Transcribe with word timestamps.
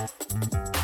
You're 0.00 0.79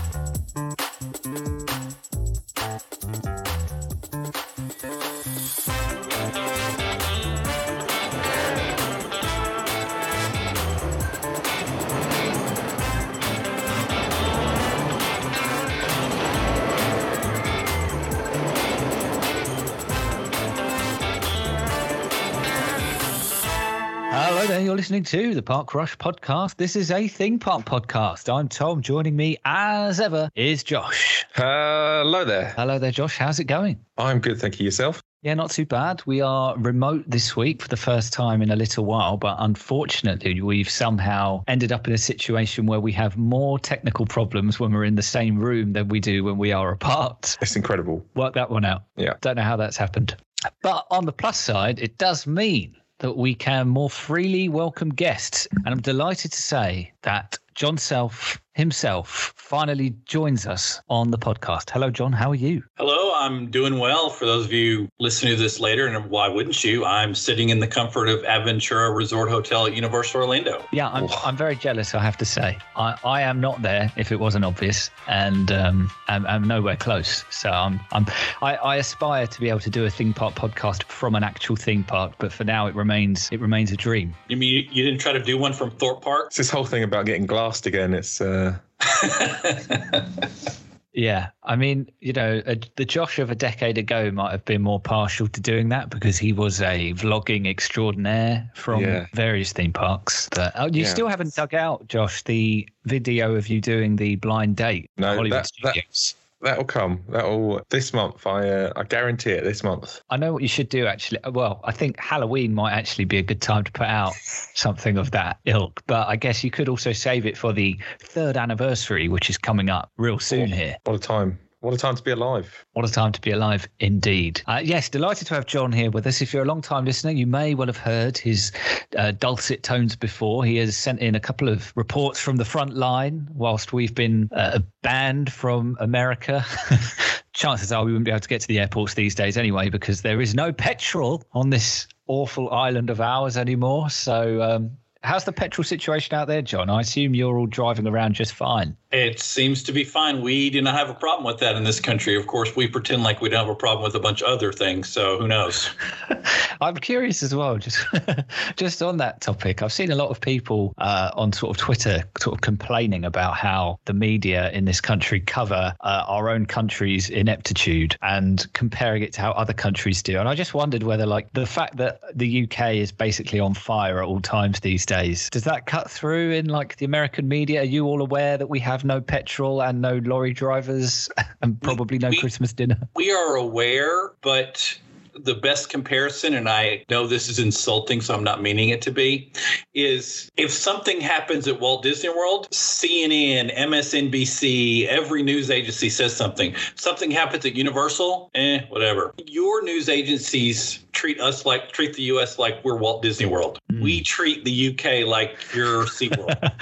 listening 24.86 25.02
to 25.02 25.34
the 25.34 25.42
Park 25.42 25.74
Rush 25.74 25.98
podcast. 25.98 26.58
This 26.58 26.76
is 26.76 26.92
a 26.92 27.08
Thing 27.08 27.40
Park 27.40 27.64
podcast. 27.64 28.32
I'm 28.32 28.48
Tom. 28.48 28.82
Joining 28.82 29.16
me, 29.16 29.36
as 29.44 29.98
ever, 29.98 30.30
is 30.36 30.62
Josh. 30.62 31.26
Hello 31.34 32.24
there. 32.24 32.54
Hello 32.56 32.78
there, 32.78 32.92
Josh. 32.92 33.18
How's 33.18 33.40
it 33.40 33.46
going? 33.46 33.80
I'm 33.98 34.20
good, 34.20 34.40
thank 34.40 34.60
you. 34.60 34.64
Yourself? 34.64 35.02
Yeah, 35.22 35.34
not 35.34 35.50
too 35.50 35.66
bad. 35.66 36.04
We 36.06 36.20
are 36.20 36.56
remote 36.56 37.02
this 37.08 37.34
week 37.34 37.62
for 37.62 37.66
the 37.66 37.76
first 37.76 38.12
time 38.12 38.42
in 38.42 38.52
a 38.52 38.54
little 38.54 38.84
while, 38.84 39.16
but 39.16 39.34
unfortunately, 39.40 40.40
we've 40.40 40.70
somehow 40.70 41.42
ended 41.48 41.72
up 41.72 41.88
in 41.88 41.92
a 41.92 41.98
situation 41.98 42.66
where 42.66 42.78
we 42.78 42.92
have 42.92 43.16
more 43.16 43.58
technical 43.58 44.06
problems 44.06 44.60
when 44.60 44.72
we're 44.72 44.84
in 44.84 44.94
the 44.94 45.02
same 45.02 45.36
room 45.36 45.72
than 45.72 45.88
we 45.88 45.98
do 45.98 46.22
when 46.22 46.38
we 46.38 46.52
are 46.52 46.70
apart. 46.70 47.36
It's 47.40 47.56
incredible. 47.56 48.06
Work 48.14 48.34
that 48.34 48.52
one 48.52 48.64
out. 48.64 48.84
Yeah. 48.96 49.14
Don't 49.20 49.34
know 49.34 49.42
how 49.42 49.56
that's 49.56 49.76
happened. 49.76 50.14
But 50.62 50.86
on 50.92 51.06
the 51.06 51.12
plus 51.12 51.40
side, 51.40 51.80
it 51.80 51.98
does 51.98 52.24
mean 52.24 52.76
that 52.98 53.16
we 53.16 53.34
can 53.34 53.68
more 53.68 53.90
freely 53.90 54.48
welcome 54.48 54.90
guests. 54.90 55.46
And 55.64 55.68
I'm 55.68 55.80
delighted 55.80 56.32
to 56.32 56.42
say 56.42 56.92
that 57.02 57.38
John 57.54 57.76
Self 57.76 58.40
himself 58.56 59.34
finally 59.36 59.94
joins 60.06 60.46
us 60.46 60.80
on 60.88 61.10
the 61.10 61.18
podcast. 61.18 61.68
Hello, 61.70 61.90
John. 61.90 62.10
How 62.10 62.30
are 62.30 62.36
you? 62.36 62.64
Hello, 62.78 63.14
I'm 63.14 63.50
doing 63.50 63.78
well. 63.78 64.08
For 64.08 64.24
those 64.24 64.46
of 64.46 64.52
you 64.52 64.88
listening 64.98 65.36
to 65.36 65.42
this 65.42 65.60
later, 65.60 65.86
and 65.86 66.10
why 66.10 66.26
wouldn't 66.28 66.64
you? 66.64 66.84
I'm 66.84 67.14
sitting 67.14 67.50
in 67.50 67.60
the 67.60 67.66
comfort 67.66 68.08
of 68.08 68.20
Aventura 68.22 68.96
Resort 68.96 69.28
Hotel 69.28 69.66
at 69.66 69.74
Universal 69.74 70.22
Orlando. 70.22 70.64
Yeah, 70.72 70.88
I'm, 70.88 71.06
I'm 71.22 71.36
very 71.36 71.54
jealous, 71.54 71.94
I 71.94 72.02
have 72.02 72.16
to 72.16 72.24
say. 72.24 72.56
I, 72.76 72.98
I 73.04 73.20
am 73.20 73.42
not 73.42 73.60
there 73.60 73.92
if 73.96 74.10
it 74.10 74.18
wasn't 74.18 74.46
obvious, 74.46 74.90
and 75.06 75.52
um, 75.52 75.90
I'm, 76.08 76.26
I'm 76.26 76.44
nowhere 76.44 76.76
close. 76.76 77.24
So 77.30 77.50
I'm, 77.50 77.78
I'm, 77.92 78.06
I, 78.40 78.56
I 78.56 78.76
aspire 78.76 79.26
to 79.26 79.40
be 79.40 79.50
able 79.50 79.60
to 79.60 79.70
do 79.70 79.84
a 79.84 79.90
theme 79.90 80.14
park 80.14 80.34
podcast 80.34 80.84
from 80.84 81.14
an 81.14 81.22
actual 81.22 81.56
theme 81.56 81.84
park, 81.84 82.14
but 82.18 82.32
for 82.32 82.44
now 82.44 82.66
it 82.68 82.74
remains 82.74 83.28
it 83.30 83.40
remains 83.40 83.70
a 83.70 83.76
dream. 83.76 84.14
You 84.28 84.38
mean 84.38 84.66
you 84.72 84.82
didn't 84.82 85.00
try 85.00 85.12
to 85.12 85.22
do 85.22 85.36
one 85.36 85.52
from 85.52 85.70
Thorpe 85.70 86.02
Park? 86.02 86.28
It's 86.28 86.38
this 86.38 86.50
whole 86.50 86.64
thing 86.64 86.82
about 86.82 87.04
getting 87.04 87.26
glassed 87.26 87.66
again. 87.66 87.92
It's 87.92 88.20
uh, 88.20 88.45
Yeah, 90.96 91.28
I 91.42 91.56
mean, 91.56 91.90
you 92.00 92.14
know, 92.14 92.40
a, 92.46 92.56
the 92.76 92.86
Josh 92.86 93.18
of 93.18 93.30
a 93.30 93.34
decade 93.34 93.76
ago 93.76 94.10
might 94.10 94.30
have 94.30 94.46
been 94.46 94.62
more 94.62 94.80
partial 94.80 95.28
to 95.28 95.40
doing 95.42 95.68
that 95.68 95.90
because 95.90 96.16
he 96.16 96.32
was 96.32 96.62
a 96.62 96.94
vlogging 96.94 97.46
extraordinaire 97.46 98.50
from 98.54 98.80
Yeah. 98.80 99.04
various 99.12 99.52
theme 99.52 99.74
parks. 99.74 100.26
But 100.34 100.54
oh, 100.56 100.68
you 100.72 100.84
Yeah. 100.84 100.88
still 100.88 101.06
haven't 101.08 101.34
dug 101.34 101.52
out, 101.52 101.86
Josh, 101.88 102.22
the 102.22 102.66
video 102.86 103.34
of 103.34 103.46
you 103.48 103.60
doing 103.60 103.96
the 103.96 104.16
blind 104.16 104.56
date. 104.56 104.90
No, 104.96 105.08
Hollywood 105.08 105.32
that- 105.32 105.50
that- 105.62 105.72
Studios. 105.72 106.14
That'll 106.40 106.64
come. 106.64 107.02
That'll 107.08 107.62
this 107.70 107.92
month. 107.92 108.26
I 108.26 108.48
uh, 108.48 108.72
I 108.76 108.84
guarantee 108.84 109.32
it. 109.32 109.44
This 109.44 109.62
month. 109.62 110.00
I 110.10 110.16
know 110.16 110.32
what 110.32 110.42
you 110.42 110.48
should 110.48 110.68
do 110.68 110.86
actually. 110.86 111.20
Well, 111.30 111.60
I 111.64 111.72
think 111.72 111.98
Halloween 111.98 112.54
might 112.54 112.72
actually 112.72 113.04
be 113.04 113.18
a 113.18 113.22
good 113.22 113.40
time 113.40 113.64
to 113.64 113.72
put 113.72 113.86
out 113.86 114.14
something 114.54 114.98
of 114.98 115.10
that 115.12 115.38
ilk. 115.44 115.82
But 115.86 116.08
I 116.08 116.16
guess 116.16 116.44
you 116.44 116.50
could 116.50 116.68
also 116.68 116.92
save 116.92 117.26
it 117.26 117.36
for 117.36 117.52
the 117.52 117.78
third 118.00 118.36
anniversary, 118.36 119.08
which 119.08 119.30
is 119.30 119.38
coming 119.38 119.70
up 119.70 119.90
real 119.96 120.18
soon 120.18 120.48
here. 120.48 120.76
What 120.84 120.96
a 120.96 120.98
time! 120.98 121.38
What 121.66 121.74
a 121.74 121.78
time 121.78 121.96
to 121.96 122.02
be 122.04 122.12
alive. 122.12 122.64
What 122.74 122.88
a 122.88 122.92
time 122.92 123.10
to 123.10 123.20
be 123.20 123.32
alive, 123.32 123.66
indeed. 123.80 124.40
Uh, 124.46 124.60
yes, 124.62 124.88
delighted 124.88 125.26
to 125.26 125.34
have 125.34 125.46
John 125.46 125.72
here 125.72 125.90
with 125.90 126.06
us. 126.06 126.22
If 126.22 126.32
you're 126.32 126.44
a 126.44 126.46
long 126.46 126.62
time 126.62 126.84
listener, 126.84 127.10
you 127.10 127.26
may 127.26 127.56
well 127.56 127.66
have 127.66 127.76
heard 127.76 128.16
his 128.16 128.52
uh, 128.96 129.10
dulcet 129.10 129.64
tones 129.64 129.96
before. 129.96 130.44
He 130.44 130.58
has 130.58 130.76
sent 130.76 131.00
in 131.00 131.16
a 131.16 131.20
couple 131.20 131.48
of 131.48 131.72
reports 131.74 132.20
from 132.20 132.36
the 132.36 132.44
front 132.44 132.74
line 132.74 133.26
whilst 133.34 133.72
we've 133.72 133.96
been 133.96 134.30
uh, 134.30 134.60
banned 134.82 135.32
from 135.32 135.76
America. 135.80 136.46
Chances 137.32 137.72
are 137.72 137.84
we 137.84 137.90
wouldn't 137.90 138.04
be 138.04 138.12
able 138.12 138.20
to 138.20 138.28
get 138.28 138.42
to 138.42 138.46
the 138.46 138.60
airports 138.60 138.94
these 138.94 139.16
days 139.16 139.36
anyway, 139.36 139.68
because 139.68 140.02
there 140.02 140.20
is 140.20 140.36
no 140.36 140.52
petrol 140.52 141.24
on 141.32 141.50
this 141.50 141.88
awful 142.06 142.48
island 142.52 142.90
of 142.90 143.00
ours 143.00 143.36
anymore. 143.36 143.90
So, 143.90 144.40
um, 144.40 144.70
how's 145.02 145.24
the 145.24 145.32
petrol 145.32 145.64
situation 145.64 146.14
out 146.14 146.28
there, 146.28 146.42
John? 146.42 146.70
I 146.70 146.82
assume 146.82 147.16
you're 147.16 147.36
all 147.36 147.46
driving 147.46 147.88
around 147.88 148.14
just 148.14 148.34
fine. 148.34 148.76
It 148.96 149.20
seems 149.20 149.62
to 149.64 149.72
be 149.72 149.84
fine. 149.84 150.22
We 150.22 150.48
do 150.48 150.62
not 150.62 150.74
have 150.74 150.88
a 150.88 150.94
problem 150.94 151.26
with 151.26 151.38
that 151.40 151.54
in 151.54 151.64
this 151.64 151.80
country. 151.80 152.16
Of 152.16 152.26
course, 152.26 152.56
we 152.56 152.66
pretend 152.66 153.02
like 153.02 153.20
we 153.20 153.28
don't 153.28 153.44
have 153.44 153.54
a 153.54 153.54
problem 153.54 153.84
with 153.84 153.94
a 153.94 154.00
bunch 154.00 154.22
of 154.22 154.28
other 154.28 154.54
things. 154.54 154.88
So 154.88 155.18
who 155.18 155.28
knows? 155.28 155.68
I'm 156.62 156.76
curious 156.76 157.22
as 157.22 157.34
well, 157.34 157.58
just 157.58 157.84
just 158.56 158.82
on 158.82 158.96
that 158.96 159.20
topic. 159.20 159.62
I've 159.62 159.72
seen 159.72 159.90
a 159.90 159.94
lot 159.94 160.08
of 160.08 160.18
people 160.18 160.72
uh, 160.78 161.10
on 161.12 161.34
sort 161.34 161.54
of 161.54 161.60
Twitter 161.60 162.04
sort 162.18 162.34
of 162.34 162.40
complaining 162.40 163.04
about 163.04 163.36
how 163.36 163.78
the 163.84 163.92
media 163.92 164.50
in 164.52 164.64
this 164.64 164.80
country 164.80 165.20
cover 165.20 165.74
uh, 165.82 166.04
our 166.08 166.30
own 166.30 166.46
country's 166.46 167.10
ineptitude 167.10 167.96
and 168.00 168.50
comparing 168.54 169.02
it 169.02 169.12
to 169.12 169.20
how 169.20 169.32
other 169.32 169.52
countries 169.52 170.02
do. 170.02 170.18
And 170.18 170.26
I 170.26 170.34
just 170.34 170.54
wondered 170.54 170.84
whether, 170.84 171.04
like, 171.04 171.30
the 171.34 171.44
fact 171.44 171.76
that 171.76 172.00
the 172.14 172.44
UK 172.44 172.76
is 172.76 172.92
basically 172.92 173.40
on 173.40 173.52
fire 173.52 174.02
at 174.02 174.06
all 174.06 174.20
times 174.20 174.60
these 174.60 174.86
days, 174.86 175.28
does 175.28 175.44
that 175.44 175.66
cut 175.66 175.90
through 175.90 176.32
in 176.32 176.46
like 176.46 176.76
the 176.76 176.86
American 176.86 177.28
media? 177.28 177.60
Are 177.60 177.64
you 177.64 177.84
all 177.84 178.00
aware 178.00 178.38
that 178.38 178.48
we 178.48 178.58
have 178.60 178.85
no 178.86 179.00
petrol 179.00 179.62
and 179.62 179.80
no 179.80 179.98
lorry 180.04 180.32
drivers 180.32 181.08
and 181.42 181.60
probably 181.62 181.98
no 181.98 182.10
we- 182.10 182.18
Christmas 182.18 182.52
dinner? 182.52 182.78
We 182.94 183.12
are 183.12 183.36
aware, 183.36 184.12
but 184.22 184.78
the 185.18 185.34
best 185.34 185.70
comparison, 185.70 186.34
and 186.34 186.48
I 186.48 186.84
know 186.90 187.06
this 187.06 187.28
is 187.28 187.38
insulting, 187.38 188.00
so 188.00 188.14
I'm 188.14 188.24
not 188.24 188.42
meaning 188.42 188.68
it 188.68 188.82
to 188.82 188.90
be, 188.90 189.30
is 189.74 190.30
if 190.36 190.52
something 190.52 191.00
happens 191.00 191.48
at 191.48 191.60
Walt 191.60 191.82
Disney 191.82 192.10
World, 192.10 192.48
CNN, 192.50 193.54
MSNBC, 193.56 194.86
every 194.86 195.22
news 195.22 195.50
agency 195.50 195.90
says 195.90 196.14
something. 196.14 196.54
Something 196.74 197.10
happens 197.10 197.44
at 197.46 197.54
Universal, 197.54 198.30
eh, 198.34 198.60
whatever. 198.68 199.14
Your 199.26 199.62
news 199.62 199.88
agencies 199.88 200.84
treat 200.92 201.20
us 201.20 201.44
like 201.44 201.72
treat 201.72 201.94
the 201.94 202.02
US 202.04 202.38
like 202.38 202.64
we're 202.64 202.76
Walt 202.76 203.02
Disney 203.02 203.26
World. 203.26 203.58
We 203.80 204.02
treat 204.02 204.44
the 204.44 204.70
UK 204.70 205.06
like 205.06 205.36
you're 205.54 205.84
SeaWorld. 205.96 206.52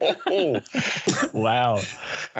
Oh, 0.00 0.60
Wow. 1.32 1.80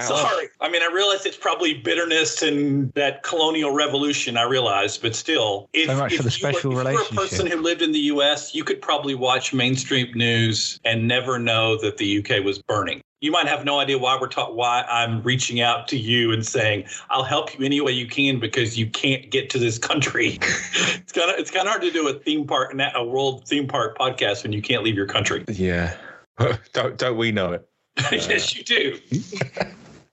Sorry. 0.00 0.48
I 0.60 0.70
mean, 0.70 0.82
I 0.82 0.90
realize 0.92 1.26
it's 1.26 1.36
probably 1.36 1.74
bitterness 1.74 2.42
and 2.42 2.92
that 2.94 3.22
colonial 3.22 3.72
revolution. 3.74 4.36
I 4.36 4.42
realize, 4.42 4.98
but 4.98 5.14
still, 5.14 5.68
if, 5.72 5.88
So 5.88 5.96
much 5.96 6.12
if 6.12 6.18
for 6.18 6.22
the 6.24 6.28
you 6.28 6.46
were- 6.46 6.52
special 6.52 6.72
if 6.72 6.86
you 6.86 6.92
were 6.92 7.02
a 7.02 7.14
person 7.14 7.46
who 7.46 7.56
lived 7.60 7.82
in 7.82 7.92
the 7.92 7.98
U.S., 8.00 8.54
you 8.54 8.64
could 8.64 8.80
probably 8.82 9.14
watch 9.14 9.52
mainstream 9.52 10.12
news 10.16 10.80
and 10.84 11.06
never 11.08 11.38
know 11.38 11.76
that 11.80 11.96
the 11.98 12.06
U.K. 12.06 12.40
was 12.40 12.60
burning. 12.60 13.00
You 13.20 13.30
might 13.30 13.46
have 13.46 13.64
no 13.64 13.78
idea 13.78 13.98
why 13.98 14.18
we're 14.20 14.26
taught 14.26 14.56
why 14.56 14.82
I'm 14.88 15.22
reaching 15.22 15.60
out 15.60 15.86
to 15.88 15.96
you 15.96 16.32
and 16.32 16.44
saying 16.44 16.86
I'll 17.08 17.22
help 17.22 17.56
you 17.56 17.64
any 17.64 17.80
way 17.80 17.92
you 17.92 18.08
can 18.08 18.40
because 18.40 18.76
you 18.76 18.88
can't 18.90 19.30
get 19.30 19.48
to 19.50 19.58
this 19.60 19.78
country. 19.78 20.40
it's 20.74 21.12
kind 21.12 21.30
of 21.30 21.38
it's 21.38 21.50
kind 21.52 21.66
of 21.66 21.70
hard 21.70 21.82
to 21.82 21.92
do 21.92 22.08
a 22.08 22.14
theme 22.14 22.48
park 22.48 22.74
a 22.94 23.04
world 23.04 23.46
theme 23.46 23.68
park 23.68 23.96
podcast 23.96 24.42
when 24.42 24.52
you 24.52 24.60
can't 24.60 24.82
leave 24.82 24.96
your 24.96 25.06
country. 25.06 25.44
yeah. 25.48 25.94
don't 26.72 26.96
don't 26.98 27.16
we 27.16 27.32
know 27.32 27.52
it? 27.52 27.68
yes, 28.12 28.56
you 28.56 28.64
do. 28.64 28.98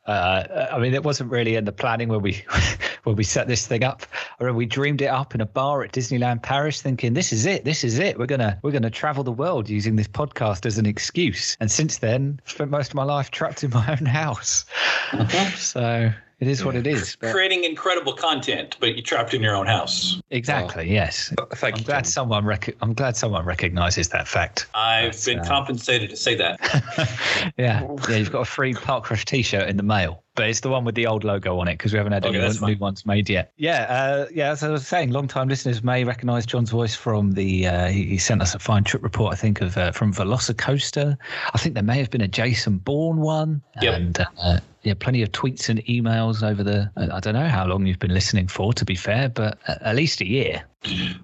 Uh, 0.06 0.68
I 0.72 0.80
mean, 0.80 0.96
it 0.96 1.04
wasn't 1.04 1.30
really 1.30 1.56
in 1.56 1.66
the 1.66 1.72
planning 1.72 2.08
when 2.08 2.24
we 2.24 2.44
when 3.04 3.16
we 3.16 3.24
set 3.24 3.48
this 3.48 3.68
thing 3.68 3.84
up. 3.84 4.08
I 4.12 4.44
remember 4.44 4.58
we 4.58 4.66
dreamed 4.66 5.04
it 5.04 5.08
up 5.08 5.36
in 5.36 5.42
a 5.42 5.46
bar 5.46 5.84
at 5.84 5.92
Disneyland 5.92 6.42
Paris, 6.42 6.82
thinking, 6.82 7.14
"This 7.14 7.32
is 7.32 7.46
it. 7.46 7.64
This 7.64 7.84
is 7.84 8.00
it. 8.00 8.18
We're 8.18 8.26
gonna 8.26 8.60
we're 8.64 8.72
gonna 8.72 8.90
travel 8.90 9.24
the 9.24 9.32
world 9.32 9.70
using 9.70 9.98
this 9.98 10.08
podcast 10.08 10.66
as 10.66 10.80
an 10.80 10.88
excuse." 10.88 11.56
And 11.60 11.70
since 11.70 12.00
then, 12.00 12.40
spent 12.46 12.72
most 12.72 12.90
of 12.90 12.96
my 12.96 13.04
life 13.04 13.30
trapped 13.30 13.64
in 13.64 13.70
my 13.70 13.88
own 13.88 14.08
house. 14.08 14.66
So 15.58 16.12
it 16.40 16.48
is 16.48 16.64
what 16.64 16.76
it 16.76 16.88
is. 16.88 17.18
But 17.20 17.34
Creating 17.34 17.64
incredible 17.64 18.14
content, 18.14 18.78
but 18.80 18.96
you're 18.96 19.04
trapped 19.04 19.34
in 19.34 19.42
your 19.42 19.56
own 19.56 19.66
house. 19.68 20.22
exactly. 20.30 20.90
Yes. 20.92 21.34
Thank 21.56 21.76
I'm 21.76 21.80
you. 21.80 21.86
glad 21.86 22.04
Tom. 22.06 22.12
someone 22.12 22.46
rec- 22.46 22.76
I'm 22.82 22.94
glad 22.94 23.18
someone 23.18 23.46
recognises 23.46 24.10
that 24.10 24.28
fact. 24.28 24.68
I've 24.74 25.06
That's, 25.12 25.26
been 25.26 25.40
uh, 25.40 25.46
compensated 25.46 26.10
to 26.12 26.16
say 26.16 26.36
that. 26.36 26.60
yeah, 27.58 27.86
yeah. 28.10 28.16
You've 28.16 28.32
got 28.32 28.42
a 28.42 28.46
free 28.46 28.74
Park 28.74 29.08
T-shirt 29.26 29.68
in 29.68 29.78
the 29.78 29.84
mail, 29.84 30.24
but 30.40 30.48
it's 30.48 30.62
the 30.62 30.70
one 30.70 30.86
with 30.86 30.96
the 30.96 31.06
old 31.06 31.26
logo 31.26 31.60
on 31.60 31.68
it 31.68 31.74
because 31.74 31.92
we 31.92 31.98
haven't 31.98 32.14
had 32.14 32.26
Okay, 32.26 32.40
any 32.40 32.58
new 32.66 32.78
ones 32.78 33.06
made 33.06 33.30
yet. 33.30 33.52
Yeah, 33.58 33.82
uh, 33.90 34.28
yeah. 34.34 34.52
As 34.52 34.64
I 34.64 34.70
was 34.70 34.88
saying, 34.88 35.12
long-time 35.12 35.50
listeners 35.50 35.84
may 35.84 36.06
recognise 36.06 36.46
John's 36.46 36.70
voice 36.70 36.96
from 36.96 37.34
the. 37.34 37.68
Uh, 37.68 37.88
he, 37.88 38.06
he 38.06 38.18
sent 38.18 38.42
us 38.42 38.56
a 38.56 38.60
fine 38.60 38.86
trip 38.86 39.04
report, 39.04 39.34
I 39.34 39.36
think, 39.36 39.60
of 39.60 39.78
uh, 39.78 39.92
from 39.92 40.14
Velocicoaster. 40.14 41.18
I 41.54 41.58
think 41.58 41.74
there 41.76 41.84
may 41.84 41.98
have 41.98 42.10
been 42.10 42.22
a 42.22 42.28
Jason 42.30 42.78
Bourne 42.78 43.18
one, 43.18 43.62
Yep. 43.82 43.94
and 43.94 44.20
uh, 44.42 44.60
yeah, 44.84 44.94
plenty 44.98 45.22
of 45.24 45.34
tweets 45.34 45.68
and 45.68 45.84
emails 45.88 46.42
over 46.42 46.64
the. 46.64 46.90
I 46.96 47.20
don't 47.20 47.34
know 47.34 47.50
how 47.50 47.66
long 47.66 47.86
you've 47.86 48.00
been 48.00 48.14
listening 48.14 48.48
for, 48.48 48.72
to 48.72 48.86
be 48.86 48.96
fair, 48.96 49.28
but 49.28 49.58
at 49.68 49.94
least 49.98 50.22
a 50.22 50.26
year. 50.26 50.64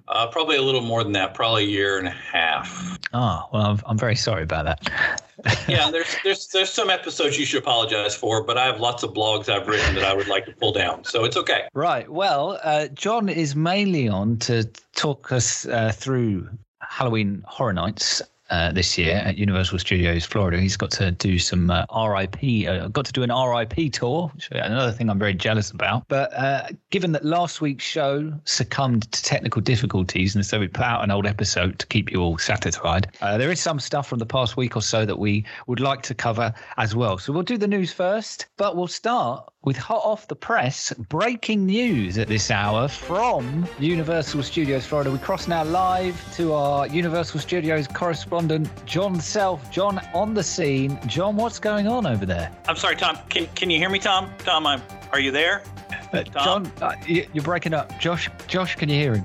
Uh, 0.08 0.26
probably 0.26 0.56
a 0.56 0.62
little 0.62 0.82
more 0.82 1.02
than 1.02 1.12
that, 1.12 1.34
probably 1.34 1.64
a 1.64 1.68
year 1.68 1.98
and 1.98 2.06
a 2.06 2.10
half. 2.10 2.98
Oh, 3.12 3.48
well, 3.52 3.62
I'm, 3.62 3.80
I'm 3.86 3.98
very 3.98 4.16
sorry 4.16 4.42
about 4.42 4.64
that. 4.66 5.22
yeah, 5.68 5.90
there's 5.90 6.14
there's 6.24 6.48
there's 6.48 6.70
some 6.70 6.90
episodes 6.90 7.38
you 7.38 7.46
should 7.46 7.62
apologize 7.62 8.14
for, 8.14 8.42
but 8.42 8.58
I 8.58 8.66
have 8.66 8.80
lots 8.80 9.02
of 9.02 9.14
blogs 9.14 9.48
I've 9.48 9.66
written 9.66 9.94
that 9.94 10.04
I 10.04 10.14
would 10.14 10.28
like 10.28 10.44
to 10.46 10.52
pull 10.52 10.72
down, 10.72 11.04
so 11.04 11.24
it's 11.24 11.36
okay. 11.36 11.68
Right. 11.72 12.10
Well, 12.10 12.60
uh, 12.62 12.88
John 12.88 13.28
is 13.28 13.56
mainly 13.56 14.08
on 14.08 14.38
to 14.40 14.64
talk 14.94 15.32
us 15.32 15.66
uh, 15.66 15.92
through 15.94 16.48
Halloween 16.80 17.42
Horror 17.46 17.72
Nights 17.72 18.22
uh, 18.50 18.72
this 18.72 18.96
year 18.96 19.16
at 19.24 19.36
Universal 19.36 19.78
Studios 19.78 20.24
Florida. 20.24 20.60
He's 20.60 20.76
got 20.76 20.90
to 20.92 21.10
do 21.10 21.38
some 21.38 21.70
uh, 21.70 21.84
RIP, 21.94 22.68
uh, 22.68 22.88
got 22.88 23.06
to 23.06 23.12
do 23.12 23.22
an 23.22 23.30
RIP 23.30 23.92
tour, 23.92 24.30
which 24.34 24.46
is 24.46 24.50
another 24.52 24.92
thing 24.92 25.10
I'm 25.10 25.18
very 25.18 25.34
jealous 25.34 25.70
about. 25.70 26.06
But 26.08 26.32
uh, 26.34 26.68
given 26.90 27.12
that 27.12 27.24
last 27.24 27.60
week's 27.60 27.84
show 27.84 28.32
succumbed 28.44 29.10
to 29.12 29.22
technical 29.22 29.60
difficulties, 29.60 30.34
and 30.34 30.44
so 30.44 30.60
we 30.60 30.68
put 30.68 30.84
out 30.84 31.02
an 31.02 31.10
old 31.10 31.26
episode 31.26 31.78
to 31.78 31.86
keep 31.86 32.10
you 32.10 32.20
all 32.20 32.38
satisfied, 32.38 33.08
uh, 33.20 33.38
there 33.38 33.50
is 33.50 33.60
some 33.60 33.80
stuff 33.80 34.06
from 34.06 34.18
the 34.18 34.26
past 34.26 34.56
week 34.56 34.76
or 34.76 34.82
so 34.82 35.04
that 35.04 35.18
we 35.18 35.44
would 35.66 35.80
like 35.80 36.02
to 36.02 36.14
cover 36.14 36.54
as 36.76 36.94
well. 36.94 37.18
So 37.18 37.32
we'll 37.32 37.42
do 37.42 37.58
the 37.58 37.68
news 37.68 37.92
first, 37.92 38.46
but 38.56 38.76
we'll 38.76 38.86
start 38.86 39.52
with 39.66 39.76
hot 39.76 40.00
off 40.04 40.28
the 40.28 40.36
press 40.36 40.92
breaking 41.08 41.66
news 41.66 42.18
at 42.18 42.28
this 42.28 42.52
hour 42.52 42.86
from 42.86 43.66
Universal 43.80 44.44
Studios 44.44 44.86
Florida. 44.86 45.10
We 45.10 45.18
cross 45.18 45.48
now 45.48 45.64
live 45.64 46.34
to 46.36 46.52
our 46.52 46.86
Universal 46.86 47.40
Studios 47.40 47.88
correspondent, 47.88 48.70
John 48.86 49.20
Self. 49.20 49.68
John 49.72 50.00
on 50.14 50.34
the 50.34 50.42
scene. 50.42 51.00
John, 51.08 51.34
what's 51.34 51.58
going 51.58 51.88
on 51.88 52.06
over 52.06 52.24
there? 52.24 52.52
I'm 52.68 52.76
sorry, 52.76 52.94
Tom. 52.94 53.18
Can 53.28 53.48
can 53.56 53.68
you 53.68 53.78
hear 53.78 53.90
me, 53.90 53.98
Tom? 53.98 54.30
Tom, 54.38 54.68
I'm, 54.68 54.80
are 55.12 55.18
you 55.18 55.32
there? 55.32 55.64
Uh, 56.12 56.22
John, 56.22 56.70
uh, 56.80 56.94
you're 57.06 57.42
breaking 57.42 57.74
up. 57.74 57.98
Josh, 57.98 58.30
Josh, 58.46 58.76
can 58.76 58.88
you 58.88 58.94
hear 58.94 59.16
him? 59.16 59.24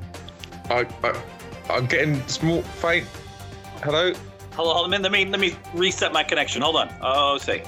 I, 0.72 0.88
I 1.04 1.22
I'm 1.70 1.86
getting 1.86 2.20
small 2.28 2.64
faint. 2.64 3.06
Hello. 3.84 4.12
Hello, 4.54 4.74
hold 4.74 4.92
on. 4.92 5.02
Let 5.02 5.12
me 5.12 5.26
let 5.26 5.40
me 5.40 5.56
reset 5.76 6.12
my 6.12 6.24
connection. 6.24 6.64
Hold 6.64 6.78
on. 6.78 6.92
Oh, 7.00 7.38
say. 7.38 7.64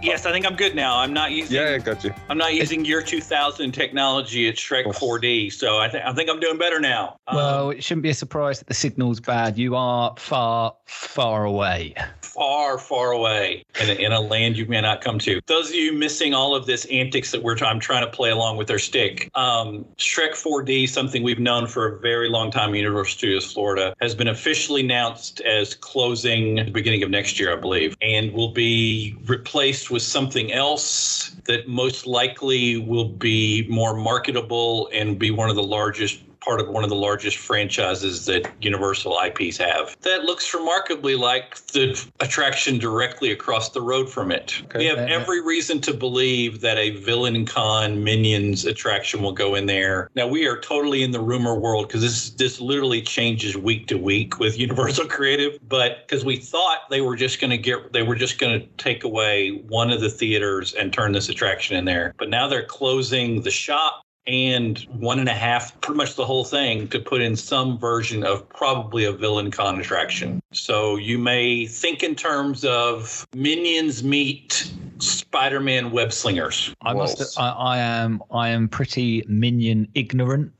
Yes, 0.00 0.26
I 0.26 0.32
think 0.32 0.46
I'm 0.46 0.54
good 0.56 0.74
now. 0.74 0.98
I'm 0.98 1.12
not 1.12 1.32
using. 1.32 1.56
Yeah, 1.56 1.74
I 1.74 1.78
got 1.78 2.04
you. 2.04 2.14
I'm 2.28 2.38
not 2.38 2.54
using 2.54 2.84
year 2.84 3.02
2000 3.02 3.72
technology 3.72 4.48
at 4.48 4.54
Shrek 4.54 4.84
4D, 4.84 5.52
so 5.52 5.78
I 5.78 5.88
think 5.88 6.04
I 6.04 6.12
think 6.12 6.30
I'm 6.30 6.40
doing 6.40 6.56
better 6.56 6.78
now. 6.78 7.16
Well, 7.32 7.68
um, 7.68 7.76
it 7.76 7.82
shouldn't 7.82 8.04
be 8.04 8.10
a 8.10 8.14
surprise 8.14 8.60
that 8.60 8.68
the 8.68 8.74
signal's 8.74 9.20
bad. 9.20 9.58
You 9.58 9.74
are 9.74 10.14
far, 10.16 10.74
far 10.86 11.44
away. 11.44 11.94
Far, 12.22 12.78
far 12.78 13.10
away 13.10 13.64
in 13.80 13.90
a, 13.90 13.92
in 13.94 14.12
a 14.12 14.20
land 14.20 14.56
you 14.56 14.66
may 14.66 14.80
not 14.80 15.00
come 15.00 15.18
to. 15.20 15.40
Those 15.46 15.70
of 15.70 15.74
you 15.74 15.92
missing 15.92 16.32
all 16.32 16.54
of 16.54 16.66
this 16.66 16.84
antics 16.86 17.32
that 17.32 17.42
we're 17.42 17.58
I'm 17.58 17.80
trying 17.80 18.04
to 18.04 18.10
play 18.10 18.30
along 18.30 18.56
with 18.56 18.70
our 18.70 18.78
stick. 18.78 19.30
Um, 19.34 19.84
Shrek 19.96 20.30
4D, 20.30 20.88
something 20.88 21.24
we've 21.24 21.40
known 21.40 21.66
for 21.66 21.88
a 21.88 21.98
very 21.98 22.28
long 22.28 22.52
time, 22.52 22.70
in 22.70 22.76
Universal 22.76 23.18
Studios 23.18 23.52
Florida, 23.52 23.94
has 24.00 24.14
been 24.14 24.28
officially 24.28 24.82
announced 24.82 25.40
as 25.40 25.74
closing 25.74 26.60
at 26.60 26.66
the 26.66 26.72
beginning 26.72 27.02
of 27.02 27.10
next 27.10 27.40
year, 27.40 27.52
I 27.52 27.56
believe, 27.56 27.96
and 28.00 28.32
will 28.32 28.52
be 28.52 29.16
replaced 29.26 29.87
with 29.90 30.02
something 30.02 30.52
else 30.52 31.30
that 31.44 31.68
most 31.68 32.06
likely 32.06 32.76
will 32.76 33.08
be 33.08 33.66
more 33.68 33.94
marketable 33.94 34.88
and 34.92 35.18
be 35.18 35.30
one 35.30 35.50
of 35.50 35.56
the 35.56 35.62
largest 35.62 36.20
part 36.40 36.60
of 36.60 36.68
one 36.68 36.84
of 36.84 36.90
the 36.90 36.96
largest 36.96 37.36
franchises 37.36 38.26
that 38.26 38.50
Universal 38.60 39.18
IPs 39.24 39.56
have. 39.58 39.96
That 40.02 40.24
looks 40.24 40.52
remarkably 40.54 41.16
like 41.16 41.56
the 41.66 42.00
attraction 42.20 42.78
directly 42.78 43.32
across 43.32 43.70
the 43.70 43.80
road 43.80 44.08
from 44.08 44.30
it. 44.30 44.60
Okay. 44.64 44.78
We 44.78 44.84
have 44.86 44.98
every 44.98 45.40
reason 45.40 45.80
to 45.82 45.94
believe 45.94 46.60
that 46.60 46.78
a 46.78 46.90
Villain 46.90 47.46
Con 47.46 48.02
Minions 48.02 48.64
attraction 48.64 49.22
will 49.22 49.32
go 49.32 49.54
in 49.54 49.66
there. 49.66 50.10
Now 50.14 50.26
we 50.26 50.46
are 50.46 50.60
totally 50.60 51.02
in 51.02 51.10
the 51.10 51.20
rumor 51.20 51.54
world 51.54 51.88
because 51.88 52.02
this 52.02 52.30
this 52.30 52.60
literally 52.60 53.02
changes 53.02 53.56
week 53.56 53.86
to 53.88 53.98
week 53.98 54.38
with 54.38 54.58
Universal 54.68 55.06
Creative, 55.06 55.58
but 55.68 56.06
because 56.06 56.24
we 56.24 56.36
thought 56.36 56.88
they 56.90 57.00
were 57.00 57.16
just 57.16 57.40
going 57.40 57.50
to 57.50 57.58
get 57.58 57.92
they 57.92 58.02
were 58.02 58.14
just 58.14 58.38
going 58.38 58.60
to 58.60 58.66
take 58.76 59.04
away 59.04 59.62
one 59.68 59.90
of 59.90 60.00
the 60.00 60.10
theaters 60.10 60.74
and 60.74 60.92
turn 60.92 61.12
this 61.12 61.28
attraction 61.28 61.76
in 61.76 61.84
there. 61.84 62.14
But 62.18 62.30
now 62.30 62.48
they're 62.48 62.64
closing 62.64 63.42
the 63.42 63.50
shop 63.50 64.04
and 64.28 64.78
one 64.92 65.18
and 65.18 65.28
a 65.28 65.34
half, 65.34 65.78
pretty 65.80 65.96
much 65.96 66.14
the 66.14 66.24
whole 66.24 66.44
thing, 66.44 66.86
to 66.88 67.00
put 67.00 67.22
in 67.22 67.34
some 67.34 67.78
version 67.78 68.24
of 68.24 68.46
probably 68.50 69.04
a 69.04 69.12
villain 69.12 69.50
con 69.50 69.80
attraction. 69.80 70.42
So 70.52 70.96
you 70.96 71.18
may 71.18 71.66
think 71.66 72.02
in 72.02 72.14
terms 72.14 72.64
of 72.64 73.26
minions 73.34 74.04
meet 74.04 74.70
Spider-Man 74.98 75.92
web 75.92 76.12
slingers. 76.12 76.74
I 76.82 76.92
must. 76.92 77.38
I, 77.38 77.50
I, 77.50 77.78
am. 77.78 78.22
I 78.30 78.48
am 78.48 78.68
pretty 78.68 79.24
minion 79.28 79.88
ignorant, 79.94 80.52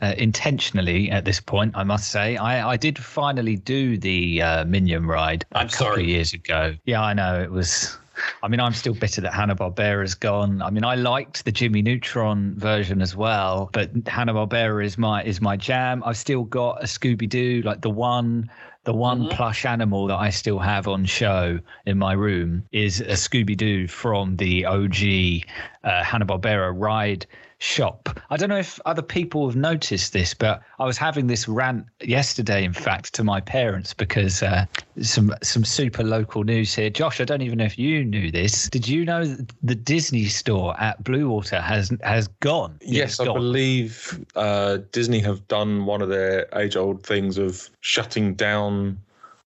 uh, 0.00 0.14
intentionally 0.16 1.10
at 1.10 1.24
this 1.24 1.40
point. 1.40 1.76
I 1.76 1.84
must 1.84 2.10
say. 2.10 2.36
I, 2.36 2.70
I 2.70 2.76
did 2.76 2.98
finally 2.98 3.56
do 3.56 3.98
the 3.98 4.40
uh, 4.40 4.64
minion 4.64 5.06
ride 5.06 5.44
a 5.52 5.58
I'm 5.58 5.68
couple 5.68 5.86
sorry. 5.86 6.02
of 6.02 6.08
years 6.08 6.32
ago. 6.32 6.74
Yeah, 6.84 7.02
I 7.02 7.12
know 7.12 7.42
it 7.42 7.50
was 7.50 7.98
I 8.42 8.48
mean, 8.48 8.60
I'm 8.60 8.72
still 8.72 8.94
bitter 8.94 9.20
that 9.22 9.34
Hanna 9.34 9.56
Barbera's 9.56 10.14
gone. 10.14 10.62
I 10.62 10.70
mean, 10.70 10.84
I 10.84 10.94
liked 10.94 11.44
the 11.44 11.52
Jimmy 11.52 11.82
Neutron 11.82 12.54
version 12.56 13.00
as 13.00 13.16
well, 13.16 13.70
but 13.72 13.90
Hanna 14.06 14.34
Barbera 14.34 14.84
is 14.84 14.98
my 14.98 15.22
is 15.22 15.40
my 15.40 15.56
jam. 15.56 16.02
I've 16.04 16.16
still 16.16 16.44
got 16.44 16.82
a 16.82 16.86
Scooby 16.86 17.28
Doo, 17.28 17.62
like 17.64 17.80
the 17.80 17.90
one 17.90 18.50
the 18.84 18.92
one 18.92 19.22
mm-hmm. 19.22 19.36
plush 19.36 19.64
animal 19.64 20.08
that 20.08 20.16
I 20.16 20.30
still 20.30 20.58
have 20.58 20.88
on 20.88 21.04
show 21.04 21.58
in 21.86 21.98
my 21.98 22.14
room 22.14 22.64
is 22.72 23.00
a 23.00 23.14
Scooby 23.14 23.56
Doo 23.56 23.86
from 23.86 24.36
the 24.36 24.66
OG 24.66 25.46
uh, 25.84 26.02
Hanna 26.02 26.26
Barbera 26.26 26.72
ride 26.74 27.26
shop. 27.62 28.08
I 28.30 28.36
don't 28.36 28.48
know 28.48 28.58
if 28.58 28.80
other 28.86 29.02
people 29.02 29.46
have 29.46 29.56
noticed 29.56 30.12
this, 30.12 30.34
but 30.34 30.60
I 30.80 30.84
was 30.84 30.98
having 30.98 31.28
this 31.28 31.46
rant 31.46 31.86
yesterday, 32.02 32.64
in 32.64 32.72
fact, 32.72 33.14
to 33.14 33.24
my 33.24 33.40
parents 33.40 33.94
because 33.94 34.42
uh, 34.42 34.66
some 35.00 35.32
some 35.42 35.64
super 35.64 36.02
local 36.02 36.42
news 36.42 36.74
here. 36.74 36.90
Josh, 36.90 37.20
I 37.20 37.24
don't 37.24 37.40
even 37.40 37.58
know 37.58 37.64
if 37.64 37.78
you 37.78 38.04
knew 38.04 38.32
this. 38.32 38.68
Did 38.68 38.88
you 38.88 39.04
know 39.04 39.24
the 39.62 39.74
Disney 39.76 40.24
store 40.24 40.78
at 40.80 41.02
Bluewater 41.04 41.62
has 41.62 41.92
has 42.02 42.26
gone? 42.40 42.78
Yes, 42.82 43.20
I 43.20 43.26
believe 43.26 44.20
uh, 44.34 44.78
Disney 44.90 45.20
have 45.20 45.46
done 45.46 45.86
one 45.86 46.02
of 46.02 46.08
their 46.08 46.48
age 46.58 46.76
old 46.76 47.06
things 47.06 47.38
of 47.38 47.70
shutting 47.80 48.34
down 48.34 48.98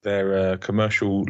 their 0.03 0.37
uh, 0.37 0.57
commercial 0.57 1.25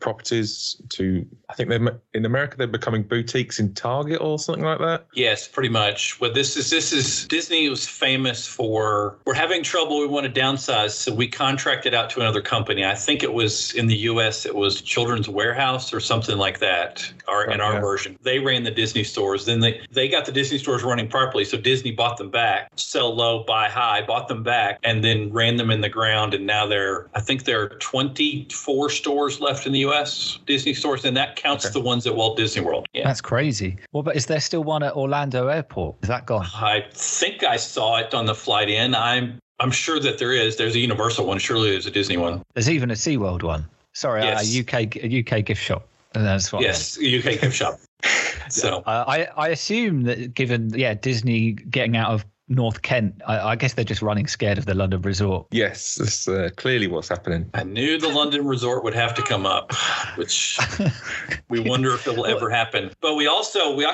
properties 0.00 0.80
to 0.90 1.24
I 1.48 1.54
think 1.54 1.68
they're 1.68 2.00
in 2.14 2.24
America 2.24 2.56
they're 2.56 2.66
becoming 2.66 3.02
boutiques 3.02 3.60
in 3.60 3.74
Target 3.74 4.20
or 4.20 4.38
something 4.38 4.64
like 4.64 4.78
that. 4.78 5.06
Yes, 5.14 5.46
pretty 5.46 5.68
much. 5.68 6.20
What 6.20 6.34
this 6.34 6.56
is 6.56 6.70
this 6.70 6.92
is 6.92 7.26
Disney 7.28 7.68
was 7.68 7.86
famous 7.86 8.46
for 8.46 9.18
we're 9.24 9.34
having 9.34 9.62
trouble 9.62 10.00
we 10.00 10.06
want 10.06 10.32
to 10.32 10.40
downsize 10.40 10.90
so 10.90 11.14
we 11.14 11.28
contracted 11.28 11.94
out 11.94 12.10
to 12.10 12.20
another 12.20 12.42
company. 12.42 12.84
I 12.84 12.94
think 12.94 13.22
it 13.22 13.32
was 13.32 13.72
in 13.74 13.86
the 13.86 13.96
US 13.96 14.44
it 14.46 14.54
was 14.54 14.80
Children's 14.82 15.28
Warehouse 15.28 15.92
or 15.92 16.00
something 16.00 16.38
like 16.38 16.58
that. 16.58 17.08
Our 17.28 17.50
in 17.50 17.60
our 17.60 17.74
yeah. 17.74 17.80
version. 17.80 18.18
They 18.22 18.40
ran 18.40 18.64
the 18.64 18.72
Disney 18.72 19.04
stores. 19.04 19.46
Then 19.46 19.60
they 19.60 19.80
they 19.92 20.08
got 20.08 20.26
the 20.26 20.32
Disney 20.32 20.58
stores 20.58 20.82
running 20.82 21.08
properly 21.08 21.44
so 21.44 21.56
Disney 21.56 21.92
bought 21.92 22.16
them 22.16 22.30
back. 22.30 22.70
Sell 22.76 23.14
low, 23.14 23.44
buy 23.44 23.68
high, 23.68 24.04
bought 24.04 24.26
them 24.26 24.42
back 24.42 24.80
and 24.82 25.04
then 25.04 25.32
ran 25.32 25.56
them 25.56 25.70
in 25.70 25.80
the 25.80 25.88
ground 25.88 26.34
and 26.34 26.46
now 26.46 26.66
they're 26.66 27.08
I 27.14 27.20
think 27.20 27.44
there 27.44 27.62
are 27.62 27.68
24 27.68 28.90
stores 28.90 29.40
left 29.40 29.66
in 29.66 29.72
the 29.72 29.83
U.S. 29.86 30.38
Disney 30.46 30.74
stores, 30.74 31.04
and 31.04 31.16
that 31.16 31.36
counts 31.36 31.64
okay. 31.66 31.72
the 31.72 31.80
ones 31.80 32.06
at 32.06 32.14
Walt 32.14 32.36
Disney 32.36 32.62
World. 32.62 32.86
Yeah. 32.92 33.04
That's 33.04 33.20
crazy. 33.20 33.76
Well, 33.92 34.02
but 34.02 34.16
is 34.16 34.26
there 34.26 34.40
still 34.40 34.64
one 34.64 34.82
at 34.82 34.94
Orlando 34.94 35.48
Airport? 35.48 35.96
Is 36.02 36.08
that 36.08 36.26
gone? 36.26 36.46
I 36.54 36.84
think 36.92 37.44
I 37.44 37.56
saw 37.56 37.98
it 37.98 38.14
on 38.14 38.26
the 38.26 38.34
flight 38.34 38.68
in. 38.68 38.94
I'm 38.94 39.38
I'm 39.60 39.70
sure 39.70 40.00
that 40.00 40.18
there 40.18 40.32
is. 40.32 40.56
There's 40.56 40.74
a 40.74 40.80
Universal 40.80 41.26
one. 41.26 41.38
Surely 41.38 41.70
there's 41.70 41.86
a 41.86 41.90
Disney 41.90 42.16
one. 42.16 42.42
There's 42.54 42.70
even 42.70 42.90
a 42.90 42.94
SeaWorld 42.94 43.42
one. 43.42 43.66
Sorry, 43.92 44.22
yes. 44.22 44.54
a 44.54 44.60
UK 44.60 44.96
a 44.96 45.20
UK 45.20 45.44
gift 45.44 45.62
shop. 45.62 45.86
That's 46.12 46.52
what. 46.52 46.62
Yes, 46.62 46.98
UK 46.98 47.40
gift 47.40 47.54
shop. 47.54 47.78
So 48.50 48.82
uh, 48.84 49.04
I 49.08 49.26
I 49.36 49.48
assume 49.48 50.02
that 50.02 50.34
given 50.34 50.68
yeah 50.74 50.92
Disney 50.92 51.52
getting 51.52 51.96
out 51.96 52.10
of 52.10 52.26
North 52.48 52.82
Kent. 52.82 53.22
I, 53.26 53.38
I, 53.38 53.56
guess 53.56 53.74
they're 53.74 53.84
just 53.84 54.02
running 54.02 54.26
scared 54.26 54.58
of 54.58 54.66
the 54.66 54.74
London 54.74 55.00
resort. 55.02 55.46
Yes, 55.50 55.94
that's 55.94 56.28
uh, 56.28 56.50
clearly 56.56 56.86
what's 56.88 57.08
happening. 57.08 57.48
I 57.54 57.64
knew 57.64 57.98
the 57.98 58.08
London 58.08 58.44
resort 58.46 58.84
would 58.84 58.94
have 58.94 59.14
to 59.14 59.22
come 59.22 59.46
up, 59.46 59.72
which 60.16 60.58
we 61.48 61.60
wonder 61.60 61.94
if 61.94 62.06
it'll 62.06 62.26
ever 62.26 62.50
happen. 62.50 62.90
But 63.00 63.14
we 63.14 63.26
also 63.26 63.74
we 63.74 63.84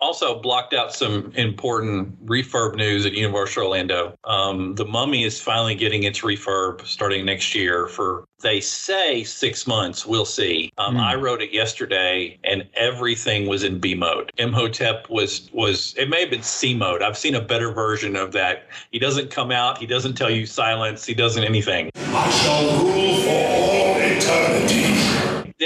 also 0.00 0.40
blocked 0.40 0.74
out 0.74 0.92
some 0.92 1.32
important 1.34 2.26
refurb 2.26 2.76
news 2.76 3.06
at 3.06 3.12
Universal 3.12 3.64
Orlando. 3.64 4.16
Um, 4.24 4.74
the 4.74 4.84
Mummy 4.84 5.24
is 5.24 5.40
finally 5.40 5.74
getting 5.74 6.04
its 6.04 6.20
refurb 6.20 6.86
starting 6.86 7.24
next 7.24 7.54
year 7.54 7.86
for 7.86 8.24
they 8.40 8.60
say 8.60 9.24
six 9.24 9.66
months. 9.66 10.04
We'll 10.04 10.26
see. 10.26 10.70
Um, 10.78 10.96
mm. 10.96 11.00
I 11.00 11.14
wrote 11.14 11.40
it 11.40 11.52
yesterday, 11.52 12.38
and 12.44 12.68
everything 12.74 13.46
was 13.46 13.64
in 13.64 13.78
B 13.78 13.94
mode. 13.94 14.30
Imhotep 14.36 15.08
was 15.08 15.50
was 15.52 15.94
it 15.96 16.08
may 16.08 16.20
have 16.20 16.30
been 16.30 16.42
C 16.42 16.74
mode. 16.74 17.02
I've 17.02 17.16
seen 17.16 17.34
a 17.34 17.40
better 17.40 17.72
version 17.72 18.14
of 18.14 18.32
that. 18.32 18.68
He 18.90 18.98
doesn't 18.98 19.30
come 19.30 19.50
out. 19.50 19.78
He 19.78 19.86
doesn't 19.86 20.14
tell 20.14 20.30
you 20.30 20.46
silence. 20.46 21.04
He 21.06 21.14
doesn't 21.14 21.44
anything. 21.44 21.90
I 21.96 22.30
shall 22.30 22.84
rule 22.84 23.16
for 23.22 23.30
all 23.30 23.55
eternity. 23.55 23.55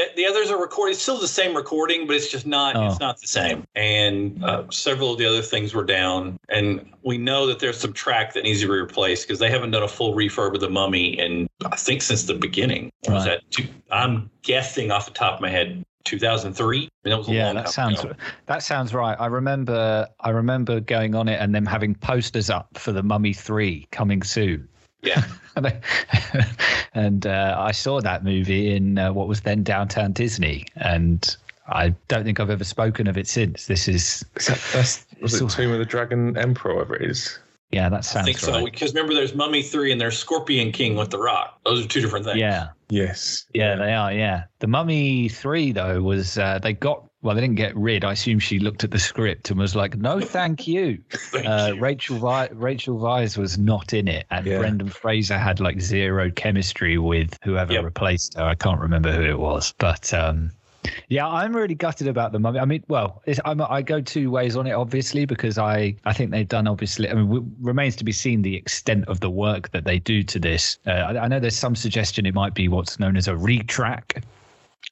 The, 0.00 0.14
the 0.16 0.22
Yeah, 0.22 0.30
there's 0.32 0.50
a 0.50 0.56
recording. 0.56 0.92
It's 0.92 1.02
still 1.02 1.18
the 1.18 1.28
same 1.28 1.54
recording, 1.54 2.06
but 2.06 2.16
it's 2.16 2.30
just 2.30 2.46
not. 2.46 2.76
Oh. 2.76 2.86
It's 2.86 3.00
not 3.00 3.20
the 3.20 3.26
same. 3.26 3.66
And 3.74 4.42
uh, 4.44 4.64
several 4.70 5.12
of 5.12 5.18
the 5.18 5.26
other 5.26 5.42
things 5.42 5.74
were 5.74 5.84
down. 5.84 6.38
And 6.48 6.92
we 7.02 7.18
know 7.18 7.46
that 7.46 7.58
there's 7.58 7.78
some 7.78 7.92
track 7.92 8.32
that 8.34 8.44
needs 8.44 8.60
to 8.60 8.66
be 8.66 8.72
replaced 8.72 9.26
because 9.26 9.38
they 9.38 9.50
haven't 9.50 9.72
done 9.72 9.82
a 9.82 9.88
full 9.88 10.14
refurb 10.14 10.54
of 10.54 10.60
the 10.60 10.70
Mummy, 10.70 11.18
and 11.18 11.48
I 11.66 11.76
think 11.76 12.02
since 12.02 12.24
the 12.24 12.34
beginning. 12.34 12.90
Or 13.08 13.14
Was 13.14 13.24
that? 13.24 13.42
Two, 13.50 13.64
I'm 13.90 14.30
guessing 14.42 14.90
off 14.90 15.06
the 15.06 15.12
top 15.12 15.34
of 15.34 15.40
my 15.40 15.50
head, 15.50 15.84
2003. 16.04 16.78
I 16.78 16.80
mean, 16.80 16.90
that 17.04 17.18
was 17.18 17.28
a 17.28 17.32
Yeah, 17.32 17.52
that 17.52 17.68
sounds 17.68 18.00
ago. 18.00 18.14
that 18.46 18.62
sounds 18.62 18.94
right. 18.94 19.16
I 19.20 19.26
remember 19.26 20.08
I 20.20 20.30
remember 20.30 20.80
going 20.80 21.14
on 21.14 21.28
it 21.28 21.40
and 21.40 21.54
them 21.54 21.66
having 21.66 21.94
posters 21.94 22.48
up 22.48 22.78
for 22.78 22.92
the 22.92 23.02
Mummy 23.02 23.34
Three 23.34 23.86
coming 23.90 24.22
soon. 24.22 24.68
Yeah. 25.02 25.24
And 26.92 27.26
I- 27.26 27.30
uh, 27.52 27.62
I 27.62 27.72
saw 27.72 28.00
that 28.00 28.24
movie 28.24 28.74
in 28.74 28.98
uh, 28.98 29.12
what 29.12 29.28
was 29.28 29.42
then 29.42 29.62
Downtown 29.62 30.12
Disney, 30.12 30.66
and 30.76 31.36
I 31.68 31.90
don't 32.08 32.24
think 32.24 32.40
I've 32.40 32.50
ever 32.50 32.64
spoken 32.64 33.06
of 33.06 33.16
it 33.16 33.28
since. 33.28 33.66
This 33.66 33.86
is 33.86 34.24
Is 34.36 34.46
that, 34.46 34.60
that's 34.72 35.06
was 35.20 35.38
So- 35.38 35.46
it 35.46 35.50
Tomb 35.50 35.72
of 35.72 35.78
the 35.78 35.84
Dragon 35.84 36.36
Emperor, 36.36 36.74
whatever 36.74 36.96
it 36.96 37.08
is. 37.10 37.38
yeah, 37.70 37.88
that 37.88 38.04
sounds. 38.04 38.06
I 38.06 38.12
sounds 38.12 38.26
think 38.26 38.38
so. 38.38 38.52
right. 38.54 38.64
Because 38.72 38.92
remember, 38.94 39.14
there's 39.14 39.34
Mummy 39.34 39.62
3 39.62 39.92
and 39.92 40.00
there's 40.00 40.18
Scorpion 40.18 40.72
King 40.72 40.96
with 40.96 41.10
The 41.10 41.18
Rock. 41.18 41.60
Those 41.64 41.84
are 41.84 41.88
two 41.88 42.00
different 42.00 42.24
things. 42.24 42.38
Yeah, 42.38 42.68
Yes. 42.88 43.46
yeah, 43.54 43.76
they 43.76 43.92
are. 43.94 44.12
Yeah, 44.12 44.44
the 44.58 44.66
Mummy 44.66 45.28
Three 45.28 45.70
though 45.72 46.02
was 46.02 46.38
uh, 46.38 46.58
they 46.60 46.72
got 46.72 47.08
well, 47.22 47.34
they 47.34 47.40
didn't 47.42 47.56
get 47.56 47.76
rid. 47.76 48.04
I 48.04 48.12
assume 48.12 48.38
she 48.38 48.58
looked 48.58 48.82
at 48.84 48.90
the 48.90 48.98
script 48.98 49.50
and 49.50 49.58
was 49.58 49.76
like, 49.76 49.96
"No, 49.96 50.20
thank 50.20 50.66
you." 50.74 51.02
Thank 51.10 51.46
uh, 51.46 51.72
you. 51.74 51.80
Rachel 51.80 52.18
Vi- 52.18 52.48
Rachel 52.52 52.98
Weisz 52.98 53.36
was 53.36 53.58
not 53.58 53.92
in 53.92 54.08
it, 54.08 54.26
and 54.30 54.46
Yeah. 54.46 54.58
Brendan 54.58 54.88
Fraser 54.88 55.38
had 55.38 55.60
like 55.60 55.80
zero 55.80 56.30
chemistry 56.30 56.98
with 56.98 57.36
whoever 57.44 57.72
Yep. 57.74 57.84
replaced 57.84 58.34
her. 58.38 58.44
I 58.44 58.54
can't 58.54 58.80
remember 58.80 59.12
who 59.12 59.22
it 59.22 59.38
was, 59.38 59.74
but 59.78 60.12
um, 60.14 60.50
yeah, 61.08 61.28
I'm 61.28 61.54
really 61.54 61.74
gutted 61.74 62.08
about 62.08 62.32
the 62.32 62.38
mummy. 62.38 62.58
I 62.58 62.64
mean, 62.64 62.82
well, 62.88 63.20
it's, 63.26 63.38
I'm, 63.44 63.60
I 63.60 63.82
go 63.82 64.00
two 64.00 64.30
ways 64.30 64.56
on 64.56 64.66
it, 64.66 64.72
obviously, 64.72 65.26
because 65.26 65.58
I 65.58 65.94
I 66.06 66.14
think 66.14 66.30
they've 66.30 66.48
done 66.48 66.66
obviously. 66.66 67.10
I 67.10 67.14
mean, 67.14 67.26
w- 67.26 67.46
remains 67.60 67.96
to 67.96 68.04
be 68.04 68.12
seen 68.12 68.40
the 68.40 68.56
extent 68.56 69.04
of 69.08 69.20
the 69.20 69.28
work 69.30 69.70
that 69.72 69.84
they 69.84 69.98
do 69.98 70.22
to 70.22 70.38
this. 70.38 70.78
Uh, 70.86 70.92
I, 70.92 71.18
I 71.24 71.28
know 71.28 71.38
there's 71.38 71.54
some 71.56 71.76
suggestion 71.76 72.24
it 72.24 72.34
might 72.34 72.54
be 72.54 72.68
what's 72.68 72.98
known 72.98 73.16
as 73.18 73.28
a 73.28 73.34
retrack. 73.34 74.22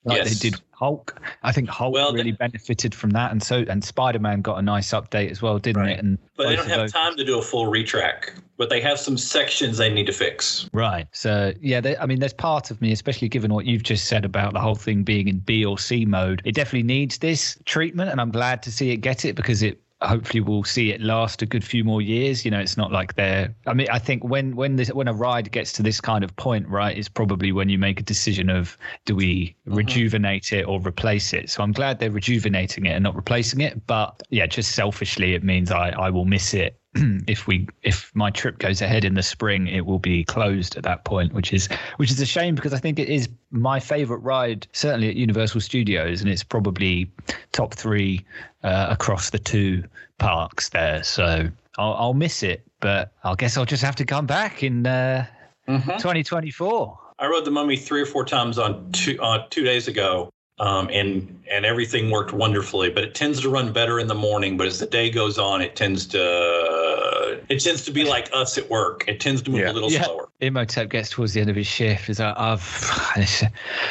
Like 0.04 0.18
Yes. 0.18 0.38
they 0.38 0.50
did 0.50 0.60
Hulk. 0.72 1.20
I 1.42 1.50
think 1.52 1.68
Hulk 1.68 1.92
Well, 1.92 2.12
really 2.12 2.32
benefited 2.32 2.94
from 2.94 3.10
that, 3.10 3.32
and 3.32 3.42
so 3.42 3.64
and 3.68 3.82
Spider 3.84 4.18
Man 4.20 4.42
got 4.42 4.58
a 4.58 4.62
nice 4.62 4.90
update 4.92 5.30
as 5.30 5.42
well, 5.42 5.58
didn't 5.58 5.82
Right. 5.82 5.96
it? 5.98 6.04
And 6.04 6.18
But 6.36 6.48
they 6.48 6.56
don't 6.56 6.68
have 6.68 6.78
those- 6.80 6.92
time 6.92 7.16
to 7.16 7.24
do 7.24 7.38
a 7.38 7.42
full 7.42 7.66
retrack. 7.66 8.30
But 8.58 8.70
they 8.70 8.80
have 8.80 8.98
some 8.98 9.16
sections 9.18 9.76
they 9.78 9.90
need 9.90 10.06
to 10.06 10.12
fix. 10.12 10.68
Right. 10.72 11.06
So 11.12 11.52
yeah, 11.60 11.80
they, 11.80 11.96
I 11.96 12.06
mean, 12.06 12.18
there's 12.20 12.32
part 12.32 12.70
of 12.70 12.80
me, 12.80 12.92
especially 12.92 13.28
given 13.28 13.52
what 13.52 13.66
you've 13.66 13.82
just 13.82 14.06
said 14.06 14.24
about 14.24 14.52
the 14.52 14.60
whole 14.60 14.74
thing 14.74 15.02
being 15.04 15.28
in 15.28 15.38
B 15.40 15.64
or 15.64 15.78
C 15.78 16.04
mode. 16.04 16.42
It 16.44 16.54
definitely 16.54 16.82
needs 16.84 17.18
this 17.18 17.56
treatment, 17.66 18.10
and 18.10 18.20
I'm 18.20 18.30
glad 18.30 18.62
to 18.64 18.72
see 18.72 18.90
it 18.90 18.98
get 18.98 19.24
it 19.24 19.34
because 19.36 19.62
it 19.62 19.80
hopefully 20.00 20.40
we'll 20.40 20.64
see 20.64 20.92
it 20.92 21.00
last 21.00 21.42
a 21.42 21.46
good 21.46 21.64
few 21.64 21.84
more 21.84 22.00
years. 22.00 22.44
You 22.44 22.50
know, 22.50 22.60
it's 22.60 22.76
not 22.76 22.92
like 22.92 23.14
they're. 23.14 23.54
I 23.66 23.74
mean, 23.74 23.88
I 23.90 23.98
think 23.98 24.24
when 24.24 24.56
when 24.56 24.76
this 24.76 24.92
when 24.92 25.08
a 25.08 25.14
ride 25.14 25.50
gets 25.50 25.72
to 25.72 25.82
this 25.82 26.00
kind 26.00 26.24
of 26.24 26.34
point, 26.36 26.68
right, 26.68 26.96
is 26.96 27.08
probably 27.08 27.52
when 27.52 27.68
you 27.68 27.78
make 27.78 28.00
a 28.00 28.02
decision 28.02 28.50
of 28.50 28.76
do 29.04 29.16
we 29.16 29.56
mm-hmm. 29.66 29.74
rejuvenate 29.74 30.52
it 30.52 30.62
or 30.64 30.80
replace 30.80 31.32
it. 31.32 31.50
So 31.50 31.62
I'm 31.62 31.72
glad 31.72 31.98
they're 31.98 32.10
rejuvenating 32.10 32.86
it 32.86 32.90
and 32.90 33.02
not 33.02 33.16
replacing 33.16 33.60
it. 33.60 33.86
But 33.86 34.22
yeah, 34.30 34.46
just 34.46 34.72
selfishly, 34.72 35.34
it 35.34 35.42
means 35.42 35.70
I 35.70 35.90
I 35.90 36.10
will 36.10 36.24
miss 36.24 36.54
it 36.54 36.78
if 37.26 37.46
we 37.46 37.66
if 37.82 38.14
my 38.14 38.30
trip 38.30 38.58
goes 38.58 38.82
ahead 38.82 39.04
in 39.04 39.14
the 39.14 39.22
spring 39.22 39.66
it 39.66 39.86
will 39.86 39.98
be 39.98 40.24
closed 40.24 40.76
at 40.76 40.82
that 40.82 41.04
point 41.04 41.32
which 41.32 41.52
is 41.52 41.68
which 41.96 42.10
is 42.10 42.20
a 42.20 42.26
shame 42.26 42.54
because 42.54 42.72
i 42.72 42.78
think 42.78 42.98
it 42.98 43.08
is 43.08 43.28
my 43.50 43.80
favorite 43.80 44.18
ride 44.18 44.66
certainly 44.72 45.08
at 45.08 45.16
universal 45.16 45.60
studios 45.60 46.20
and 46.20 46.30
it's 46.30 46.42
probably 46.42 47.10
top 47.52 47.74
three 47.74 48.24
uh, 48.62 48.88
across 48.90 49.30
the 49.30 49.38
two 49.38 49.84
parks 50.18 50.70
there. 50.70 51.02
So 51.04 51.48
I'll, 51.78 51.94
I'll 51.94 52.14
miss 52.14 52.42
it 52.42 52.62
but 52.80 53.12
i 53.24 53.34
guess 53.34 53.56
i'll 53.56 53.64
just 53.64 53.82
have 53.82 53.96
to 53.96 54.04
come 54.04 54.26
back 54.26 54.62
in 54.62 54.86
uh, 54.86 55.26
2024 55.66 56.98
I 57.20 57.26
rode 57.26 57.44
the 57.44 57.50
Mummy 57.50 57.76
three 57.76 58.00
or 58.00 58.06
four 58.06 58.24
times 58.24 58.58
on 58.58 58.92
two 58.92 59.18
uh, 59.20 59.44
two 59.50 59.64
days 59.64 59.88
ago, 59.88 60.30
um, 60.60 60.88
and 60.92 61.34
and 61.50 61.64
everything 61.64 62.10
worked 62.10 62.32
wonderfully. 62.32 62.90
But 62.90 63.04
it 63.04 63.14
tends 63.14 63.40
to 63.42 63.48
run 63.48 63.72
better 63.72 63.98
in 63.98 64.06
the 64.06 64.14
morning. 64.14 64.56
But 64.56 64.66
as 64.66 64.78
the 64.78 64.86
day 64.86 65.10
goes 65.10 65.38
on, 65.38 65.60
it 65.62 65.76
tends 65.76 66.06
to 66.08 67.40
it 67.48 67.60
tends 67.60 67.84
to 67.84 67.90
be 67.92 68.04
like 68.04 68.28
us 68.32 68.58
at 68.58 68.68
work. 68.68 69.04
It 69.08 69.20
tends 69.20 69.42
to 69.42 69.50
move 69.50 69.60
Yeah. 69.60 69.70
a 69.70 69.72
little 69.72 69.90
Yeah. 69.90 70.04
slower. 70.04 70.28
Imhotep 70.40 70.88
gets 70.90 71.10
towards 71.10 71.32
the 71.32 71.40
end 71.40 71.50
of 71.50 71.56
his 71.56 71.66
shift. 71.66 72.08
Is 72.08 72.18
like, 72.20 72.34
I've 72.36 73.42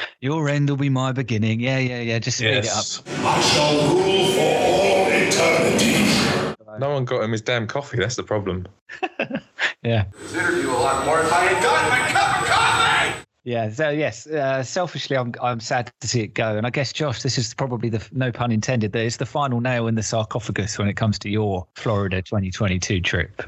your 0.22 0.48
end 0.50 0.70
will 0.70 0.78
be 0.78 0.90
my 0.90 1.12
beginning. 1.12 1.60
Yeah, 1.60 1.80
yeah, 1.80 2.00
yeah. 2.02 2.20
Just 2.20 2.38
speed 2.38 2.48
Yes. 2.64 3.02
I 3.08 3.42
shall 3.42 3.96
rule 3.96 4.28
for 4.34 4.42
all 4.42 5.08
eternity. 5.10 6.04
No 6.80 6.92
one 6.92 7.06
got 7.06 7.24
him 7.24 7.32
his 7.32 7.42
damn 7.42 7.66
coffee. 7.68 7.98
That's 7.98 8.16
the 8.16 8.24
problem. 8.24 8.68
Yeah. 9.84 10.06
This 10.20 10.34
interview 10.34 10.70
a 10.70 10.74
lot 10.74 11.06
more 11.06 11.20
if 11.22 11.32
I 11.32 11.42
had 11.46 11.64
gotten 11.64 11.90
my 11.90 12.00
cup 12.10 12.42
of 12.42 12.48
coffee. 12.50 13.26
Yeah. 13.48 13.70
So 13.70 13.90
yes, 13.92 14.28
uh, 14.28 14.62
selfishly, 14.62 15.16
I'm 15.16 15.34
I'm 15.42 15.62
sad 15.62 15.90
to 16.02 16.08
see 16.08 16.20
it 16.22 16.34
go, 16.34 16.58
and 16.58 16.68
I 16.68 16.70
guess 16.70 16.92
Josh, 16.92 17.22
this 17.24 17.38
is 17.38 17.54
probably 17.54 17.88
the 17.88 18.06
no 18.12 18.30
pun 18.30 18.52
intended. 18.52 18.92
That 18.92 19.06
it's 19.06 19.16
the 19.18 19.26
final 19.26 19.62
nail 19.62 19.88
in 19.88 19.96
the 19.96 20.04
sarcophagus 20.04 20.78
when 20.78 20.90
it 20.90 20.96
comes 20.98 21.18
to 21.20 21.30
your 21.30 21.66
Florida 21.76 22.22
2022 22.22 23.00
trip. 23.00 23.42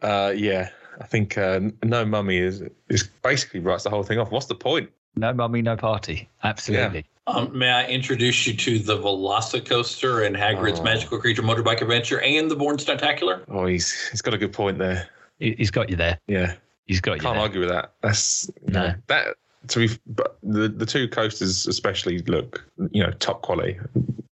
Uh, 0.00 0.32
yeah, 0.36 0.70
I 1.00 1.06
think 1.06 1.36
uh, 1.36 1.58
no 1.82 2.04
mummy 2.04 2.36
is 2.38 2.62
is 2.88 3.02
basically 3.22 3.58
writes 3.58 3.82
the 3.82 3.90
whole 3.90 4.04
thing 4.04 4.20
off. 4.20 4.30
What's 4.30 4.46
the 4.46 4.54
point? 4.54 4.88
No 5.16 5.32
mummy, 5.34 5.60
no 5.60 5.76
party. 5.76 6.28
Absolutely. 6.44 7.04
Um, 7.26 7.56
may 7.56 7.70
I 7.70 7.86
introduce 7.86 8.46
you 8.46 8.54
to 8.54 8.78
the 8.78 8.96
Velocicoaster 8.96 10.24
and 10.26 10.36
Hagrid's 10.36 10.80
Oh. 10.80 10.84
Magical 10.84 11.18
Creature 11.18 11.42
Motorbike 11.42 11.80
Adventure 11.82 12.20
and 12.20 12.48
the 12.50 12.56
Bourne 12.56 12.76
Stuntacular? 12.76 13.42
Oh, 13.48 13.66
he's 13.66 14.08
he's 14.10 14.22
got 14.22 14.34
a 14.34 14.38
good 14.38 14.52
point 14.52 14.78
there. 14.78 15.08
He- 15.40 15.54
He's 15.58 15.70
got 15.72 15.90
you 15.90 15.96
there. 15.96 16.18
Yeah, 16.28 16.54
He's 16.86 17.00
got 17.00 17.20
can't 17.20 17.34
there. 17.34 17.42
argue 17.42 17.60
with 17.60 17.68
that. 17.70 17.92
That's 18.02 18.50
No. 18.66 18.88
know, 18.88 18.94
that 19.08 19.36
to 19.68 19.78
be. 19.88 19.98
But 20.06 20.36
the 20.42 20.68
the 20.68 20.86
two 20.86 21.08
coasters 21.08 21.66
especially 21.66 22.18
look 22.20 22.64
you 22.90 23.02
know 23.02 23.10
top 23.12 23.42
quality. 23.42 23.78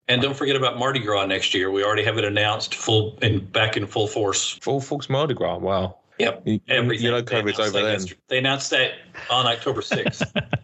And 0.09 0.21
don't 0.21 0.35
forget 0.37 0.57
about 0.57 0.77
Mardi 0.79 0.99
Gras 0.99 1.27
next 1.27 1.55
year. 1.55 1.71
We 1.71 1.85
already 1.85 2.03
have 2.05 2.19
it 2.19 2.25
announced 2.25 2.75
full 2.75 3.17
and 3.23 3.51
back 3.53 3.77
in 3.77 3.87
full 3.87 4.09
force. 4.09 4.59
Full 4.61 4.81
Forks 4.81 5.09
Mardi 5.09 5.35
Gras. 5.35 5.59
Wow. 5.59 5.99
Yep. 6.19 6.43
You, 6.47 6.61
Everything. 6.69 7.05
you 7.05 7.11
know 7.13 7.21
They 7.21 7.37
COVID's 7.43 7.59
announced 7.59 7.77
over 7.77 7.87
that 7.87 7.99
then. 8.01 8.09
They 8.29 8.39
announced 8.39 8.71
that 8.71 8.91
on 9.31 9.47
October 9.47 9.81
6th. 9.83 10.27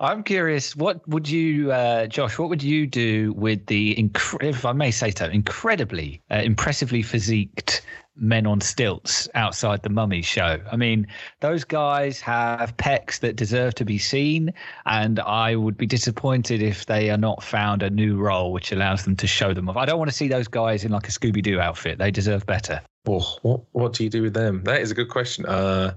I'm 0.00 0.22
curious, 0.22 0.76
what 0.76 1.06
would 1.08 1.28
you, 1.28 1.72
uh, 1.72 2.06
Josh, 2.06 2.38
what 2.38 2.48
would 2.50 2.62
you 2.62 2.86
do 2.86 3.32
with 3.32 3.66
the, 3.66 3.96
incre- 3.96 4.44
if 4.48 4.64
I 4.64 4.72
may 4.72 4.92
say 4.92 5.10
so, 5.10 5.26
incredibly, 5.26 6.22
uh, 6.30 6.36
impressively 6.36 7.02
physiqued 7.02 7.80
men 8.18 8.46
on 8.46 8.60
stilts 8.60 9.28
outside 9.34 9.82
the 9.82 9.88
Mummy 9.88 10.22
show? 10.22 10.60
I 10.70 10.76
mean, 10.76 11.06
those 11.40 11.64
guys 11.64 12.20
have 12.20 12.76
pecs 12.76 13.20
that 13.20 13.36
deserve 13.36 13.74
to 13.76 13.84
be 13.84 13.98
seen, 13.98 14.52
and 14.86 15.20
I 15.20 15.56
would 15.56 15.76
be 15.76 15.86
disappointed 15.86 16.62
if 16.62 16.86
they 16.86 17.10
are 17.10 17.16
not 17.16 17.42
found 17.42 17.82
a 17.82 17.90
new 17.90 18.16
role 18.16 18.52
which 18.52 18.72
allows 18.72 19.04
them 19.04 19.16
to 19.16 19.26
show 19.26 19.54
them 19.54 19.68
off. 19.68 19.76
I 19.76 19.84
don't 19.84 19.98
want 19.98 20.10
to 20.10 20.16
see 20.16 20.28
those 20.28 20.48
guys 20.48 20.84
in 20.84 20.92
like 20.92 21.08
a 21.08 21.10
Scooby 21.10 21.42
Doo 21.42 21.60
outfit. 21.60 21.98
They 21.98 22.10
deserve 22.10 22.46
better. 22.46 22.80
Oh, 23.08 23.38
what 23.40 23.60
what 23.72 23.92
do 23.94 24.04
you 24.04 24.10
do 24.10 24.20
with 24.20 24.34
them? 24.34 24.62
That 24.64 24.82
is 24.82 24.90
a 24.90 24.94
good 24.94 25.08
question. 25.08 25.46
Uh, 25.46 25.94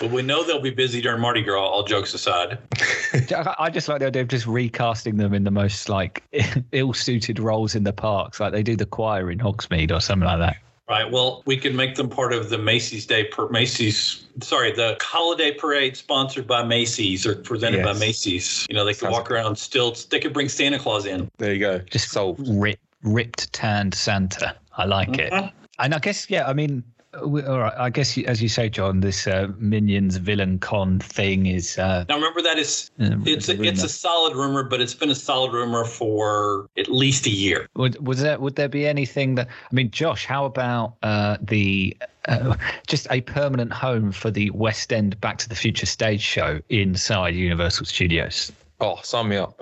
but 0.00 0.10
we 0.10 0.22
know 0.22 0.42
they'll 0.42 0.62
be 0.62 0.70
busy 0.70 1.02
during 1.02 1.20
Mardi 1.20 1.42
Gras, 1.42 1.68
all 1.68 1.82
jokes 1.82 2.14
aside. 2.14 2.56
I 3.12 3.54
I 3.58 3.70
just 3.70 3.88
like 3.88 4.00
the 4.00 4.06
idea 4.06 4.22
of 4.22 4.28
just 4.28 4.46
recasting 4.46 5.18
them 5.18 5.34
in 5.34 5.44
the 5.44 5.50
most 5.50 5.90
like 5.90 6.22
ill-suited 6.72 7.38
roles 7.38 7.74
in 7.74 7.84
the 7.84 7.92
parks, 7.92 8.40
like 8.40 8.52
they 8.52 8.62
do 8.62 8.74
the 8.74 8.86
choir 8.86 9.30
in 9.30 9.38
Hogsmeade 9.38 9.92
or 9.92 10.00
something 10.00 10.26
like 10.26 10.38
that. 10.38 10.56
Right. 10.90 11.08
Well, 11.08 11.44
we 11.46 11.56
can 11.56 11.76
make 11.76 11.94
them 11.94 12.08
part 12.08 12.32
of 12.32 12.50
the 12.50 12.58
Macy's 12.58 13.06
Day, 13.06 13.22
per, 13.22 13.48
Macy's, 13.48 14.26
sorry, 14.42 14.72
the 14.72 14.96
holiday 15.00 15.52
parade 15.52 15.96
sponsored 15.96 16.48
by 16.48 16.64
Macy's 16.64 17.24
or 17.24 17.36
presented 17.36 17.84
by 17.84 17.92
Macy's. 17.92 18.66
You 18.68 18.74
know, 18.74 18.84
they 18.84 18.90
could 18.90 19.02
Sounds 19.02 19.12
walk 19.12 19.30
around 19.30 19.46
on 19.46 19.54
stilts. 19.54 20.06
They 20.06 20.18
could 20.18 20.32
bring 20.32 20.48
Santa 20.48 20.80
Claus 20.80 21.06
in. 21.06 21.30
there 21.38 21.54
you 21.54 21.60
go. 21.60 21.78
Just 21.78 22.10
so 22.10 22.34
Rip, 22.40 22.80
ripped, 23.04 23.52
tanned 23.52 23.94
Santa. 23.94 24.56
I 24.76 24.84
like 24.84 25.16
it. 25.16 25.32
Mhm. 25.32 25.52
And 25.78 25.94
I 25.94 26.00
guess, 26.00 26.28
yeah, 26.28 26.48
I 26.48 26.54
mean, 26.54 26.82
we- 27.24 27.42
all 27.42 27.58
right. 27.58 27.72
I 27.76 27.90
guess, 27.90 28.16
you- 28.16 28.24
as 28.26 28.40
you 28.42 28.48
say, 28.48 28.68
John, 28.68 29.00
this 29.00 29.26
uh, 29.26 29.48
Minions 29.58 30.16
villain 30.16 30.58
con 30.58 30.98
thing 31.00 31.46
is. 31.46 31.78
Uh, 31.78 32.04
Now, 32.08 32.14
remember 32.16 32.40
that 32.42 32.58
is 32.58 32.90
uh, 33.00 33.16
it's 33.26 33.48
a, 33.48 33.54
rumor. 33.54 33.64
it's 33.64 33.82
a 33.82 33.88
solid 33.88 34.36
rumor, 34.36 34.62
but 34.62 34.80
it's 34.80 34.94
been 34.94 35.10
a 35.10 35.14
solid 35.14 35.52
rumor 35.52 35.84
for 35.84 36.66
at 36.78 36.88
least 36.88 37.26
a 37.26 37.30
year. 37.30 37.68
Would 37.76 38.06
was 38.06 38.20
there 38.20 38.38
would 38.38 38.56
there 38.56 38.68
be 38.68 38.86
anything 38.86 39.34
that 39.36 39.48
I 39.48 39.74
mean, 39.74 39.90
Josh? 39.90 40.24
How 40.24 40.44
about 40.44 40.94
uh, 41.02 41.36
the 41.40 41.96
uh, 42.28 42.54
just 42.86 43.06
a 43.10 43.20
permanent 43.22 43.72
home 43.72 44.12
for 44.12 44.30
the 44.30 44.50
West 44.50 44.92
End 44.92 45.20
Back 45.20 45.38
to 45.38 45.48
the 45.48 45.56
Future 45.56 45.86
stage 45.86 46.20
show 46.20 46.60
inside 46.68 47.34
Universal 47.34 47.86
Studios? 47.86 48.52
Oh, 48.80 48.98
sign 49.02 49.28
me 49.28 49.36
up. 49.36 49.60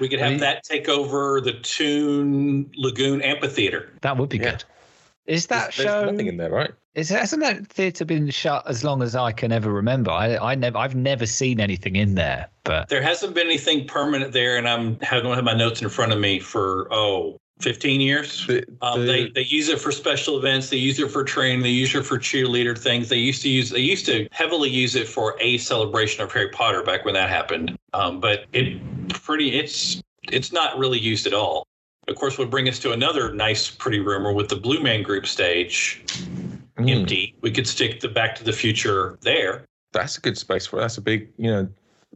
We 0.00 0.08
could 0.08 0.18
I 0.18 0.22
have 0.24 0.30
mean- 0.32 0.40
that 0.40 0.64
take 0.64 0.88
over 0.88 1.40
the 1.40 1.52
Toon 1.52 2.70
Lagoon 2.76 3.22
Amphitheater. 3.22 3.90
That 4.00 4.16
would 4.16 4.28
be 4.28 4.38
Yeah. 4.38 4.50
good. 4.50 4.64
Is 5.26 5.46
that 5.46 5.74
There's, 5.74 5.76
there's 5.76 5.88
show? 5.88 6.10
nothing 6.10 6.26
in 6.26 6.36
there, 6.36 6.50
right? 6.50 6.70
Is 6.94 7.08
hasn't 7.08 7.42
that 7.42 7.66
theatre 7.68 8.04
been 8.04 8.28
shut 8.30 8.64
as 8.66 8.84
long 8.84 9.02
as 9.02 9.14
I 9.16 9.32
can 9.32 9.50
ever 9.52 9.72
remember? 9.72 10.10
I, 10.10 10.36
I 10.36 10.54
never, 10.54 10.76
I've 10.78 10.94
never 10.94 11.24
seen 11.26 11.60
anything 11.60 11.96
in 11.96 12.14
there. 12.16 12.48
But 12.64 12.88
There 12.88 13.00
hasn't 13.02 13.34
been 13.34 13.46
anything 13.46 13.86
permanent 13.86 14.32
there, 14.32 14.56
and 14.58 14.68
I'm 14.68 14.98
I 15.10 15.20
don't 15.20 15.34
have 15.34 15.44
my 15.44 15.54
notes 15.54 15.80
in 15.80 15.88
front 15.88 16.12
of 16.12 16.18
me 16.18 16.38
for 16.38 16.92
oh 16.92 17.38
15 17.60 18.00
years. 18.00 18.46
The, 18.46 18.64
Um, 18.82 19.00
the- 19.00 19.06
they 19.06 19.28
they 19.30 19.44
use 19.44 19.68
it 19.68 19.78
for 19.80 19.90
special 19.92 20.36
events. 20.38 20.68
They 20.68 20.76
use 20.76 20.98
it 20.98 21.10
for 21.10 21.24
training. 21.24 21.62
They 21.62 21.70
use 21.70 21.94
it 21.94 22.04
for 22.04 22.18
cheerleader 22.18 22.76
things. 22.76 23.08
They 23.08 23.16
used 23.16 23.40
to 23.42 23.48
use 23.48 23.70
they 23.70 23.78
used 23.80 24.04
to 24.06 24.28
heavily 24.32 24.68
use 24.68 24.94
it 24.96 25.08
for 25.08 25.36
a 25.40 25.56
celebration 25.58 26.22
of 26.22 26.32
Harry 26.32 26.48
Potter 26.50 26.82
back 26.82 27.04
when 27.06 27.14
that 27.14 27.30
happened. 27.30 27.78
Um, 27.94 28.20
but 28.20 28.46
it 28.52 28.76
pretty 29.08 29.58
it's 29.58 30.02
it's 30.30 30.52
not 30.52 30.76
really 30.78 30.98
used 30.98 31.26
at 31.26 31.32
all. 31.32 31.66
Of 32.12 32.18
course, 32.18 32.36
would 32.36 32.50
bring 32.50 32.68
us 32.68 32.78
to 32.80 32.92
another 32.92 33.32
nice, 33.32 33.70
pretty 33.70 34.00
rumor 34.00 34.32
with 34.32 34.48
the 34.50 34.56
Blue 34.56 34.80
Man 34.82 35.02
Group 35.02 35.26
stage 35.26 36.04
Mm, 36.78 36.90
empty. 36.90 37.34
We 37.42 37.50
could 37.50 37.66
stick 37.66 38.00
the 38.00 38.08
Back 38.08 38.34
to 38.36 38.44
the 38.44 38.52
Future 38.52 39.18
there. 39.20 39.64
That's 39.92 40.16
a 40.16 40.20
good 40.20 40.38
space 40.38 40.66
for. 40.66 40.80
That's 40.80 40.96
a 40.96 41.02
big, 41.02 41.28
you 41.36 41.50
know, 41.50 41.68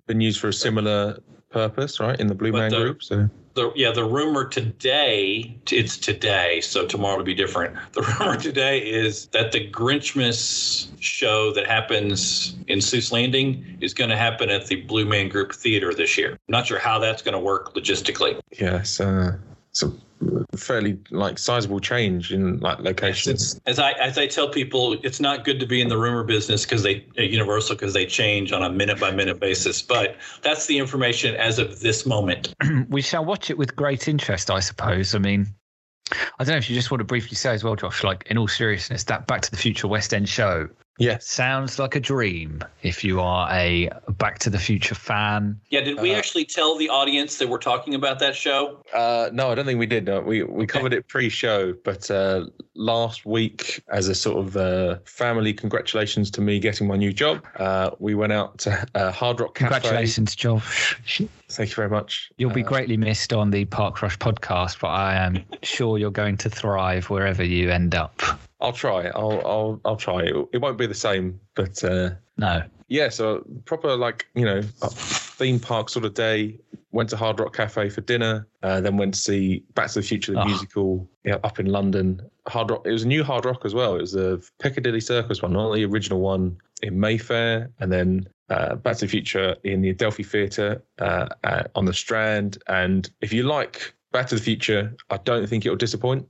been 0.06 0.20
used 0.20 0.40
for 0.40 0.48
a 0.48 0.52
similar 0.52 1.18
purpose, 1.50 2.00
right? 2.00 2.18
In 2.18 2.26
the 2.26 2.34
Blue 2.34 2.52
But 2.52 2.58
Man 2.58 2.70
the- 2.70 2.78
Group. 2.78 3.02
So 3.02 3.28
the 3.54 3.72
yeah 3.74 3.90
the 3.90 4.04
rumor 4.04 4.44
today 4.44 5.58
it's 5.72 5.96
today 5.96 6.60
so 6.60 6.86
tomorrow 6.86 7.16
will 7.16 7.24
be 7.24 7.32
different 7.32 7.74
the 7.92 8.02
rumor 8.02 8.36
today 8.36 8.78
is 8.80 9.28
that 9.28 9.50
the 9.50 9.70
grinchmas 9.70 10.88
show 11.00 11.54
that 11.54 11.66
happens 11.66 12.54
in 12.68 12.80
Seuss 12.80 13.10
landing 13.10 13.78
is 13.80 13.94
going 13.94 14.10
to 14.10 14.16
happen 14.16 14.50
at 14.50 14.66
the 14.66 14.82
blue 14.82 15.06
man 15.06 15.30
group 15.30 15.54
theater 15.54 15.94
this 15.94 16.18
year 16.18 16.32
I'm 16.32 16.38
not 16.52 16.66
sure 16.66 16.78
how 16.78 16.98
that's 16.98 17.22
going 17.22 17.32
to 17.32 17.40
work 17.40 17.74
logistically 17.74 18.38
yes, 18.58 19.00
uh, 19.00 19.38
it's 19.76 19.82
a 19.82 20.56
fairly 20.56 20.98
like 21.10 21.38
sizable 21.38 21.78
change 21.78 22.32
in 22.32 22.58
like 22.60 22.78
locations. 22.80 23.60
as 23.66 23.78
i 23.78 23.92
as 23.92 24.16
i 24.16 24.26
tell 24.26 24.48
people 24.48 24.94
it's 25.02 25.20
not 25.20 25.44
good 25.44 25.60
to 25.60 25.66
be 25.66 25.82
in 25.82 25.88
the 25.88 25.98
rumor 25.98 26.24
business 26.24 26.64
because 26.64 26.82
they 26.82 27.04
at 27.18 27.28
universal 27.28 27.74
because 27.74 27.92
they 27.92 28.06
change 28.06 28.52
on 28.52 28.62
a 28.62 28.70
minute 28.70 28.98
by 28.98 29.10
minute 29.10 29.38
basis 29.38 29.82
but 29.82 30.16
that's 30.42 30.66
the 30.66 30.78
information 30.78 31.34
as 31.34 31.58
of 31.58 31.80
this 31.80 32.06
moment 32.06 32.54
we 32.88 33.02
shall 33.02 33.24
watch 33.24 33.50
it 33.50 33.58
with 33.58 33.76
great 33.76 34.08
interest, 34.08 34.50
I 34.50 34.60
suppose. 34.60 35.14
I 35.14 35.18
mean, 35.18 35.46
I 36.10 36.44
don't 36.44 36.54
know 36.54 36.56
if 36.56 36.70
you 36.70 36.76
just 36.76 36.90
want 36.90 37.00
to 37.00 37.04
briefly 37.04 37.34
say 37.34 37.52
as 37.52 37.62
well, 37.62 37.76
Josh. 37.76 38.02
Like 38.04 38.24
in 38.30 38.38
all 38.38 38.48
seriousness, 38.48 39.04
that 39.04 39.26
Back 39.26 39.42
to 39.42 39.50
the 39.50 39.56
Future 39.56 39.88
West 39.88 40.14
End 40.14 40.28
show 40.28 40.68
Yes. 40.98 41.26
sounds 41.26 41.78
like 41.78 41.94
a 41.96 42.00
dream. 42.00 42.62
If 42.82 43.04
you 43.04 43.20
are 43.20 43.48
a 43.50 43.90
Back 44.18 44.38
to 44.40 44.50
the 44.50 44.58
Future 44.58 44.94
fan, 44.94 45.60
yeah 45.70 45.80
did 45.80 46.00
we 46.00 46.14
Uh, 46.14 46.18
actually 46.18 46.44
tell 46.46 46.76
the 46.76 46.88
audience 46.88 47.38
that 47.38 47.48
we're 47.48 47.58
talking 47.58 47.94
about 47.94 48.18
that 48.20 48.34
show 48.34 48.80
Uh, 48.94 49.28
no, 49.32 49.50
I 49.50 49.54
don't 49.54 49.66
think 49.66 49.78
we 49.78 49.86
did. 49.86 50.06
No, 50.06 50.20
we 50.20 50.42
we 50.42 50.66
covered 50.66 50.92
it 50.92 51.08
pre-show, 51.08 51.74
but 51.84 52.10
uh, 52.10 52.46
last 52.74 53.26
week, 53.26 53.82
as 53.88 54.08
a 54.08 54.14
sort 54.14 54.38
of 54.38 54.56
uh, 54.56 54.96
family 55.04 55.52
congratulations 55.52 56.30
to 56.32 56.40
me 56.40 56.58
getting 56.58 56.86
my 56.86 56.96
new 56.96 57.12
job, 57.12 57.44
uh, 57.56 57.90
we 57.98 58.14
went 58.14 58.32
out 58.32 58.58
to 58.58 58.86
uh, 58.94 59.10
Hard 59.12 59.40
Rock 59.40 59.54
Cafe. 59.54 59.72
congratulations, 59.74 60.34
Josh. 60.36 60.96
Thank 61.48 61.70
you 61.70 61.76
very 61.76 61.88
much. 61.90 62.30
You'll 62.38 62.50
be 62.50 62.62
greatly 62.62 62.96
missed 62.96 63.32
on 63.32 63.50
the 63.50 63.64
Park 63.66 64.02
Rush 64.02 64.18
podcast, 64.18 64.80
but 64.80 64.88
I 64.88 65.14
am 65.16 65.44
sure 65.62 65.98
you're 65.98 66.10
going 66.10 66.36
to 66.38 66.50
thrive 66.50 67.08
wherever 67.10 67.44
you 67.44 67.70
end 67.70 67.94
up. 67.94 68.20
I'll 68.60 68.72
try. 68.72 69.06
I'll 69.08 69.42
I'll 69.46 69.80
I'll 69.84 69.96
try. 69.96 70.20
It, 70.22 70.34
it 70.54 70.58
won't 70.60 70.78
be 70.78 70.86
the 70.86 70.94
same, 70.94 71.38
but 71.54 71.82
uh, 71.84 72.10
No, 72.36 72.62
yeah. 72.88 73.08
So 73.10 73.44
proper 73.64 73.96
like 73.96 74.26
you 74.34 74.44
know 74.44 74.62
theme 74.82 75.60
park 75.60 75.88
sort 75.88 76.04
of 76.04 76.14
day. 76.14 76.58
Went 76.92 77.10
to 77.10 77.16
Hard 77.16 77.38
Rock 77.40 77.54
Cafe 77.54 77.90
for 77.90 78.00
dinner. 78.00 78.46
Uh, 78.62 78.80
then 78.80 78.96
went 78.96 79.12
to 79.14 79.20
see 79.20 79.62
Back 79.74 79.88
to 79.90 80.00
the 80.00 80.06
Future 80.06 80.32
the 80.32 80.40
Oh. 80.40 80.44
musical. 80.46 81.08
Yeah, 81.24 81.36
up 81.44 81.60
in 81.60 81.66
London. 81.66 82.22
Hard 82.48 82.70
Rock. 82.70 82.82
It 82.86 82.92
was 82.92 83.02
a 83.02 83.08
new 83.08 83.22
Hard 83.22 83.44
Rock 83.44 83.66
as 83.66 83.74
well. 83.74 83.96
It 83.96 84.00
was 84.00 84.14
a 84.14 84.40
Piccadilly 84.60 85.00
Circus 85.00 85.42
one, 85.42 85.52
not 85.52 85.74
the 85.74 85.84
original 85.84 86.20
one 86.20 86.56
in 86.82 86.98
Mayfair, 86.98 87.70
and 87.80 87.92
then. 87.92 88.28
Uh, 88.48 88.76
Back 88.76 88.96
to 88.98 89.06
the 89.06 89.10
Future 89.10 89.56
in 89.64 89.82
the 89.82 89.90
Adelphi 89.90 90.22
Theatre 90.22 90.80
uh, 91.00 91.26
uh, 91.42 91.64
on 91.74 91.84
the 91.84 91.92
Strand, 91.92 92.58
and 92.68 93.10
if 93.20 93.32
you 93.32 93.42
like 93.42 93.92
Back 94.12 94.28
to 94.28 94.36
the 94.36 94.40
Future, 94.40 94.94
I 95.10 95.16
don't 95.16 95.48
think 95.48 95.66
it'll 95.66 95.74
disappoint. 95.76 96.28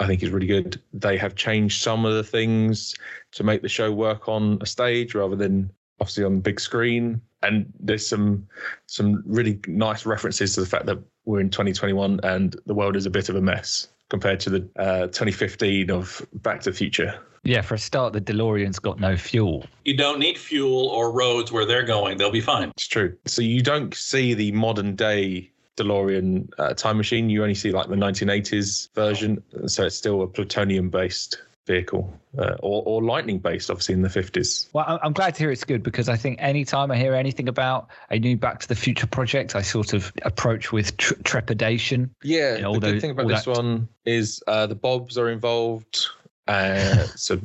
I 0.00 0.06
think 0.06 0.22
is 0.22 0.30
really 0.30 0.46
good. 0.46 0.80
They 0.94 1.18
have 1.18 1.34
changed 1.34 1.82
some 1.82 2.06
of 2.06 2.14
the 2.14 2.24
things 2.24 2.94
to 3.32 3.44
make 3.44 3.60
the 3.60 3.68
show 3.68 3.92
work 3.92 4.28
on 4.28 4.58
a 4.62 4.66
stage 4.66 5.14
rather 5.14 5.36
than 5.36 5.70
obviously 6.00 6.24
on 6.24 6.36
the 6.36 6.40
big 6.40 6.58
screen. 6.58 7.20
And 7.42 7.70
there's 7.78 8.06
some 8.06 8.48
some 8.86 9.22
really 9.26 9.60
nice 9.66 10.06
references 10.06 10.54
to 10.54 10.60
the 10.60 10.66
fact 10.66 10.86
that 10.86 10.98
we're 11.26 11.40
in 11.40 11.50
2021 11.50 12.20
and 12.22 12.56
the 12.64 12.74
world 12.74 12.96
is 12.96 13.04
a 13.04 13.10
bit 13.10 13.28
of 13.28 13.36
a 13.36 13.42
mess 13.42 13.88
compared 14.08 14.40
to 14.40 14.50
the 14.50 14.68
uh, 14.76 15.06
2015 15.08 15.90
of 15.90 16.26
Back 16.34 16.62
to 16.62 16.70
the 16.70 16.76
Future. 16.76 17.20
yeah. 17.44 17.60
For 17.60 17.74
a 17.74 17.78
start, 17.78 18.12
the 18.12 18.20
DeLorean's 18.20 18.78
got 18.78 18.98
no 18.98 19.16
fuel. 19.16 19.66
You 19.84 19.96
don't 19.96 20.18
need 20.18 20.38
fuel 20.38 20.88
or 20.88 21.12
roads 21.12 21.52
where 21.52 21.66
they're 21.66 21.84
going. 21.84 22.16
They'll 22.16 22.30
be 22.30 22.40
fine. 22.40 22.70
It's 22.70 22.88
true. 22.88 23.16
So 23.26 23.42
you 23.42 23.62
don't 23.62 23.94
see 23.94 24.34
the 24.34 24.50
modern 24.52 24.96
day 24.96 25.50
DeLorean 25.82 26.50
uh, 26.58 26.74
time 26.74 26.96
machine. 26.96 27.30
You 27.30 27.42
only 27.42 27.54
see 27.54 27.72
like 27.72 27.88
the 27.88 27.96
1980s 27.96 28.92
version. 28.94 29.42
So 29.66 29.86
it's 29.86 29.96
still 29.96 30.22
a 30.22 30.26
plutonium 30.26 30.90
based 30.90 31.40
vehicle 31.66 32.12
uh, 32.36 32.56
or, 32.60 32.82
or 32.84 33.02
lightning 33.02 33.38
based, 33.38 33.70
obviously 33.70 33.94
in 33.94 34.02
the 34.02 34.08
50s. 34.08 34.66
Well, 34.72 34.84
I- 34.88 34.98
I'm 35.04 35.12
glad 35.12 35.34
to 35.34 35.38
hear 35.38 35.50
it's 35.52 35.62
good 35.64 35.82
because 35.82 36.08
I 36.08 36.16
think 36.16 36.38
anytime 36.40 36.90
I 36.90 36.96
hear 36.96 37.14
anything 37.14 37.48
about 37.48 37.88
a 38.10 38.18
new 38.18 38.36
Back 38.36 38.60
to 38.60 38.68
the 38.68 38.74
Future 38.74 39.06
project, 39.06 39.54
I 39.54 39.62
sort 39.62 39.92
of 39.92 40.12
approach 40.22 40.72
with 40.72 40.96
tr- 40.96 41.14
trepidation. 41.22 42.12
Yeah, 42.24 42.56
Yeah, 42.58 42.64
all 42.64 42.74
the 42.74 42.80
those- 42.80 42.92
good 42.94 43.00
thing 43.02 43.10
about 43.12 43.28
this 43.28 43.44
that- 43.44 43.56
one 43.56 43.88
is 44.04 44.42
uh, 44.48 44.66
the 44.66 44.74
Bobs 44.74 45.16
are 45.18 45.28
involved. 45.30 46.06
Uh, 46.50 47.04
so 47.14 47.38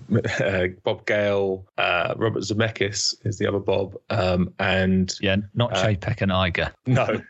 uh, 0.43 0.65
Bob 0.83 1.05
Gale, 1.05 1.63
uh, 1.77 2.15
Robert 2.17 2.41
Zemeckis 2.41 3.13
is 3.23 3.37
the 3.37 3.45
other 3.45 3.59
Bob, 3.59 3.95
um, 4.09 4.51
and 4.57 5.13
Yeah, 5.21 5.35
not 5.53 5.73
Uh, 5.73 5.83
Chapek 5.85 6.21
and 6.21 6.31
Iger. 6.31 6.71
no, 6.87 7.21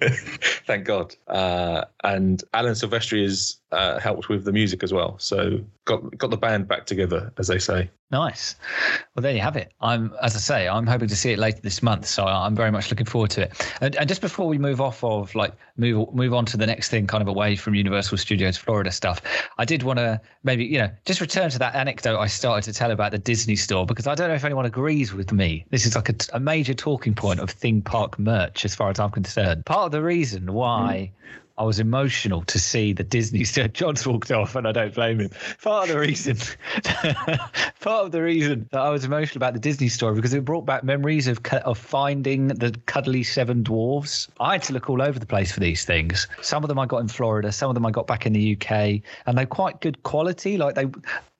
thank 0.66 0.86
God. 0.86 1.14
Uh, 1.26 1.84
and 2.04 2.42
Alan 2.54 2.72
Silvestri 2.72 3.22
has 3.22 3.56
uh, 3.72 3.98
helped 3.98 4.28
with 4.28 4.44
the 4.44 4.52
music 4.52 4.82
as 4.82 4.92
well, 4.92 5.18
so 5.18 5.60
got 5.84 6.16
got 6.16 6.30
the 6.30 6.36
band 6.36 6.68
back 6.68 6.86
together, 6.86 7.32
as 7.36 7.48
they 7.48 7.58
say. 7.58 7.90
Nice. 8.10 8.56
Well, 9.14 9.22
there 9.22 9.34
you 9.34 9.40
have 9.40 9.56
it. 9.56 9.72
I'm, 9.82 10.14
as 10.22 10.34
I 10.34 10.38
say, 10.38 10.68
I'm 10.68 10.86
hoping 10.86 11.08
to 11.08 11.16
see 11.16 11.32
it 11.32 11.38
later 11.38 11.60
this 11.60 11.82
month, 11.82 12.06
so 12.06 12.24
I'm 12.24 12.56
very 12.56 12.70
much 12.70 12.90
looking 12.90 13.04
forward 13.04 13.30
to 13.32 13.42
it. 13.42 13.70
And, 13.82 13.94
and 13.96 14.08
just 14.08 14.22
before 14.22 14.48
we 14.48 14.56
move 14.56 14.80
off 14.80 15.04
of 15.04 15.34
like 15.34 15.52
move 15.76 16.14
move 16.14 16.32
on 16.32 16.46
to 16.46 16.56
the 16.56 16.66
next 16.66 16.88
thing, 16.88 17.06
kind 17.06 17.20
of 17.20 17.28
away 17.28 17.56
from 17.56 17.74
Universal 17.74 18.16
Studios 18.16 18.56
Florida 18.56 18.90
stuff, 18.90 19.20
I 19.58 19.66
did 19.66 19.82
want 19.82 19.98
to 19.98 20.18
maybe 20.44 20.64
you 20.64 20.78
know 20.78 20.90
just 21.04 21.20
return 21.20 21.50
to 21.50 21.58
that 21.58 21.74
anecdote 21.74 22.18
I 22.18 22.26
started 22.26 22.72
to 22.72 22.76
tell 22.76 22.90
about 22.90 23.12
the 23.12 23.18
Disney 23.18 23.56
store 23.56 23.84
because 23.84 24.06
I 24.06 24.14
don't 24.14 24.28
know 24.28 24.34
if 24.34 24.44
anyone 24.44 24.64
agrees 24.64 25.12
with 25.12 25.30
me. 25.30 25.66
This 25.68 25.84
is 25.84 25.94
like 25.94 26.08
a, 26.08 26.14
a 26.32 26.40
major 26.40 26.72
talking 26.72 27.14
point 27.14 27.40
of 27.40 27.50
theme 27.50 27.82
park 27.82 28.18
merch, 28.18 28.64
as 28.64 28.74
far 28.74 28.90
as 28.90 28.98
I'm 28.98 29.10
concerned. 29.10 29.66
Part 29.66 29.86
of 29.86 29.92
the 29.92 30.02
reason 30.02 30.54
why. 30.54 31.12
I 31.58 31.64
was 31.64 31.80
emotional 31.80 32.42
to 32.44 32.58
see 32.58 32.92
the 32.92 33.02
Disney 33.02 33.44
store. 33.44 33.68
John's 33.68 34.06
walked 34.06 34.30
off, 34.30 34.54
and 34.54 34.66
I 34.66 34.72
don't 34.72 34.94
blame 34.94 35.20
him. 35.20 35.30
Part 35.62 35.88
of 35.88 35.94
the 35.94 36.00
reason, 36.00 36.36
part 37.80 38.06
of 38.06 38.12
the 38.12 38.22
reason 38.22 38.68
that 38.72 38.80
I 38.80 38.90
was 38.90 39.04
emotional 39.04 39.38
about 39.38 39.54
the 39.54 39.60
Disney 39.60 39.88
store 39.88 40.14
because 40.14 40.32
it 40.32 40.44
brought 40.44 40.64
back 40.64 40.84
memories 40.84 41.26
of 41.26 41.40
of 41.64 41.76
finding 41.76 42.48
the 42.48 42.74
cuddly 42.86 43.22
seven 43.22 43.64
dwarves. 43.64 44.28
I 44.40 44.52
had 44.52 44.62
to 44.64 44.72
look 44.72 44.88
all 44.88 45.02
over 45.02 45.18
the 45.18 45.26
place 45.26 45.52
for 45.52 45.60
these 45.60 45.84
things. 45.84 46.28
Some 46.40 46.62
of 46.62 46.68
them 46.68 46.78
I 46.78 46.86
got 46.86 46.98
in 46.98 47.08
Florida, 47.08 47.50
some 47.52 47.68
of 47.68 47.74
them 47.74 47.84
I 47.84 47.90
got 47.90 48.06
back 48.06 48.26
in 48.26 48.32
the 48.32 48.56
UK, 48.56 49.02
and 49.26 49.36
they're 49.36 49.46
quite 49.46 49.80
good 49.80 50.02
quality. 50.04 50.56
Like 50.56 50.76
they 50.76 50.86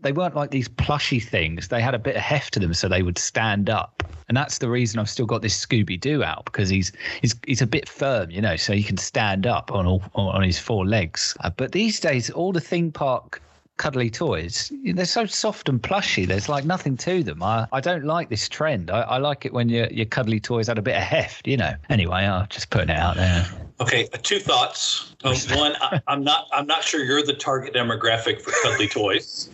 they 0.00 0.12
weren't 0.12 0.34
like 0.34 0.50
these 0.50 0.68
plushy 0.68 1.20
things. 1.20 1.68
They 1.68 1.80
had 1.80 1.94
a 1.94 1.98
bit 1.98 2.16
of 2.16 2.22
heft 2.22 2.54
to 2.54 2.60
them, 2.60 2.74
so 2.74 2.88
they 2.88 3.02
would 3.02 3.18
stand 3.18 3.68
up. 3.68 4.02
And 4.28 4.36
that's 4.36 4.58
the 4.58 4.68
reason 4.68 5.00
I've 5.00 5.10
still 5.10 5.26
got 5.26 5.42
this 5.42 5.66
Scooby 5.66 5.98
Doo 5.98 6.22
out 6.22 6.44
because 6.44 6.68
he's 6.68 6.92
he's 7.20 7.34
he's 7.46 7.62
a 7.62 7.66
bit 7.66 7.88
firm, 7.88 8.30
you 8.30 8.40
know, 8.40 8.56
so 8.56 8.72
he 8.72 8.82
can 8.82 8.96
stand 8.96 9.46
up 9.46 9.72
on 9.72 9.86
all 9.86 10.02
on 10.14 10.42
his 10.42 10.58
four 10.58 10.86
legs. 10.86 11.36
Uh, 11.40 11.50
but 11.50 11.72
these 11.72 11.98
days, 11.98 12.30
all 12.30 12.52
the 12.52 12.60
theme 12.60 12.92
park 12.92 13.42
cuddly 13.78 14.10
toys 14.10 14.72
they're 14.86 15.04
so 15.04 15.24
soft 15.24 15.68
and 15.68 15.80
plushy 15.80 16.24
there's 16.24 16.48
like 16.48 16.64
nothing 16.64 16.96
to 16.96 17.22
them 17.22 17.40
i, 17.44 17.64
I 17.70 17.80
don't 17.80 18.04
like 18.04 18.28
this 18.28 18.48
trend 18.48 18.90
I, 18.90 19.02
I 19.02 19.18
like 19.18 19.46
it 19.46 19.52
when 19.52 19.68
your, 19.68 19.86
your 19.86 20.04
cuddly 20.04 20.40
toys 20.40 20.66
had 20.66 20.78
a 20.78 20.82
bit 20.82 20.96
of 20.96 21.02
heft 21.04 21.46
you 21.46 21.56
know 21.56 21.74
anyway 21.88 22.24
i'm 22.24 22.48
just 22.48 22.70
putting 22.70 22.90
it 22.90 22.98
out 22.98 23.14
there 23.14 23.46
Okay, 23.80 24.08
uh, 24.12 24.18
two 24.22 24.40
thoughts. 24.40 25.14
Um, 25.24 25.36
one, 25.56 25.76
I, 25.80 26.00
I'm 26.08 26.24
not 26.24 26.48
I'm 26.52 26.66
not 26.66 26.82
sure 26.84 27.04
you're 27.04 27.22
the 27.22 27.34
target 27.34 27.74
demographic 27.74 28.40
for 28.40 28.52
cuddly 28.62 28.88
toys. 28.88 29.50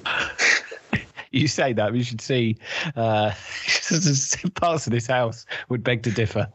you 1.30 1.48
say 1.48 1.72
that 1.72 1.92
we 1.92 2.02
should 2.02 2.20
see 2.20 2.56
uh 2.96 3.32
parts 4.54 4.87
of 4.87 4.92
this 4.92 5.06
house 5.08 5.46
would 5.68 5.82
beg 5.82 6.00
to 6.04 6.10
differ 6.12 6.46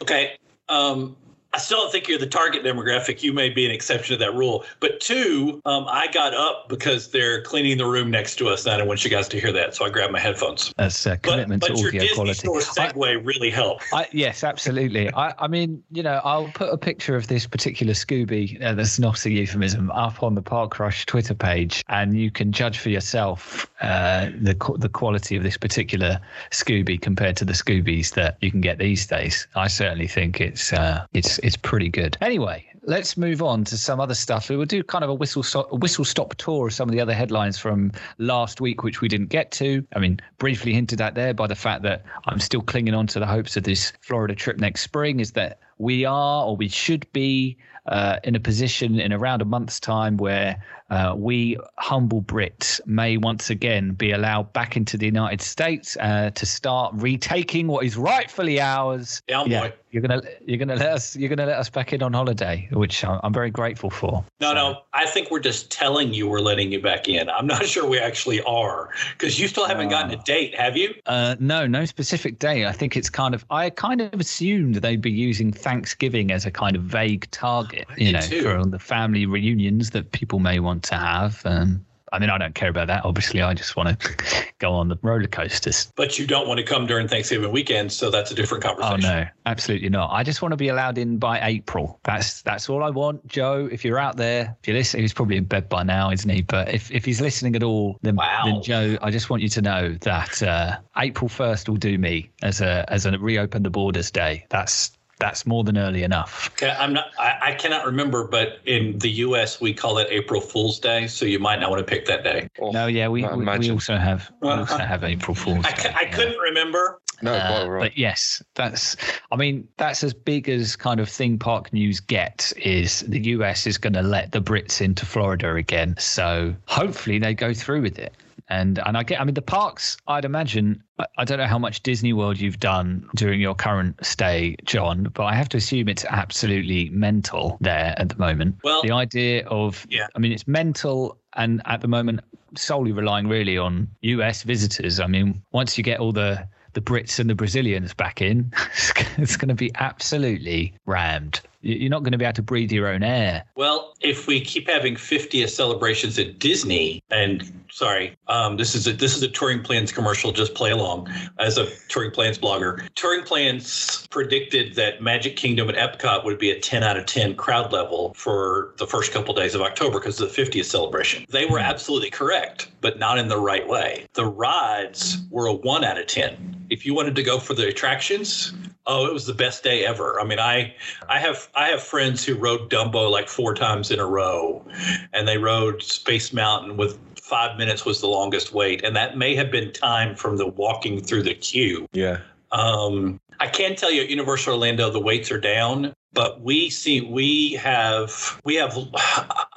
Okay. 0.00 0.38
Um, 0.70 1.16
I 1.52 1.58
still 1.58 1.78
don't 1.78 1.90
think 1.90 2.06
you're 2.08 2.18
the 2.18 2.26
target 2.26 2.62
demographic. 2.64 3.22
You 3.22 3.32
may 3.32 3.50
be 3.50 3.64
an 3.66 3.72
exception 3.72 4.16
to 4.16 4.24
that 4.24 4.34
rule. 4.34 4.64
But 4.78 5.00
two, 5.00 5.60
um, 5.64 5.86
I 5.88 6.06
got 6.12 6.32
up 6.32 6.68
because 6.68 7.08
they're 7.08 7.42
cleaning 7.42 7.78
the 7.78 7.86
room 7.86 8.10
next 8.10 8.36
to 8.36 8.48
us, 8.48 8.64
and 8.64 8.72
I 8.72 8.76
didn't 8.76 8.88
want 8.88 9.04
you 9.04 9.10
guys 9.10 9.26
to 9.28 9.40
hear 9.40 9.52
that, 9.52 9.74
so 9.74 9.84
I 9.84 9.90
grabbed 9.90 10.12
my 10.12 10.20
headphones. 10.20 10.72
That's 10.76 11.06
a 11.06 11.10
But, 11.10 11.22
commitment 11.22 11.62
but 11.62 11.74
to 11.74 11.78
your 11.78 11.88
audio 11.88 12.00
Disney 12.02 12.14
quality. 12.14 12.34
Store 12.34 12.60
segue 12.60 13.26
really 13.26 13.50
helped. 13.50 13.84
I, 13.92 14.06
yes, 14.12 14.44
absolutely. 14.44 15.12
I, 15.14 15.34
I 15.38 15.48
mean, 15.48 15.82
you 15.90 16.04
know, 16.04 16.20
I'll 16.24 16.48
put 16.54 16.72
a 16.72 16.78
picture 16.78 17.16
of 17.16 17.26
this 17.26 17.46
particular 17.46 17.94
Scooby, 17.94 18.62
uh, 18.62 18.74
that's 18.74 19.00
not 19.00 19.26
a 19.26 19.30
euphemism, 19.30 19.90
up 19.90 20.22
on 20.22 20.36
the 20.36 20.42
Park 20.42 20.78
Rush 20.78 21.04
Twitter 21.06 21.34
page, 21.34 21.82
and 21.88 22.16
you 22.16 22.30
can 22.30 22.52
judge 22.52 22.78
for 22.78 22.90
yourself 22.90 23.66
uh, 23.80 24.26
the 24.40 24.56
the 24.78 24.88
quality 24.88 25.34
of 25.36 25.42
this 25.42 25.56
particular 25.56 26.20
Scooby 26.52 27.00
compared 27.00 27.36
to 27.38 27.44
the 27.44 27.54
Scoobies 27.54 28.14
that 28.14 28.36
you 28.40 28.50
can 28.50 28.60
get 28.60 28.78
these 28.78 29.06
days. 29.06 29.48
I 29.56 29.66
certainly 29.66 30.06
think 30.06 30.40
it's 30.40 30.72
uh, 30.72 31.06
it's 31.12 31.39
it's 31.42 31.56
pretty 31.56 31.88
good. 31.88 32.16
Anyway. 32.20 32.66
Let's 32.82 33.18
move 33.18 33.42
on 33.42 33.64
to 33.64 33.76
some 33.76 34.00
other 34.00 34.14
stuff. 34.14 34.48
We 34.48 34.56
will 34.56 34.64
do 34.64 34.82
kind 34.82 35.04
of 35.04 35.10
a 35.10 35.14
whistle 35.14 35.42
stop, 35.42 35.70
whistle 35.70 36.04
stop 36.04 36.34
tour 36.36 36.68
of 36.68 36.72
some 36.72 36.88
of 36.88 36.94
the 36.94 37.00
other 37.00 37.12
headlines 37.12 37.58
from 37.58 37.92
last 38.16 38.62
week, 38.62 38.82
which 38.82 39.02
we 39.02 39.06
didn't 39.08 39.28
get 39.28 39.50
to. 39.52 39.86
I 39.94 39.98
mean, 39.98 40.18
briefly 40.38 40.72
hinted 40.72 40.98
at 41.02 41.14
there 41.14 41.34
by 41.34 41.46
the 41.46 41.54
fact 41.54 41.82
that 41.82 42.04
I'm 42.26 42.40
still 42.40 42.62
clinging 42.62 42.94
on 42.94 43.06
to 43.08 43.20
the 43.20 43.26
hopes 43.26 43.54
of 43.58 43.64
this 43.64 43.92
Florida 44.00 44.34
trip 44.34 44.56
next 44.58 44.80
spring. 44.80 45.20
Is 45.20 45.32
that 45.32 45.60
we 45.76 46.06
are 46.06 46.46
or 46.46 46.56
we 46.56 46.68
should 46.68 47.06
be 47.12 47.58
uh, 47.86 48.16
in 48.24 48.34
a 48.34 48.40
position 48.40 48.98
in 48.98 49.12
around 49.12 49.42
a 49.42 49.44
month's 49.44 49.78
time 49.78 50.16
where 50.16 50.62
uh, 50.88 51.14
we 51.16 51.58
humble 51.76 52.22
Brits 52.22 52.80
may 52.86 53.16
once 53.16 53.50
again 53.50 53.92
be 53.92 54.12
allowed 54.12 54.52
back 54.52 54.76
into 54.76 54.96
the 54.96 55.06
United 55.06 55.42
States 55.42 55.96
uh, 56.00 56.30
to 56.30 56.46
start 56.46 56.94
retaking 56.96 57.66
what 57.66 57.84
is 57.84 57.96
rightfully 57.96 58.60
ours. 58.60 59.22
Down 59.28 59.50
boy. 59.50 59.72
You're 59.90 60.02
gonna 60.02 60.22
you're 60.46 60.58
gonna 60.58 60.76
let 60.76 60.92
us 60.92 61.16
you're 61.16 61.28
gonna 61.28 61.46
let 61.46 61.58
us 61.58 61.68
back 61.68 61.92
in 61.92 62.02
on 62.02 62.12
holiday, 62.12 62.68
which 62.72 63.04
I'm 63.04 63.32
very 63.32 63.50
grateful 63.50 63.90
for. 63.90 64.24
No, 64.40 64.52
no. 64.52 64.82
I 64.92 65.06
think 65.06 65.30
we're 65.30 65.40
just 65.40 65.70
telling 65.70 66.14
you 66.14 66.28
we're 66.28 66.40
letting 66.40 66.70
you 66.70 66.80
back 66.80 67.08
in. 67.08 67.28
I'm 67.28 67.46
not 67.46 67.66
sure 67.66 67.88
we 67.88 67.98
actually 67.98 68.40
are 68.42 68.90
because 69.12 69.40
you 69.40 69.48
still 69.48 69.66
haven't 69.66 69.88
gotten 69.88 70.10
a 70.12 70.22
date, 70.22 70.54
have 70.54 70.76
you? 70.76 70.94
Uh, 71.06 71.36
no, 71.40 71.66
no 71.66 71.84
specific 71.84 72.38
day. 72.38 72.66
I 72.66 72.72
think 72.72 72.96
it's 72.96 73.10
kind 73.10 73.34
of. 73.34 73.44
I 73.50 73.70
kind 73.70 74.00
of 74.00 74.20
assumed 74.20 74.76
they'd 74.76 75.00
be 75.00 75.10
using 75.10 75.52
Thanksgiving 75.52 76.30
as 76.30 76.46
a 76.46 76.50
kind 76.50 76.76
of 76.76 76.82
vague 76.82 77.28
target, 77.30 77.86
you 77.96 78.12
know, 78.12 78.20
too. 78.20 78.42
for 78.42 78.64
the 78.64 78.78
family 78.78 79.26
reunions 79.26 79.90
that 79.90 80.12
people 80.12 80.38
may 80.38 80.60
want 80.60 80.84
to 80.84 80.94
have. 80.94 81.42
Um, 81.44 81.84
I 82.12 82.18
mean, 82.18 82.30
I 82.30 82.38
don't 82.38 82.54
care 82.54 82.68
about 82.70 82.88
that. 82.88 83.04
Obviously, 83.04 83.40
I 83.42 83.54
just 83.54 83.76
want 83.76 84.00
to 84.00 84.14
go 84.58 84.72
on 84.72 84.88
the 84.88 84.96
roller 85.02 85.26
coasters. 85.26 85.92
But 85.96 86.18
you 86.18 86.26
don't 86.26 86.48
want 86.48 86.58
to 86.58 86.64
come 86.64 86.86
during 86.86 87.08
Thanksgiving 87.08 87.52
weekend, 87.52 87.92
so 87.92 88.10
that's 88.10 88.30
a 88.30 88.34
different 88.34 88.64
conversation. 88.64 88.86
Oh 88.86 88.90
conversation. 88.94 89.24
no, 89.24 89.50
absolutely 89.50 89.88
not. 89.90 90.10
I 90.12 90.22
just 90.22 90.42
want 90.42 90.52
to 90.52 90.56
be 90.56 90.68
allowed 90.68 90.98
in 90.98 91.18
by 91.18 91.40
April. 91.46 92.00
That's 92.04 92.42
that's 92.42 92.68
all 92.68 92.82
I 92.82 92.90
want, 92.90 93.26
Joe. 93.26 93.68
If 93.70 93.84
you're 93.84 93.98
out 93.98 94.16
there, 94.16 94.56
if 94.60 94.68
you're 94.68 94.76
listening, 94.76 95.02
he's 95.04 95.12
probably 95.14 95.36
in 95.36 95.44
bed 95.44 95.68
by 95.68 95.82
now, 95.82 96.10
isn't 96.10 96.28
he? 96.30 96.42
But 96.42 96.74
if, 96.74 96.90
if 96.90 97.04
he's 97.04 97.20
listening 97.20 97.56
at 97.56 97.62
all, 97.62 97.98
then, 98.02 98.16
Wow. 98.16 98.42
then 98.44 98.62
Joe, 98.62 98.98
I 99.02 99.10
just 99.10 99.30
want 99.30 99.42
you 99.42 99.48
to 99.50 99.62
know 99.62 99.94
that 100.00 100.42
uh, 100.42 100.78
April 100.96 101.28
first 101.28 101.68
will 101.68 101.76
do 101.76 101.96
me 101.98 102.30
as 102.42 102.60
a 102.60 102.84
as 102.88 103.06
a 103.06 103.18
reopen 103.18 103.62
the 103.62 103.70
borders 103.70 104.10
day. 104.10 104.46
That's 104.50 104.92
that's 105.20 105.46
more 105.46 105.62
than 105.62 105.78
early 105.78 106.02
enough. 106.02 106.50
I'm 106.62 106.92
not. 106.92 107.06
I, 107.18 107.38
I 107.42 107.54
cannot 107.54 107.86
remember, 107.86 108.24
but 108.24 108.58
in 108.66 108.98
the 108.98 109.10
U.S. 109.26 109.60
we 109.60 109.72
call 109.72 109.98
it 109.98 110.08
April 110.10 110.40
Fool's 110.40 110.80
Day, 110.80 111.06
so 111.06 111.24
you 111.24 111.38
might 111.38 111.60
not 111.60 111.70
want 111.70 111.86
to 111.86 111.88
pick 111.88 112.06
that 112.06 112.24
day. 112.24 112.48
Oh, 112.60 112.70
No, 112.72 112.86
yeah, 112.86 113.06
we 113.08 113.24
I 113.24 113.34
we, 113.34 113.44
we 113.58 113.70
also 113.70 113.96
have 113.96 114.32
we 114.40 114.48
also 114.48 114.78
have 114.78 115.04
April 115.04 115.34
Fools. 115.34 115.64
I, 115.64 115.70
Day, 115.72 115.82
c- 115.82 115.88
I 115.90 116.02
yeah. 116.02 116.10
couldn't 116.16 116.38
remember. 116.38 117.00
no, 117.22 117.34
Uh, 117.34 117.46
quite 117.46 117.66
right. 117.68 117.80
But 117.90 117.98
yes, 117.98 118.42
that's. 118.54 118.96
I 119.30 119.36
mean, 119.36 119.68
that's 119.76 120.02
as 120.02 120.14
big 120.14 120.48
as 120.48 120.74
kind 120.74 120.98
of 120.98 121.08
theme 121.08 121.38
park 121.38 121.72
news 121.72 122.00
gets. 122.00 122.52
Is 122.52 123.00
the 123.00 123.20
US 123.36 123.66
is 123.66 123.78
going 123.78 123.92
to 123.92 124.02
let 124.02 124.32
the 124.32 124.40
Brits 124.40 124.80
into 124.80 125.06
Florida 125.06 125.54
again? 125.54 125.94
So 125.98 126.54
hopefully 126.66 127.18
they 127.18 127.34
go 127.34 127.52
through 127.54 127.82
with 127.82 127.98
it. 127.98 128.14
And 128.50 128.78
and 128.84 128.96
I 128.96 129.02
get. 129.04 129.20
I 129.20 129.24
mean, 129.24 129.34
the 129.34 129.42
parks. 129.42 129.96
I'd 130.08 130.24
imagine. 130.24 130.82
I- 130.98 131.06
I 131.18 131.24
don't 131.24 131.38
know 131.38 131.46
how 131.46 131.58
much 131.58 131.82
Disney 131.82 132.12
World 132.12 132.38
you've 132.38 132.60
done 132.60 133.08
during 133.16 133.40
your 133.40 133.54
current 133.54 134.04
stay, 134.04 134.56
John, 134.64 135.04
but 135.14 135.24
I 135.24 135.34
have 135.34 135.48
to 135.50 135.56
assume 135.56 135.88
it's 135.88 136.04
absolutely 136.04 136.90
mental 136.90 137.56
there 137.60 137.94
at 137.96 138.08
the 138.10 138.16
moment. 138.16 138.56
Well- 138.64 138.82
the 138.82 138.90
idea 138.92 139.46
of. 139.46 139.86
Yeah. 139.88 140.08
I 140.14 140.18
mean, 140.18 140.32
it's 140.32 140.46
mental, 140.48 141.16
and 141.36 141.62
at 141.64 141.80
the 141.80 141.88
moment 141.88 142.20
solely 142.56 142.90
relying 142.90 143.28
really 143.28 143.56
on 143.56 143.86
US 144.02 144.42
visitors. 144.42 144.98
I 144.98 145.06
mean, 145.06 145.40
once 145.52 145.78
you 145.78 145.84
get 145.84 146.00
all 146.00 146.12
the 146.12 146.46
the 146.72 146.80
Brits 146.80 147.18
and 147.18 147.28
the 147.28 147.34
Brazilians 147.34 147.94
back 147.94 148.20
in, 148.22 148.52
it's 149.18 149.36
going 149.36 149.48
to 149.48 149.54
be 149.54 149.70
absolutely 149.76 150.72
rammed. 150.86 151.40
You- 151.62 151.76
You're 151.76 151.90
not 151.90 152.02
going 152.02 152.12
to 152.12 152.18
be 152.18 152.24
able 152.24 152.34
to 152.34 152.42
breathe 152.42 152.72
your 152.72 152.88
own 152.88 153.02
air. 153.02 153.44
Well, 153.54 153.94
if 154.00 154.26
we 154.26 154.40
keep 154.40 154.68
having 154.68 154.96
50th 154.96 155.50
celebrations 155.50 156.18
at 156.18 156.38
Disney, 156.38 157.02
and 157.10 157.42
sorry, 157.70 158.16
um, 158.28 158.56
this 158.56 158.74
is 158.74 158.86
a 158.86 158.92
this 158.92 159.14
is 159.14 159.22
a 159.22 159.28
touring 159.28 159.62
plans 159.62 159.92
commercial. 159.92 160.32
Just 160.32 160.54
play 160.54 160.70
along 160.70 161.08
as 161.38 161.58
a 161.58 161.66
touring 161.88 162.10
plans 162.12 162.38
blogger. 162.38 162.88
Touring 162.94 163.24
plans 163.24 164.06
predicted 164.10 164.74
that 164.76 165.02
Magic 165.02 165.36
Kingdom 165.36 165.68
and 165.68 165.76
Epcot 165.76 166.24
would 166.24 166.38
be 166.38 166.50
a 166.50 166.58
10 166.58 166.82
out 166.82 166.96
of 166.96 167.04
10 167.06 167.34
crowd 167.36 167.72
level 167.72 168.14
for 168.14 168.74
the 168.78 168.86
first 168.86 169.12
couple 169.12 169.34
days 169.34 169.54
of 169.54 169.60
October 169.60 169.98
because 170.00 170.18
of 170.20 170.34
the 170.34 170.42
50th 170.42 170.64
celebration. 170.64 171.26
They 171.28 171.44
were 171.46 171.58
absolutely 171.58 172.10
correct, 172.10 172.70
but 172.80 172.98
not 172.98 173.18
in 173.18 173.28
the 173.28 173.38
right 173.38 173.66
way. 173.68 174.06
The 174.14 174.24
rides 174.24 175.18
were 175.30 175.46
a 175.46 175.52
1 175.52 175.84
out 175.84 175.98
of 175.98 176.06
10. 176.06 176.66
If 176.70 176.86
you 176.86 176.94
wanted 176.94 177.14
to 177.16 177.22
go 177.22 177.38
for 177.38 177.52
the 177.54 177.66
attractions, 177.68 178.52
oh, 178.86 179.06
it 179.06 179.12
was 179.12 179.26
the 179.26 179.34
best 179.34 179.62
day 179.62 179.84
ever. 179.84 180.20
I 180.20 180.24
mean, 180.24 180.38
I 180.38 180.74
I 181.08 181.18
have 181.18 181.48
I 181.54 181.68
have 181.68 181.82
friends 181.82 182.24
who 182.24 182.34
rode 182.34 182.70
Dumbo 182.70 183.10
like 183.10 183.28
four 183.28 183.54
times 183.54 183.90
in 183.90 184.00
a 184.00 184.06
row, 184.06 184.64
and 185.12 185.26
they 185.26 185.38
rode 185.38 185.82
Space 185.82 186.32
Mountain 186.32 186.76
with 186.76 186.98
five 187.20 187.56
minutes 187.56 187.84
was 187.84 188.00
the 188.00 188.08
longest 188.08 188.52
wait, 188.52 188.82
and 188.84 188.96
that 188.96 189.16
may 189.16 189.34
have 189.34 189.50
been 189.50 189.72
time 189.72 190.16
from 190.16 190.36
the 190.36 190.46
walking 190.46 191.00
through 191.02 191.22
the 191.22 191.34
queue. 191.34 191.86
yeah. 191.92 192.18
Um, 192.52 193.20
I 193.38 193.46
can 193.46 193.76
tell 193.76 193.92
you 193.92 194.02
at 194.02 194.10
Universal 194.10 194.54
Orlando 194.54 194.90
the 194.90 195.00
waits 195.00 195.30
are 195.30 195.40
down, 195.40 195.94
but 196.12 196.40
we 196.42 196.68
see 196.68 197.00
we 197.00 197.52
have 197.54 198.40
we 198.44 198.56
have 198.56 198.76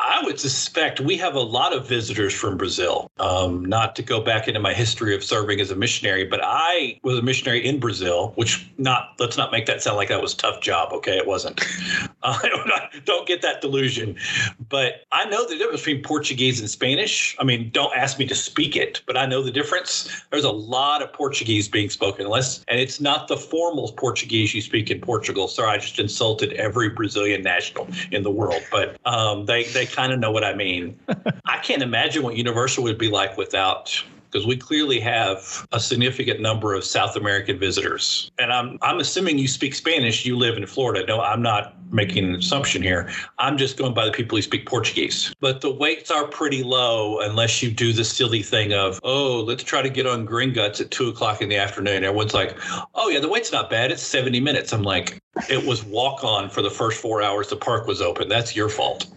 I 0.04 0.22
would 0.26 0.38
suspect 0.38 1.00
we 1.00 1.16
have 1.18 1.36
a 1.36 1.40
lot 1.40 1.72
of 1.72 1.88
visitors 1.88 2.34
from 2.34 2.58
Brazil. 2.58 3.10
Um, 3.20 3.64
not 3.64 3.96
to 3.96 4.04
go 4.04 4.20
back 4.20 4.50
into 4.50 4.60
my 4.60 4.74
history 4.74 5.16
of 5.16 5.24
serving 5.24 5.62
as 5.62 5.72
a 5.72 5.76
missionary, 5.78 6.26
but 6.26 6.42
I 6.44 7.00
was 7.04 7.18
a 7.18 7.22
missionary 7.22 7.66
in 7.66 7.80
Brazil, 7.80 8.34
which 8.36 8.70
not 8.78 9.14
let's 9.18 9.38
not 9.38 9.54
make 9.54 9.66
that 9.68 9.82
sound 9.82 9.96
like 9.96 10.10
that 10.10 10.22
was 10.22 10.34
a 10.34 10.38
tough 10.38 10.60
job. 10.60 10.92
Okay, 10.92 11.18
it 11.18 11.26
wasn't. 11.26 11.62
Uh, 12.26 12.40
don't 13.06 13.28
get 13.28 13.42
that 13.42 13.60
delusion. 13.60 14.16
But 14.70 15.02
I 15.12 15.26
know 15.26 15.46
the 15.46 15.58
difference 15.58 15.82
between 15.82 16.04
Portuguese 16.04 16.62
and 16.62 16.70
Spanish. 16.70 17.36
I 17.38 17.44
mean, 17.44 17.70
don't 17.74 17.94
ask 17.98 18.18
me 18.18 18.26
to 18.28 18.36
speak 18.36 18.78
it, 18.78 19.02
but 19.06 19.18
I 19.18 19.26
know 19.26 19.44
the 19.44 19.52
difference. 19.52 20.10
There's 20.32 20.46
a 20.46 20.52
lot 20.52 21.02
of 21.02 21.12
Portuguese 21.12 21.68
being 21.68 21.90
spoken, 21.90 22.26
unless, 22.26 22.64
and 22.70 22.80
it's 22.80 23.02
not 23.02 23.28
the 23.28 23.36
formal 23.36 23.92
Portuguese 23.98 24.54
you 24.54 24.62
speak 24.62 24.90
in 24.90 25.02
Portugal. 25.02 25.50
Sorry, 25.50 25.72
I 25.72 25.78
just 25.78 26.00
insulted 26.00 26.54
every 26.54 26.88
Brazilian 26.88 27.42
national 27.42 27.90
in 28.14 28.24
the 28.24 28.32
world, 28.32 28.64
but 28.72 28.98
um, 29.04 29.46
they 29.46 29.66
they 29.66 29.86
kind 29.94 30.12
of 30.12 30.20
know 30.20 30.32
what 30.32 30.44
I 30.44 30.54
mean. 30.54 31.00
I 31.46 31.58
can't 31.60 31.82
imagine 31.82 32.24
what 32.24 32.36
Universal 32.36 32.84
would 32.84 32.98
be 32.98 33.10
like 33.10 33.38
without. 33.38 34.04
Because 34.30 34.48
we 34.48 34.58
clearly 34.58 35.00
have 35.00 35.68
a 35.74 35.80
significant 35.80 36.40
number 36.42 36.74
of 36.74 36.84
South 36.84 37.16
American 37.16 37.60
visitors, 37.60 38.32
and 38.40 38.52
I'm 38.52 38.80
I'm 38.82 38.98
assuming 38.98 39.38
you 39.38 39.48
speak 39.48 39.76
Spanish. 39.76 40.26
You 40.26 40.36
live 40.36 40.58
in 40.58 40.66
Florida. 40.66 41.06
No, 41.06 41.22
I'm 41.22 41.44
not 41.44 41.76
making 41.94 42.26
an 42.26 42.36
assumption 42.36 42.82
here. 42.82 43.10
I'm 43.38 43.58
just 43.58 43.78
going 43.78 43.94
by 43.94 44.06
the 44.06 44.12
people 44.12 44.36
who 44.36 44.42
speak 44.42 44.66
Portuguese. 44.66 45.34
But 45.40 45.62
the 45.62 45.72
waits 45.72 46.10
are 46.10 46.28
pretty 46.28 46.64
low 46.64 47.20
unless 47.20 47.62
you 47.62 47.72
do 47.72 47.94
the 47.94 48.04
silly 48.04 48.42
thing 48.42 48.74
of, 48.74 49.00
oh, 49.04 49.42
let's 49.42 49.64
try 49.64 49.82
to 49.82 49.90
get 49.90 50.08
on 50.08 50.28
Gringotts 50.28 50.82
at 50.82 50.92
two 50.92 51.10
o'clock 51.10 51.42
in 51.42 51.50
the 51.50 51.58
afternoon. 51.58 52.04
Everyone's 52.04 52.34
like, 52.34 52.58
oh, 52.96 53.10
yeah, 53.10 53.20
the 53.20 53.30
wait's 53.30 53.52
not 53.52 53.70
bad. 53.70 53.92
It's 53.92 54.02
70 54.02 54.40
minutes. 54.40 54.74
I'm 54.74 54.84
like, 54.84 55.20
it 55.50 55.66
was 55.66 55.84
walk 55.84 56.24
on 56.24 56.50
for 56.50 56.62
the 56.62 56.70
first 56.70 57.02
four 57.02 57.22
hours 57.22 57.50
the 57.50 57.56
park 57.56 57.88
was 57.88 58.02
open. 58.02 58.30
That's 58.30 58.56
your 58.56 58.70
fault. 58.70 59.08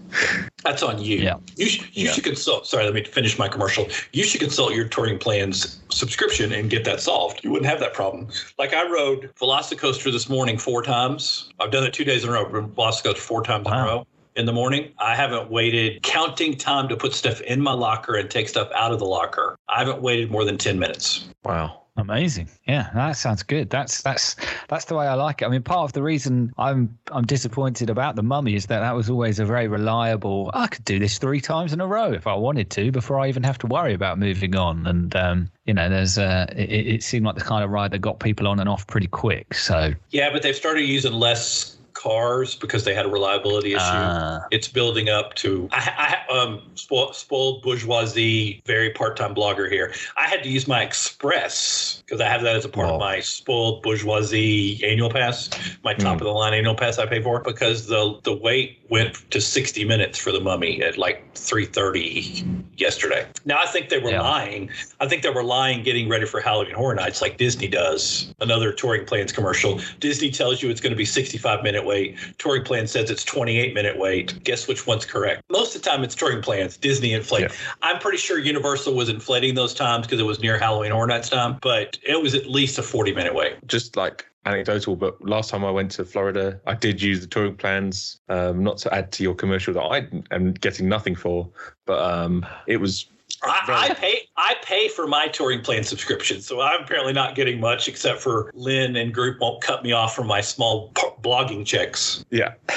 That's 0.65 0.83
on 0.83 1.01
you. 1.01 1.19
Yeah. 1.19 1.37
You, 1.57 1.67
sh- 1.67 1.91
you 1.93 2.07
Yeah. 2.07 2.13
should 2.13 2.25
consult. 2.25 2.67
Sorry, 2.67 2.85
let 2.85 2.95
me 2.95 3.05
finish 3.05 3.39
my 3.39 3.49
commercial. 3.49 3.87
You 4.13 4.25
should 4.25 4.41
consult 4.41 4.75
your 4.75 4.89
touring 4.89 5.19
plans 5.19 5.81
subscription 5.91 6.53
and 6.53 6.71
get 6.71 6.85
that 6.85 7.01
solved. 7.01 7.45
You 7.45 7.51
wouldn't 7.51 7.69
have 7.71 7.81
that 7.81 7.93
problem. 7.95 8.29
Like 8.59 8.73
I 8.73 8.89
rode 8.91 9.31
Velocicoaster 9.41 10.11
this 10.11 10.29
morning 10.29 10.59
four 10.59 10.83
times. 10.83 11.51
I've 11.61 11.71
done 11.71 11.85
it 11.85 11.93
two 11.93 12.05
days 12.05 12.25
in 12.25 12.31
a 12.31 12.33
row. 12.33 12.47
Velocicoaster 12.47 13.19
four 13.19 13.43
times 13.43 13.67
in 13.67 13.73
a 13.75 13.77
row 13.85 14.07
in 14.37 14.47
the 14.47 14.53
morning. 14.53 14.93
I 14.99 15.15
haven't 15.15 15.51
waited 15.51 16.03
counting 16.03 16.57
time 16.57 16.89
to 16.89 16.97
put 16.97 17.13
stuff 17.15 17.41
in 17.43 17.61
my 17.61 17.73
locker 17.73 18.17
and 18.17 18.31
take 18.31 18.49
stuff 18.49 18.69
out 18.75 18.93
of 18.93 18.99
the 18.99 19.07
locker. 19.07 19.57
I 19.69 19.79
haven't 19.79 20.01
waited 20.03 20.31
more 20.31 20.45
than 20.45 20.57
10 20.59 20.79
minutes. 20.79 21.27
Wow. 21.45 21.83
Amazing. 21.99 22.49
Yeah, 22.67 22.91
that 22.95 23.13
sounds 23.13 23.43
good. 23.43 23.71
That's 23.71 24.03
that's 24.03 24.37
that's 24.69 24.85
the 24.85 24.95
way 24.95 25.07
I 25.07 25.15
like 25.15 25.41
it. 25.41 25.47
I 25.47 25.49
mean, 25.49 25.63
part 25.63 25.85
of 25.85 25.93
the 25.93 26.03
reason 26.03 26.53
I'm 26.59 26.99
I'm 27.11 27.25
disappointed 27.25 27.89
about 27.89 28.17
the 28.17 28.23
mummy 28.23 28.55
is 28.55 28.67
that 28.67 28.81
that 28.81 28.95
was 28.95 29.09
always 29.09 29.39
a 29.39 29.45
very 29.45 29.67
reliable. 29.67 30.51
I 30.53 30.67
could 30.67 30.85
do 30.85 30.99
this 30.99 31.19
three 31.19 31.41
times 31.41 31.73
in 31.73 31.81
a 31.81 31.87
row 31.87 32.13
if 32.13 32.27
I 32.27 32.35
wanted 32.35 32.71
to 32.71 32.93
before 32.93 33.19
I 33.19 33.29
even 33.29 33.43
have 33.45 33.59
to 33.59 33.67
worry 33.67 33.95
about 33.95 34.19
moving 34.19 34.57
on. 34.57 34.87
And 34.87 35.17
um, 35.17 35.51
you 35.65 35.73
know, 35.73 35.89
there's 35.89 36.19
uh, 36.19 36.47
it, 36.55 36.71
it 36.71 37.03
seemed 37.03 37.25
like 37.25 37.37
the 37.37 37.45
kind 37.45 37.65
of 37.65 37.71
ride 37.71 37.93
that 37.93 38.01
got 38.01 38.21
people 38.21 38.47
on 38.47 38.61
and 38.61 38.69
off 38.69 38.87
pretty 38.87 39.09
quick. 39.09 39.55
So 39.55 39.93
Yeah, 40.11 40.31
but 40.31 40.43
they've 40.43 40.57
started 40.57 40.83
using 40.83 41.13
less 41.13 41.76
cars 42.07 42.55
because 42.55 42.85
they 42.85 42.95
had 42.95 43.07
a 43.07 43.09
reliability 43.09 43.71
issue. 43.75 43.83
Ah. 43.83 44.47
it's 44.51 44.69
building 44.69 45.09
up 45.09 45.35
to 45.35 45.69
I, 45.73 46.23
I 46.29 46.33
um 46.39 46.61
spoiled, 46.75 47.17
spoiled 47.17 47.63
bourgeoisie, 47.63 48.61
very 48.67 48.91
part-time 48.91 49.35
blogger 49.35 49.69
here. 49.71 49.93
I 50.17 50.29
had 50.29 50.43
to 50.45 50.49
use 50.49 50.69
my 50.69 50.83
Express 50.83 52.03
because 52.07 52.21
I 52.21 52.29
have 52.29 52.43
that 52.43 52.55
as 52.57 52.65
a 52.65 52.69
part 52.69 52.87
Wow. 52.89 52.95
of 52.95 53.01
my 53.01 53.21
spoiled 53.21 53.83
bourgeoisie 53.83 54.81
annual 54.85 55.11
pass, 55.11 55.51
my 55.83 55.95
top 55.95 56.19
Hmm. 56.19 56.23
of 56.23 56.27
the 56.27 56.33
line 56.33 56.55
annual 56.55 56.75
pass 56.77 56.99
I 56.99 57.07
pay 57.07 57.21
for 57.23 57.41
because 57.41 57.87
the 57.89 58.21
the 58.23 58.35
wait 58.37 58.79
went 58.89 59.15
to 59.31 59.41
60 59.41 59.85
minutes 59.85 60.19
for 60.19 60.31
the 60.33 60.41
mummy 60.41 60.83
at 60.83 60.97
like 60.97 61.23
3:30 61.35 62.45
yesterday. 62.77 63.27
Now 63.45 63.59
I 63.63 63.67
think 63.67 63.89
they 63.89 63.99
were 63.99 64.11
Yeah. 64.11 64.21
lying. 64.23 64.71
I 65.01 65.09
think 65.09 65.23
they 65.23 65.31
were 65.31 65.43
lying 65.43 65.83
getting 65.83 66.09
ready 66.09 66.27
for 66.27 66.41
Halloween 66.41 66.75
Horror 66.75 66.95
Nights 66.95 67.21
like 67.23 67.37
Disney 67.37 67.69
does. 67.69 68.33
Another 68.41 68.73
touring 68.73 69.05
plans 69.05 69.33
commercial. 69.33 69.81
Disney 70.01 70.31
tells 70.31 70.63
you 70.63 70.71
it's 70.71 70.81
going 70.81 70.93
to 70.93 70.97
be 70.97 71.05
65 71.05 71.63
minute 71.63 71.85
wait. 71.85 72.17
Touring 72.39 72.65
plan 72.65 72.87
says 72.87 73.11
it's 73.11 73.25
28 73.25 73.75
minute 73.75 73.99
wait. 73.99 74.43
Guess 74.45 74.69
which 74.69 74.87
one's 74.87 75.05
correct? 75.05 75.43
Most 75.51 75.75
of 75.75 75.83
the 75.83 75.89
time 75.91 76.05
it's 76.05 76.15
touring 76.15 76.43
plans. 76.43 76.77
Disney 76.77 77.13
inflate. 77.13 77.43
Yeah. 77.43 77.49
I'm 77.83 77.99
pretty 77.99 78.19
sure 78.19 78.39
Universal 78.39 78.95
was 78.95 79.09
inflating 79.09 79.55
those 79.55 79.75
times 79.75 80.07
because 80.07 80.21
it 80.21 80.25
was 80.27 80.41
near 80.41 80.59
Halloween 80.59 80.93
Horror 80.93 81.07
Nights 81.09 81.29
time, 81.29 81.59
but 81.63 81.99
it 82.07 82.21
was 82.23 82.35
at 82.35 82.49
least 82.51 82.79
a 82.79 82.83
40 82.83 83.13
minute 83.13 83.35
wait. 83.35 83.55
just 83.67 83.97
like 83.97 84.27
anecdotal, 84.47 84.97
but 84.97 85.21
last 85.27 85.51
time 85.51 85.65
I 85.65 85.71
went 85.71 85.91
to 85.93 86.05
Florida, 86.05 86.61
I 86.67 86.75
did 86.75 87.03
use 87.03 87.21
the 87.21 87.27
touring 87.27 87.57
plans. 87.57 88.21
Um, 88.29 88.63
not 88.63 88.79
to 88.79 88.95
add 88.95 89.13
to 89.13 89.23
your 89.23 89.35
commercial 89.35 89.75
that 89.75 89.83
I 89.83 90.09
am 90.35 90.53
getting 90.53 90.89
nothing 90.89 91.15
for, 91.15 91.49
but 91.85 91.99
um, 92.01 92.47
it 92.67 92.79
was 92.79 93.07
I, 93.43 93.89
I 93.91 93.95
pay 93.95 94.21
I 94.37 94.55
pay 94.63 94.89
for 94.89 95.07
my 95.07 95.27
touring 95.29 95.61
plan 95.61 95.85
subscription, 95.85 96.41
so 96.41 96.61
I'm 96.61 96.83
apparently 96.83 97.13
not 97.13 97.35
getting 97.35 97.61
much 97.61 97.89
except 97.89 98.21
for 98.21 98.51
Len 98.55 98.97
and 98.97 99.13
group 99.13 99.41
won't 99.41 99.63
cut 99.63 99.83
me 99.83 99.93
off 99.93 100.15
from 100.15 100.27
my 100.27 100.41
small 100.41 100.89
p- 100.95 101.09
blogging 101.23 101.67
checks. 101.67 102.25
yeah. 102.31 102.55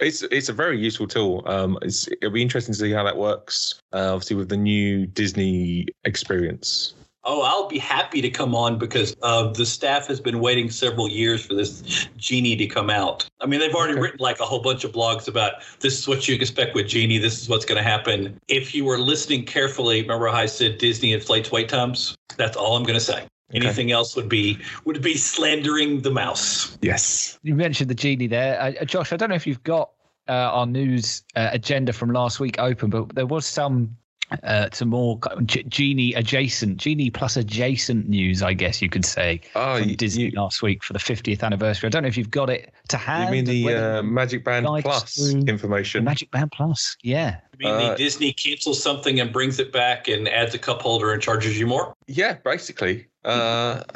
It's 0.00 0.22
it's 0.22 0.48
a 0.48 0.52
very 0.52 0.80
useful 0.80 1.06
tool. 1.06 1.44
Um, 1.46 1.78
it's, 1.80 2.08
it'll 2.08 2.32
be 2.32 2.42
interesting 2.42 2.74
to 2.74 2.80
see 2.80 2.90
how 2.90 3.04
that 3.04 3.16
works. 3.16 3.80
Uh, 3.92 4.14
obviously, 4.14 4.34
with 4.34 4.48
the 4.48 4.56
new 4.56 5.06
Disney 5.06 5.86
experience. 6.04 6.94
Oh, 7.24 7.42
I'll 7.42 7.68
be 7.68 7.78
happy 7.78 8.20
to 8.20 8.30
come 8.30 8.54
on 8.54 8.78
because 8.78 9.14
uh, 9.22 9.52
the 9.52 9.64
staff 9.64 10.08
has 10.08 10.20
been 10.20 10.40
waiting 10.40 10.70
several 10.70 11.08
years 11.08 11.44
for 11.44 11.54
this 11.54 12.08
Genie 12.16 12.56
to 12.56 12.66
come 12.66 12.90
out. 12.90 13.28
I 13.40 13.46
mean, 13.46 13.60
they've 13.60 13.74
already 13.74 13.92
Okay. 13.92 14.02
written 14.02 14.18
like 14.20 14.40
a 14.40 14.44
whole 14.44 14.60
bunch 14.60 14.82
of 14.82 14.90
blogs 14.92 15.28
about 15.28 15.52
this 15.80 15.98
is 15.98 16.08
what 16.08 16.26
you 16.26 16.34
expect 16.34 16.74
with 16.74 16.88
Genie, 16.88 17.18
this 17.18 17.40
is 17.40 17.48
what's 17.48 17.64
going 17.64 17.76
to 17.76 17.88
happen. 17.88 18.40
If 18.48 18.74
you 18.74 18.84
were 18.84 18.98
listening 18.98 19.44
carefully, 19.44 20.02
remember 20.02 20.26
how 20.28 20.38
I 20.38 20.46
said 20.46 20.78
Disney 20.78 21.12
inflates 21.12 21.52
wait 21.52 21.68
times? 21.68 22.16
That's 22.36 22.56
all 22.56 22.76
I'm 22.76 22.82
going 22.82 22.98
to 22.98 23.04
say. 23.04 23.26
Anything 23.54 23.92
else 23.92 24.16
would 24.16 24.30
be 24.30 24.58
would 24.86 25.02
be 25.02 25.14
slandering 25.16 26.00
the 26.00 26.10
mouse. 26.10 26.76
Yes. 26.80 27.38
You 27.42 27.54
mentioned 27.54 27.90
the 27.90 27.94
genie 27.94 28.26
there, 28.26 28.58
uh, 28.80 28.84
Josh. 28.86 29.12
I 29.12 29.16
don't 29.16 29.28
know 29.28 29.34
if 29.34 29.46
you've 29.46 29.62
got 29.62 29.90
uh, 30.26 30.32
our 30.32 30.64
news 30.66 31.22
uh, 31.36 31.50
agenda 31.52 31.92
from 31.92 32.12
last 32.12 32.40
week 32.40 32.58
open, 32.58 32.88
but 32.88 33.14
there 33.14 33.26
was 33.26 33.44
some 33.44 33.94
uh, 34.42 34.68
some 34.72 34.88
more 34.88 35.18
G- 35.46 35.62
genie 35.64 36.14
adjacent, 36.14 36.76
genie 36.78 37.10
plus 37.10 37.36
adjacent 37.36 38.08
news, 38.08 38.42
I 38.42 38.52
guess 38.52 38.80
you 38.82 38.88
could 38.88 39.04
say, 39.04 39.40
Oh, 39.54 39.78
from 39.78 39.88
you, 39.90 39.96
Disney 39.96 40.24
you, 40.24 40.30
last 40.32 40.62
week 40.62 40.82
for 40.84 40.92
the 40.92 40.98
50th 40.98 41.42
anniversary. 41.42 41.86
I 41.86 41.90
don't 41.90 42.02
know 42.02 42.08
if 42.08 42.16
you've 42.16 42.30
got 42.30 42.50
it 42.50 42.72
to 42.88 42.96
hand. 42.96 43.34
you 43.34 43.42
mean 43.42 43.44
the 43.44 43.74
uh, 43.98 44.02
Magic 44.02 44.44
Band 44.44 44.66
Plus 44.82 45.14
through 45.14 45.42
the 45.42 45.50
information? 45.50 46.04
Magic 46.04 46.30
Band 46.30 46.52
Plus? 46.52 46.96
Yeah. 47.02 47.36
I 47.54 47.56
mean, 47.58 47.68
Uh, 47.72 47.90
the 47.90 47.96
Disney 47.96 48.32
cancels 48.32 48.82
something 48.82 49.20
and 49.20 49.32
brings 49.32 49.58
it 49.58 49.72
back 49.72 50.08
and 50.08 50.28
adds 50.28 50.54
a 50.54 50.58
cup 50.58 50.82
holder 50.82 51.12
and 51.12 51.22
charges 51.22 51.58
you 51.58 51.66
more. 51.66 51.94
yeah, 52.06 52.34
basically. 52.44 53.06
Uh, 53.24 53.82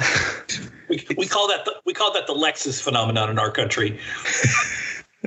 We, 0.88 1.04
we 1.18 1.26
call 1.26 1.48
that 1.48 1.64
the, 1.64 1.74
we 1.84 1.92
call 1.92 2.12
that 2.12 2.28
the 2.28 2.32
Lexus 2.32 2.80
phenomenon 2.80 3.28
in 3.28 3.40
our 3.40 3.50
country. 3.50 3.98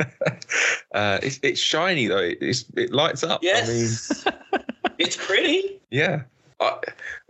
uh, 0.93 1.19
it's, 1.21 1.39
it's 1.43 1.59
shiny 1.59 2.07
though. 2.07 2.17
It, 2.19 2.37
it's, 2.41 2.63
it 2.77 2.91
lights 2.93 3.23
up. 3.23 3.41
I 3.43 3.45
mean, 3.45 3.53
Yes, 3.55 4.23
it's 4.99 5.17
pretty. 5.17 5.79
Yeah. 5.89 6.21
I, 6.59 6.77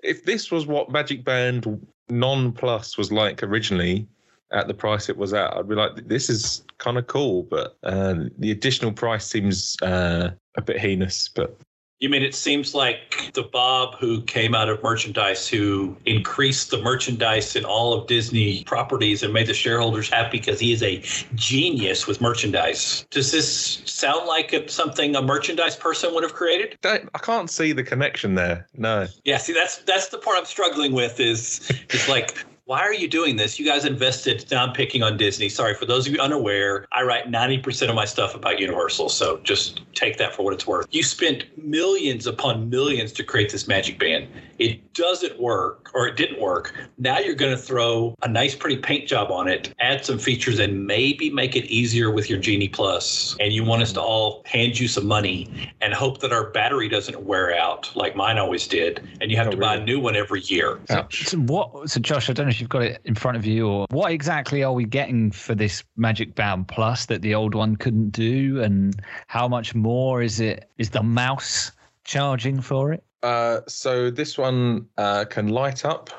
if 0.03 0.25
this 0.25 0.51
was 0.51 0.65
what 0.65 0.91
Magic 0.91 1.23
Band 1.23 1.85
Non 2.09 2.51
Plus 2.51 2.97
was 2.97 3.11
like 3.11 3.43
originally 3.43 4.07
at 4.51 4.67
the 4.67 4.73
price 4.73 5.09
it 5.09 5.17
was 5.17 5.33
at, 5.33 5.55
I'd 5.55 5.69
be 5.69 5.75
like, 5.75 6.07
this 6.07 6.29
is 6.29 6.63
kind 6.79 6.97
of 6.97 7.07
cool. 7.07 7.43
But 7.43 7.77
uh, 7.83 8.15
the 8.39 8.51
additional 8.51 8.91
price 8.91 9.25
seems 9.25 9.77
uh, 9.81 10.31
a 10.55 10.61
bit 10.61 10.79
heinous. 10.79 11.29
But 11.29 11.55
You 11.99 12.07
mean 12.07 12.23
it 12.23 12.33
seems 12.33 12.73
like 12.73 13.31
the 13.33 13.43
Bob 13.43 13.95
who 13.95 14.21
came 14.21 14.55
out 14.55 14.69
of 14.69 14.81
merchandise, 14.81 15.49
who 15.49 15.97
increased 16.05 16.71
the 16.71 16.81
merchandise 16.81 17.55
in 17.57 17.65
all 17.65 17.93
of 17.93 18.07
Disney 18.07 18.63
properties 18.63 19.21
and 19.21 19.33
made 19.33 19.47
the 19.47 19.53
shareholders 19.53 20.09
happy 20.09 20.37
because 20.37 20.61
he 20.61 20.71
is 20.71 20.81
a 20.81 21.03
genius 21.35 22.07
with 22.07 22.21
merchandise. 22.21 23.05
Does 23.09 23.31
this 23.33 23.81
sound 23.85 24.27
like 24.27 24.69
something 24.69 25.13
a 25.15 25.21
merchandise 25.21 25.75
person 25.75 26.13
would 26.13 26.23
have 26.23 26.33
created? 26.33 26.77
don't, 26.81 27.09
I 27.13 27.19
can't 27.19 27.49
see 27.49 27.73
the 27.73 27.83
connection 27.83 28.35
there. 28.35 28.67
No. 28.77 29.07
Yeah, 29.25 29.37
see, 29.37 29.53
that's 29.53 29.79
that's 29.79 30.07
the 30.07 30.17
part 30.17 30.37
I'm 30.37 30.45
struggling 30.45 30.93
with. 30.93 31.19
Is 31.19 31.69
is 31.89 32.07
like, 32.07 32.45
why 32.69 32.81
are 32.81 32.93
you 32.93 33.07
doing 33.07 33.35
this? 33.35 33.57
You 33.57 33.65
guys 33.65 33.83
invested. 33.83 34.45
Now 34.51 34.63
I'm 34.63 34.73
picking 34.73 35.01
on 35.01 35.17
Disney. 35.17 35.49
Sorry 35.49 35.73
for 35.73 35.87
those 35.87 36.05
of 36.05 36.13
you 36.13 36.19
unaware. 36.19 36.85
I 36.91 37.01
write 37.01 37.31
90% 37.31 37.89
of 37.89 37.95
my 37.95 38.05
stuff 38.05 38.35
about 38.35 38.59
Universal, 38.59 39.09
so 39.09 39.39
just 39.39 39.81
take 39.95 40.17
that 40.19 40.35
for 40.35 40.43
what 40.43 40.53
it's 40.53 40.67
worth. 40.67 40.85
You 40.91 41.01
spent 41.01 41.45
millions 41.57 42.27
upon 42.27 42.69
millions 42.69 43.11
to 43.13 43.23
create 43.23 43.51
this 43.51 43.67
Magic 43.67 43.97
Band. 43.97 44.27
It 44.59 44.93
doesn't 44.93 45.39
work, 45.39 45.89
or 45.93 46.07
it 46.07 46.17
didn't 46.17 46.39
work. 46.41 46.73
Now 46.97 47.19
you're 47.19 47.35
going 47.35 47.51
to 47.53 47.57
throw 47.57 48.13
a 48.21 48.27
nice, 48.27 48.55
pretty 48.55 48.77
paint 48.77 49.07
job 49.07 49.31
on 49.31 49.47
it, 49.47 49.73
add 49.79 50.03
some 50.05 50.19
features, 50.19 50.59
and 50.59 50.85
maybe 50.85 51.29
make 51.29 51.55
it 51.55 51.65
easier 51.65 52.11
with 52.11 52.29
your 52.29 52.39
Genie 52.39 52.67
Plus. 52.67 53.35
And 53.39 53.53
you 53.53 53.63
want 53.63 53.81
us 53.81 53.93
to 53.93 54.01
all 54.01 54.43
hand 54.45 54.77
you 54.79 54.87
some 54.87 55.07
money 55.07 55.71
and 55.81 55.93
hope 55.93 56.19
that 56.19 56.31
our 56.33 56.49
battery 56.51 56.89
doesn't 56.89 57.23
wear 57.23 57.55
out 57.57 57.89
like 57.95 58.15
mine 58.15 58.37
always 58.37 58.67
did, 58.67 59.07
and 59.21 59.31
you 59.31 59.37
have 59.37 59.47
Oh, 59.47 59.51
to 59.51 59.57
buy 59.57 59.75
a 59.77 59.83
new 59.83 59.99
one 59.99 60.15
every 60.15 60.41
year. 60.41 60.79
Ouch. 60.89 61.27
So 61.27 61.37
what? 61.39 61.89
So 61.89 61.99
Josh, 61.99 62.29
I 62.29 62.33
don't 62.33 62.45
know 62.45 62.51
if 62.51 62.59
you've 62.59 62.69
got 62.69 62.83
it 62.83 63.01
in 63.05 63.15
front 63.15 63.37
of 63.37 63.45
you, 63.45 63.67
or 63.67 63.85
what 63.89 64.11
exactly 64.11 64.61
are 64.63 64.73
we 64.73 64.83
getting 64.85 65.31
for 65.31 65.55
this 65.55 65.83
Magic 65.95 66.35
Band 66.35 66.67
Plus 66.67 67.05
that 67.07 67.21
the 67.21 67.33
old 67.33 67.55
one 67.55 67.77
couldn't 67.77 68.09
do, 68.09 68.61
and 68.61 69.01
how 69.27 69.47
much 69.47 69.73
more 69.73 70.21
is 70.21 70.39
it? 70.39 70.69
Is 70.77 70.89
the 70.89 71.01
mouse 71.01 71.71
charging 72.03 72.59
for 72.61 72.91
it? 72.91 73.03
Uh, 73.23 73.61
so 73.67 74.09
this 74.09 74.37
one 74.37 74.87
uh, 74.97 75.25
can 75.25 75.49
light 75.49 75.85
up 75.85 76.09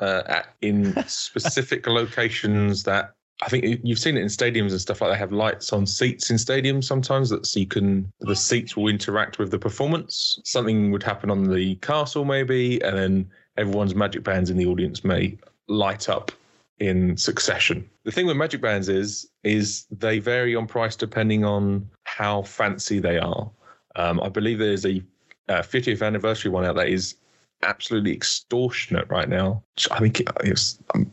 uh, 0.00 0.22
at, 0.26 0.54
in 0.62 0.94
specific 1.06 1.86
locations 1.86 2.82
that 2.84 3.12
I 3.42 3.48
think 3.48 3.64
you- 3.64 3.80
you've 3.82 3.98
seen 3.98 4.16
it 4.16 4.20
in 4.22 4.28
stadiums 4.28 4.70
and 4.70 4.80
stuff 4.80 5.00
like 5.00 5.10
they 5.12 5.18
have 5.18 5.32
lights 5.32 5.72
on 5.72 5.86
seats 5.86 6.30
in 6.30 6.36
stadiums 6.36 6.84
sometimes 6.84 7.28
that 7.30 7.44
so 7.46 7.60
you 7.60 7.66
can 7.66 8.10
the 8.20 8.34
seats 8.34 8.76
will 8.76 8.88
interact 8.88 9.38
with 9.38 9.50
the 9.50 9.58
performance. 9.58 10.40
Something 10.44 10.90
would 10.92 11.02
happen 11.02 11.30
on 11.30 11.44
the 11.44 11.74
castle 11.76 12.24
maybe, 12.24 12.80
and 12.82 12.96
then 12.96 13.30
everyone's 13.58 13.94
magic 13.94 14.24
bands 14.24 14.48
in 14.48 14.56
the 14.56 14.66
audience 14.66 15.04
may 15.04 15.36
light 15.68 16.08
up 16.08 16.32
in 16.78 17.16
succession. 17.16 17.88
The 18.04 18.10
thing 18.12 18.26
with 18.26 18.36
magic 18.36 18.60
bands 18.62 18.88
is 18.88 19.28
is 19.44 19.84
they 19.90 20.18
vary 20.18 20.54
on 20.56 20.66
price 20.66 20.96
depending 20.96 21.44
on 21.44 21.88
how 22.04 22.42
fancy 22.42 22.98
they 23.00 23.18
are. 23.18 23.50
Um, 23.96 24.20
I 24.20 24.28
believe 24.30 24.58
there's 24.58 24.86
a 24.86 25.02
uh, 25.48 25.60
50th 25.62 26.04
anniversary 26.04 26.50
one 26.50 26.64
out 26.64 26.76
that 26.76 26.88
is 26.88 27.14
absolutely 27.62 28.12
extortionate 28.12 29.08
right 29.08 29.28
now. 29.28 29.62
I 29.90 29.98
think 30.00 30.20
it, 30.20 30.28
it's. 30.44 30.78
Um, 30.94 31.10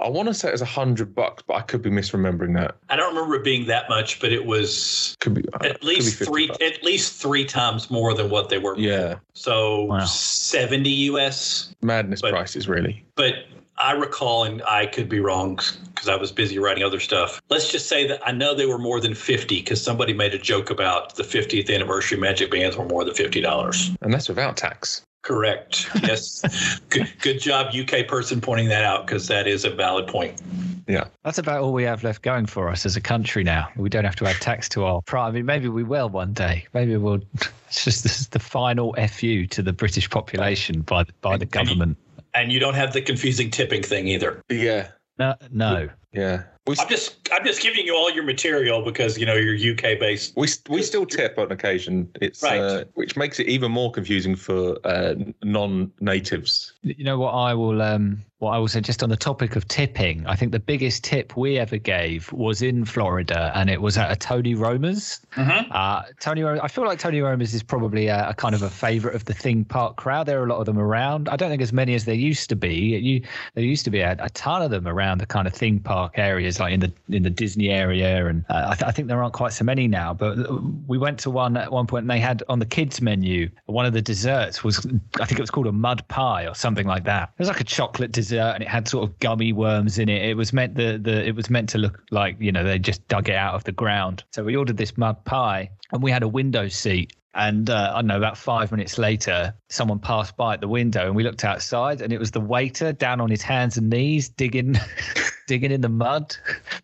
I 0.00 0.08
want 0.08 0.28
to 0.28 0.34
say 0.34 0.48
it 0.48 0.52
was 0.52 0.62
a 0.62 0.64
hundred 0.64 1.12
bucks, 1.12 1.42
but 1.44 1.54
I 1.54 1.60
could 1.62 1.82
be 1.82 1.90
misremembering 1.90 2.54
that. 2.54 2.76
I 2.88 2.94
don't 2.94 3.12
remember 3.16 3.34
it 3.34 3.42
being 3.42 3.66
that 3.66 3.88
much, 3.88 4.20
but 4.20 4.30
it 4.32 4.44
was 4.46 5.16
Could 5.18 5.34
be 5.34 5.42
uh, 5.54 5.56
at 5.56 5.60
could 5.60 5.80
be 5.80 5.86
least 5.88 6.18
three 6.22 6.46
bucks. 6.46 6.62
at 6.64 6.84
least 6.84 7.20
three 7.20 7.44
times 7.44 7.90
more 7.90 8.14
than 8.14 8.30
what 8.30 8.48
they 8.48 8.58
were. 8.58 8.76
before. 8.76 8.88
Yeah, 8.88 9.16
So 9.34 9.84
Wow. 9.84 10.04
70 10.04 10.88
US. 11.10 11.74
madness 11.82 12.20
But- 12.20 12.30
prices 12.30 12.68
really. 12.68 13.04
But 13.16 13.34
I 13.80 13.92
recall, 13.92 14.44
and 14.44 14.62
I 14.68 14.86
could 14.86 15.08
be 15.08 15.20
wrong 15.20 15.56
because 15.94 16.08
I 16.08 16.16
was 16.16 16.32
busy 16.32 16.58
writing 16.58 16.84
other 16.84 17.00
stuff. 17.00 17.40
Let's 17.48 17.70
just 17.70 17.88
say 17.88 18.06
that 18.08 18.20
I 18.26 18.32
know 18.32 18.54
they 18.54 18.66
were 18.66 18.78
more 18.78 19.00
than 19.00 19.14
50 19.14 19.60
because 19.60 19.82
somebody 19.82 20.12
made 20.12 20.34
a 20.34 20.38
joke 20.38 20.70
about 20.70 21.14
the 21.16 21.22
50th 21.22 21.72
anniversary 21.74 22.18
Magic 22.18 22.50
Bands 22.50 22.76
were 22.76 22.84
more 22.84 23.04
than 23.04 23.14
$50. 23.14 23.96
And 24.00 24.12
that's 24.12 24.28
without 24.28 24.56
tax. 24.56 25.02
Correct. 25.22 25.88
Yes. 26.02 26.78
good, 26.90 27.08
good 27.20 27.40
job, 27.40 27.74
UK 27.74 28.06
person, 28.06 28.40
pointing 28.40 28.68
that 28.68 28.84
out 28.84 29.06
because 29.06 29.26
that 29.28 29.46
is 29.46 29.64
a 29.64 29.70
valid 29.70 30.06
point. 30.06 30.40
Yeah. 30.86 31.04
That's 31.24 31.36
about 31.38 31.60
all 31.60 31.72
we 31.74 31.82
have 31.82 32.02
left 32.02 32.22
going 32.22 32.46
for 32.46 32.70
us 32.70 32.86
as 32.86 32.96
a 32.96 33.00
country 33.00 33.44
now. 33.44 33.68
We 33.76 33.90
don't 33.90 34.04
have 34.04 34.16
to 34.16 34.26
add 34.26 34.36
tax 34.36 34.68
to 34.70 34.84
our 34.84 35.02
prime. 35.02 35.28
I 35.28 35.30
mean, 35.32 35.44
maybe 35.46 35.68
we 35.68 35.82
will 35.84 36.08
one 36.08 36.32
day. 36.32 36.66
Maybe 36.72 36.96
we'll. 36.96 37.20
It's 37.68 37.84
just 37.84 38.02
this 38.02 38.18
is 38.18 38.28
the 38.28 38.38
final 38.38 38.94
fu 39.10 39.46
to 39.46 39.60
the 39.62 39.74
British 39.74 40.08
population 40.08 40.80
by 40.80 41.02
the, 41.04 41.12
by 41.20 41.36
the 41.36 41.42
And- 41.42 41.42
and 41.42 41.68
you- 41.68 41.74
government. 41.74 41.98
And 42.34 42.52
you 42.52 42.60
don't 42.60 42.74
have 42.74 42.92
the 42.92 43.02
confusing 43.02 43.50
tipping 43.50 43.82
thing 43.82 44.08
either. 44.08 44.42
Yeah. 44.48 44.88
No, 45.18 45.34
no. 45.50 45.88
Yeah, 46.12 46.44
we 46.66 46.74
I'm 46.78 46.88
just 46.88 47.28
I'm 47.30 47.44
just 47.44 47.60
giving 47.60 47.84
you 47.84 47.94
all 47.94 48.10
your 48.10 48.24
material 48.24 48.82
because 48.82 49.18
you 49.18 49.26
know 49.26 49.34
you're 49.34 49.74
UK 49.74 49.98
based. 50.00 50.34
we 50.36 50.48
we 50.70 50.82
still 50.82 51.04
tip 51.04 51.36
on 51.38 51.52
occasion. 51.52 52.08
It's 52.22 52.42
Right. 52.42 52.58
uh, 52.58 52.84
which 52.94 53.14
makes 53.14 53.38
it 53.38 53.46
even 53.46 53.70
more 53.70 53.92
confusing 53.92 54.34
for 54.34 54.78
uh, 54.84 55.14
non-natives. 55.42 56.72
You 56.82 57.04
know 57.04 57.18
what 57.18 57.32
I 57.32 57.54
will 57.54 57.82
um 57.82 58.24
what 58.38 58.52
I 58.52 58.58
will 58.58 58.68
say 58.68 58.80
just 58.80 59.02
on 59.02 59.08
the 59.08 59.16
topic 59.16 59.56
of 59.56 59.66
tipping. 59.66 60.24
I 60.28 60.36
think 60.36 60.52
the 60.52 60.60
biggest 60.60 61.02
tip 61.02 61.36
we 61.36 61.58
ever 61.58 61.76
gave 61.76 62.32
was 62.32 62.62
in 62.62 62.84
Florida, 62.84 63.50
and 63.56 63.68
it 63.68 63.82
was 63.82 63.98
at 63.98 64.12
a 64.12 64.14
Tony 64.16 64.54
Roma's. 64.54 65.18
Mhm. 65.34 65.66
Uh, 65.72 66.02
Tony, 66.20 66.44
I 66.44 66.68
feel 66.68 66.84
like 66.84 67.00
Tony 67.00 67.20
Roma's 67.20 67.52
is 67.52 67.64
probably 67.64 68.06
a, 68.06 68.28
a 68.28 68.34
kind 68.34 68.54
of 68.54 68.62
a 68.62 68.70
favorite 68.70 69.16
of 69.16 69.24
the 69.24 69.34
theme 69.34 69.64
park 69.64 69.96
crowd. 69.96 70.26
There 70.26 70.40
are 70.40 70.44
a 70.44 70.48
lot 70.48 70.60
of 70.60 70.66
them 70.66 70.78
around. 70.78 71.28
I 71.28 71.34
don't 71.34 71.50
think 71.50 71.62
as 71.62 71.72
many 71.72 71.94
as 71.94 72.04
there 72.04 72.14
used 72.14 72.48
to 72.50 72.54
be. 72.54 72.74
You, 72.74 73.22
there 73.54 73.64
used 73.64 73.84
to 73.86 73.90
be 73.90 73.98
a, 73.98 74.16
a 74.20 74.30
ton 74.30 74.62
of 74.62 74.70
them 74.70 74.86
around 74.86 75.18
the 75.18 75.26
kind 75.26 75.48
of 75.48 75.52
theme 75.52 75.80
park 75.80 76.12
areas, 76.16 76.60
like 76.60 76.72
in 76.72 76.78
the 76.78 76.92
in 77.08 77.24
the 77.24 77.30
Disney 77.30 77.70
area, 77.70 78.24
and 78.28 78.44
uh, 78.50 78.68
I, 78.70 78.74
th- 78.76 78.84
I 78.88 78.92
think 78.92 79.08
there 79.08 79.20
aren't 79.20 79.34
quite 79.34 79.52
so 79.52 79.64
many 79.64 79.88
now. 79.88 80.14
But 80.14 80.38
uh, 80.38 80.58
we 80.86 80.96
went 80.96 81.18
to 81.20 81.30
one 81.30 81.56
at 81.56 81.72
one 81.72 81.88
point, 81.88 82.04
and 82.04 82.10
they 82.10 82.20
had 82.20 82.44
on 82.48 82.60
the 82.60 82.66
kids 82.66 83.00
menu 83.00 83.50
one 83.66 83.84
of 83.84 83.94
the 83.94 84.02
desserts 84.02 84.62
was 84.62 84.86
I 85.20 85.24
think 85.24 85.40
it 85.40 85.42
was 85.42 85.50
called 85.50 85.66
a 85.66 85.72
mud 85.72 86.06
pie 86.06 86.46
or 86.46 86.54
something 86.54 86.67
like 86.76 87.04
that. 87.04 87.30
It 87.36 87.38
was 87.38 87.48
like 87.48 87.60
a 87.60 87.64
chocolate 87.64 88.12
dessert, 88.12 88.52
and 88.54 88.62
it 88.62 88.68
had 88.68 88.88
sort 88.88 89.08
of 89.08 89.18
gummy 89.18 89.52
worms 89.52 89.98
in 89.98 90.08
it. 90.08 90.22
It 90.22 90.36
was 90.36 90.52
meant 90.52 90.74
the 90.74 90.98
the 91.02 91.26
it 91.26 91.34
was 91.34 91.50
meant 91.50 91.68
to 91.70 91.78
look 91.78 92.02
like 92.10 92.36
you 92.40 92.52
know 92.52 92.64
they 92.64 92.78
just 92.78 93.06
dug 93.08 93.28
it 93.28 93.34
out 93.36 93.54
of 93.54 93.64
the 93.64 93.72
ground. 93.72 94.24
So 94.32 94.44
we 94.44 94.56
ordered 94.56 94.76
this 94.76 94.96
mud 94.96 95.24
pie, 95.24 95.70
and 95.92 96.02
we 96.02 96.10
had 96.10 96.22
a 96.22 96.28
window 96.28 96.68
seat. 96.68 97.12
And 97.34 97.70
uh, 97.70 97.92
I 97.92 97.96
don't 97.98 98.08
know, 98.08 98.16
about 98.16 98.36
five 98.36 98.72
minutes 98.72 98.98
later, 98.98 99.54
someone 99.68 100.00
passed 100.00 100.36
by 100.36 100.54
at 100.54 100.60
the 100.60 100.66
window, 100.66 101.06
and 101.06 101.14
we 101.14 101.22
looked 101.22 101.44
outside, 101.44 102.00
and 102.00 102.12
it 102.12 102.18
was 102.18 102.32
the 102.32 102.40
waiter 102.40 102.92
down 102.92 103.20
on 103.20 103.30
his 103.30 103.42
hands 103.42 103.76
and 103.76 103.88
knees 103.90 104.28
digging, 104.28 104.74
digging 105.46 105.70
in 105.70 105.80
the 105.80 105.88
mud 105.90 106.34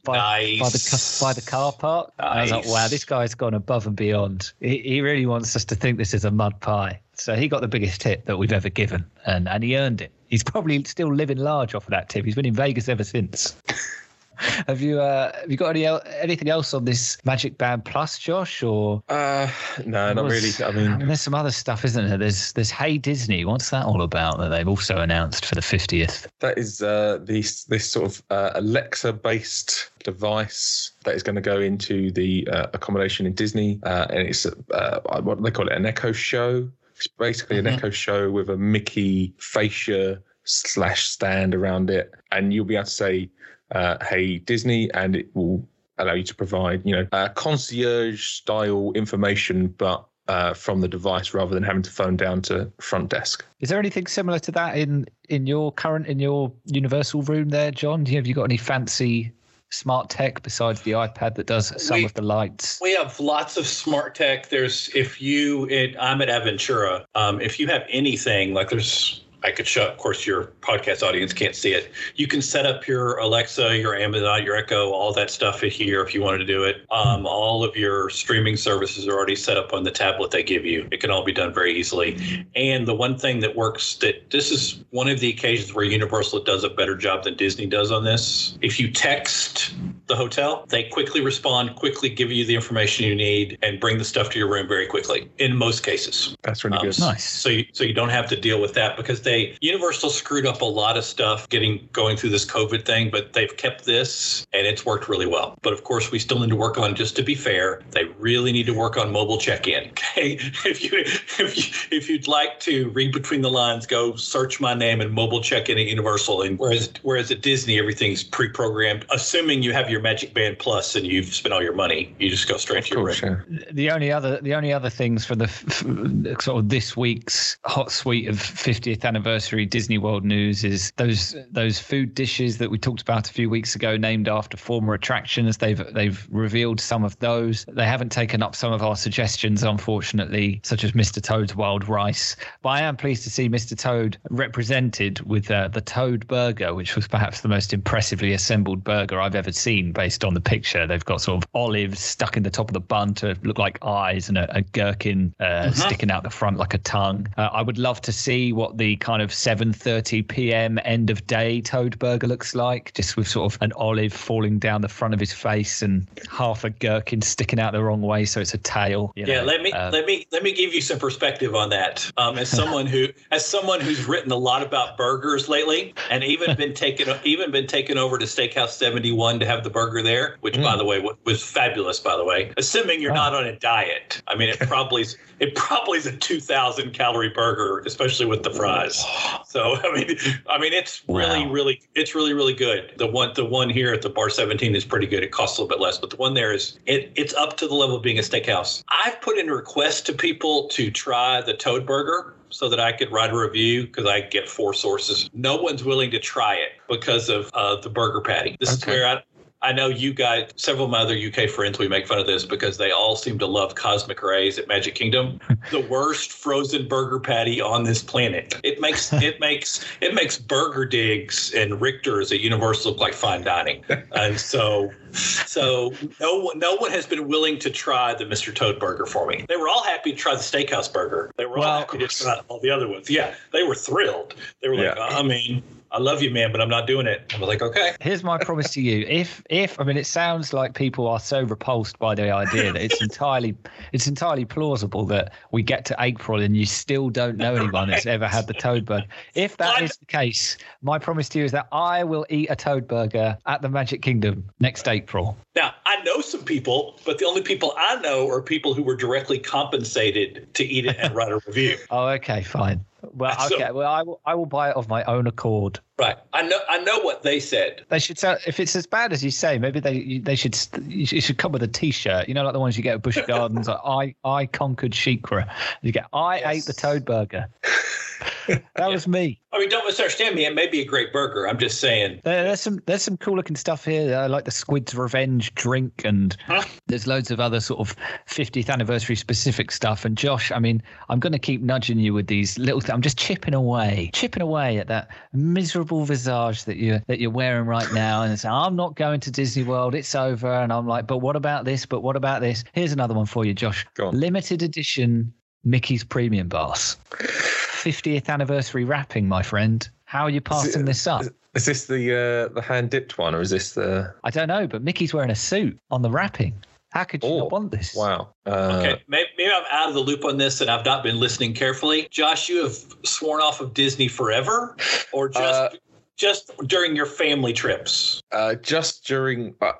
by, 0.04 0.16
Nice. 0.16 0.60
by 0.60 0.68
the 0.68 1.24
by 1.24 1.32
the 1.32 1.50
car 1.50 1.72
park. 1.72 2.12
And 2.20 2.28
I 2.28 2.42
was 2.42 2.50
like, 2.52 2.66
wow, 2.68 2.86
this 2.86 3.04
guy's 3.04 3.34
gone 3.34 3.54
above 3.54 3.86
and 3.88 3.96
beyond. 3.96 4.52
He, 4.60 4.78
he 4.78 5.00
really 5.00 5.26
wants 5.26 5.56
us 5.56 5.64
to 5.66 5.74
think 5.74 5.98
this 5.98 6.14
is 6.14 6.24
a 6.24 6.30
mud 6.30 6.60
pie. 6.60 7.00
So 7.16 7.34
he 7.34 7.48
got 7.48 7.60
the 7.60 7.68
biggest 7.68 8.00
tip 8.00 8.24
that 8.26 8.36
we've 8.36 8.52
ever 8.52 8.68
given, 8.68 9.04
and 9.26 9.48
and 9.48 9.62
he 9.62 9.76
earned 9.76 10.00
it. 10.00 10.10
He's 10.28 10.42
probably 10.44 10.82
still 10.84 11.14
living 11.14 11.38
large 11.38 11.74
off 11.74 11.84
of 11.84 11.90
that 11.90 12.08
tip. 12.08 12.24
He's 12.24 12.34
been 12.34 12.46
in 12.46 12.54
Vegas 12.54 12.88
ever 12.88 13.04
since. 13.04 13.54
have 14.66 14.80
you 14.80 15.00
uh, 15.00 15.30
have 15.40 15.48
you 15.50 15.56
got 15.56 15.68
any 15.70 15.86
el- 15.86 16.02
anything 16.18 16.48
else 16.48 16.74
on 16.74 16.84
this 16.84 17.18
Magic 17.24 17.56
Band 17.56 17.84
Plus, 17.84 18.18
Josh? 18.18 18.64
Or 18.64 19.00
Uh, 19.08 19.48
no, 19.86 20.12
not 20.12 20.24
really. 20.24 20.46
was- 20.48 20.60
I 20.60 20.72
mean, 20.72 21.06
there's 21.06 21.20
some 21.20 21.34
other 21.36 21.52
stuff, 21.52 21.84
isn't 21.84 22.08
there? 22.08 22.18
There's 22.18 22.52
there's 22.54 22.70
Hey 22.70 22.98
Disney. 22.98 23.44
What's 23.44 23.70
that 23.70 23.86
all 23.86 24.02
about? 24.02 24.38
That 24.38 24.48
they've 24.48 24.66
also 24.66 24.96
announced 24.98 25.46
for 25.46 25.54
the 25.54 25.60
50th. 25.60 26.26
that 26.40 26.58
is 26.58 26.82
uh, 26.82 27.18
this 27.22 27.62
this 27.64 27.88
sort 27.88 28.06
of 28.06 28.22
uh, 28.30 28.50
Alexa-based 28.56 29.90
device 30.02 30.92
that 31.04 31.14
is 31.14 31.22
going 31.22 31.36
to 31.36 31.40
go 31.42 31.60
into 31.60 32.10
the 32.10 32.46
uh, 32.50 32.66
accommodation 32.72 33.26
in 33.26 33.34
Disney, 33.34 33.78
uh, 33.84 34.06
and 34.10 34.26
it's 34.28 34.46
uh, 34.46 35.00
what 35.22 35.40
they 35.42 35.50
call 35.52 35.68
it? 35.68 35.74
An 35.76 35.86
Echo 35.86 36.10
Show. 36.12 36.68
It's 37.04 37.14
basically 37.18 37.58
an 37.58 37.66
Mhm. 37.66 37.76
Echo 37.76 37.90
Show 37.90 38.30
with 38.30 38.48
a 38.48 38.56
Mickey 38.56 39.34
fascia 39.38 40.22
slash 40.44 41.04
stand 41.04 41.54
around 41.54 41.90
it, 41.90 42.12
and 42.32 42.52
you'll 42.52 42.64
be 42.64 42.76
able 42.76 42.84
to 42.84 42.90
say, 42.90 43.30
uh, 43.72 44.02
"Hey 44.04 44.38
Disney," 44.38 44.90
and 44.94 45.14
it 45.14 45.28
will 45.34 45.68
allow 45.98 46.14
you 46.14 46.22
to 46.24 46.34
provide, 46.34 46.80
you 46.84 46.92
know, 46.96 47.06
uh, 47.12 47.28
concierge 47.28 48.24
style 48.24 48.92
information, 48.94 49.68
but 49.68 50.06
uh, 50.28 50.54
from 50.54 50.80
the 50.80 50.88
device 50.88 51.34
rather 51.34 51.54
than 51.54 51.62
having 51.62 51.82
to 51.82 51.90
phone 51.90 52.16
down 52.16 52.40
to 52.40 52.72
front 52.80 53.10
desk. 53.10 53.44
Is 53.60 53.68
there 53.68 53.78
anything 53.78 54.06
similar 54.06 54.38
to 54.38 54.52
that 54.52 54.78
in 54.78 55.04
in 55.28 55.46
your 55.46 55.72
current 55.72 56.06
in 56.06 56.18
your 56.18 56.50
Universal 56.64 57.22
room 57.22 57.50
there, 57.50 57.70
John? 57.70 58.04
Do 58.04 58.12
you, 58.12 58.16
have 58.16 58.26
you 58.26 58.32
got 58.32 58.44
any 58.44 58.56
fancy 58.56 59.32
smart 59.70 60.08
tech 60.10 60.42
besides 60.42 60.82
the 60.82 60.92
iPad 60.92 61.34
that 61.34 61.46
does 61.46 61.72
some 61.82 61.98
We- 61.98 62.04
of 62.04 62.14
the 62.14 62.22
lights? 62.22 62.78
We 62.82 62.94
have 62.94 63.18
lots 63.18 63.56
of 63.56 63.66
smart 63.66 64.14
tech. 64.14 64.48
There's 64.48 64.88
if 64.94 65.20
you 65.20 65.66
it, 65.68 65.96
I'm 65.98 66.20
at 66.22 66.28
Aventura. 66.28 67.04
Um, 67.14 67.40
if 67.40 67.58
you 67.58 67.66
have 67.68 67.84
anything 67.88 68.54
like 68.54 68.70
there's 68.70 69.23
I 69.44 69.50
could 69.50 69.66
show. 69.66 69.86
Of 69.86 69.98
course, 69.98 70.26
your 70.26 70.52
podcast 70.60 71.02
audience 71.02 71.32
can't 71.32 71.54
see 71.54 71.74
it. 71.74 71.92
You 72.16 72.26
can 72.26 72.40
set 72.40 72.64
up 72.64 72.86
your 72.86 73.18
Alexa, 73.18 73.76
your 73.78 73.94
Amazon, 73.94 74.42
your 74.42 74.56
Echo, 74.56 74.90
all 74.90 75.12
that 75.12 75.30
stuff 75.30 75.60
here 75.60 76.02
if 76.02 76.14
you 76.14 76.22
wanted 76.22 76.38
to 76.38 76.46
do 76.46 76.64
it. 76.64 76.86
Um, 76.90 77.26
all 77.26 77.62
of 77.62 77.76
your 77.76 78.08
streaming 78.10 78.56
services 78.56 79.06
are 79.06 79.12
already 79.12 79.36
set 79.36 79.56
up 79.56 79.72
on 79.72 79.84
the 79.84 79.90
tablet 79.90 80.30
they 80.30 80.42
give 80.42 80.64
you. 80.64 80.88
It 80.90 81.00
can 81.00 81.10
all 81.10 81.24
be 81.24 81.32
done 81.32 81.52
very 81.52 81.74
easily. 81.74 82.46
And 82.56 82.86
the 82.86 82.94
one 82.94 83.18
thing 83.18 83.40
that 83.40 83.54
works 83.54 83.96
that 83.96 84.30
this 84.30 84.50
is 84.50 84.82
one 84.90 85.08
of 85.08 85.20
the 85.20 85.28
occasions 85.28 85.74
where 85.74 85.84
Universal 85.84 86.44
does 86.44 86.64
a 86.64 86.70
better 86.70 86.96
job 86.96 87.24
than 87.24 87.36
Disney 87.36 87.66
does 87.66 87.92
on 87.92 88.04
this. 88.04 88.56
If 88.62 88.80
you 88.80 88.90
text 88.90 89.74
the 90.06 90.16
hotel, 90.16 90.64
they 90.68 90.84
quickly 90.84 91.20
respond, 91.20 91.76
quickly 91.76 92.08
give 92.08 92.30
you 92.30 92.44
the 92.44 92.54
information 92.54 93.06
you 93.06 93.14
need, 93.14 93.58
and 93.62 93.80
bring 93.80 93.98
the 93.98 94.04
stuff 94.04 94.30
to 94.30 94.38
your 94.38 94.50
room 94.50 94.68
very 94.68 94.86
quickly. 94.86 95.30
In 95.38 95.56
most 95.56 95.82
cases. 95.82 96.36
That's 96.42 96.64
really 96.64 96.76
Um, 96.78 96.86
good. 96.86 96.98
Nice. 97.00 97.24
So 97.24 97.48
you, 97.48 97.64
so 97.72 97.84
you 97.84 97.94
don't 97.94 98.10
have 98.10 98.28
to 98.28 98.36
deal 98.36 98.60
with 98.60 98.74
that 98.74 98.96
because 98.96 99.22
they 99.22 99.56
Universal 99.60 100.10
screwed 100.10 100.46
up 100.46 100.60
a 100.60 100.64
lot 100.66 100.96
of 100.96 101.04
stuff 101.04 101.48
getting 101.48 101.88
going 101.92 102.16
through 102.16 102.30
this 102.30 102.44
COVID 102.44 102.84
thing, 102.84 103.10
but 103.10 103.32
they've 103.32 103.56
kept 103.56 103.84
this 103.84 104.46
and 104.52 104.66
it's 104.66 104.84
worked 104.84 105.08
really 105.08 105.26
well. 105.26 105.56
But 105.62 105.72
of 105.72 105.84
course, 105.84 106.10
we 106.10 106.18
still 106.18 106.38
need 106.40 106.50
to 106.50 106.56
work 106.56 106.78
on. 106.78 106.94
Just 106.94 107.16
to 107.16 107.22
be 107.22 107.34
fair, 107.34 107.80
they 107.90 108.04
really 108.18 108.52
need 108.52 108.66
to 108.66 108.74
work 108.74 108.96
on 108.96 109.12
mobile 109.12 109.38
check-in. 109.38 109.90
Okay, 110.14 110.38
if 110.64 110.84
you 110.84 110.90
if 110.94 111.56
you 111.56 111.96
if 111.96 112.08
you'd 112.08 112.28
like 112.28 112.60
to 112.60 112.90
read 112.90 113.12
between 113.12 113.42
the 113.42 113.50
lines, 113.50 113.86
go 113.86 114.14
search 114.16 114.60
my 114.60 114.74
name 114.74 115.00
and 115.00 115.10
mobile 115.12 115.40
check-in 115.40 115.78
at 115.78 115.86
Universal. 115.86 116.42
And 116.42 116.58
whereas 116.58 116.92
whereas 117.02 117.30
at 117.30 117.40
Disney 117.42 117.78
everything's 117.78 118.22
pre-programmed, 118.22 119.06
assuming 119.10 119.62
you 119.62 119.72
have 119.72 119.90
your 119.90 119.93
Magic 120.02 120.34
Band 120.34 120.58
Plus 120.58 120.96
and 120.96 121.06
you've 121.06 121.32
spent 121.34 121.52
all 121.52 121.62
your 121.62 121.74
money, 121.74 122.14
you 122.18 122.30
just 122.30 122.48
go 122.48 122.56
straight 122.56 122.84
to 122.84 122.94
your 122.94 123.04
room. 123.04 123.14
course, 123.14 123.22
yeah. 123.50 123.58
The 123.72 123.90
only 123.90 124.10
other 124.12 124.40
the 124.40 124.54
only 124.54 124.72
other 124.72 124.90
things 124.90 125.24
for 125.24 125.34
the 125.36 125.44
f- 125.44 125.84
f- 125.84 126.40
sort 126.42 126.58
of 126.58 126.68
this 126.68 126.96
week's 126.96 127.58
hot 127.64 127.90
suite 127.90 128.28
of 128.28 128.36
50th 128.36 129.04
anniversary 129.04 129.66
Disney 129.66 129.98
World 129.98 130.24
news 130.24 130.64
is 130.64 130.92
those 130.96 131.36
those 131.50 131.78
food 131.78 132.14
dishes 132.14 132.58
that 132.58 132.70
we 132.70 132.78
talked 132.78 133.02
about 133.02 133.28
a 133.28 133.32
few 133.32 133.50
weeks 133.50 133.74
ago, 133.74 133.96
named 133.96 134.28
after 134.28 134.56
former 134.56 134.94
attractions. 134.94 135.58
They've 135.58 135.82
they've 135.92 136.26
revealed 136.30 136.80
some 136.80 137.04
of 137.04 137.18
those. 137.18 137.64
They 137.68 137.86
haven't 137.86 138.10
taken 138.12 138.42
up 138.42 138.54
some 138.54 138.72
of 138.72 138.82
our 138.82 138.96
suggestions, 138.96 139.62
unfortunately, 139.62 140.60
such 140.62 140.84
as 140.84 140.92
Mr. 140.92 141.22
Toad's 141.22 141.54
wild 141.54 141.88
rice. 141.88 142.36
But 142.62 142.70
I 142.70 142.80
am 142.82 142.96
pleased 142.96 143.24
to 143.24 143.30
see 143.30 143.48
Mr. 143.48 143.76
Toad 143.76 144.18
represented 144.30 145.20
with 145.20 145.50
uh, 145.50 145.68
the 145.68 145.80
Toad 145.80 146.26
Burger, 146.26 146.74
which 146.74 146.96
was 146.96 147.06
perhaps 147.08 147.40
the 147.40 147.48
most 147.48 147.72
impressively 147.72 148.32
assembled 148.32 148.84
burger 148.84 149.20
I've 149.20 149.34
ever 149.34 149.52
seen, 149.52 149.83
based 149.92 150.24
on 150.24 150.34
the 150.34 150.40
picture. 150.40 150.86
They've 150.86 151.04
got 151.04 151.20
sort 151.20 151.42
of 151.42 151.48
olives 151.54 152.00
stuck 152.00 152.36
in 152.36 152.42
the 152.42 152.50
top 152.50 152.68
of 152.68 152.74
the 152.74 152.80
bun 152.80 153.14
to 153.14 153.36
look 153.42 153.58
like 153.58 153.84
eyes, 153.84 154.28
and 154.28 154.38
a, 154.38 154.56
a 154.56 154.62
gherkin 154.62 155.34
uh, 155.40 155.70
sticking 155.72 156.10
out 156.10 156.22
the 156.22 156.30
front 156.30 156.56
like 156.56 156.74
a 156.74 156.78
tongue. 156.78 157.28
Uh, 157.36 157.48
I 157.52 157.62
would 157.62 157.78
love 157.78 158.00
to 158.02 158.12
see 158.12 158.52
what 158.52 158.78
the 158.78 158.96
kind 158.96 159.22
of 159.22 159.30
7:30 159.30 160.26
p.m. 160.28 160.78
end 160.84 161.10
of 161.10 161.26
day 161.26 161.60
Toad 161.60 161.98
Burger 161.98 162.26
looks 162.26 162.54
like, 162.54 162.92
just 162.94 163.16
with 163.16 163.28
sort 163.28 163.52
of 163.52 163.62
an 163.62 163.72
olive 163.76 164.12
falling 164.12 164.58
down 164.58 164.80
the 164.80 164.88
front 164.88 165.14
of 165.14 165.20
his 165.20 165.32
face 165.32 165.82
and 165.82 166.06
half 166.30 166.64
a 166.64 166.70
gherkin 166.70 167.22
sticking 167.22 167.58
out 167.58 167.72
the 167.72 167.82
wrong 167.82 168.02
way, 168.02 168.24
so 168.24 168.40
it's 168.40 168.54
a 168.54 168.58
tail. 168.58 169.12
you 169.16 169.26
Yeah, 169.26 169.40
know. 169.40 169.46
let 169.46 169.62
me 169.62 169.72
Uh, 169.72 169.90
let 169.90 170.06
me 170.06 170.26
let 170.32 170.42
me 170.42 170.52
give 170.52 170.72
you 170.72 170.80
some 170.80 170.98
perspective 170.98 171.54
on 171.54 171.70
that. 171.70 172.10
Um, 172.16 172.38
as 172.38 172.48
someone 172.48 172.86
who 172.86 173.08
as 173.30 173.44
someone 173.44 173.80
who's 173.80 174.06
written 174.06 174.30
a 174.32 174.36
lot 174.36 174.62
about 174.62 174.96
burgers 174.96 175.48
lately, 175.48 175.94
and 176.10 176.22
even 176.24 176.56
been 176.64 176.74
taken 176.74 177.08
even 177.24 177.50
been 177.50 177.66
taken 177.66 177.98
over 177.98 178.18
to 178.18 178.26
Steakhouse 178.26 178.70
Seventy 178.70 179.12
One 179.12 179.40
to 179.40 179.46
have 179.46 179.64
the 179.64 179.70
burger 179.74 180.00
there, 180.02 180.36
which 180.40 180.56
by 180.56 180.76
the 180.76 180.84
way 180.84 181.00
wa- 181.00 181.12
was 181.24 181.42
fabulous. 181.42 182.00
By 182.00 182.16
the 182.16 182.24
way, 182.24 182.52
assuming 182.56 183.02
you're 183.02 183.12
not 183.12 183.34
on 183.34 183.44
a 183.44 183.54
diet, 183.58 184.22
I 184.28 184.36
mean 184.36 184.48
it 184.48 184.58
probably 184.68 185.02
is 185.02 185.18
it 185.40 185.54
probably 185.56 185.98
is 185.98 186.06
a 186.06 186.16
two 186.16 186.40
thousand 186.40 186.94
calorie 186.94 187.28
burger, 187.28 187.80
especially 187.84 188.24
with 188.26 188.42
the 188.44 188.50
fries. 188.50 189.04
So 189.46 189.74
I 189.84 189.92
mean 189.92 190.16
I 190.48 190.58
mean 190.58 190.72
it's 190.72 191.02
really 191.08 191.44
Wow. 191.44 191.52
really 191.52 191.82
it's 191.94 192.14
really 192.14 192.32
really 192.32 192.54
good. 192.54 192.92
The 192.96 193.06
one 193.06 193.32
the 193.34 193.44
one 193.44 193.68
here 193.68 193.92
at 193.92 194.00
the 194.02 194.08
Bar 194.10 194.30
Seventeen 194.30 194.74
is 194.74 194.84
pretty 194.84 195.06
good. 195.06 195.22
It 195.22 195.32
costs 195.32 195.58
a 195.58 195.62
little 195.62 195.76
bit 195.76 195.82
less, 195.82 195.98
but 195.98 196.10
the 196.10 196.16
one 196.16 196.34
there 196.34 196.52
is 196.52 196.78
it 196.86 197.12
it's 197.16 197.34
up 197.34 197.56
to 197.58 197.66
the 197.68 197.74
level 197.74 197.96
of 197.96 198.02
being 198.02 198.18
a 198.18 198.22
steakhouse. 198.22 198.82
I've 199.04 199.20
put 199.20 199.36
in 199.36 199.48
a 199.50 199.54
request 199.54 200.06
to 200.06 200.12
people 200.12 200.68
to 200.68 200.90
try 200.90 201.40
the 201.40 201.54
Toad 201.54 201.84
Burger 201.84 202.34
so 202.50 202.68
that 202.68 202.78
I 202.78 202.92
could 202.92 203.10
write 203.10 203.30
a 203.32 203.36
review 203.36 203.82
because 203.86 204.06
I 204.06 204.20
get 204.20 204.48
four 204.48 204.72
sources. 204.74 205.28
No 205.34 205.56
one's 205.56 205.82
willing 205.82 206.12
to 206.12 206.20
try 206.20 206.54
it 206.54 206.70
because 206.88 207.28
of 207.28 207.50
uh, 207.52 207.80
the 207.80 207.90
burger 207.90 208.20
patty. 208.20 208.56
This 208.60 208.70
is 208.72 208.86
where 208.86 209.04
I. 209.06 209.22
I 209.64 209.72
know 209.72 209.88
you 209.88 210.12
guys, 210.12 210.50
several 210.56 210.84
of 210.84 210.90
my 210.90 210.98
other 210.98 211.16
UK 211.16 211.48
friends, 211.48 211.78
we 211.78 211.88
make 211.88 212.06
fun 212.06 212.18
of 212.18 212.26
this 212.26 212.44
because 212.44 212.76
they 212.76 212.90
all 212.90 213.16
seem 213.16 213.38
to 213.38 213.46
love 213.46 213.74
Cosmic 213.74 214.22
Ray's 214.22 214.58
at 214.58 214.68
Magic 214.68 214.94
Kingdom. 214.94 215.40
the 215.70 215.80
worst 215.80 216.32
frozen 216.32 216.86
burger 216.86 217.18
patty 217.18 217.62
on 217.62 217.82
this 217.84 218.02
planet. 218.02 218.60
It 218.62 218.78
makes 218.78 219.10
it 219.22 219.40
makes 219.40 219.82
it 220.02 220.12
makes 220.14 220.36
Burger 220.36 220.84
Digs 220.84 221.52
and 221.54 221.80
Richter's 221.80 222.30
at 222.30 222.40
Universal 222.40 222.92
look 222.92 223.00
like 223.00 223.14
fine 223.14 223.42
dining. 223.42 223.82
And 224.12 224.38
so 224.38 224.92
so 225.12 225.94
no 226.20 226.36
one 226.40 226.58
no 226.58 226.74
one 226.74 226.90
has 226.90 227.06
been 227.06 227.26
willing 227.26 227.58
to 227.60 227.70
try 227.70 228.12
the 228.12 228.24
Mr. 228.26 228.54
Toad 228.54 228.78
burger 228.78 229.06
for 229.06 229.26
me. 229.26 229.46
They 229.48 229.56
were 229.56 229.68
all 229.68 229.84
happy 229.84 230.12
to 230.12 230.16
try 230.18 230.34
the 230.34 230.40
steakhouse 230.40 230.92
burger. 230.92 231.32
They 231.38 231.46
were 231.46 231.56
all 231.56 231.64
Well, 231.64 231.78
happy 231.78 231.98
to 231.98 232.08
try 232.08 232.38
all 232.48 232.60
the 232.60 232.70
other 232.70 232.86
ones. 232.86 233.08
Yeah, 233.08 233.34
they 233.52 233.62
were 233.62 233.74
thrilled. 233.74 234.34
They 234.60 234.68
were 234.68 234.76
like, 234.76 234.94
Yeah. 234.96 235.06
I 235.06 235.22
mean, 235.22 235.62
I 235.94 236.00
love 236.00 236.22
you, 236.22 236.30
man, 236.32 236.50
but 236.50 236.60
I'm 236.60 236.68
not 236.68 236.88
doing 236.88 237.06
it. 237.06 237.32
I 237.32 237.38
was 237.38 237.48
like, 237.48 237.62
okay. 237.62 237.94
Here's 238.00 238.24
my 238.24 238.36
promise 238.44 238.70
to 238.72 238.82
you. 238.82 239.06
If 239.08 239.44
if 239.48 239.80
I 239.80 239.84
mean 239.84 239.96
it 239.96 240.06
sounds 240.06 240.52
like 240.52 240.74
people 240.74 241.06
are 241.06 241.20
so 241.20 241.42
repulsed 241.44 242.00
by 242.00 242.16
the 242.16 242.32
idea 242.32 242.72
that 242.72 242.82
it's 242.82 243.00
entirely 243.08 243.56
it's 243.92 244.08
entirely 244.08 244.44
plausible 244.44 245.04
that 245.06 245.32
we 245.52 245.62
get 245.62 245.84
to 245.84 245.96
April 246.00 246.40
and 246.40 246.56
you 246.56 246.66
still 246.66 247.10
don't 247.10 247.36
know 247.36 247.54
anyone 247.54 247.90
that's 247.90 248.06
ever 248.06 248.26
had 248.26 248.48
the 248.48 248.54
toad 248.54 248.84
burger. 248.84 249.06
If 249.34 249.56
that 249.58 249.82
is 249.82 249.96
the 249.96 250.06
case, 250.06 250.58
my 250.82 250.98
promise 250.98 251.28
to 251.30 251.38
you 251.38 251.44
is 251.44 251.52
that 251.52 251.68
I 251.70 252.02
will 252.02 252.26
eat 252.28 252.50
a 252.50 252.56
toad 252.56 252.88
burger 252.88 253.38
at 253.46 253.62
the 253.62 253.68
Magic 253.68 254.02
Kingdom 254.02 254.44
next 254.58 254.88
April. 254.88 255.36
Now, 255.54 255.74
I 255.86 256.02
know 256.02 256.20
some 256.20 256.42
people, 256.42 256.98
but 257.04 257.18
the 257.18 257.26
only 257.26 257.42
people 257.42 257.72
I 257.76 258.00
know 258.00 258.28
are 258.28 258.42
people 258.42 258.74
who 258.74 258.82
were 258.82 258.96
directly 258.96 259.38
compensated 259.38 260.52
to 260.54 260.64
eat 260.64 260.86
it 260.86 260.96
and 260.98 261.14
write 261.14 261.30
a 261.30 261.40
review. 261.46 261.76
Oh, 261.90 262.08
okay, 262.08 262.42
fine. 262.42 262.84
Well, 263.12 263.38
So- 263.48 263.56
okay. 263.56 263.70
Well, 263.72 263.90
I 263.92 264.02
will. 264.02 264.20
I 264.24 264.34
will 264.34 264.46
buy 264.46 264.70
it 264.70 264.76
of 264.76 264.88
my 264.88 265.02
own 265.04 265.26
accord. 265.26 265.80
Right. 265.98 266.16
I 266.32 266.42
know 266.42 266.58
I 266.68 266.78
know 266.78 266.98
what 267.00 267.22
they 267.22 267.38
said. 267.40 267.84
They 267.88 267.98
should 267.98 268.18
sell. 268.18 268.36
If 268.46 268.58
it's 268.58 268.74
as 268.74 268.86
bad 268.86 269.12
as 269.12 269.22
you 269.24 269.30
say, 269.30 269.58
maybe 269.58 269.80
they 269.80 270.18
they 270.18 270.34
should 270.36 270.56
you 270.88 271.06
should- 271.06 271.38
come 271.38 271.52
with 271.52 271.62
a 271.62 271.68
T-shirt. 271.68 272.28
You 272.28 272.34
know, 272.34 272.42
like 272.44 272.52
the 272.52 272.60
ones 272.60 272.76
you 272.76 272.82
get 272.82 272.94
at 272.94 273.02
Busch 273.02 273.18
Gardens. 273.26 273.68
Like 273.68 273.80
I 273.84 274.14
I 274.24 274.46
conquered 274.46 274.92
SheiKra. 274.92 275.48
You 275.82 275.92
get 275.92 276.06
I 276.12 276.38
Yes. 276.38 276.46
ate 276.56 276.64
the 276.66 276.72
toad 276.72 277.04
burger. 277.04 277.48
that 278.76 278.88
was 278.90 279.06
me. 279.08 279.40
I 279.52 279.58
mean, 279.58 279.68
don't 279.68 279.84
misunderstand 279.86 280.34
me. 280.34 280.44
It 280.46 280.54
may 280.54 280.66
be 280.66 280.80
a 280.80 280.84
great 280.84 281.12
burger. 281.12 281.48
I'm 281.48 281.58
just 281.58 281.80
saying. 281.80 282.20
There, 282.24 282.42
there's 282.44 282.60
some 282.60 282.80
there's 282.86 283.02
some 283.02 283.16
cool 283.16 283.36
looking 283.36 283.54
stuff 283.56 283.84
here. 283.84 284.16
I 284.16 284.26
like 284.26 284.44
the 284.44 284.50
Squid's 284.50 284.94
Revenge 284.94 285.54
drink, 285.54 286.02
and 286.04 286.36
Huh? 286.46 286.62
there's 286.86 287.06
loads 287.06 287.30
of 287.30 287.38
other 287.40 287.60
sort 287.60 287.80
of 287.80 287.94
50th 288.28 288.68
anniversary 288.68 289.14
specific 289.16 289.70
stuff. 289.70 290.04
And 290.04 290.16
Josh, 290.18 290.50
I 290.50 290.58
mean, 290.58 290.82
I'm 291.08 291.20
going 291.20 291.32
to 291.32 291.38
keep 291.38 291.62
nudging 291.62 291.98
you 292.00 292.12
with 292.14 292.26
these 292.26 292.58
little. 292.58 292.80
Th- 292.80 292.92
I'm 292.92 293.02
just 293.02 293.16
chipping 293.18 293.54
away, 293.54 294.10
chipping 294.12 294.42
away 294.42 294.78
at 294.78 294.88
that 294.88 295.08
miserable 295.32 296.04
visage 296.04 296.64
that 296.64 296.76
you 296.76 297.00
that 297.06 297.20
you're 297.20 297.30
wearing 297.30 297.66
right 297.66 297.92
now. 297.92 298.22
And 298.22 298.32
it's, 298.32 298.44
I'm 298.44 298.74
not 298.74 298.96
going 298.96 299.20
to 299.20 299.30
Disney 299.30 299.62
World. 299.62 299.94
It's 299.94 300.14
over. 300.14 300.52
And 300.52 300.72
I'm 300.72 300.86
like, 300.88 301.06
but 301.06 301.18
what 301.18 301.36
about 301.36 301.64
this? 301.64 301.86
But 301.86 302.00
what 302.00 302.16
about 302.16 302.40
this? 302.40 302.64
Here's 302.72 302.92
another 302.92 303.14
one 303.14 303.26
for 303.26 303.44
you, 303.44 303.54
Josh. 303.54 303.86
Go 303.94 304.08
on. 304.08 304.18
Limited 304.18 304.62
edition 304.62 305.32
Mickey's 305.64 306.04
Premium 306.04 306.48
Bars. 306.48 306.96
50th 307.10 308.28
anniversary 308.28 308.84
wrapping, 308.84 309.28
my 309.28 309.42
friend. 309.42 309.88
How 310.04 310.22
are 310.22 310.30
you 310.30 310.40
passing 310.40 310.84
this 310.84 311.06
up? 311.06 311.24
Is 311.54 311.66
this 311.66 311.86
the 311.86 312.48
uh, 312.50 312.54
the 312.54 312.60
hand 312.62 312.90
dipped 312.90 313.16
one, 313.18 313.34
or 313.34 313.40
is 313.40 313.50
this 313.50 313.72
the? 313.74 314.12
I 314.24 314.30
don't 314.30 314.48
know, 314.48 314.66
but 314.66 314.82
Mickey's 314.82 315.14
wearing 315.14 315.30
a 315.30 315.34
suit 315.36 315.78
on 315.90 316.02
the 316.02 316.10
wrapping. 316.10 316.54
How 316.90 317.02
could 317.04 317.24
you 317.24 317.28
Oh, 317.30 317.38
not 317.40 317.50
want 317.52 317.70
this? 317.72 317.94
Wow. 317.96 318.28
Uh, 318.46 318.76
Okay, 318.80 319.02
maybe, 319.08 319.28
maybe 319.36 319.50
I'm 319.52 319.64
out 319.70 319.88
of 319.88 319.94
the 319.94 320.00
loop 320.00 320.24
on 320.24 320.36
this 320.36 320.60
and 320.60 320.70
I've 320.70 320.84
not 320.84 321.02
been 321.02 321.18
listening 321.18 321.52
carefully. 321.52 322.06
Josh, 322.08 322.48
you 322.48 322.62
have 322.62 322.76
sworn 323.04 323.40
off 323.40 323.60
of 323.60 323.74
Disney 323.74 324.06
forever, 324.06 324.76
or 325.12 325.28
just 325.28 325.42
Uh, 325.42 325.70
just 326.16 326.50
during 326.66 326.94
your 326.96 327.06
family 327.06 327.52
trips? 327.52 328.22
Uh, 328.32 328.54
just 328.56 329.04
during, 329.06 329.54
uh, 329.60 329.72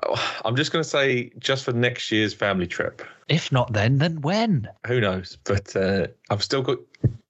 I'm 0.44 0.56
just 0.56 0.72
going 0.72 0.82
to 0.82 0.88
say, 0.88 1.30
just 1.38 1.64
for 1.64 1.72
next 1.72 2.10
year's 2.10 2.34
family 2.34 2.66
trip. 2.66 3.02
If 3.28 3.50
not 3.52 3.72
then, 3.72 3.98
then 3.98 4.20
when? 4.20 4.68
Who 4.86 5.00
knows? 5.00 5.38
But 5.44 5.74
uh, 5.76 6.08
I've 6.30 6.42
still 6.42 6.62
got 6.62 6.78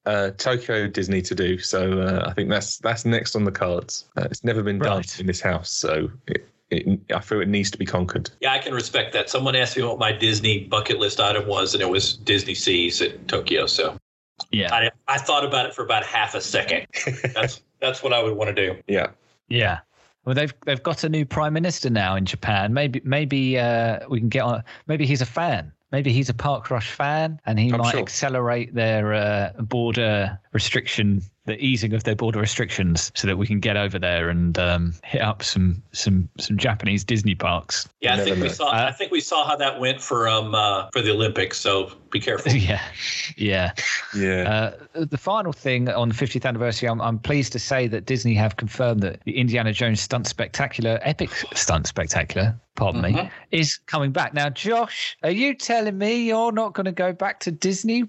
uh, 0.06 0.30
Tokyo 0.36 0.86
Disney 0.88 1.22
to 1.22 1.34
do, 1.34 1.58
so 1.58 2.00
uh, 2.00 2.24
I 2.26 2.32
think 2.34 2.50
that's 2.50 2.78
that's 2.78 3.04
next 3.04 3.36
on 3.36 3.44
the 3.44 3.52
cards. 3.52 4.04
Uh, 4.16 4.26
it's 4.30 4.44
never 4.44 4.62
been 4.62 4.78
done 4.78 4.98
Right. 4.98 5.20
in 5.20 5.26
this 5.26 5.40
house, 5.40 5.70
so 5.70 6.10
it, 6.26 6.46
it, 6.70 7.00
I 7.14 7.20
feel 7.20 7.40
it 7.40 7.48
needs 7.48 7.70
to 7.70 7.78
be 7.78 7.86
conquered. 7.86 8.28
Yeah, 8.40 8.52
I 8.52 8.58
can 8.58 8.74
respect 8.74 9.12
that. 9.14 9.30
Someone 9.30 9.54
asked 9.56 9.76
me 9.76 9.82
what 9.84 9.98
my 9.98 10.12
Disney 10.12 10.64
bucket 10.64 10.98
list 10.98 11.20
item 11.20 11.46
was, 11.46 11.74
and 11.74 11.82
it 11.82 11.88
was 11.88 12.16
Disney 12.16 12.54
Seas 12.54 13.00
at 13.00 13.28
Tokyo. 13.28 13.66
So 13.66 13.96
Yeah. 14.50 14.74
I, 14.74 14.90
I 15.08 15.18
thought 15.18 15.44
about 15.44 15.66
it 15.66 15.74
for 15.74 15.84
about 15.84 16.04
half 16.04 16.34
a 16.34 16.40
second. 16.40 16.86
That's 17.34 17.62
that's 17.80 18.02
what 18.02 18.12
I 18.12 18.22
would 18.22 18.34
want 18.34 18.54
to 18.54 18.54
do. 18.54 18.80
Yeah. 18.86 19.08
Yeah. 19.48 19.80
Well, 20.24 20.34
they've 20.34 20.54
they've 20.64 20.82
got 20.82 21.04
a 21.04 21.08
new 21.08 21.26
prime 21.26 21.52
minister 21.52 21.90
now 21.90 22.16
in 22.16 22.24
Japan. 22.24 22.72
Maybe 22.72 23.02
maybe 23.04 23.58
uh, 23.58 24.00
we 24.08 24.20
can 24.20 24.30
get 24.30 24.42
on. 24.42 24.64
Maybe 24.86 25.04
he's 25.06 25.20
a 25.20 25.26
fan. 25.26 25.70
Maybe 25.92 26.12
he's 26.12 26.28
a 26.28 26.34
Park 26.34 26.70
Rush 26.70 26.90
fan, 26.90 27.40
and 27.46 27.58
he 27.58 27.70
I'm 27.70 27.78
might 27.78 27.92
sure. 27.92 28.00
accelerate 28.00 28.74
their 28.74 29.12
uh, 29.12 29.52
border 29.62 30.38
restriction, 30.54 31.20
the 31.46 31.62
easing 31.62 31.92
of 31.92 32.04
their 32.04 32.14
border 32.14 32.38
restrictions, 32.40 33.12
so 33.14 33.26
that 33.26 33.36
we 33.36 33.46
can 33.46 33.60
get 33.60 33.76
over 33.76 33.98
there 33.98 34.30
and 34.30 34.58
um, 34.58 34.94
hit 35.04 35.20
up 35.20 35.42
some 35.42 35.82
some 35.92 36.28
some 36.38 36.56
Japanese 36.56 37.04
Disney 37.04 37.34
parks. 37.34 37.86
Yeah, 38.00 38.14
I 38.14 38.16
think 38.18 38.28
never 38.36 38.42
we 38.42 38.48
saw. 38.48 38.68
Uh, 38.68 38.86
I 38.88 38.92
think 38.92 39.10
we 39.12 39.20
saw 39.20 39.46
how 39.46 39.56
that 39.56 39.78
went 39.80 40.00
for 40.00 40.28
um 40.28 40.54
uh, 40.54 40.88
for 40.92 41.02
the 41.02 41.10
Olympics. 41.10 41.58
So 41.58 41.92
be 42.10 42.20
careful. 42.20 42.52
yeah, 42.52 42.80
yeah. 43.36 43.72
Yeah. 44.16 44.72
Uh, 44.94 45.04
the 45.04 45.18
final 45.18 45.52
thing 45.52 45.88
on 45.88 46.08
the 46.08 46.14
50th 46.14 46.46
anniversary, 46.46 46.88
I'm, 46.88 47.00
I'm 47.00 47.18
pleased 47.18 47.52
to 47.54 47.58
say 47.58 47.88
that 47.88 48.06
Disney 48.06 48.34
have 48.34 48.56
confirmed 48.56 49.02
that 49.02 49.20
the 49.24 49.36
Indiana 49.36 49.72
Jones 49.72 50.00
Stunt 50.00 50.28
Spectacular, 50.28 51.00
Epic 51.02 51.30
Stunt 51.54 51.88
Spectacular, 51.88 52.56
pardon 52.76 53.02
me, 53.02 53.12
Mhm. 53.14 53.30
is 53.50 53.76
coming 53.86 54.12
back. 54.12 54.34
Now, 54.34 54.50
Josh, 54.50 55.16
are 55.24 55.32
you 55.32 55.54
telling 55.54 55.98
me 55.98 56.22
you're 56.22 56.52
not 56.52 56.74
going 56.74 56.84
to 56.84 56.92
go 56.92 57.12
back 57.12 57.40
to 57.40 57.50
Disney 57.50 58.04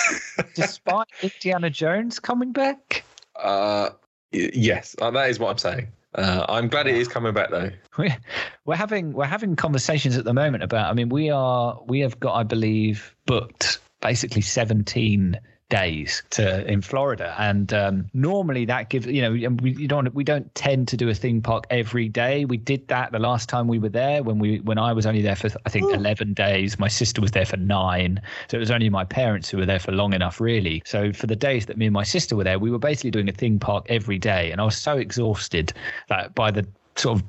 despite 0.54 1.06
Indiana 1.22 1.70
Jones 1.70 1.83
coming 2.20 2.52
back? 2.52 3.04
Uh, 3.36 3.90
y- 4.32 4.50
yes, 4.52 4.96
uh, 5.00 5.10
that 5.10 5.30
is 5.30 5.38
what 5.38 5.50
I'm 5.50 5.58
saying. 5.58 5.88
Uh, 6.14 6.46
I'm 6.48 6.68
glad 6.68 6.86
it 6.86 6.96
is 6.96 7.08
coming 7.08 7.34
back 7.34 7.50
though. 7.50 7.70
We're, 7.98 8.16
we're 8.64 8.76
having 8.76 9.12
we're 9.12 9.24
having 9.24 9.56
conversations 9.56 10.16
at 10.16 10.24
the 10.24 10.34
moment 10.34 10.62
about. 10.62 10.90
I 10.90 10.94
mean, 10.94 11.08
we 11.08 11.30
are 11.30 11.80
we 11.86 12.00
have 12.00 12.18
got, 12.20 12.34
I 12.34 12.42
believe, 12.44 13.14
booked 13.26 13.78
basically 14.00 14.42
17 14.42 15.38
days 15.74 16.22
to 16.30 16.64
in 16.70 16.80
Florida, 16.80 17.34
and 17.38 17.74
um, 17.74 18.08
normally 18.14 18.64
that 18.64 18.90
gives 18.90 19.06
you 19.06 19.22
know 19.22 19.32
we 19.60 19.72
you 19.72 19.88
don't 19.88 20.14
we 20.14 20.22
don't 20.22 20.54
tend 20.54 20.86
to 20.88 20.96
do 20.96 21.08
a 21.08 21.14
theme 21.14 21.42
park 21.42 21.64
every 21.70 22.08
day. 22.08 22.44
We 22.44 22.58
did 22.58 22.86
that 22.88 23.10
the 23.10 23.18
last 23.18 23.48
time 23.48 23.66
we 23.66 23.80
were 23.80 23.88
there 23.88 24.22
when 24.22 24.38
we 24.38 24.60
when 24.60 24.78
I 24.78 24.92
was 24.92 25.04
only 25.04 25.22
there 25.22 25.34
for 25.34 25.48
I 25.66 25.70
think 25.70 25.92
11 25.92 26.34
days. 26.34 26.78
My 26.78 26.88
sister 26.88 27.20
was 27.20 27.32
there 27.32 27.44
for 27.44 27.56
nine, 27.56 28.20
so 28.48 28.56
it 28.56 28.60
was 28.60 28.70
only 28.70 28.88
my 28.88 29.04
parents 29.04 29.50
who 29.50 29.58
were 29.58 29.66
there 29.66 29.80
for 29.80 29.90
long 29.90 30.12
enough, 30.12 30.40
really. 30.40 30.80
So 30.84 31.12
for 31.12 31.26
the 31.26 31.36
days 31.36 31.66
that 31.66 31.76
me 31.76 31.86
and 31.86 31.92
my 31.92 32.04
sister 32.04 32.36
were 32.36 32.44
there, 32.44 32.58
we 32.60 32.70
were 32.70 32.78
basically 32.78 33.10
doing 33.10 33.28
a 33.28 33.32
theme 33.32 33.58
park 33.58 33.84
every 33.88 34.18
day, 34.18 34.52
and 34.52 34.60
I 34.60 34.64
was 34.64 34.76
so 34.76 34.96
exhausted 34.96 35.72
that 36.08 36.34
by 36.36 36.52
the 36.52 36.64
sort 36.96 37.18
of 37.18 37.24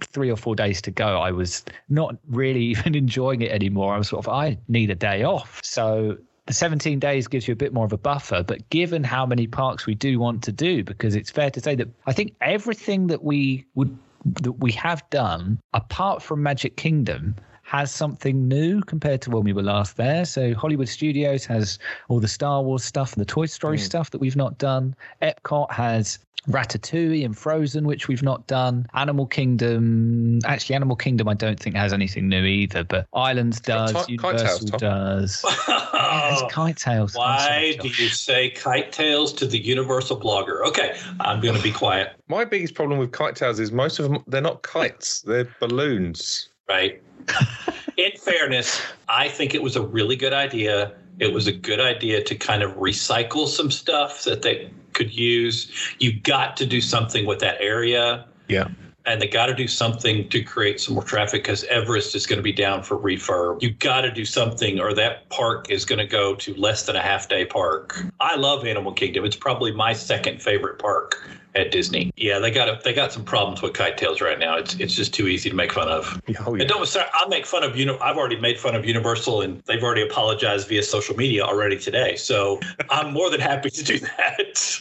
three 0.00 0.30
or 0.30 0.36
four 0.36 0.54
days 0.54 0.80
to 0.82 0.90
go, 0.90 1.18
I 1.18 1.30
was 1.30 1.64
not 1.88 2.16
really 2.28 2.64
even 2.74 2.94
enjoying 2.94 3.42
it 3.42 3.50
anymore. 3.50 3.94
I 3.94 3.98
was 3.98 4.08
sort 4.08 4.26
of, 4.26 4.32
I 4.32 4.56
need 4.68 4.90
a 4.90 4.94
day 4.94 5.22
off. 5.22 5.60
So 5.62 6.16
the 6.46 6.52
17 6.52 6.98
days 6.98 7.26
gives 7.26 7.48
you 7.48 7.52
a 7.52 7.56
bit 7.56 7.72
more 7.72 7.86
of 7.86 7.92
a 7.92 7.98
buffer. 7.98 8.42
But 8.42 8.68
given 8.70 9.02
how 9.02 9.24
many 9.26 9.46
parks 9.46 9.86
we 9.86 9.94
do 9.94 10.18
want 10.18 10.42
to 10.44 10.52
do, 10.52 10.84
because 10.84 11.14
it's 11.14 11.30
fair 11.30 11.50
to 11.50 11.60
say 11.60 11.74
that 11.76 11.88
I 12.06 12.12
think 12.12 12.34
everything 12.40 13.06
that 13.08 13.22
we 13.22 13.66
would 13.74 13.96
that 14.26 14.52
we 14.52 14.72
have 14.72 15.08
done, 15.10 15.60
apart 15.74 16.22
from 16.22 16.42
Magic 16.42 16.76
Kingdom, 16.76 17.36
has 17.74 17.90
something 17.90 18.46
new 18.46 18.80
compared 18.82 19.20
to 19.20 19.30
when 19.30 19.42
we 19.42 19.52
were 19.52 19.62
last 19.62 19.96
there. 19.96 20.24
So 20.24 20.54
Hollywood 20.54 20.88
Studios 20.88 21.44
has 21.46 21.80
all 22.08 22.20
the 22.20 22.28
Star 22.28 22.62
Wars 22.62 22.84
stuff 22.84 23.14
and 23.14 23.20
the 23.20 23.26
Toy 23.26 23.46
Story 23.46 23.78
mm. 23.78 23.80
stuff 23.80 24.12
that 24.12 24.20
we've 24.20 24.36
not 24.36 24.58
done. 24.58 24.94
Epcot 25.22 25.72
has 25.72 26.20
Ratatouille 26.48 27.24
and 27.24 27.36
Frozen, 27.36 27.84
which 27.84 28.06
we've 28.06 28.22
not 28.22 28.46
done. 28.46 28.86
Animal 28.94 29.26
Kingdom, 29.26 30.38
actually, 30.44 30.76
Animal 30.76 30.94
Kingdom, 30.94 31.28
I 31.28 31.34
don't 31.34 31.58
think 31.58 31.74
has 31.74 31.92
anything 31.92 32.28
new 32.28 32.44
either. 32.44 32.84
But 32.84 33.08
Islands 33.12 33.60
does, 33.60 33.92
got 33.92 34.06
Ti- 34.06 34.18
Kite 34.18 34.34
Universal 34.34 34.68
Tales, 34.68 34.80
does. 34.80 35.44
Yeah, 35.66 36.32
it's 36.32 36.54
Kite 36.54 36.76
Tales. 36.76 37.14
Why 37.16 37.38
sorry, 37.38 37.76
do 37.76 37.88
you 37.88 38.08
say 38.08 38.50
kite 38.50 38.92
tails 38.92 39.32
to 39.32 39.46
the 39.46 39.58
universal 39.58 40.20
blogger? 40.20 40.64
Okay, 40.68 40.96
I'm 41.20 41.40
going 41.40 41.56
to 41.56 41.62
be 41.62 41.72
quiet. 41.72 42.12
My 42.28 42.44
biggest 42.44 42.74
problem 42.74 43.00
with 43.00 43.10
kite 43.10 43.34
tails 43.34 43.58
is 43.58 43.72
most 43.72 43.98
of 43.98 44.08
them 44.08 44.22
they're 44.28 44.40
not 44.40 44.62
kites, 44.62 45.22
they're 45.22 45.48
balloons. 45.58 46.50
Right. 46.68 47.02
In 47.96 48.12
fairness, 48.18 48.80
I 49.08 49.28
think 49.28 49.54
it 49.54 49.62
was 49.62 49.76
a 49.76 49.82
really 49.82 50.16
good 50.16 50.32
idea. 50.32 50.92
It 51.20 51.32
was 51.32 51.46
a 51.46 51.52
good 51.52 51.80
idea 51.80 52.22
to 52.24 52.34
kind 52.34 52.62
of 52.62 52.72
recycle 52.72 53.46
some 53.46 53.70
stuff 53.70 54.24
that 54.24 54.42
they 54.42 54.70
could 54.94 55.14
use. 55.14 55.70
You 55.98 56.18
got 56.20 56.56
to 56.56 56.66
do 56.66 56.80
something 56.80 57.26
with 57.26 57.38
that 57.40 57.60
area. 57.60 58.26
Yeah. 58.48 58.68
and 59.06 59.20
they 59.20 59.28
got 59.28 59.46
to 59.46 59.54
do 59.54 59.66
something 59.68 60.28
to 60.30 60.42
create 60.42 60.80
some 60.80 60.94
more 60.94 61.04
traffic 61.04 61.42
because 61.42 61.64
Everest 61.64 62.14
is 62.14 62.26
going 62.26 62.38
to 62.38 62.42
be 62.42 62.52
down 62.52 62.82
for 62.82 62.98
refurb. 62.98 63.62
You 63.62 63.70
got 63.70 64.02
to 64.02 64.10
do 64.10 64.24
something, 64.24 64.80
or 64.80 64.94
that 64.94 65.28
park 65.28 65.70
is 65.70 65.84
going 65.84 65.98
to 65.98 66.06
go 66.06 66.34
to 66.36 66.54
less 66.54 66.86
than 66.86 66.96
a 66.96 67.02
half 67.02 67.28
day 67.28 67.44
park. 67.44 68.02
I 68.20 68.36
love 68.36 68.66
Animal 68.66 68.92
Kingdom; 68.92 69.24
it's 69.24 69.36
probably 69.36 69.72
my 69.72 69.92
second 69.92 70.42
favorite 70.42 70.78
park 70.78 71.22
at 71.54 71.70
Disney. 71.72 72.12
Yeah, 72.16 72.38
they 72.38 72.50
got 72.50 72.68
a, 72.68 72.80
they 72.84 72.92
got 72.92 73.12
some 73.12 73.24
problems 73.24 73.62
with 73.62 73.74
kite 73.74 73.98
tails 73.98 74.20
right 74.20 74.38
now. 74.38 74.56
It's 74.56 74.74
it's 74.76 74.94
just 74.94 75.12
too 75.12 75.28
easy 75.28 75.50
to 75.50 75.56
make 75.56 75.72
fun 75.72 75.88
of. 75.88 76.20
Oh, 76.46 76.54
yeah. 76.54 76.62
And 76.62 76.68
don't 76.68 76.86
start. 76.86 77.08
I'll 77.14 77.28
make 77.28 77.46
fun 77.46 77.64
of 77.64 77.76
you. 77.76 77.98
I've 77.98 78.16
already 78.16 78.38
made 78.38 78.58
fun 78.58 78.74
of 78.74 78.84
Universal, 78.84 79.42
and 79.42 79.62
they've 79.66 79.82
already 79.82 80.02
apologized 80.02 80.68
via 80.68 80.82
social 80.82 81.16
media 81.16 81.42
already 81.42 81.78
today. 81.78 82.16
So 82.16 82.60
I'm 82.90 83.12
more 83.12 83.30
than 83.30 83.40
happy 83.40 83.70
to 83.70 83.82
do 83.82 83.98
that. 83.98 84.80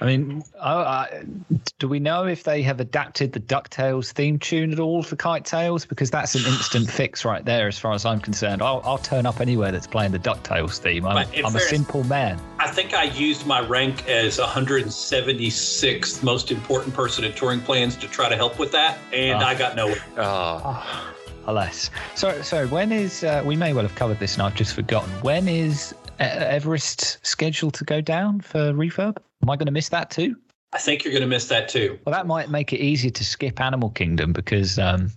I 0.00 0.06
mean, 0.06 0.42
I, 0.60 0.72
I, 0.74 1.24
do 1.78 1.88
we 1.88 1.98
know 1.98 2.26
if 2.26 2.44
they 2.44 2.62
have 2.62 2.80
adapted 2.80 3.32
the 3.32 3.40
DuckTales 3.40 4.12
theme 4.12 4.38
tune 4.38 4.72
at 4.72 4.78
all 4.78 5.02
for 5.02 5.16
Kite 5.16 5.44
Tales? 5.44 5.86
Because 5.86 6.10
that's 6.10 6.34
an 6.34 6.44
instant 6.46 6.90
fix 6.90 7.24
right 7.24 7.44
there, 7.44 7.66
as 7.68 7.78
far 7.78 7.94
as 7.94 8.04
I'm 8.04 8.20
concerned. 8.20 8.62
I'll, 8.62 8.82
I'll 8.84 8.98
turn 8.98 9.24
up 9.24 9.40
anywhere 9.40 9.72
that's 9.72 9.86
playing 9.86 10.12
the 10.12 10.18
DuckTales 10.18 10.78
theme. 10.78 11.06
I'm, 11.06 11.26
I'm 11.44 11.56
a 11.56 11.60
simple 11.60 12.04
man. 12.04 12.38
I 12.58 12.66
I 12.66 12.70
think 12.70 12.94
I 12.94 13.04
used 13.04 13.46
my 13.46 13.60
rank 13.60 14.08
as 14.08 14.40
176th 16.06 16.22
most 16.22 16.50
important 16.50 16.94
person 16.94 17.24
in 17.24 17.32
touring 17.32 17.60
plans 17.60 17.96
to 17.96 18.06
try 18.08 18.28
to 18.28 18.36
help 18.36 18.58
with 18.58 18.72
that, 18.72 18.98
and 19.12 19.42
Ah. 19.42 19.46
I 19.48 19.54
got 19.54 19.76
nowhere. 19.76 20.02
Ah, 20.18 21.12
Alas. 21.46 21.90
So, 22.14 22.40
so 22.42 22.66
when 22.68 22.92
is 22.92 23.24
uh, 23.24 23.42
we 23.44 23.56
may 23.56 23.72
well 23.72 23.82
have 23.84 23.94
covered 23.94 24.18
this, 24.18 24.34
and 24.34 24.42
I've 24.42 24.54
just 24.54 24.74
forgotten. 24.74 25.10
When 25.22 25.48
is 25.48 25.94
uh, 26.20 26.24
Everest 26.24 27.18
scheduled 27.26 27.74
to 27.74 27.84
go 27.84 28.00
down 28.00 28.40
for 28.40 28.72
refurb? 28.72 29.16
Am 29.42 29.50
I 29.50 29.56
going 29.56 29.66
to 29.66 29.72
miss 29.72 29.88
that 29.90 30.10
too? 30.10 30.36
I 30.72 30.78
think 30.78 31.04
you're 31.04 31.12
going 31.12 31.22
to 31.22 31.28
miss 31.28 31.46
that 31.48 31.68
too. 31.68 31.98
Well, 32.04 32.12
that 32.12 32.26
might 32.26 32.50
make 32.50 32.72
it 32.72 32.80
easier 32.80 33.10
to 33.10 33.24
skip 33.24 33.60
Animal 33.60 33.90
Kingdom 33.90 34.32
because 34.32 34.78
um, 34.78 35.10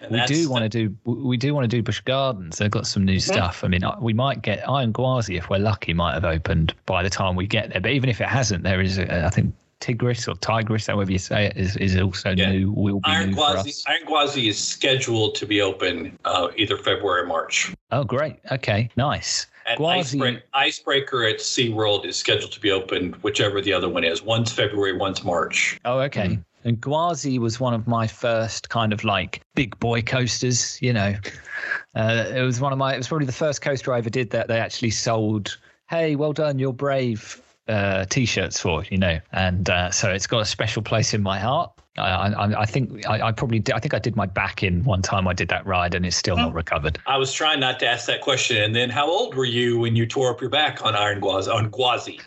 And 0.00 0.10
we 0.10 0.24
do 0.26 0.48
want 0.48 0.62
to 0.62 0.68
do 0.68 0.96
we 1.04 1.36
do 1.36 1.54
want 1.54 1.64
to 1.64 1.68
do 1.76 1.82
Busch 1.82 2.00
Gardens. 2.00 2.58
They've 2.58 2.70
got 2.70 2.86
some 2.86 3.04
new 3.04 3.20
stuff. 3.20 3.62
I 3.64 3.68
mean, 3.68 3.82
we 4.00 4.12
might 4.14 4.42
get 4.42 4.68
Iron 4.68 4.92
Gwazi 4.92 5.36
if 5.36 5.50
we're 5.50 5.58
lucky. 5.58 5.92
Might 5.92 6.14
have 6.14 6.24
opened 6.24 6.74
by 6.86 7.02
the 7.02 7.10
time 7.10 7.36
we 7.36 7.46
get 7.46 7.70
there. 7.70 7.80
But 7.80 7.90
even 7.92 8.08
if 8.08 8.20
it 8.20 8.28
hasn't, 8.28 8.64
there 8.64 8.80
is 8.80 8.98
a, 8.98 9.26
I 9.26 9.30
think 9.30 9.54
Tigris 9.80 10.26
or 10.28 10.34
Tigris, 10.36 10.86
however 10.86 11.10
you 11.12 11.18
say 11.18 11.46
it, 11.46 11.56
is 11.56 11.76
is 11.76 11.96
also 12.00 12.30
Yeah. 12.30 12.52
new. 12.52 12.72
Will 12.72 13.00
be 13.00 13.10
Iron 13.10 13.30
new 13.30 13.36
for 13.36 13.54
Gwazi, 13.54 13.68
us. 13.68 13.84
Iron 13.86 14.02
Gwazi 14.06 14.48
is 14.48 14.58
scheduled 14.58 15.34
to 15.36 15.46
be 15.46 15.60
open 15.60 16.18
uh, 16.24 16.48
either 16.56 16.76
February 16.76 17.22
or 17.22 17.26
March. 17.26 17.72
Oh, 17.90 18.04
great. 18.04 18.36
Okay, 18.50 18.88
nice. 18.96 19.46
And 19.66 19.78
Gwazi- 19.78 20.20
Icebreaker, 20.20 20.42
Icebreaker 20.54 21.24
at 21.24 21.38
SeaWorld 21.38 22.04
is 22.04 22.16
scheduled 22.16 22.52
to 22.52 22.60
be 22.60 22.70
open, 22.70 23.12
whichever 23.22 23.60
the 23.62 23.72
other 23.72 23.88
one 23.88 24.04
is. 24.04 24.22
One's 24.22 24.52
February, 24.52 24.94
one's 24.96 25.24
March. 25.24 25.78
Oh, 25.86 26.00
okay. 26.00 26.26
Mm-hmm. 26.28 26.40
And 26.66 26.80
Gwazi 26.80 27.38
was 27.38 27.60
one 27.60 27.74
of 27.74 27.86
my 27.86 28.06
first 28.06 28.70
kind 28.70 28.92
of 28.94 29.04
like 29.04 29.42
big 29.54 29.78
boy 29.80 30.00
coasters. 30.02 30.80
You 30.80 30.92
know, 30.94 31.14
uh, 31.94 32.24
it 32.34 32.42
was 32.42 32.60
one 32.60 32.72
of 32.72 32.78
my. 32.78 32.94
It 32.94 32.98
was 32.98 33.08
probably 33.08 33.26
the 33.26 33.32
first 33.32 33.60
coaster 33.62 33.92
I 33.92 33.98
ever 33.98 34.10
did 34.10 34.30
that 34.30 34.48
they 34.48 34.58
actually 34.58 34.90
sold. 34.90 35.58
Hey, 35.90 36.16
well 36.16 36.32
done, 36.32 36.58
you're 36.58 36.72
brave. 36.72 37.40
Uh, 37.66 38.04
t-shirts 38.04 38.60
for 38.60 38.84
you 38.90 38.98
know, 38.98 39.18
and 39.32 39.70
uh, 39.70 39.90
so 39.90 40.10
it's 40.12 40.26
got 40.26 40.40
a 40.40 40.44
special 40.44 40.82
place 40.82 41.14
in 41.14 41.22
my 41.22 41.38
heart. 41.38 41.70
I, 41.96 42.02
I, 42.32 42.60
I 42.62 42.66
think 42.66 43.06
I, 43.08 43.28
I 43.28 43.32
probably 43.32 43.58
did, 43.60 43.74
I 43.74 43.78
think 43.78 43.94
I 43.94 43.98
did 44.00 44.16
my 44.16 44.26
back 44.26 44.62
in 44.62 44.82
one 44.84 45.00
time 45.00 45.26
I 45.28 45.32
did 45.32 45.48
that 45.48 45.64
ride 45.64 45.94
and 45.94 46.04
it's 46.04 46.16
still 46.16 46.36
not 46.36 46.52
recovered. 46.52 46.98
I 47.06 47.16
was 47.16 47.32
trying 47.32 47.60
not 47.60 47.78
to 47.80 47.86
ask 47.86 48.06
that 48.08 48.20
question. 48.20 48.56
And 48.60 48.74
then, 48.74 48.90
how 48.90 49.08
old 49.08 49.34
were 49.34 49.44
you 49.46 49.78
when 49.78 49.94
you 49.96 50.04
tore 50.04 50.30
up 50.30 50.40
your 50.42 50.50
back 50.50 50.84
on 50.84 50.94
Iron 50.94 51.20
Gwazi? 51.20 51.48
On 51.54 51.70
Gwazi, 51.70 52.20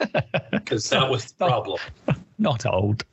because 0.52 0.90
that 0.90 1.08
was 1.10 1.26
the 1.34 1.46
problem. 1.48 1.80
Not 2.40 2.66
old, 2.66 3.04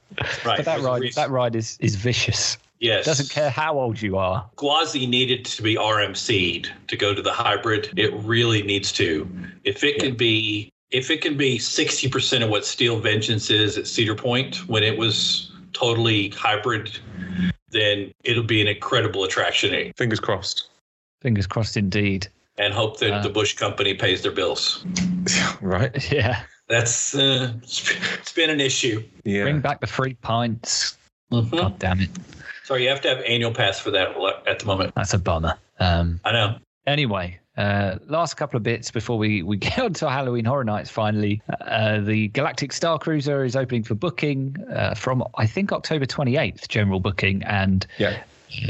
Right. 0.45 0.59
but 0.59 0.64
that 0.64 0.81
ride 0.81 1.03
reason. 1.03 1.20
that 1.22 1.31
ride 1.31 1.57
is 1.57 1.77
is 1.81 1.97
vicious. 1.97 2.57
yes, 2.79 3.05
Doesn't 3.05 3.31
care 3.31 3.51
how 3.51 3.79
old 3.79 4.01
you 4.01 4.16
are. 4.16 4.49
Gwazi 4.57 5.07
needed 5.09 5.45
to 5.47 5.62
be 5.62 5.75
RMC'd 5.77 6.70
to 6.89 6.97
go 6.97 7.12
to 7.14 7.20
the 7.20 7.33
hybrid. 7.33 7.91
It 7.97 8.14
really 8.14 8.62
needs 8.62 8.93
to. 8.93 9.29
If 9.64 9.83
it 9.83 9.99
can 9.99 10.14
be, 10.14 10.70
if 10.95 11.11
it 11.11 11.20
can 11.20 11.36
be 11.36 11.59
sixty 11.59 12.09
percent 12.09 12.45
of 12.45 12.51
what 12.51 12.64
Steel 12.64 12.99
Vengeance 13.01 13.51
is 13.51 13.76
at 13.76 13.86
Cedar 13.86 14.14
Point 14.14 14.57
when 14.68 14.82
it 14.84 14.97
was 14.97 15.51
totally 15.72 16.28
hybrid, 16.30 16.97
then 17.70 18.12
it'll 18.22 18.45
be 18.45 18.61
an 18.61 18.68
incredible 18.68 19.24
attraction. 19.24 19.92
fingers 19.97 20.20
crossed. 20.20 20.68
Fingers 21.20 21.47
crossed, 21.49 21.76
indeed. 21.76 22.28
And 22.59 22.72
hope 22.72 23.01
that 23.01 23.12
Uh. 23.12 23.22
the 23.22 23.28
Busch 23.30 23.55
company 23.55 23.95
pays 23.95 24.22
their 24.22 24.30
bills. 24.32 24.84
right? 25.61 26.12
Yeah. 26.12 26.42
That's 26.68 27.14
uh, 27.14 27.53
it's 27.62 28.32
been 28.32 28.49
an 28.51 28.61
issue. 28.61 29.03
Yeah. 29.24 29.42
Bring 29.42 29.61
back 29.61 29.80
the 29.80 29.86
free 29.88 30.14
pints. 30.14 30.97
Mhm. 31.32 31.51
God 31.51 31.78
damn 31.80 32.01
it. 32.01 32.11
Sorry, 32.62 32.84
you 32.84 32.88
have 32.88 33.01
to 33.03 33.09
have 33.09 33.18
annual 33.26 33.53
pass 33.53 33.80
for 33.80 33.90
that 33.90 34.16
at 34.47 34.61
the 34.61 34.64
moment. 34.66 34.95
That's 34.95 35.12
a 35.12 35.18
bummer. 35.18 35.59
Um, 35.80 36.20
I 36.24 36.32
know. 36.32 36.57
anyway, 36.86 37.38
uh, 37.57 37.98
last 38.07 38.34
couple 38.34 38.57
of 38.57 38.62
bits 38.62 38.90
before 38.90 39.16
we, 39.18 39.42
we 39.42 39.57
get 39.68 39.78
on 39.78 39.92
to 39.94 40.11
Halloween 40.11 40.44
Horror 40.44 40.64
Nights 40.64 40.90
finally. 40.90 41.40
Uh, 41.61 42.00
the 42.00 42.28
Galactic 42.28 42.72
Star 42.72 42.98
Cruiser 42.98 43.44
is 43.44 43.57
opening 43.57 43.82
for 43.84 43.94
booking 43.94 44.57
uh, 44.72 44.94
from, 44.94 45.22
I 45.36 45.46
think, 45.46 45.72
October 45.72 46.07
28th, 46.07 46.68
general 46.68 47.00
booking. 47.00 47.42
And 47.44 47.86
Yeah. 47.98 48.22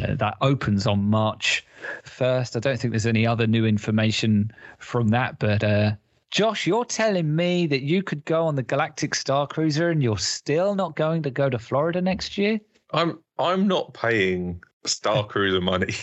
uh, 0.02 0.14
that 0.16 0.36
opens 0.40 0.86
on 0.86 1.04
March 1.04 1.64
1st. 2.04 2.56
I 2.56 2.60
don't 2.60 2.78
think 2.78 2.92
there's 2.92 3.06
any 3.06 3.26
other 3.26 3.46
new 3.46 3.66
information 3.66 4.52
from 4.78 5.08
that. 5.08 5.38
But 5.38 5.64
uh, 5.64 5.92
Josh, 6.30 6.66
you're 6.66 6.84
telling 6.84 7.34
me 7.34 7.66
that 7.68 7.82
you 7.82 8.02
could 8.02 8.24
go 8.24 8.44
on 8.46 8.54
the 8.56 8.62
Galactic 8.62 9.14
Star 9.14 9.46
Cruiser 9.46 9.90
and 9.90 10.02
you're 10.02 10.18
still 10.18 10.74
not 10.74 10.96
going 10.96 11.22
to 11.22 11.30
go 11.30 11.48
to 11.48 11.58
Florida 11.58 12.00
next 12.02 12.36
year? 12.38 12.60
I'm 12.92 13.18
I'm 13.38 13.66
not 13.66 13.94
paying 13.94 14.62
Star 14.84 15.24
Cruiser 15.28 15.60
money. 15.60 15.94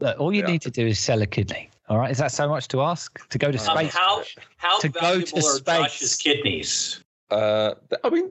Look, 0.00 0.18
all 0.18 0.32
you 0.32 0.40
Yeah. 0.40 0.46
need 0.46 0.62
to 0.62 0.70
do 0.70 0.86
is 0.86 0.98
sell 0.98 1.22
a 1.22 1.26
kidney. 1.26 1.70
All 1.88 1.98
right, 1.98 2.10
is 2.10 2.18
that 2.18 2.32
so 2.32 2.48
much 2.48 2.68
to 2.68 2.80
ask 2.80 3.28
to 3.28 3.38
go 3.38 3.50
to 3.52 3.58
Um, 3.58 3.76
space? 3.76 3.92
how 3.94 4.22
how 4.56 4.78
To 4.78 4.88
go 4.88 5.00
valuable 5.00 5.26
to 5.26 5.36
are 5.46 5.56
space. 5.56 5.76
Josh's 5.78 6.16
kidneys? 6.16 7.04
Uh, 7.30 7.74
I 8.02 8.10
mean, 8.10 8.30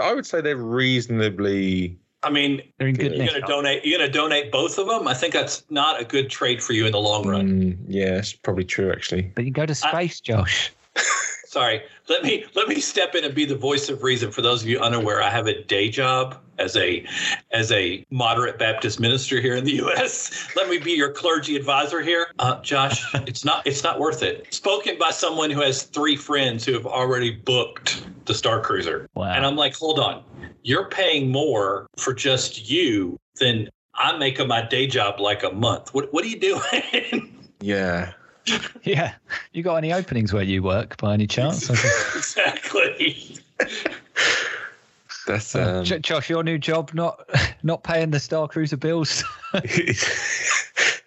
I 0.00 0.14
would 0.14 0.26
say 0.26 0.40
they're 0.40 0.56
reasonably. 0.56 1.98
I 2.22 2.30
mean, 2.30 2.62
They're 2.78 2.88
in 2.88 2.96
good 2.96 3.16
you're 3.16 3.26
gonna 3.26 3.46
donate. 3.46 3.84
You're 3.84 3.98
gonna 3.98 4.10
donate 4.10 4.50
both 4.52 4.78
of 4.78 4.86
them. 4.88 5.06
I 5.08 5.14
think 5.14 5.32
that's 5.32 5.64
not 5.70 6.00
a 6.00 6.04
good 6.04 6.30
trade 6.30 6.62
for 6.62 6.72
you 6.72 6.86
in 6.86 6.92
the 6.92 7.00
long 7.00 7.26
run. 7.28 7.48
Mm, 7.48 7.78
yeah, 7.86 8.16
it's 8.18 8.32
probably 8.32 8.64
true 8.64 8.92
actually. 8.92 9.22
But 9.34 9.44
you 9.44 9.50
go 9.50 9.66
to 9.66 9.74
space, 9.74 10.20
Josh. 10.20 10.72
Sorry. 11.46 11.82
Let 12.08 12.22
me 12.22 12.44
let 12.54 12.68
me 12.68 12.80
step 12.80 13.14
in 13.14 13.24
and 13.24 13.34
be 13.34 13.44
the 13.44 13.56
voice 13.56 13.88
of 13.88 14.02
reason 14.02 14.30
for 14.30 14.42
those 14.42 14.62
of 14.62 14.68
you 14.68 14.80
unaware. 14.80 15.22
I 15.22 15.30
have 15.30 15.46
a 15.46 15.62
day 15.64 15.90
job 15.90 16.40
as 16.58 16.76
a 16.76 17.04
as 17.52 17.70
a 17.72 18.04
moderate 18.10 18.58
Baptist 18.58 18.98
minister 18.98 19.40
here 19.40 19.54
in 19.56 19.64
the 19.64 19.72
U.S. 19.74 20.48
Let 20.56 20.68
me 20.68 20.78
be 20.78 20.92
your 20.92 21.12
clergy 21.12 21.56
advisor 21.56 22.00
here, 22.02 22.28
uh, 22.38 22.60
Josh. 22.62 23.04
It's 23.26 23.44
not 23.44 23.66
it's 23.66 23.82
not 23.84 23.98
worth 24.00 24.22
it. 24.22 24.52
Spoken 24.52 24.96
by 24.98 25.10
someone 25.10 25.50
who 25.50 25.60
has 25.60 25.82
three 25.82 26.16
friends 26.16 26.64
who 26.64 26.72
have 26.72 26.86
already 26.86 27.30
booked 27.30 28.04
the 28.24 28.34
Star 28.34 28.60
Cruiser, 28.60 29.08
Wow. 29.14 29.32
and 29.32 29.44
I'm 29.46 29.56
like, 29.56 29.74
hold 29.74 29.98
on, 29.98 30.22
you're 30.62 30.88
paying 30.88 31.30
more 31.30 31.86
for 31.96 32.12
just 32.12 32.68
you 32.70 33.18
than 33.36 33.68
I 33.94 34.16
make 34.16 34.38
of 34.38 34.46
my 34.48 34.62
day 34.62 34.86
job 34.86 35.20
like 35.20 35.42
a 35.42 35.50
month. 35.50 35.92
What 35.94 36.12
what 36.12 36.24
are 36.24 36.28
you 36.28 36.40
doing? 36.40 37.34
Yeah. 37.60 38.12
Yeah. 38.82 39.14
You 39.52 39.62
got 39.62 39.76
any 39.76 39.92
openings 39.92 40.32
where 40.32 40.42
you 40.42 40.62
work 40.62 40.96
by 40.98 41.14
any 41.14 41.26
chance? 41.26 41.68
exactly. 42.16 43.36
That's 45.26 45.54
Uh, 45.54 45.80
um, 45.80 45.84
Josh, 45.84 46.30
your 46.30 46.42
new 46.42 46.58
job 46.58 46.92
not 46.94 47.28
not 47.62 47.82
paying 47.82 48.10
the 48.10 48.20
Star 48.20 48.48
Cruiser 48.48 48.76
bills. 48.76 49.24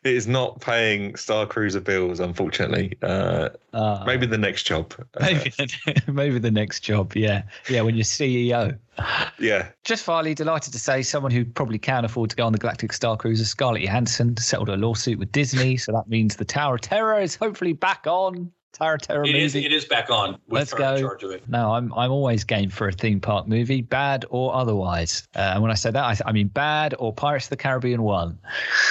It 0.03 0.13
is 0.15 0.27
not 0.27 0.59
paying 0.61 1.15
Star 1.15 1.45
Cruiser 1.45 1.79
bills, 1.79 2.19
unfortunately. 2.19 2.97
Uh, 3.01 3.49
Uh, 3.73 4.03
maybe 4.05 4.25
the 4.25 4.37
next 4.37 4.63
job. 4.63 4.93
Maybe 5.19 5.49
the, 5.51 6.03
maybe 6.11 6.39
the 6.39 6.51
next 6.51 6.81
job. 6.81 7.15
Yeah, 7.15 7.43
yeah. 7.69 7.81
When 7.81 7.95
you're 7.95 8.03
CEO. 8.03 8.77
yeah. 9.39 9.69
Just 9.83 10.03
finally, 10.03 10.33
delighted 10.33 10.73
to 10.73 10.79
say 10.79 11.01
someone 11.03 11.31
who 11.31 11.45
probably 11.45 11.79
can 11.79 12.03
afford 12.03 12.31
to 12.31 12.35
go 12.35 12.45
on 12.45 12.51
the 12.51 12.59
Galactic 12.59 12.91
Star 12.93 13.15
Cruiser, 13.15 13.45
Scarlett 13.45 13.83
Johansson, 13.83 14.35
settled 14.37 14.69
a 14.69 14.75
lawsuit 14.75 15.19
with 15.19 15.31
Disney. 15.31 15.77
So 15.77 15.91
that 15.93 16.09
means 16.09 16.35
the 16.35 16.45
Tower 16.45 16.75
of 16.75 16.81
Terror 16.81 17.21
is 17.21 17.35
hopefully 17.35 17.73
back 17.73 18.05
on. 18.07 18.51
Of 18.79 19.01
Terror 19.01 19.25
It 19.25 19.35
is. 19.35 19.53
It 19.53 19.71
is 19.71 19.85
back 19.85 20.09
on. 20.09 20.31
With 20.31 20.41
Let's 20.49 20.73
go. 20.73 20.95
In 20.95 21.01
charge 21.01 21.23
of 21.23 21.31
it. 21.31 21.47
No, 21.47 21.73
I'm 21.73 21.93
I'm 21.93 22.11
always 22.11 22.43
game 22.43 22.69
for 22.69 22.87
a 22.87 22.91
theme 22.91 23.19
park 23.19 23.47
movie, 23.47 23.81
bad 23.81 24.25
or 24.29 24.55
otherwise. 24.55 25.27
Uh, 25.35 25.51
and 25.53 25.61
when 25.61 25.71
I 25.71 25.75
say 25.75 25.91
that, 25.91 26.03
I, 26.03 26.17
I 26.29 26.31
mean 26.31 26.47
bad 26.47 26.95
or 26.97 27.13
Pirates 27.13 27.45
of 27.45 27.51
the 27.51 27.57
Caribbean 27.57 28.01
one. 28.01 28.39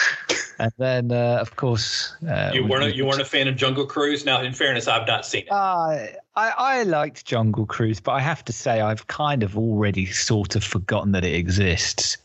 and 0.59 0.73
then, 0.79 1.11
uh, 1.11 1.39
of 1.41 1.57
course, 1.57 2.15
uh, 2.29 2.51
You 2.53 2.67
weren't. 2.67 2.85
A, 2.85 2.95
you 2.95 3.07
weren't 3.07 3.21
a 3.21 3.25
fan 3.25 3.49
of 3.49 3.57
Jungle 3.57 3.87
Cruise. 3.87 4.25
Now, 4.25 4.43
in 4.43 4.53
fairness, 4.53 4.87
I've 4.87 5.07
not 5.07 5.25
seen 5.25 5.43
it. 5.43 5.51
Uh, 5.51 6.07
I 6.37 6.53
I 6.57 6.83
liked 6.85 7.25
Jungle 7.25 7.67
Cruise, 7.67 8.01
but 8.01 8.13
I 8.13 8.21
have 8.21 8.45
to 8.45 8.53
say 8.53 8.81
I've 8.81 9.07
kind 9.07 9.43
of 9.43 9.57
already 9.57 10.07
sort 10.07 10.57
of 10.57 10.63
forgotten 10.63 11.13
that 11.13 11.25
it 11.25 11.35
exists. 11.35 12.19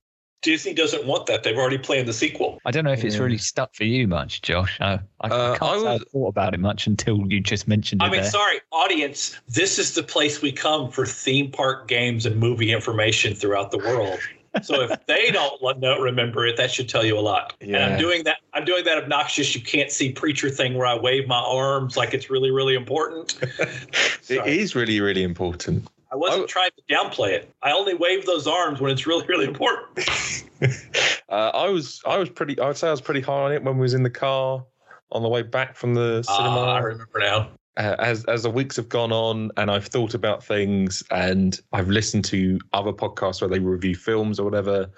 Disney 0.46 0.76
doesn't 0.76 1.06
want 1.08 1.26
that. 1.26 1.42
They've 1.42 1.58
already 1.58 1.80
planned 1.80 2.08
the 2.08 2.14
sequel. 2.14 2.60
I 2.66 2.72
don't 2.72 2.84
know 2.86 2.92
if 2.92 3.04
it's 3.04 3.16
Yeah. 3.16 3.24
really 3.24 3.40
stuck 3.40 3.74
for 3.74 3.84
you 3.84 4.08
much, 4.08 4.44
Josh. 4.44 4.78
I, 4.80 5.00
I 5.22 5.28
Uh, 5.28 5.58
can't 5.58 5.64
I 5.64 5.80
say 5.80 5.88
I 5.88 5.94
was- 5.94 6.04
thought 6.14 6.28
about 6.28 6.54
it 6.54 6.60
much 6.60 6.86
until 6.86 7.26
you 7.28 7.40
just 7.42 7.68
mentioned 7.68 8.04
it 8.04 8.06
I 8.06 8.10
mean, 8.12 8.22
there. 8.22 8.30
sorry, 8.30 8.60
audience. 8.72 9.36
This 9.50 9.80
is 9.80 9.96
the 9.96 10.04
place 10.04 10.44
we 10.44 10.52
come 10.52 10.92
for 10.92 11.04
theme 11.08 11.50
park 11.50 11.88
games 11.88 12.28
and 12.28 12.36
movie 12.38 12.72
information 12.72 13.34
throughout 13.34 13.72
the 13.72 13.80
world. 13.80 14.20
So 14.62 14.84
if 14.84 14.92
they 15.08 15.32
don't 15.32 15.62
let- 15.64 15.82
don't 15.82 16.02
remember 16.02 16.46
it, 16.46 16.58
that 16.58 16.70
should 16.72 16.88
tell 16.88 17.04
you 17.04 17.18
a 17.18 17.22
lot. 17.22 17.56
Yeah. 17.60 17.78
And 17.78 17.94
I'm 17.96 18.00
doing 18.00 18.24
that. 18.26 18.38
I'm 18.54 18.66
doing 18.66 18.86
that 18.86 19.00
obnoxious. 19.00 19.56
You 19.56 19.62
can't 19.62 19.90
see 19.92 20.12
preacher 20.12 20.52
thing 20.52 20.76
where 20.76 20.86
I 20.86 20.96
wave 20.96 21.28
my 21.28 21.40
arms 21.40 21.98
like 21.98 22.14
it's 22.14 22.30
really, 22.30 22.52
really 22.52 22.76
important. 22.76 23.36
it 24.30 24.46
is 24.48 24.76
really, 24.76 25.02
really 25.02 25.24
important. 25.24 25.88
I 26.16 26.18
wasn't 26.18 26.44
Oh. 26.44 26.48
trying 26.48 26.70
to 26.78 26.94
downplay 26.94 27.32
it. 27.32 27.52
I 27.62 27.72
only 27.74 27.94
wave 27.94 28.26
those 28.26 28.48
arms 28.48 28.80
when 28.80 28.90
it's 28.90 29.06
really, 29.06 29.26
really 29.28 29.46
important. 29.46 30.00
Uh, 31.28 31.52
I 31.54 31.68
was, 31.70 32.02
I 32.06 32.18
was 32.18 32.30
pretty. 32.30 32.58
I 32.60 32.68
would 32.68 32.78
say 32.78 32.88
I 32.88 32.92
was 32.92 33.02
pretty 33.02 33.20
high 33.20 33.34
on 33.34 33.52
it 33.52 33.62
when 33.64 33.76
we 33.76 33.82
was 33.82 33.94
in 33.96 34.04
the 34.04 34.10
car 34.12 34.64
on 35.12 35.22
the 35.24 35.28
way 35.28 35.42
back 35.42 35.76
from 35.76 35.94
the 35.96 36.22
cinema. 36.24 36.60
Ah, 36.60 36.76
I 36.76 36.80
remember 36.80 37.20
now. 37.20 37.50
uh, 37.78 37.96
as 38.00 38.24
as 38.26 38.44
the 38.44 38.50
weeks 38.50 38.76
have 38.78 38.88
gone 38.88 39.12
on 39.12 39.52
and 39.58 39.70
I've 39.72 39.88
thought 39.88 40.14
about 40.14 40.44
things 40.44 41.04
and 41.12 41.60
I've 41.74 41.90
listened 41.90 42.24
to 42.26 42.60
other 42.74 42.94
podcasts 42.94 43.42
where 43.42 43.50
they 43.50 43.60
review 43.60 43.96
films 43.96 44.40
or 44.40 44.44
whatever, 44.46 44.90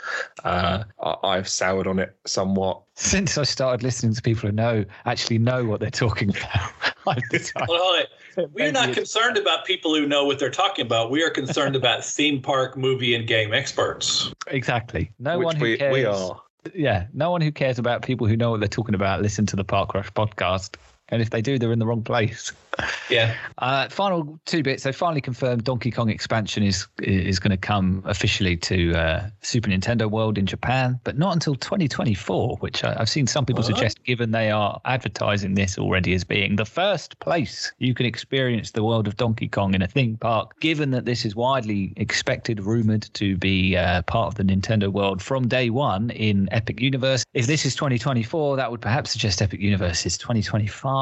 uh, 0.43 0.83
I, 1.01 1.15
I've 1.23 1.47
soured 1.47 1.87
on 1.87 1.97
it 1.97 2.15
somewhat. 2.25 2.81
Since 2.95 3.37
I 3.37 3.43
started 3.43 3.81
listening 3.81 4.13
to 4.13 4.21
people 4.21 4.49
who 4.49 4.55
know 4.55 4.83
actually 5.05 5.39
know 5.39 5.63
what 5.65 5.79
they're 5.79 5.89
talking 5.89 6.29
about, 6.29 6.71
I've 7.07 7.29
decided 7.29 7.67
Well, 7.69 7.79
hold 7.81 7.99
it. 8.01 8.09
We're 8.53 8.71
not 8.71 8.93
concerned 8.93 9.37
about 9.37 9.65
people 9.65 9.95
who 9.95 10.05
know 10.05 10.25
what 10.25 10.39
they're 10.39 10.49
talking 10.49 10.85
about. 10.85 11.11
We 11.11 11.23
are 11.23 11.29
concerned 11.29 11.75
about 11.75 12.03
theme 12.03 12.41
park, 12.41 12.77
movie, 12.77 13.15
and 13.15 13.27
game 13.27 13.53
experts. 13.53 14.31
exactly. 14.47 15.11
No 15.19 15.37
which 15.39 15.45
one 15.45 15.55
who 15.55 15.63
we, 15.63 15.77
cares. 15.77 15.93
we 15.93 16.05
are. 16.05 16.41
Yeah, 16.73 17.07
no 17.13 17.31
one 17.31 17.41
who 17.41 17.51
cares 17.51 17.79
about 17.79 18.01
people 18.01 18.27
who 18.27 18.35
know 18.35 18.51
what 18.51 18.59
they're 18.59 18.69
talking 18.69 18.95
about 18.95 19.21
listen 19.21 19.45
to 19.47 19.55
the 19.55 19.63
Park 19.63 19.93
Rush 19.93 20.11
podcast. 20.11 20.75
And 21.09 21.21
if 21.21 21.29
they 21.29 21.41
do, 21.41 21.57
they're 21.57 21.71
in 21.71 21.79
the 21.79 21.87
wrong 21.87 22.03
place. 22.03 22.51
Yeah. 23.09 23.33
Uh, 23.57 23.87
final 23.89 24.37
two 24.45 24.61
bits. 24.61 24.83
They 24.83 24.91
finally 24.91 25.21
confirmed 25.21 25.63
Donkey 25.63 25.89
Kong 25.91 26.09
expansion 26.09 26.61
is 26.61 26.85
is 26.99 27.39
going 27.39 27.51
to 27.51 27.57
come 27.57 28.03
officially 28.05 28.57
to 28.57 28.93
uh, 28.93 29.29
Super 29.41 29.69
Nintendo 29.69 30.11
World 30.11 30.37
in 30.37 30.45
Japan, 30.45 30.99
but 31.03 31.17
not 31.17 31.33
until 31.33 31.55
2024. 31.55 32.57
Which 32.57 32.83
I, 32.83 32.97
I've 32.99 33.09
seen 33.09 33.25
some 33.25 33.45
people 33.45 33.63
What? 33.63 33.67
suggest, 33.67 34.03
given 34.03 34.31
they 34.31 34.51
are 34.51 34.79
advertising 34.85 35.55
this 35.55 35.77
already 35.77 36.13
as 36.13 36.23
being 36.23 36.57
the 36.57 36.65
first 36.65 37.17
place 37.19 37.71
you 37.79 37.93
can 37.93 38.05
experience 38.05 38.71
the 38.71 38.83
world 38.83 39.07
of 39.07 39.15
Donkey 39.17 39.47
Kong 39.47 39.73
in 39.73 39.81
a 39.81 39.87
theme 39.87 40.17
park. 40.17 40.59
Given 40.59 40.91
that 40.91 41.05
this 41.05 41.25
is 41.25 41.35
widely 41.35 41.93
expected, 41.95 42.59
rumored 42.59 43.09
to 43.13 43.37
be 43.37 43.77
uh, 43.77 44.01
part 44.03 44.27
of 44.27 44.35
the 44.35 44.43
Nintendo 44.43 44.89
World 44.89 45.21
from 45.21 45.47
day 45.47 45.69
one 45.69 46.09
in 46.11 46.49
Epic 46.51 46.79
Universe. 46.81 47.23
If 47.33 47.47
this 47.47 47.65
is 47.65 47.73
2024, 47.73 48.57
that 48.57 48.69
would 48.69 48.81
perhaps 48.81 49.11
suggest 49.11 49.41
Epic 49.41 49.61
Universe 49.61 50.05
is 50.05 50.17
2025. 50.17 50.96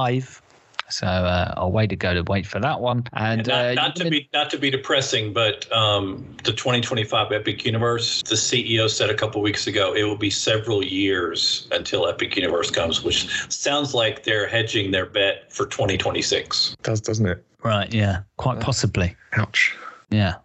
So 0.89 1.08
uh, 1.08 1.54
I'll 1.58 1.72
wait 1.72 1.89
to 1.89 1.96
go 1.96 2.14
to 2.14 2.24
wait 2.24 2.46
for 2.46 2.60
that 2.60 2.80
one. 2.80 3.06
And 3.14 3.48
not, 3.48 3.66
uh, 3.66 3.74
not 3.74 3.96
to 3.96 4.04
you- 4.06 4.10
be 4.12 4.30
not 4.34 4.50
to 4.52 4.58
be 4.58 4.70
depressing, 4.70 5.34
but 5.34 5.72
um, 5.72 6.24
the 6.43 6.54
2025 6.54 7.32
Epic 7.32 7.66
Universe, 7.66 8.22
the 8.24 8.36
CEO 8.36 8.88
said 8.89 9.10
a 9.10 9.16
couple 9.16 9.41
weeks 9.41 9.66
ago, 9.66 9.96
it 9.96 10.04
will 10.04 10.16
be 10.18 10.30
several 10.30 10.84
years 10.84 11.68
until 11.72 12.08
Epic 12.08 12.36
Universe 12.36 12.70
comes, 12.70 13.04
which 13.04 13.28
sounds 13.52 13.93
like 13.96 14.24
they're 14.24 14.48
hedging 14.48 14.91
their 14.91 15.08
bet 15.08 15.52
for 15.52 15.66
2026. 15.66 16.76
Does 16.84 17.02
doesn't 17.02 17.26
it? 17.28 17.43
right, 17.64 17.91
yeah, 17.91 18.22
quite 18.38 18.60
possibly, 18.60 19.16
Ouch. 19.34 19.76
yeah. 20.12 20.36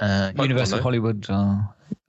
Uh, 0.00 0.32
Pokemon, 0.34 0.42
Universal 0.42 0.78
though. 0.78 0.82
Hollywood. 0.82 1.26
Uh, 1.28 1.56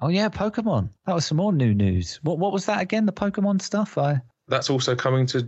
oh 0.01 0.07
yeah, 0.07 0.29
Pokemon. 0.29 0.89
That 1.05 1.15
was 1.15 1.25
some 1.25 1.35
more 1.37 1.51
new 1.51 1.73
news. 1.73 2.19
What 2.23 2.39
what 2.39 2.53
was 2.53 2.65
that 2.67 2.81
again? 2.81 3.05
The 3.05 3.11
Pokemon 3.11 3.61
stuff. 3.61 3.97
I 3.97 4.21
That's 4.47 4.69
also 4.69 4.95
coming 4.95 5.25
to 5.27 5.45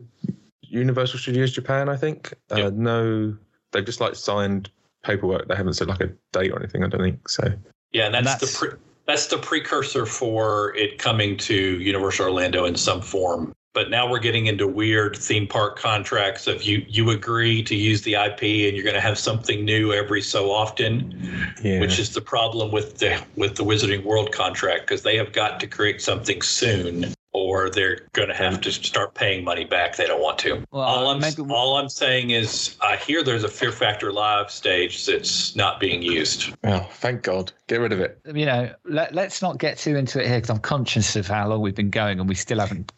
Universal 0.70 1.20
Studios 1.20 1.52
Japan, 1.52 1.90
I 1.90 1.96
think. 1.96 2.34
Uh, 2.52 2.56
Yep. 2.58 2.74
No, 2.74 3.36
they've 3.72 3.86
just 3.86 4.02
like 4.02 4.16
signed 4.16 4.70
paperwork. 5.04 5.48
They 5.48 5.56
haven't 5.56 5.74
said 5.74 5.88
like 5.88 6.02
a 6.02 6.10
date 6.34 6.52
or 6.52 6.60
anything. 6.60 6.84
I 6.84 6.88
don't 6.88 7.02
think 7.02 7.30
so. 7.30 7.44
Yeah, 7.92 8.06
and 8.08 8.16
And 8.16 8.26
that's, 8.26 8.42
that's- 8.42 8.60
the 8.60 8.68
pre- 8.68 8.78
that's 9.06 9.28
the 9.28 9.38
precursor 9.38 10.06
for 10.08 10.76
it 10.76 10.98
coming 10.98 11.38
to 11.38 11.54
Universal 11.54 12.26
Orlando 12.26 12.66
in 12.66 12.76
some 12.76 13.02
form. 13.02 13.54
But 13.74 13.90
now 13.92 14.10
we're 14.10 14.20
getting 14.20 14.48
into 14.48 14.68
weird 14.68 15.16
theme 15.18 15.46
park 15.48 15.78
contracts 15.78 16.48
of 16.48 16.64
you 16.64 16.84
you 16.88 17.12
agree 17.12 17.62
to 17.64 17.76
use 17.76 18.02
the 18.04 18.14
IP 18.16 18.42
and 18.68 18.74
you're 18.76 18.84
going 18.86 18.96
to 18.96 19.02
have 19.02 19.20
something 19.20 19.64
new 19.66 19.92
every 19.94 20.22
so 20.22 20.50
often. 20.50 21.14
Yeah. 21.62 21.82
which 21.82 22.00
is 22.00 22.14
the 22.14 22.22
problem 22.22 22.72
with 22.72 22.98
the 23.00 23.22
with 23.36 23.56
the 23.56 23.64
Wizarding 23.64 24.04
World 24.06 24.32
contract 24.32 24.88
because 24.88 25.04
they 25.04 25.18
have 25.18 25.34
got 25.34 25.60
to 25.60 25.68
create 25.68 26.02
something 26.02 26.42
soon, 26.42 27.14
or 27.36 27.70
they're 27.70 28.00
going 28.14 28.30
to 28.30 28.34
have 28.34 28.62
to 28.62 28.72
start 28.72 29.14
paying 29.14 29.44
money 29.44 29.66
back. 29.66 29.98
They 29.98 30.08
don't 30.08 30.22
want 30.22 30.40
to. 30.40 30.64
Well, 30.72 30.82
all 30.84 31.08
I'm 31.10 31.20
maybe- 31.20 31.44
all 31.50 31.76
I'm 31.78 31.90
saying 31.90 32.30
is 32.30 32.78
I 32.82 32.96
hear 32.96 33.24
there's 33.24 33.44
a 33.44 33.50
Fear 33.50 33.72
Factor 33.74 34.12
Live 34.12 34.50
stage 34.50 35.06
that's 35.06 35.56
not 35.56 35.80
being 35.80 36.02
used. 36.02 36.54
oh, 36.64 36.88
thank 36.94 37.24
God. 37.24 37.52
Get 37.68 37.82
rid 37.82 37.92
of 37.92 38.00
it. 38.00 38.20
you 38.34 38.46
know 38.46 38.72
let 38.86 39.14
let's 39.14 39.42
not 39.42 39.58
get 39.58 39.78
too 39.78 39.96
into 39.96 40.22
it 40.22 40.28
here 40.28 40.38
because 40.38 40.50
I'm 40.52 40.60
conscious 40.60 41.16
of 41.16 41.28
how 41.28 41.48
long 41.48 41.62
we've 41.62 41.76
been 41.76 41.90
going 41.90 42.20
and 42.20 42.30
we 42.30 42.36
still 42.36 42.60
haven't 42.60 42.92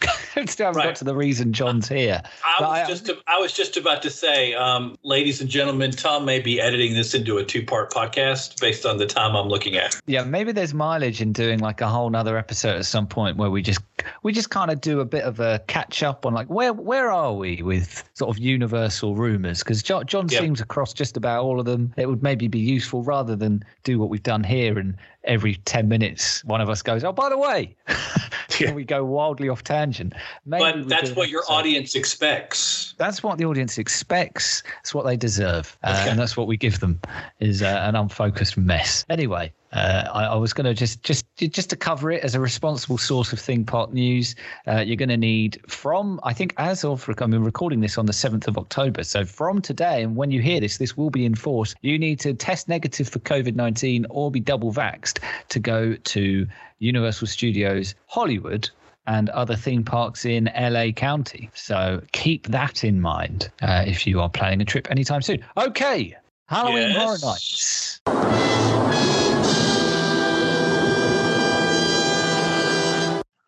still 0.46 0.68
haven't 0.68 0.78
Right. 0.80 0.86
got 0.90 0.96
to 0.98 1.04
the 1.06 1.16
reason 1.16 1.52
John's 1.54 1.88
here. 1.90 2.22
I 2.46 2.62
was 2.62 2.70
I- 2.70 2.88
just 2.88 3.12
I 3.28 3.40
was 3.40 3.54
just 3.54 3.78
about 3.78 4.02
to 4.04 4.10
say, 4.10 4.54
um, 4.54 4.96
ladies 5.04 5.42
and 5.42 5.50
gentlemen, 5.50 5.92
Tom 5.92 6.26
may 6.26 6.40
be 6.40 6.62
editing 6.62 6.94
this 6.94 7.14
into 7.14 7.38
a 7.38 7.44
two 7.44 7.64
part 7.66 7.92
podcast 7.92 8.60
based 8.62 8.86
on 8.86 8.98
the 8.98 9.06
time 9.06 9.36
I'm 9.36 9.48
looking 9.48 9.76
at. 9.76 10.00
Yeah, 10.06 10.24
maybe 10.24 10.52
there's 10.52 10.74
mileage 10.74 11.22
in 11.22 11.34
doing 11.34 11.60
like 11.60 11.82
a 11.82 11.88
whole 11.88 12.10
nother 12.10 12.38
episode 12.38 12.76
at 12.78 12.86
some 12.86 13.08
point 13.08 13.38
where 13.38 13.50
we 13.50 13.62
just 13.62 13.82
we 14.24 14.32
just 14.32 14.50
kind 14.52 14.70
of 14.70 14.80
do 14.82 15.00
a 15.00 15.06
bit 15.06 15.24
of 15.24 15.40
a 15.40 15.60
catch 15.68 16.04
up 16.04 16.26
on 16.26 16.34
like 16.34 16.48
where 16.48 16.74
where 16.74 17.12
are 17.12 17.34
we 17.34 17.62
with 17.64 18.04
sort 18.14 18.30
of 18.30 18.38
universal 18.42 19.16
rumors 19.16 19.60
because 19.60 19.82
John, 19.82 20.06
John 20.06 20.28
Yep. 20.30 20.42
seems 20.42 20.62
across 20.62 20.94
just 20.94 21.18
about 21.18 21.44
all 21.44 21.60
of 21.60 21.66
them. 21.66 21.94
It 21.98 22.08
would 22.08 22.22
maybe 22.22 22.48
be 22.48 22.60
useful 22.60 23.04
rather 23.04 23.36
than 23.36 23.64
do 23.84 23.98
what 24.00 24.10
we've 24.10 24.24
done 24.24 24.44
here 24.44 24.78
and 24.78 24.96
every 25.28 25.56
ten 25.66 25.88
minutes 25.88 26.44
one 26.46 26.62
of 26.62 26.70
us 26.70 26.82
goes, 26.82 27.04
oh 27.04 27.12
by 27.12 27.30
the 27.30 27.38
way, 27.38 27.76
Yeah. 28.60 28.72
we 28.74 28.84
go 28.86 29.04
wildly 29.06 29.50
off 29.50 29.64
tangent. 29.64 30.14
Maybe 30.46 30.64
But 30.82 30.90
that's 30.90 31.12
what 31.12 31.30
your 31.30 31.42
episode- 31.42 31.54
audience 31.54 31.96
expects. 31.96 32.96
that's 32.98 33.22
what 33.22 33.38
the 33.38 33.46
audience 33.46 33.78
expects. 33.78 34.64
It's 34.82 34.94
what 34.96 35.06
they 35.06 35.16
deserve, 35.18 35.78
uh, 35.84 36.06
and 36.10 36.18
that's 36.20 36.36
what 36.36 36.48
we 36.48 36.58
give 36.58 36.80
them 36.80 37.00
is 37.40 37.62
uh, 37.62 37.84
an 37.88 37.96
unfocused 37.96 38.58
mess. 38.58 39.06
Anyway, 39.10 39.52
uh, 39.78 40.10
I, 40.12 40.26
I 40.26 40.36
was 40.36 40.54
going 40.54 40.66
to 40.66 40.74
just 40.74 41.04
just 41.04 41.26
just 41.38 41.70
to 41.70 41.76
cover 41.76 42.12
it 42.12 42.24
as 42.24 42.34
a 42.34 42.40
responsible 42.40 42.98
source 42.98 43.32
of 43.32 43.40
thing 43.40 43.64
part 43.64 43.94
news. 43.94 44.36
Uh, 44.68 44.80
you're 44.80 44.96
going 44.96 45.10
to 45.10 45.18
need 45.18 45.62
from 45.68 46.20
I 46.24 46.34
think 46.34 46.56
as 46.58 46.84
of 46.84 47.08
I 47.22 47.26
mean 47.28 47.44
recording 47.44 47.82
this 47.82 47.98
on 47.98 48.08
the 48.08 48.14
seventh 48.14 48.48
of 48.48 48.58
October. 48.58 49.04
So 49.04 49.24
from 49.24 49.62
today, 49.62 50.02
and 50.02 50.16
when 50.16 50.32
you 50.32 50.42
hear 50.42 50.60
this, 50.60 50.78
this 50.78 50.98
will 50.98 51.12
be 51.12 51.26
enforced. 51.26 51.76
You 51.82 52.00
need 52.00 52.20
to 52.22 52.34
test 52.34 52.68
negative 52.68 53.08
for 53.08 53.20
COVID 53.20 53.56
nineteen 53.56 54.08
or 54.10 54.32
be 54.32 54.40
double 54.40 54.74
vaxxed 54.74 55.20
to 55.50 55.60
go 55.60 55.96
to 55.96 56.48
Universal 56.80 57.28
Studios 57.28 57.94
Hollywood 58.08 58.70
and 59.06 59.30
other 59.30 59.56
theme 59.56 59.84
parks 59.84 60.26
in 60.26 60.50
LA 60.60 60.92
County. 60.92 61.50
So 61.54 62.02
keep 62.12 62.48
that 62.48 62.84
in 62.84 63.00
mind 63.00 63.52
uh, 63.62 63.84
if 63.86 64.08
you 64.08 64.20
are 64.22 64.30
planning 64.30 64.62
a 64.62 64.66
trip 64.66 64.90
anytime 64.90 65.22
soon. 65.22 65.46
Okay, 65.56 66.16
Halloween 66.48 66.90
Yes. 66.90 66.98
Horror 66.98 67.18
Nights. 67.24 68.02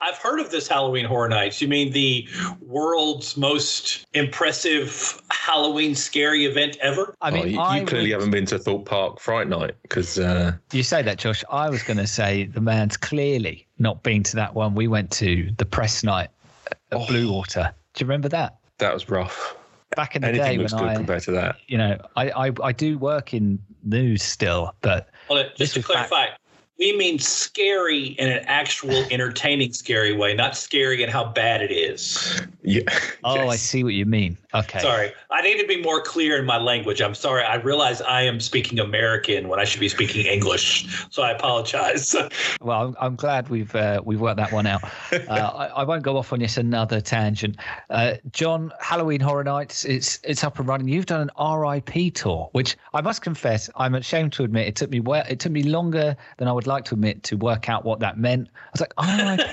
I've 0.10 0.18
heard 0.18 0.39
of 0.39 0.49
this 0.51 0.68
Halloween 0.68 1.05
Horror 1.05 1.30
Nights. 1.30 1.62
You 1.62 1.68
mean 1.68 1.91
the 1.91 2.28
world's 2.62 3.38
most 3.38 4.05
impressive 4.14 5.22
Halloween 5.32 5.93
scary 5.95 6.45
event 6.45 6.78
ever? 6.82 7.16
I 7.22 7.30
mean, 7.32 7.43
oh, 7.43 7.45
you, 7.47 7.60
I 7.60 7.80
you 7.80 7.86
clearly 7.86 8.07
would- 8.10 8.14
haven't 8.14 8.32
been 8.32 8.45
to 8.47 8.60
Thorpe 8.60 8.86
Park 8.86 9.20
Fright 9.20 9.47
Night 9.47 9.76
because 9.84 10.18
uh, 10.18 10.53
You 10.72 10.84
say 10.84 11.01
that, 11.03 11.18
Josh. 11.18 11.43
I 11.51 11.70
was 11.70 11.84
going 11.84 11.97
to 11.97 12.07
say 12.07 12.45
the 12.45 12.62
man's 12.62 12.97
clearly 12.97 13.68
not 13.78 14.01
been 14.03 14.24
to 14.24 14.36
that 14.38 14.53
one. 14.55 14.74
We 14.76 14.88
went 14.88 15.12
to 15.12 15.49
the 15.57 15.66
press 15.66 16.03
night 16.03 16.30
at 16.72 16.78
Oh. 16.91 17.05
Blue 17.07 17.32
Water. 17.32 17.74
Do 17.93 18.03
you 18.03 18.07
remember 18.07 18.30
that? 18.30 18.57
that 18.80 18.93
was 18.93 19.10
rough. 19.10 19.55
Back 19.95 20.16
in 20.16 20.22
the 20.22 20.30
Anything 20.30 20.51
day 20.51 20.57
looks 20.57 20.74
when 20.74 20.84
good 20.84 20.89
I, 20.89 20.95
compared 20.95 21.24
to 21.24 21.32
that. 21.32 21.55
you 21.68 21.78
know, 21.78 21.97
I, 22.16 22.30
I 22.47 22.51
I 22.64 22.72
do 22.72 22.97
work 22.97 23.34
in 23.34 23.60
news 23.84 24.22
still, 24.24 24.74
but 24.82 25.10
Well, 25.30 25.43
This 25.57 25.74
just 25.74 25.74
to 25.74 25.82
clarify, 25.84 26.28
fact. 26.28 26.39
Clarify, 26.80 26.92
we 26.92 26.98
mean 26.98 27.20
scary 27.20 28.08
in 28.08 28.30
an 28.30 28.44
actual 28.46 28.92
entertaining 29.12 29.74
scary 29.74 30.14
way, 30.14 30.34
not 30.34 30.56
scary 30.56 31.04
in 31.04 31.10
how 31.10 31.26
bad 31.26 31.62
it 31.62 31.72
is. 31.72 32.42
Yeah. 32.64 32.82
oh, 33.24 33.48
I 33.48 33.56
see 33.56 33.84
what 33.84 33.94
you 33.94 34.06
mean. 34.06 34.38
Okay. 34.54 34.80
Sorry, 34.80 35.12
I 35.30 35.42
need 35.42 35.60
to 35.60 35.68
be 35.68 35.82
more 35.82 36.02
clear 36.02 36.38
in 36.38 36.46
my 36.46 36.58
language. 36.58 37.02
I'm 37.02 37.14
sorry. 37.14 37.44
I 37.44 37.56
realize 37.56 38.02
I 38.02 38.24
am 38.24 38.40
speaking 38.40 38.80
American 38.80 39.48
when 39.48 39.60
I 39.60 39.64
should 39.64 39.80
be 39.80 39.90
speaking 39.90 40.26
English, 40.26 41.08
so 41.12 41.22
I 41.22 41.32
apologize. 41.32 42.16
Well, 42.62 42.88
I'm, 42.88 42.96
I'm 43.00 43.16
glad 43.16 43.50
we've 43.50 43.74
uh, 43.76 44.02
we've 44.04 44.20
worked 44.20 44.38
that 44.38 44.52
one 44.52 44.66
out. 44.66 44.82
Uh, 45.30 45.34
I, 45.34 45.82
I 45.82 45.84
won't 45.84 46.04
go 46.04 46.18
off 46.18 46.34
on 46.34 46.40
yet 46.40 46.58
another 46.58 47.02
tangent. 47.02 47.58
Uh, 47.90 48.16
John, 48.32 48.72
Halloween 48.80 49.20
Horror 49.20 49.44
Nights, 49.44 49.86
it's 49.86 50.20
it's 50.24 50.44
up 50.44 50.58
and 50.60 50.68
running. 50.68 50.88
You've 50.88 51.06
done 51.06 51.30
an 51.36 51.60
RIP 51.60 52.14
tour, 52.14 52.50
which 52.54 52.78
I 52.94 53.02
must 53.02 53.22
confess, 53.22 53.70
I'm 53.76 53.96
ashamed 53.96 54.34
to 54.34 54.44
admit, 54.44 54.68
it 54.68 54.76
took 54.76 54.90
me 54.90 55.00
well, 55.00 55.24
it 55.30 55.40
took 55.40 55.52
me 55.52 55.64
longer 55.64 56.16
than 56.38 56.48
I 56.48 56.52
would 56.52 56.68
like 56.70 56.86
to 56.86 56.93
admit 56.93 57.24
to 57.24 57.36
work 57.36 57.67
out 57.67 57.84
what 57.84 57.99
that 57.99 58.17
meant. 58.17 58.47
I 58.55 58.70
was 58.72 58.80
like, 58.82 58.93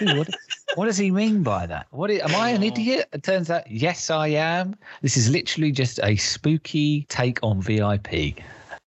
RIP, 0.01 0.17
what, 0.17 0.29
what 0.77 0.87
does 0.87 0.97
he 0.99 1.11
mean 1.11 1.43
by 1.43 1.67
that? 1.67 1.87
What 1.91 2.11
is, 2.11 2.21
am 2.21 2.35
I 2.37 2.51
an 2.51 2.63
idiot? 2.63 3.09
It 3.13 3.25
turns 3.25 3.51
out, 3.51 3.69
yes, 3.69 4.09
I 4.11 4.29
am. 4.29 4.77
This 5.03 5.17
is 5.17 5.29
literally 5.31 5.73
just 5.73 5.99
a 6.05 6.15
spooky 6.17 7.07
take 7.09 7.41
on 7.43 7.61
VIP, 7.61 8.37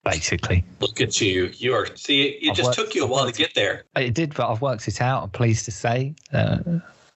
basically. 0.06 0.64
Look 0.80 1.02
at 1.02 1.20
you. 1.20 1.52
You 1.54 1.74
are. 1.74 1.88
See, 1.96 2.24
it 2.24 2.52
I've 2.52 2.56
just 2.56 2.68
worked- 2.68 2.78
took 2.80 2.96
you 2.96 3.02
a 3.02 3.06
I've 3.06 3.12
while 3.12 3.26
to 3.26 3.34
get 3.34 3.54
there. 3.56 3.84
It 3.98 4.14
did, 4.14 4.34
but 4.34 4.50
I've 4.50 4.62
worked 4.62 4.88
it 4.88 5.02
out. 5.02 5.24
I'm 5.24 5.30
pleased 5.32 5.66
to 5.66 5.72
say. 5.72 6.16
Uh, 6.34 6.60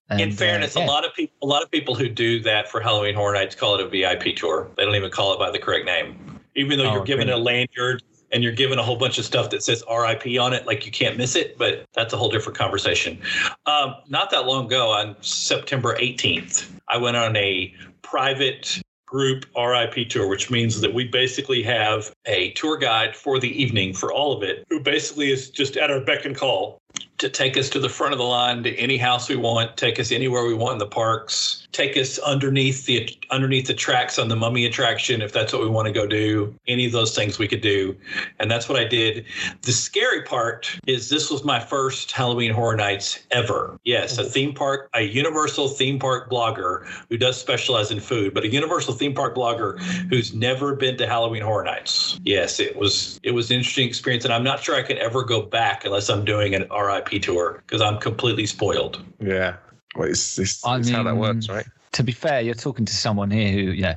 and, 0.09 0.21
in 0.21 0.31
fairness, 0.31 0.75
uh, 0.75 0.81
yeah. 0.81 0.85
a 0.85 0.87
lot 0.87 1.05
of 1.05 1.13
people, 1.15 1.35
a 1.41 1.47
lot 1.47 1.63
of 1.63 1.71
people 1.71 1.95
who 1.95 2.07
do 2.09 2.39
that 2.41 2.69
for 2.69 2.79
Halloween 2.81 3.15
Horror 3.15 3.33
Nights 3.33 3.55
call 3.55 3.75
it 3.79 3.81
a 3.81 3.87
VIP 3.87 4.35
tour. 4.35 4.69
They 4.77 4.85
don't 4.85 4.95
even 4.95 5.09
call 5.09 5.33
it 5.33 5.39
by 5.39 5.49
the 5.49 5.57
correct 5.59 5.85
name, 5.85 6.39
even 6.55 6.77
though 6.77 6.89
Oh, 6.89 6.93
you're 6.93 7.03
given 7.03 7.27
really? 7.27 7.41
a 7.41 7.43
lanyard 7.43 8.03
and 8.31 8.43
you're 8.43 8.53
given 8.53 8.79
a 8.79 8.83
whole 8.83 8.97
bunch 8.97 9.17
of 9.17 9.25
stuff 9.25 9.49
that 9.51 9.63
says 9.63 9.83
RIP 9.89 10.39
on 10.39 10.53
it. 10.53 10.65
Like 10.65 10.85
you 10.85 10.91
can't 10.91 11.17
miss 11.17 11.35
it, 11.35 11.57
but 11.57 11.85
that's 11.93 12.13
a 12.13 12.17
whole 12.17 12.29
different 12.29 12.57
conversation. 12.57 13.19
Um, 13.65 13.95
not 14.07 14.31
that 14.31 14.45
long 14.45 14.65
ago, 14.65 14.91
on 14.91 15.15
September 15.21 15.95
18th, 15.97 16.69
I 16.87 16.97
went 16.97 17.17
on 17.17 17.35
a 17.35 17.73
private 18.01 18.81
group 19.05 19.45
RIP 19.55 20.09
tour, 20.09 20.27
which 20.27 20.49
means 20.49 20.81
that 20.81 20.93
we 20.93 21.05
basically 21.05 21.63
have 21.63 22.13
a 22.25 22.51
tour 22.51 22.77
guide 22.77 23.15
for 23.15 23.39
the 23.39 23.49
evening 23.61 23.93
for 23.93 24.11
all 24.11 24.35
of 24.35 24.43
it, 24.43 24.65
who 24.69 24.79
basically 24.79 25.31
is 25.31 25.49
just 25.49 25.77
at 25.77 25.91
our 25.91 26.01
beck 26.01 26.25
and 26.25 26.35
call 26.35 26.79
to 27.17 27.29
take 27.29 27.57
us 27.57 27.69
to 27.69 27.79
the 27.79 27.89
front 27.89 28.13
of 28.13 28.17
the 28.17 28.25
line 28.25 28.63
to 28.63 28.75
any 28.75 28.97
house 28.97 29.29
we 29.29 29.35
want, 29.35 29.77
take 29.77 29.99
us 29.99 30.11
anywhere 30.11 30.45
we 30.45 30.53
want 30.53 30.73
in 30.73 30.79
the 30.79 30.87
parks, 30.87 31.64
take 31.75 31.97
us 31.97 32.17
underneath 32.19 32.85
the 32.85 33.09
underneath 33.31 33.67
the 33.67 33.73
tracks 33.73 34.17
on 34.17 34.29
the 34.29 34.35
mummy 34.35 34.65
attraction 34.65 35.21
if 35.21 35.33
that's 35.33 35.51
what 35.51 35.61
we 35.61 35.67
want 35.67 35.87
to 35.87 35.91
go 35.91 36.07
do. 36.07 36.55
Any 36.67 36.85
of 36.85 36.91
those 36.91 37.13
things 37.13 37.37
we 37.37 37.47
could 37.47 37.61
do. 37.61 37.95
And 38.39 38.49
that's 38.49 38.69
what 38.69 38.79
I 38.79 38.85
did. 38.85 39.25
The 39.63 39.71
scary 39.71 40.21
part 40.21 40.79
is 40.87 41.09
this 41.09 41.29
was 41.29 41.43
my 41.43 41.59
first 41.59 42.11
Halloween 42.11 42.53
Horror 42.53 42.75
Nights 42.75 43.25
ever. 43.31 43.77
Yes, 43.83 44.17
a 44.17 44.21
mm-hmm. 44.21 44.31
theme 44.31 44.53
park, 44.53 44.89
a 44.93 45.01
universal 45.01 45.67
theme 45.67 45.99
park 45.99 46.29
blogger 46.29 46.87
who 47.09 47.17
does 47.17 47.39
specialize 47.39 47.91
in 47.91 47.99
food, 47.99 48.33
but 48.33 48.43
a 48.43 48.51
universal 48.51 48.93
theme 48.93 49.13
park 49.13 49.35
blogger 49.35 49.79
who's 50.09 50.33
never 50.33 50.75
been 50.75 50.97
to 50.97 51.07
Halloween 51.07 51.41
Horror 51.41 51.65
Nights. 51.65 52.19
Yes, 52.23 52.59
it 52.59 52.75
was 52.75 53.19
it 53.23 53.31
was 53.31 53.51
an 53.51 53.57
interesting 53.57 53.87
experience 53.87 54.23
and 54.23 54.33
I'm 54.33 54.43
not 54.43 54.63
sure 54.63 54.75
I 54.75 54.83
can 54.83 54.97
ever 54.97 55.23
go 55.23 55.41
back 55.41 55.83
unless 55.83 56.09
I'm 56.09 56.23
doing 56.23 56.55
an 56.55 56.67
RIP 56.71 57.21
tour 57.21 57.61
because 57.65 57.81
I'm 57.81 57.97
completely 57.97 58.45
spoiled. 58.45 59.03
Yeah. 59.19 59.57
Well, 59.95 60.09
it's, 60.09 60.37
it's, 60.39 60.65
I 60.65 60.77
it's 60.79 60.89
how 60.89 61.03
that 61.03 61.11
mean, 61.11 61.19
works, 61.19 61.49
right? 61.49 61.65
To 61.93 62.03
be 62.03 62.11
fair, 62.11 62.41
you're 62.41 62.53
talking 62.55 62.85
to 62.85 62.93
someone 62.93 63.31
here 63.31 63.51
who, 63.51 63.71
you 63.71 63.83
know, 63.83 63.95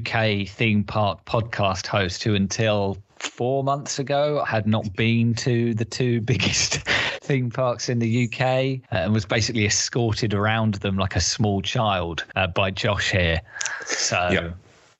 UK 0.00 0.46
theme 0.48 0.84
park 0.84 1.24
podcast 1.24 1.86
host 1.86 2.22
who 2.22 2.34
until 2.34 2.96
four 3.18 3.64
months 3.64 3.98
ago 3.98 4.44
had 4.44 4.66
not 4.66 4.94
been 4.94 5.34
to 5.34 5.74
the 5.74 5.84
two 5.84 6.20
biggest 6.32 6.74
theme 7.22 7.50
parks 7.50 7.88
in 7.88 7.98
the 7.98 8.24
UK 8.28 8.40
uh, 8.92 9.04
and 9.04 9.12
was 9.12 9.24
basically 9.24 9.64
escorted 9.66 10.32
around 10.34 10.74
them 10.74 10.96
like 10.96 11.16
a 11.16 11.20
small 11.20 11.60
child 11.62 12.24
uh, 12.36 12.46
by 12.46 12.70
Josh 12.70 13.10
here. 13.10 13.40
So, 13.86 14.28
Yeah. 14.30 14.50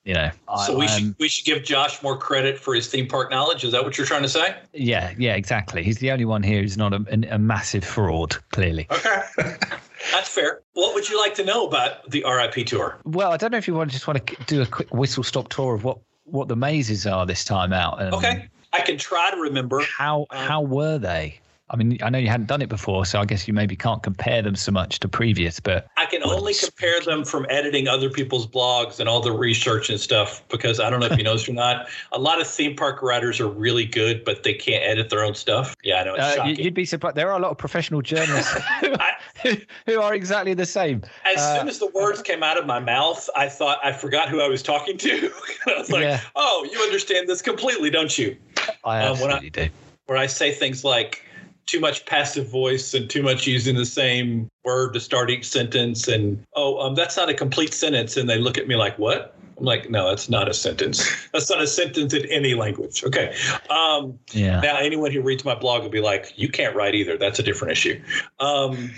you 0.03 0.15
know, 0.15 0.31
I, 0.49 0.65
So 0.67 0.77
we 0.77 0.87
I'm- 0.87 0.99
should 0.99 1.15
we 1.19 1.29
should 1.29 1.45
give 1.45 1.63
Josh 1.63 2.03
more 2.03 2.17
credit 2.17 2.59
for 2.59 2.73
his 2.75 2.87
theme 2.87 3.07
park 3.07 3.31
knowledge. 3.31 3.63
Is 3.63 3.71
that 3.71 3.83
what 3.85 3.97
you're 3.97 4.07
trying 4.07 4.23
to 4.23 4.29
say? 4.29 4.57
yeah, 4.73 5.13
yeah, 5.17 5.35
exactly. 5.35 5.83
He's 5.83 5.99
the 5.99 6.11
only 6.11 6.25
one 6.25 6.43
here 6.43 6.61
who's 6.61 6.77
not 6.77 6.93
a, 6.93 7.05
a 7.33 7.39
massive 7.39 7.85
fraud, 7.85 8.35
clearly. 8.51 8.87
Okay. 8.91 9.21
That's 10.11 10.29
fair. 10.29 10.61
What 10.73 10.93
would 10.93 11.09
you 11.09 11.17
like 11.17 11.35
to 11.35 11.43
know 11.43 11.67
about 11.67 12.09
the 12.09 12.23
RIP 12.27 12.67
tour? 12.67 12.97
Well, 13.03 13.31
I 13.31 13.37
don't 13.37 13.51
know 13.51 13.57
if 13.57 13.67
you 13.67 13.73
want 13.73 13.89
to 13.89 13.93
just 13.93 14.07
want 14.07 14.25
to 14.25 14.35
do 14.45 14.61
a 14.61 14.65
quick 14.65 14.93
whistle 14.93 15.23
stop 15.23 15.49
tour 15.49 15.75
of 15.75 15.83
what 15.83 15.99
what 16.25 16.47
the 16.47 16.55
mazes 16.55 17.05
are 17.05 17.25
this 17.25 17.43
time 17.43 17.71
out. 17.73 18.01
Okay. 18.01 18.47
I 18.73 18.81
can 18.81 18.97
try 18.97 19.31
to 19.31 19.37
remember. 19.37 19.81
How 19.81 20.25
how 20.31 20.61
were 20.61 20.97
they? 20.97 21.39
I 21.71 21.77
mean, 21.77 21.97
I 22.03 22.11
know 22.11 22.19
you 22.19 22.27
hadn't 22.27 22.45
done 22.45 22.61
it 22.61 22.69
before, 22.69 23.07
so 23.07 23.19
I 23.19 23.25
guess 23.25 23.47
you 23.47 23.53
maybe 23.53 23.75
can't 23.75 24.03
compare 24.03 24.43
them 24.43 24.55
so 24.55 24.71
much 24.71 24.99
to 24.99 25.07
previous, 25.07 25.59
but 25.59 25.87
I 25.97 26.05
can 26.05 26.21
only 26.23 26.53
compare 26.53 27.01
them 27.01 27.25
from 27.25 27.47
editing 27.49 27.87
other 27.87 28.07
people's 28.07 28.45
blogs 28.45 28.99
and 28.99 29.09
all 29.09 29.19
the 29.19 29.31
research 29.31 29.89
and 29.89 29.99
stuff 29.99 30.47
because 30.49 30.79
I 30.79 30.91
don't 30.91 30.99
know 30.99 31.07
if 31.07 31.17
you 31.17 31.23
know 31.23 31.33
this 31.33 31.49
or 31.49 31.53
not. 31.53 31.87
A 32.11 32.19
lot 32.19 32.39
of 32.39 32.45
theme 32.45 32.75
park 32.75 33.01
writers 33.01 33.39
are 33.39 33.47
really 33.47 33.85
good, 33.85 34.23
but 34.23 34.43
they 34.43 34.53
can't 34.53 34.83
edit 34.83 35.09
their 35.09 35.23
own 35.23 35.33
stuff. 35.33 35.75
Yeah, 35.83 36.01
I 36.01 36.03
know. 36.03 36.13
It's 36.13 36.37
uh, 36.37 36.43
you'd 36.43 36.75
be 36.75 36.85
surprised. 36.85 37.15
There 37.15 37.31
are 37.31 37.37
a 37.39 37.41
lot 37.41 37.49
of 37.49 37.57
professional 37.57 38.03
journalists 38.03 38.51
who, 38.81 38.93
I- 38.99 39.61
who, 39.87 39.99
are 40.01 40.13
exactly 40.13 40.53
the 40.53 40.67
same. 40.67 41.01
as 41.25 41.39
uh, 41.39 41.57
soon 41.59 41.67
as 41.67 41.79
the 41.79 41.87
words 41.95 42.21
came 42.21 42.43
out 42.43 42.59
of 42.59 42.67
my 42.67 42.79
mouth, 42.79 43.27
I 43.35 43.49
thought 43.49 43.79
I 43.83 43.91
forgot 43.91 44.29
who 44.29 44.39
I 44.39 44.47
was 44.47 44.61
talking 44.61 44.99
to. 44.99 45.31
I 45.65 45.79
was 45.79 45.91
like, 45.91 46.03
Yeah. 46.03 46.21
oh, 46.35 46.67
you 46.71 46.79
understand 46.81 47.27
this 47.27 47.41
completely, 47.41 47.89
don't 47.89 48.15
you? 48.19 48.37
I 48.83 49.01
Um, 49.03 49.19
when 49.19 49.31
I- 49.31 49.33
absolutely 49.37 49.49
do. 49.49 49.69
where 50.05 50.19
I 50.19 50.27
say 50.27 50.51
things 50.51 50.83
like 50.83 51.23
too 51.65 51.79
much 51.79 52.05
passive 52.05 52.47
voice 52.47 52.93
and 52.93 53.09
too 53.09 53.23
much 53.23 53.47
using 53.47 53.75
the 53.75 53.85
same 53.85 54.49
word 54.63 54.93
to 54.93 54.99
start 54.99 55.29
each 55.29 55.47
sentence. 55.47 56.07
And 56.07 56.43
oh 56.55 56.79
um, 56.79 56.95
that's 56.95 57.17
not 57.17 57.29
a 57.29 57.33
complete 57.33 57.73
sentence. 57.73 58.17
And 58.17 58.29
they 58.29 58.37
look 58.37 58.57
at 58.57 58.67
me 58.67 58.75
like 58.75 58.97
what? 58.99 59.35
I'm 59.57 59.63
like 59.65 59.89
no 59.89 60.09
that's 60.09 60.29
not 60.29 60.49
a 60.49 60.53
sentence. 60.53 61.05
That's 61.31 61.49
not 61.49 61.61
a 61.61 61.67
sentence 61.67 62.13
in 62.13 62.25
any 62.27 62.55
language. 62.55 63.03
Okay. 63.03 63.35
Um, 63.69 64.17
Yeah. 64.31 64.61
now 64.61 64.77
anyone 64.77 65.11
who 65.11 65.21
reads 65.21 65.43
my 65.43 65.55
blog 65.55 65.83
will 65.83 65.89
be 65.89 66.01
like 66.01 66.33
you 66.37 66.49
can't 66.49 66.75
write 66.75 66.95
either. 66.95 67.17
That's 67.17 67.39
a 67.39 67.43
different 67.43 67.71
issue. 67.73 68.01
Um, 68.39 68.91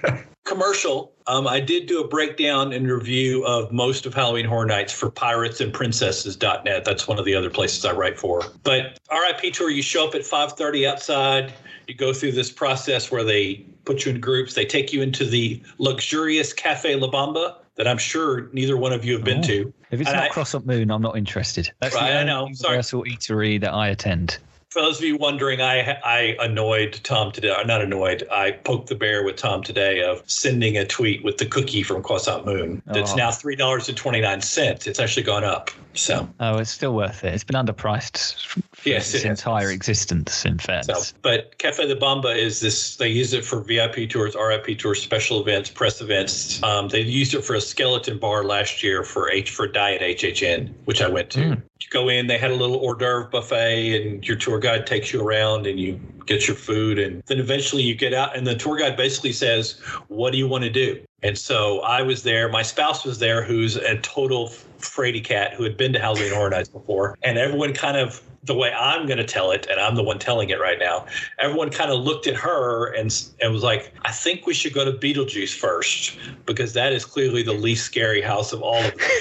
commercial. 0.44 1.12
Um, 1.28 1.48
i 1.48 1.58
did 1.58 1.86
do 1.86 2.00
a 2.00 2.06
breakdown 2.06 2.72
and 2.72 2.88
review 2.88 3.44
of 3.44 3.72
most 3.72 4.06
of 4.06 4.14
halloween 4.14 4.46
horror 4.46 4.64
nights 4.64 4.92
for 4.92 5.10
pirates 5.10 5.60
and 5.60 5.72
princesses.net 5.74 6.84
that's 6.84 7.08
one 7.08 7.18
of 7.18 7.24
the 7.24 7.34
other 7.34 7.50
places 7.50 7.84
i 7.84 7.90
write 7.90 8.16
for. 8.16 8.42
But 8.62 9.00
rip 9.10 9.52
tour 9.52 9.70
you 9.70 9.82
show 9.82 10.06
up 10.06 10.14
at 10.14 10.20
5.30 10.22 10.88
outside 10.88 11.52
you 11.86 11.94
go 11.94 12.12
through 12.12 12.32
this 12.32 12.50
process 12.50 13.10
where 13.10 13.24
they 13.24 13.64
put 13.84 14.04
you 14.04 14.12
in 14.12 14.20
groups 14.20 14.54
they 14.54 14.64
take 14.64 14.92
you 14.92 15.02
into 15.02 15.24
the 15.24 15.62
luxurious 15.78 16.52
cafe 16.52 16.96
la 16.96 17.08
bamba 17.08 17.56
that 17.76 17.86
i'm 17.86 17.98
sure 17.98 18.48
neither 18.52 18.76
one 18.76 18.92
of 18.92 19.04
you 19.04 19.12
have 19.12 19.24
been 19.24 19.38
Oh. 19.38 19.42
to 19.42 19.72
If 19.90 20.00
it's 20.00 20.08
and 20.10 20.16
not 20.16 20.24
I- 20.24 20.28
Croissant 20.30 20.66
Moon, 20.66 20.90
I'm 20.90 21.02
not 21.02 21.16
interested. 21.16 21.70
That's 21.80 21.94
Right, 21.94 22.08
the 22.08 22.12
I 22.14 22.20
only 22.20 22.26
know. 22.26 22.54
Sorry. 22.54 22.72
universal 22.72 23.04
eatery 23.04 23.60
that 23.60 23.72
I 23.72 23.88
attend. 23.90 24.38
For 24.76 24.82
those 24.82 24.98
of 24.98 25.04
you 25.06 25.16
wondering, 25.16 25.62
I 25.62 25.98
I 26.04 26.36
annoyed 26.38 27.00
Tom 27.02 27.32
today. 27.32 27.50
I'm 27.50 27.66
not 27.66 27.80
annoyed. 27.80 28.28
I 28.30 28.50
poked 28.50 28.90
the 28.90 28.94
bear 28.94 29.24
with 29.24 29.36
Tom 29.36 29.62
today 29.62 30.02
of 30.02 30.22
sending 30.26 30.76
a 30.76 30.84
tweet 30.84 31.24
with 31.24 31.38
the 31.38 31.46
cookie 31.46 31.82
from 31.82 32.02
Croissant 32.02 32.44
Moon. 32.44 32.82
That's 32.84 33.14
Oh. 33.14 33.16
now 33.16 33.30
three 33.30 33.56
dollars 33.56 33.88
and 33.88 33.96
twenty 33.96 34.20
nine 34.20 34.42
cents. 34.42 34.86
It's 34.86 35.00
actually 35.00 35.22
gone 35.22 35.44
up. 35.44 35.70
So, 35.94 36.28
Oh, 36.40 36.58
it's 36.58 36.70
still 36.70 36.92
worth 36.92 37.24
it. 37.24 37.32
It's 37.32 37.42
been 37.42 37.56
underpriced 37.56 38.36
Yes, 38.84 39.14
its 39.14 39.24
it 39.24 39.28
entire 39.28 39.70
existence, 39.70 40.44
in 40.44 40.58
so 40.58 41.02
but 41.22 41.56
Cafe 41.56 41.86
de 41.88 41.96
Bamba 41.96 42.36
is 42.36 42.60
this. 42.60 42.96
They 42.96 43.08
use 43.08 43.32
it 43.32 43.46
for 43.46 43.62
VIP 43.62 44.06
tours, 44.06 44.34
RIP 44.36 44.78
tours, 44.78 45.02
special 45.02 45.40
events, 45.40 45.70
press 45.70 46.02
events. 46.02 46.62
Um, 46.62 46.88
they 46.88 47.00
used 47.00 47.32
it 47.32 47.42
for 47.42 47.54
a 47.54 47.62
skeleton 47.62 48.18
bar 48.18 48.44
last 48.44 48.82
year 48.82 49.02
for 49.04 49.30
H 49.30 49.50
for 49.52 49.66
Diet 49.66 50.02
HHN, 50.02 50.74
which 50.84 51.00
I 51.00 51.08
went 51.08 51.30
to. 51.30 51.40
Mm. 51.40 51.62
You 51.80 51.88
go 51.90 52.08
in, 52.08 52.26
they 52.26 52.38
had 52.38 52.50
a 52.50 52.54
little 52.54 52.76
hors 52.76 52.96
d'oeuvre 52.96 53.28
buffet, 53.30 54.02
and 54.02 54.26
your 54.26 54.36
tour 54.36 54.58
guide 54.58 54.86
takes 54.86 55.12
you 55.12 55.22
around 55.22 55.66
and 55.66 55.78
you 55.78 56.00
get 56.24 56.46
your 56.46 56.56
food. 56.56 56.98
And 56.98 57.22
then 57.26 57.38
eventually 57.38 57.82
you 57.82 57.94
get 57.94 58.14
out, 58.14 58.36
and 58.36 58.46
the 58.46 58.54
tour 58.54 58.76
guide 58.76 58.96
basically 58.96 59.32
says, 59.32 59.80
What 60.08 60.32
do 60.32 60.38
you 60.38 60.48
want 60.48 60.64
to 60.64 60.70
do? 60.70 61.00
And 61.22 61.36
so 61.36 61.80
I 61.80 62.02
was 62.02 62.22
there. 62.22 62.48
My 62.48 62.62
spouse 62.62 63.04
was 63.04 63.18
there, 63.18 63.42
who's 63.42 63.76
a 63.76 63.98
total 63.98 64.48
fraidy 64.78 65.24
cat 65.24 65.54
who 65.54 65.64
had 65.64 65.76
been 65.76 65.92
to 65.92 65.98
Halloween 65.98 66.32
Horror 66.32 66.50
Nights 66.50 66.68
before. 66.68 67.16
And 67.22 67.38
everyone 67.38 67.72
kind 67.72 67.96
of, 67.96 68.22
the 68.46 68.54
way 68.54 68.72
I'm 68.72 69.06
going 69.06 69.18
to 69.18 69.24
tell 69.24 69.50
it, 69.50 69.66
and 69.70 69.80
I'm 69.80 69.94
the 69.94 70.02
one 70.02 70.18
telling 70.18 70.50
it 70.50 70.60
right 70.60 70.78
now, 70.78 71.06
everyone 71.38 71.70
kind 71.70 71.90
of 71.90 72.00
looked 72.00 72.26
at 72.26 72.36
her 72.36 72.94
and, 72.94 73.12
and 73.40 73.52
was 73.52 73.62
like, 73.62 73.92
I 74.02 74.12
think 74.12 74.46
we 74.46 74.54
should 74.54 74.72
go 74.72 74.84
to 74.84 74.92
Beetlejuice 74.92 75.54
first 75.54 76.16
because 76.46 76.72
that 76.72 76.92
is 76.92 77.04
clearly 77.04 77.42
the 77.42 77.52
least 77.52 77.84
scary 77.84 78.22
house 78.22 78.52
of 78.52 78.62
all 78.62 78.82
of 78.82 78.96
them. 78.96 79.08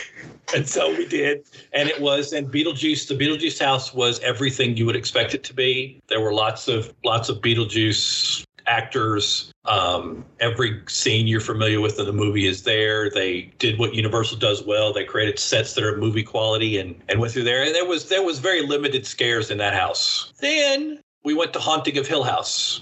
And 0.53 0.69
so 0.69 0.95
we 0.95 1.07
did, 1.07 1.43
and 1.73 1.89
it 1.89 1.99
was. 1.99 2.31
And 2.31 2.51
Beetlejuice, 2.51 3.07
the 3.07 3.15
Beetlejuice 3.15 3.59
house 3.59 3.95
was 3.95 4.19
everything 4.19 4.77
you 4.77 4.85
would 4.85 4.95
expect 4.95 5.33
it 5.33 5.43
to 5.45 5.55
be. 5.55 5.99
There 6.07 6.21
were 6.21 6.33
lots 6.33 6.67
of 6.67 6.93
lots 7.03 7.29
of 7.29 7.37
Beetlejuice 7.41 8.45
actors. 8.67 9.51
Um, 9.65 10.25
every 10.39 10.81
scene 10.87 11.27
you're 11.27 11.39
familiar 11.39 11.81
with 11.81 11.99
in 11.99 12.05
the 12.05 12.13
movie 12.13 12.45
is 12.45 12.63
there. 12.63 13.09
They 13.09 13.51
did 13.59 13.79
what 13.79 13.93
Universal 13.93 14.37
does 14.37 14.63
well. 14.63 14.93
They 14.93 15.03
created 15.03 15.39
sets 15.39 15.73
that 15.73 15.83
are 15.83 15.97
movie 15.97 16.23
quality 16.23 16.77
and 16.77 16.95
and 17.09 17.19
went 17.19 17.33
through 17.33 17.43
there. 17.43 17.63
And 17.63 17.73
there 17.73 17.85
was 17.85 18.09
there 18.09 18.23
was 18.23 18.39
very 18.39 18.61
limited 18.61 19.05
scares 19.05 19.51
in 19.51 19.57
that 19.59 19.73
house. 19.73 20.33
Then 20.39 21.01
we 21.23 21.33
went 21.33 21.53
to 21.53 21.59
Haunting 21.59 21.97
of 21.97 22.07
Hill 22.07 22.23
House, 22.23 22.81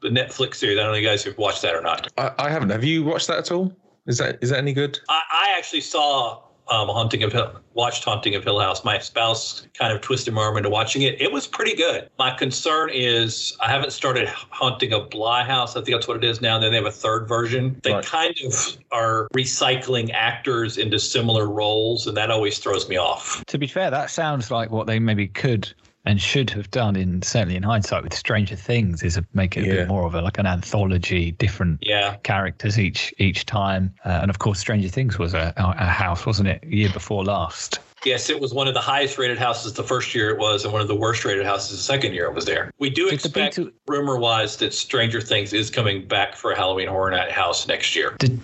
the 0.00 0.08
Netflix 0.08 0.56
series. 0.56 0.78
I 0.78 0.82
don't 0.82 0.92
know 0.92 0.96
if 0.96 1.02
you 1.02 1.08
guys 1.08 1.24
have 1.24 1.38
watched 1.38 1.62
that 1.62 1.74
or 1.74 1.82
not. 1.82 2.08
I, 2.16 2.32
I 2.38 2.50
haven't. 2.50 2.70
Have 2.70 2.84
you 2.84 3.04
watched 3.04 3.26
that 3.28 3.38
at 3.38 3.52
all? 3.52 3.72
Is 4.06 4.18
that 4.18 4.38
is 4.40 4.50
that 4.50 4.58
any 4.58 4.72
good? 4.72 4.98
I, 5.08 5.20
I 5.30 5.58
actually 5.58 5.82
saw 5.82 6.42
um, 6.70 6.88
Haunting 6.88 7.22
of 7.24 7.32
Hill, 7.32 7.52
watched 7.74 8.04
Haunting 8.04 8.34
of 8.36 8.44
Hill 8.44 8.60
House. 8.60 8.84
My 8.84 8.98
spouse 8.98 9.66
kind 9.74 9.92
of 9.92 10.00
twisted 10.00 10.32
my 10.32 10.42
arm 10.42 10.56
into 10.56 10.70
watching 10.70 11.02
it. 11.02 11.20
It 11.20 11.32
was 11.32 11.46
pretty 11.46 11.74
good. 11.74 12.08
My 12.18 12.30
concern 12.30 12.90
is 12.92 13.56
I 13.60 13.68
haven't 13.68 13.90
started 13.92 14.28
Haunting 14.28 14.92
of 14.92 15.10
Bly 15.10 15.42
House. 15.44 15.76
I 15.76 15.82
think 15.82 15.96
that's 15.96 16.08
what 16.08 16.16
it 16.16 16.24
is 16.24 16.40
now. 16.40 16.54
And 16.54 16.64
then 16.64 16.70
they 16.70 16.76
have 16.76 16.86
a 16.86 16.90
third 16.92 17.26
version. 17.28 17.78
They 17.82 17.92
Right. 17.92 18.04
kind 18.04 18.36
of 18.44 18.76
are 18.92 19.28
recycling 19.34 20.10
actors 20.14 20.78
into 20.78 20.98
similar 20.98 21.48
roles, 21.48 22.06
and 22.06 22.16
that 22.16 22.30
always 22.30 22.58
throws 22.58 22.88
me 22.88 22.96
off. 22.96 23.44
To 23.46 23.58
be 23.58 23.66
fair, 23.66 23.90
that 23.90 24.10
sounds 24.10 24.50
like 24.50 24.70
what 24.70 24.86
they 24.86 24.98
maybe 25.00 25.26
could 25.26 25.72
and 26.04 26.20
should 26.20 26.50
have 26.50 26.70
done 26.70 26.96
in 26.96 27.22
certainly 27.22 27.56
in 27.56 27.62
hindsight 27.62 28.02
with 28.02 28.14
Stranger 28.14 28.56
Things 28.56 29.02
is 29.02 29.20
make 29.34 29.56
it 29.56 29.64
a 29.64 29.66
Yeah. 29.66 29.72
bit 29.74 29.88
more 29.88 30.06
of 30.06 30.14
a 30.14 30.22
like 30.22 30.38
an 30.38 30.46
anthology, 30.46 31.32
different 31.32 31.78
Yeah. 31.82 32.16
characters 32.22 32.78
each 32.78 33.12
each 33.18 33.44
time. 33.46 33.94
Uh, 34.04 34.20
and 34.22 34.30
of 34.30 34.38
course, 34.38 34.58
Stranger 34.58 34.88
Things 34.88 35.18
was 35.18 35.34
a, 35.34 35.52
a 35.56 35.86
house, 35.86 36.24
wasn't 36.26 36.48
it? 36.48 36.64
Year 36.64 36.90
before 36.92 37.24
last. 37.24 37.80
Yes, 38.02 38.30
it 38.30 38.40
was 38.40 38.54
one 38.54 38.66
of 38.66 38.72
the 38.72 38.80
highest 38.80 39.18
rated 39.18 39.36
houses 39.36 39.74
the 39.74 39.82
first 39.84 40.14
year 40.14 40.30
it 40.30 40.38
was, 40.38 40.64
and 40.64 40.72
one 40.72 40.80
of 40.80 40.88
the 40.88 40.94
worst 40.94 41.22
rated 41.26 41.44
houses 41.44 41.70
the 41.76 41.82
second 41.82 42.14
year 42.14 42.24
it 42.24 42.34
was 42.34 42.46
there. 42.46 42.70
We 42.78 42.88
do 42.88 43.04
Did 43.10 43.12
expect, 43.14 43.58
rumor 43.86 44.16
wise, 44.16 44.56
that 44.56 44.72
Stranger 44.72 45.20
Things 45.20 45.52
is 45.52 45.68
coming 45.68 46.06
back 46.08 46.34
for 46.34 46.50
a 46.52 46.56
Halloween 46.56 46.88
Horror 46.88 47.10
Night 47.10 47.30
house 47.30 47.68
next 47.68 47.94
year. 47.94 48.16
Did 48.18 48.40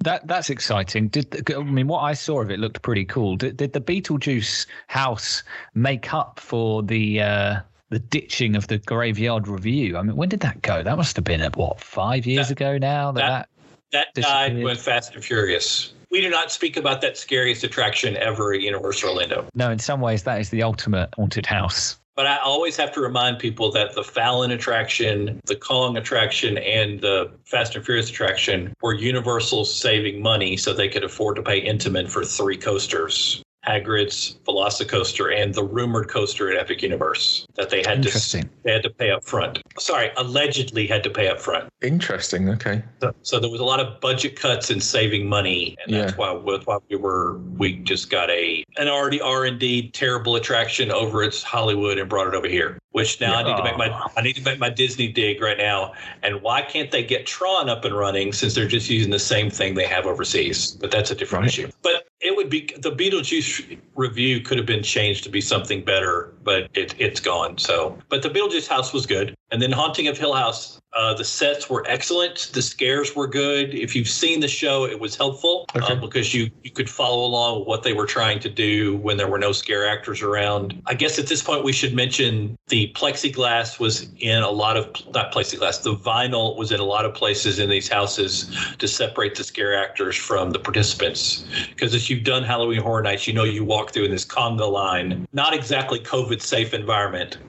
that 0.00 0.26
that's 0.26 0.50
exciting? 0.50 1.08
Did 1.08 1.30
the, 1.30 1.56
I 1.56 1.62
mean 1.62 1.88
what 1.88 2.00
I 2.00 2.14
saw 2.14 2.40
of 2.40 2.50
it 2.50 2.58
looked 2.58 2.82
pretty 2.82 3.04
cool? 3.04 3.36
Did, 3.36 3.56
did 3.56 3.72
the 3.72 3.80
Beetlejuice 3.80 4.66
house 4.86 5.42
make 5.74 6.12
up 6.14 6.38
for 6.40 6.82
the 6.82 7.20
uh, 7.20 7.56
the 7.90 7.98
ditching 7.98 8.54
of 8.56 8.66
the 8.68 8.78
Graveyard 8.78 9.48
Revue? 9.48 9.96
I 9.96 10.02
mean, 10.02 10.16
when 10.16 10.28
did 10.28 10.40
that 10.40 10.62
go? 10.62 10.82
That 10.82 10.96
must 10.96 11.16
have 11.16 11.24
been 11.24 11.40
at 11.40 11.56
what 11.56 11.80
five 11.80 12.26
years 12.26 12.48
That- 12.48 12.52
ago 12.60 12.78
now. 12.78 13.12
That, 13.12 13.48
that- 13.90 14.08
that, 14.14 14.22
died 14.22 14.62
when 14.62 14.76
Fast 14.76 15.14
and 15.14 15.24
Furious. 15.24 15.94
we 16.10 16.20
do 16.20 16.28
not 16.28 16.52
speak 16.52 16.76
about 16.76 17.00
that 17.00 17.16
scariest 17.16 17.64
attraction 17.64 18.18
ever 18.18 18.52
at 18.52 18.60
Universal 18.60 19.08
Orlando. 19.08 19.46
No, 19.54 19.70
in 19.70 19.78
some 19.78 20.02
ways, 20.02 20.24
that 20.24 20.38
is 20.42 20.50
the 20.50 20.62
ultimate 20.62 21.08
haunted 21.16 21.46
house. 21.46 21.98
But 22.18 22.26
I 22.26 22.38
always 22.38 22.76
have 22.78 22.90
to 22.94 23.00
remind 23.00 23.38
people 23.38 23.70
that 23.70 23.94
the 23.94 24.02
Fallon 24.02 24.50
attraction, 24.50 25.40
the 25.46 25.54
Kong 25.54 25.96
attraction, 25.96 26.58
and 26.58 27.00
the 27.00 27.30
Fast 27.44 27.76
and 27.76 27.84
Furious 27.84 28.10
attraction 28.10 28.74
were 28.82 28.92
Universal 28.92 29.66
saving 29.66 30.20
money 30.20 30.56
so 30.56 30.72
they 30.72 30.88
could 30.88 31.04
afford 31.04 31.36
to 31.36 31.42
pay 31.42 31.64
Intamin 31.64 32.10
for 32.10 32.24
three 32.24 32.56
coasters. 32.56 33.40
Hagrid's 33.68 34.38
Velocicoaster 34.46 35.34
and 35.36 35.54
the 35.54 35.62
rumored 35.62 36.08
coaster 36.08 36.50
at 36.50 36.58
Epic 36.58 36.82
Universe 36.82 37.46
that 37.54 37.68
they 37.70 37.82
had 37.82 38.02
to 38.02 38.46
they 38.62 38.72
had 38.72 38.82
to 38.82 38.90
pay 38.90 39.10
up 39.10 39.24
front. 39.24 39.58
Sorry, 39.78 40.10
allegedly 40.16 40.86
had 40.86 41.02
to 41.04 41.10
pay 41.10 41.28
up 41.28 41.38
front. 41.38 41.68
Interesting. 41.82 42.48
Okay. 42.48 42.82
So, 43.00 43.12
so 43.22 43.38
there 43.38 43.50
was 43.50 43.60
a 43.60 43.64
lot 43.64 43.80
of 43.80 44.00
budget 44.00 44.36
cuts 44.36 44.70
and 44.70 44.82
saving 44.82 45.28
money, 45.28 45.76
and 45.84 45.94
that's 45.94 46.12
Yeah. 46.12 46.16
why 46.34 46.52
that's 46.52 46.66
why 46.66 46.78
we 46.88 46.96
were 46.96 47.38
we 47.56 47.74
just 47.74 48.10
got 48.10 48.30
a 48.30 48.64
an 48.78 48.88
already 48.88 49.20
R 49.20 49.44
and 49.44 49.58
D 49.60 49.90
terrible 49.90 50.36
attraction 50.36 50.90
over 50.90 51.22
at 51.22 51.36
Hollywood 51.42 51.98
and 51.98 52.08
brought 52.08 52.26
it 52.26 52.34
over 52.34 52.48
here. 52.48 52.78
Which 52.92 53.20
now 53.20 53.36
I 53.36 53.42
need 53.42 53.56
to 53.56 53.62
make 53.62 53.76
my 53.76 54.08
I 54.16 54.22
need 54.22 54.34
to 54.36 54.42
make 54.42 54.58
my 54.58 54.70
Disney 54.70 55.08
dig 55.08 55.40
right 55.40 55.58
now. 55.58 55.92
And 56.22 56.42
why 56.42 56.62
can't 56.62 56.90
they 56.90 57.04
get 57.04 57.26
Tron 57.26 57.68
up 57.68 57.84
and 57.84 57.94
running 57.96 58.32
since 58.32 58.54
they're 58.54 58.66
just 58.66 58.88
using 58.90 59.10
the 59.10 59.18
same 59.18 59.50
thing 59.50 59.74
they 59.74 59.86
have 59.86 60.06
overseas? 60.06 60.72
But 60.80 60.90
that's 60.90 61.10
a 61.10 61.14
different 61.14 61.42
Right. 61.42 61.48
issue. 61.52 61.70
But 61.82 62.07
it 62.20 62.34
would 62.36 62.50
be 62.50 62.68
the 62.78 62.90
Beetlejuice 62.90 63.78
revue 63.94 64.40
could 64.40 64.58
have 64.58 64.66
been 64.66 64.82
changed 64.82 65.24
to 65.24 65.30
be 65.30 65.40
something 65.40 65.84
better, 65.84 66.32
but 66.48 66.70
it, 66.72 66.94
it's 66.98 67.20
gone. 67.20 67.58
So, 67.58 67.98
but 68.08 68.22
the 68.22 68.30
Beetlejuice 68.30 68.66
house 68.66 68.94
was 68.94 69.04
good, 69.04 69.34
and 69.50 69.60
then 69.60 69.70
Haunting 69.70 70.08
of 70.08 70.16
Hill 70.16 70.32
House, 70.32 70.80
uh, 70.94 71.12
the 71.12 71.24
sets 71.24 71.68
were 71.68 71.84
excellent, 71.86 72.50
the 72.54 72.62
scares 72.62 73.14
were 73.14 73.26
good. 73.26 73.74
If 73.74 73.94
you've 73.94 74.08
seen 74.08 74.40
the 74.40 74.48
show, 74.48 74.86
it 74.86 74.98
was 74.98 75.14
helpful 75.14 75.66
uh, 75.74 75.80
Okay. 75.84 75.94
because 76.00 76.32
you 76.32 76.50
you 76.64 76.70
could 76.70 76.88
follow 76.88 77.26
along 77.26 77.58
with 77.58 77.68
what 77.68 77.82
they 77.82 77.92
were 77.92 78.06
trying 78.06 78.40
to 78.40 78.48
do 78.48 78.96
when 78.96 79.18
there 79.18 79.28
were 79.28 79.38
no 79.38 79.52
scare 79.52 79.86
actors 79.86 80.22
around. 80.22 80.80
I 80.86 80.94
guess 80.94 81.18
at 81.18 81.26
this 81.26 81.42
point 81.42 81.64
we 81.64 81.72
should 81.72 81.94
mention 81.94 82.56
the 82.68 82.90
plexiglass 82.94 83.78
was 83.78 84.08
in 84.18 84.42
a 84.42 84.50
lot 84.50 84.78
of 84.78 84.86
not 85.12 85.30
plexiglass, 85.34 85.82
the 85.82 85.94
vinyl 85.94 86.56
was 86.56 86.72
in 86.72 86.80
a 86.80 86.84
lot 86.84 87.04
of 87.04 87.12
places 87.12 87.58
in 87.58 87.68
these 87.68 87.88
houses 87.88 88.50
to 88.78 88.88
separate 88.88 89.34
the 89.34 89.44
scare 89.44 89.76
actors 89.76 90.16
from 90.16 90.52
the 90.52 90.58
participants 90.58 91.44
because 91.68 91.94
if 91.94 92.08
you've 92.08 92.24
done 92.24 92.42
Halloween 92.42 92.80
Horror 92.80 93.02
Nights, 93.02 93.26
you 93.26 93.34
know 93.34 93.44
you 93.44 93.64
walk 93.64 93.92
through 93.92 94.06
in 94.06 94.10
this 94.10 94.24
conga 94.24 94.70
line, 94.70 95.28
not 95.32 95.52
exactly 95.52 96.00
COVID 96.00 96.37
safe 96.40 96.74
environment. 96.74 97.38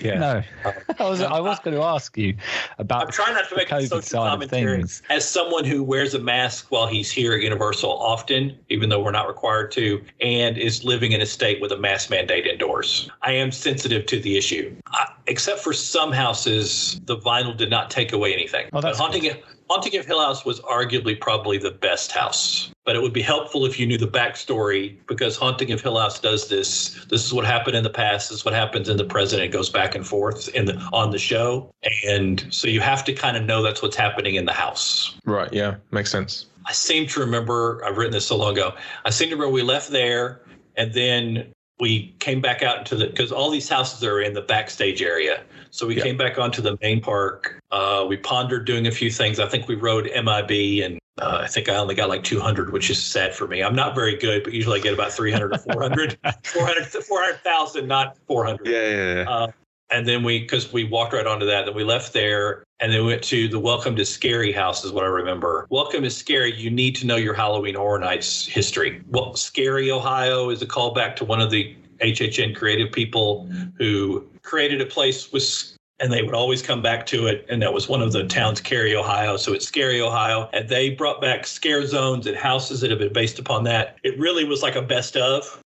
Yeah. 0.00 0.18
No, 0.18 0.42
um, 0.64 0.74
I 0.98 1.08
was 1.08 1.20
I 1.20 1.40
was 1.40 1.58
going 1.60 1.76
to 1.76 1.82
ask 1.82 2.16
you 2.16 2.36
about. 2.78 3.06
I'm 3.06 3.12
trying 3.12 3.34
not 3.34 3.48
to 3.48 3.56
make 3.56 3.70
a 3.70 3.74
COVID 3.74 3.88
social 3.88 4.02
side 4.02 4.26
of 4.26 4.30
commentary. 4.30 4.78
things. 4.78 5.02
As 5.10 5.28
someone 5.28 5.64
who 5.64 5.82
wears 5.82 6.14
a 6.14 6.18
mask 6.18 6.70
while 6.70 6.86
he's 6.86 7.10
here 7.10 7.32
at 7.32 7.42
Universal 7.42 7.90
often, 7.90 8.56
even 8.68 8.88
though 8.88 9.02
we're 9.02 9.10
not 9.10 9.26
required 9.28 9.72
to, 9.72 10.02
and 10.20 10.56
is 10.56 10.84
living 10.84 11.12
in 11.12 11.20
a 11.20 11.26
state 11.26 11.60
with 11.60 11.72
a 11.72 11.76
mask 11.76 12.08
mandate 12.08 12.46
indoors, 12.46 13.10
I 13.22 13.32
am 13.32 13.50
sensitive 13.50 14.06
to 14.06 14.20
the 14.20 14.38
issue. 14.38 14.74
I, 14.88 15.12
except 15.26 15.60
for 15.60 15.72
some 15.72 16.12
houses, 16.12 17.00
the 17.04 17.16
vinyl 17.16 17.56
did 17.56 17.70
not 17.70 17.90
take 17.90 18.12
away 18.12 18.32
anything. 18.32 18.68
Oh, 18.72 18.80
that's 18.80 18.98
but 18.98 19.04
Haunting, 19.04 19.32
Haunting 19.70 20.00
of 20.00 20.04
Hill 20.04 20.20
House 20.20 20.44
was 20.44 20.58
arguably 20.62 21.18
probably 21.20 21.56
the 21.56 21.70
best 21.70 22.10
house. 22.10 22.72
But 22.84 22.96
it 22.96 23.02
would 23.02 23.12
be 23.12 23.22
helpful 23.22 23.64
if 23.64 23.78
you 23.78 23.86
knew 23.86 23.98
the 23.98 24.08
backstory 24.08 24.96
because 25.06 25.36
Haunting 25.36 25.70
of 25.70 25.80
Hill 25.80 25.96
House 25.96 26.18
does 26.18 26.48
this. 26.48 27.06
This 27.08 27.24
is 27.24 27.32
what 27.32 27.44
happened 27.44 27.76
in 27.76 27.84
the 27.84 27.90
past. 27.90 28.30
This 28.30 28.38
is 28.38 28.44
what 28.44 28.52
happens 28.52 28.88
in 28.88 28.96
the 28.96 29.04
present. 29.04 29.42
It 29.42 29.52
goes 29.52 29.70
back 29.70 29.94
and 29.94 30.04
forth 30.04 30.48
in 30.56 30.64
the 30.64 30.74
on 30.92 31.12
the 31.12 31.18
show, 31.18 31.70
and 32.04 32.44
so 32.52 32.66
you 32.66 32.80
have 32.80 33.04
to 33.04 33.12
kind 33.12 33.36
of 33.36 33.44
know 33.44 33.62
that's 33.62 33.80
what's 33.80 33.94
happening 33.94 34.34
in 34.34 34.44
the 34.44 34.52
house. 34.52 35.16
Right. 35.24 35.52
Yeah. 35.52 35.76
Makes 35.92 36.10
sense. 36.10 36.46
I 36.66 36.72
seem 36.72 37.06
to 37.06 37.20
remember. 37.20 37.80
I've 37.84 37.96
written 37.96 38.12
this 38.12 38.26
so 38.26 38.36
long 38.36 38.54
ago. 38.54 38.74
I 39.04 39.10
seem 39.10 39.28
to 39.28 39.36
remember 39.36 39.52
we 39.52 39.62
left 39.62 39.90
there, 39.90 40.40
and 40.76 40.92
then 40.92 41.52
we 41.80 42.14
came 42.18 42.40
back 42.40 42.62
out 42.62 42.78
into 42.78 42.94
the 42.94 43.06
because 43.06 43.32
all 43.32 43.50
these 43.50 43.68
houses 43.68 44.04
are 44.04 44.20
in 44.20 44.34
the 44.34 44.42
backstage 44.42 45.02
area. 45.02 45.42
So 45.70 45.86
we 45.86 45.96
Yeah. 45.96 46.02
came 46.02 46.16
back 46.16 46.38
onto 46.38 46.60
the 46.62 46.76
main 46.82 47.00
park. 47.00 47.58
Uh, 47.70 48.04
we 48.08 48.16
pondered 48.16 48.66
doing 48.66 48.86
a 48.86 48.90
few 48.90 49.10
things. 49.10 49.40
I 49.40 49.46
think 49.46 49.66
we 49.68 49.76
rode 49.76 50.10
MIB, 50.14 50.82
and 50.84 50.98
uh, 51.20 51.38
I 51.42 51.46
think 51.46 51.68
I 51.68 51.76
only 51.76 51.94
got 51.94 52.08
like 52.08 52.22
200, 52.22 52.72
which 52.72 52.90
is 52.90 53.02
sad 53.02 53.34
for 53.34 53.46
me. 53.46 53.62
I'm 53.62 53.74
not 53.74 53.94
very 53.94 54.16
good, 54.16 54.44
but 54.44 54.52
usually 54.52 54.80
I 54.80 54.82
get 54.82 54.94
about 54.94 55.12
300 55.12 55.54
or 55.54 55.58
400, 55.58 56.18
400, 56.44 56.86
400,000, 56.86 57.86
not 57.88 58.16
400. 58.26 58.66
Yeah. 58.66 58.72
Yeah. 58.72 59.14
yeah. 59.14 59.30
Uh, 59.30 59.46
and 59.90 60.06
then 60.06 60.22
we, 60.22 60.40
because 60.40 60.72
we 60.72 60.84
walked 60.84 61.12
right 61.12 61.26
onto 61.26 61.46
that, 61.46 61.66
then 61.66 61.74
we 61.74 61.84
left 61.84 62.12
there 62.12 62.64
and 62.80 62.92
then 62.92 63.00
we 63.02 63.08
went 63.08 63.22
to 63.24 63.48
the 63.48 63.58
Welcome 63.58 63.96
to 63.96 64.04
Scary 64.04 64.52
House, 64.52 64.84
is 64.84 64.92
what 64.92 65.04
I 65.04 65.08
remember. 65.08 65.66
Welcome 65.68 66.02
to 66.04 66.10
Scary, 66.10 66.54
you 66.54 66.70
need 66.70 66.96
to 66.96 67.06
know 67.06 67.16
your 67.16 67.34
Halloween 67.34 67.74
Horror 67.74 67.98
Nights 67.98 68.46
history. 68.46 69.02
Well, 69.08 69.34
Scary, 69.34 69.90
Ohio 69.90 70.50
is 70.50 70.62
a 70.62 70.66
callback 70.66 71.16
to 71.16 71.24
one 71.24 71.40
of 71.40 71.50
the 71.50 71.76
HHN 71.98 72.56
creative 72.56 72.90
people 72.92 73.46
who 73.76 74.26
created 74.42 74.80
a 74.80 74.86
place 74.86 75.30
with 75.32 75.76
and 76.00 76.10
they 76.10 76.22
would 76.22 76.34
always 76.34 76.62
come 76.62 76.80
back 76.80 77.04
to 77.06 77.26
it. 77.26 77.44
And 77.48 77.60
that 77.62 77.72
was 77.72 77.88
one 77.88 78.00
of 78.00 78.12
the 78.12 78.24
towns, 78.24 78.60
Cary, 78.60 78.96
Ohio. 78.96 79.36
So 79.36 79.52
it's 79.52 79.66
Scary, 79.66 80.00
Ohio. 80.00 80.48
And 80.52 80.66
they 80.66 80.90
brought 80.90 81.20
back 81.20 81.46
scare 81.46 81.86
zones 81.86 82.26
and 82.26 82.36
houses 82.36 82.80
that 82.80 82.90
have 82.90 82.98
been 82.98 83.12
based 83.12 83.38
upon 83.38 83.64
that. 83.64 83.98
It 84.02 84.18
really 84.18 84.44
was 84.44 84.62
like 84.62 84.76
a 84.76 84.82
best 84.82 85.16
of. 85.16 85.59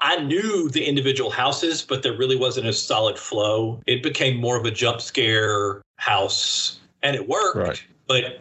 I 0.00 0.16
knew 0.16 0.68
the 0.68 0.84
individual 0.84 1.30
houses, 1.30 1.82
but 1.82 2.02
there 2.02 2.16
really 2.16 2.36
wasn't 2.36 2.66
a 2.66 2.72
solid 2.72 3.18
flow. 3.18 3.80
It 3.86 4.02
became 4.02 4.36
more 4.36 4.56
of 4.56 4.64
a 4.64 4.70
jump 4.70 5.00
scare 5.00 5.82
house, 5.96 6.80
and 7.02 7.16
it 7.16 7.28
worked. 7.28 7.56
Right. 7.56 7.82
But 8.06 8.40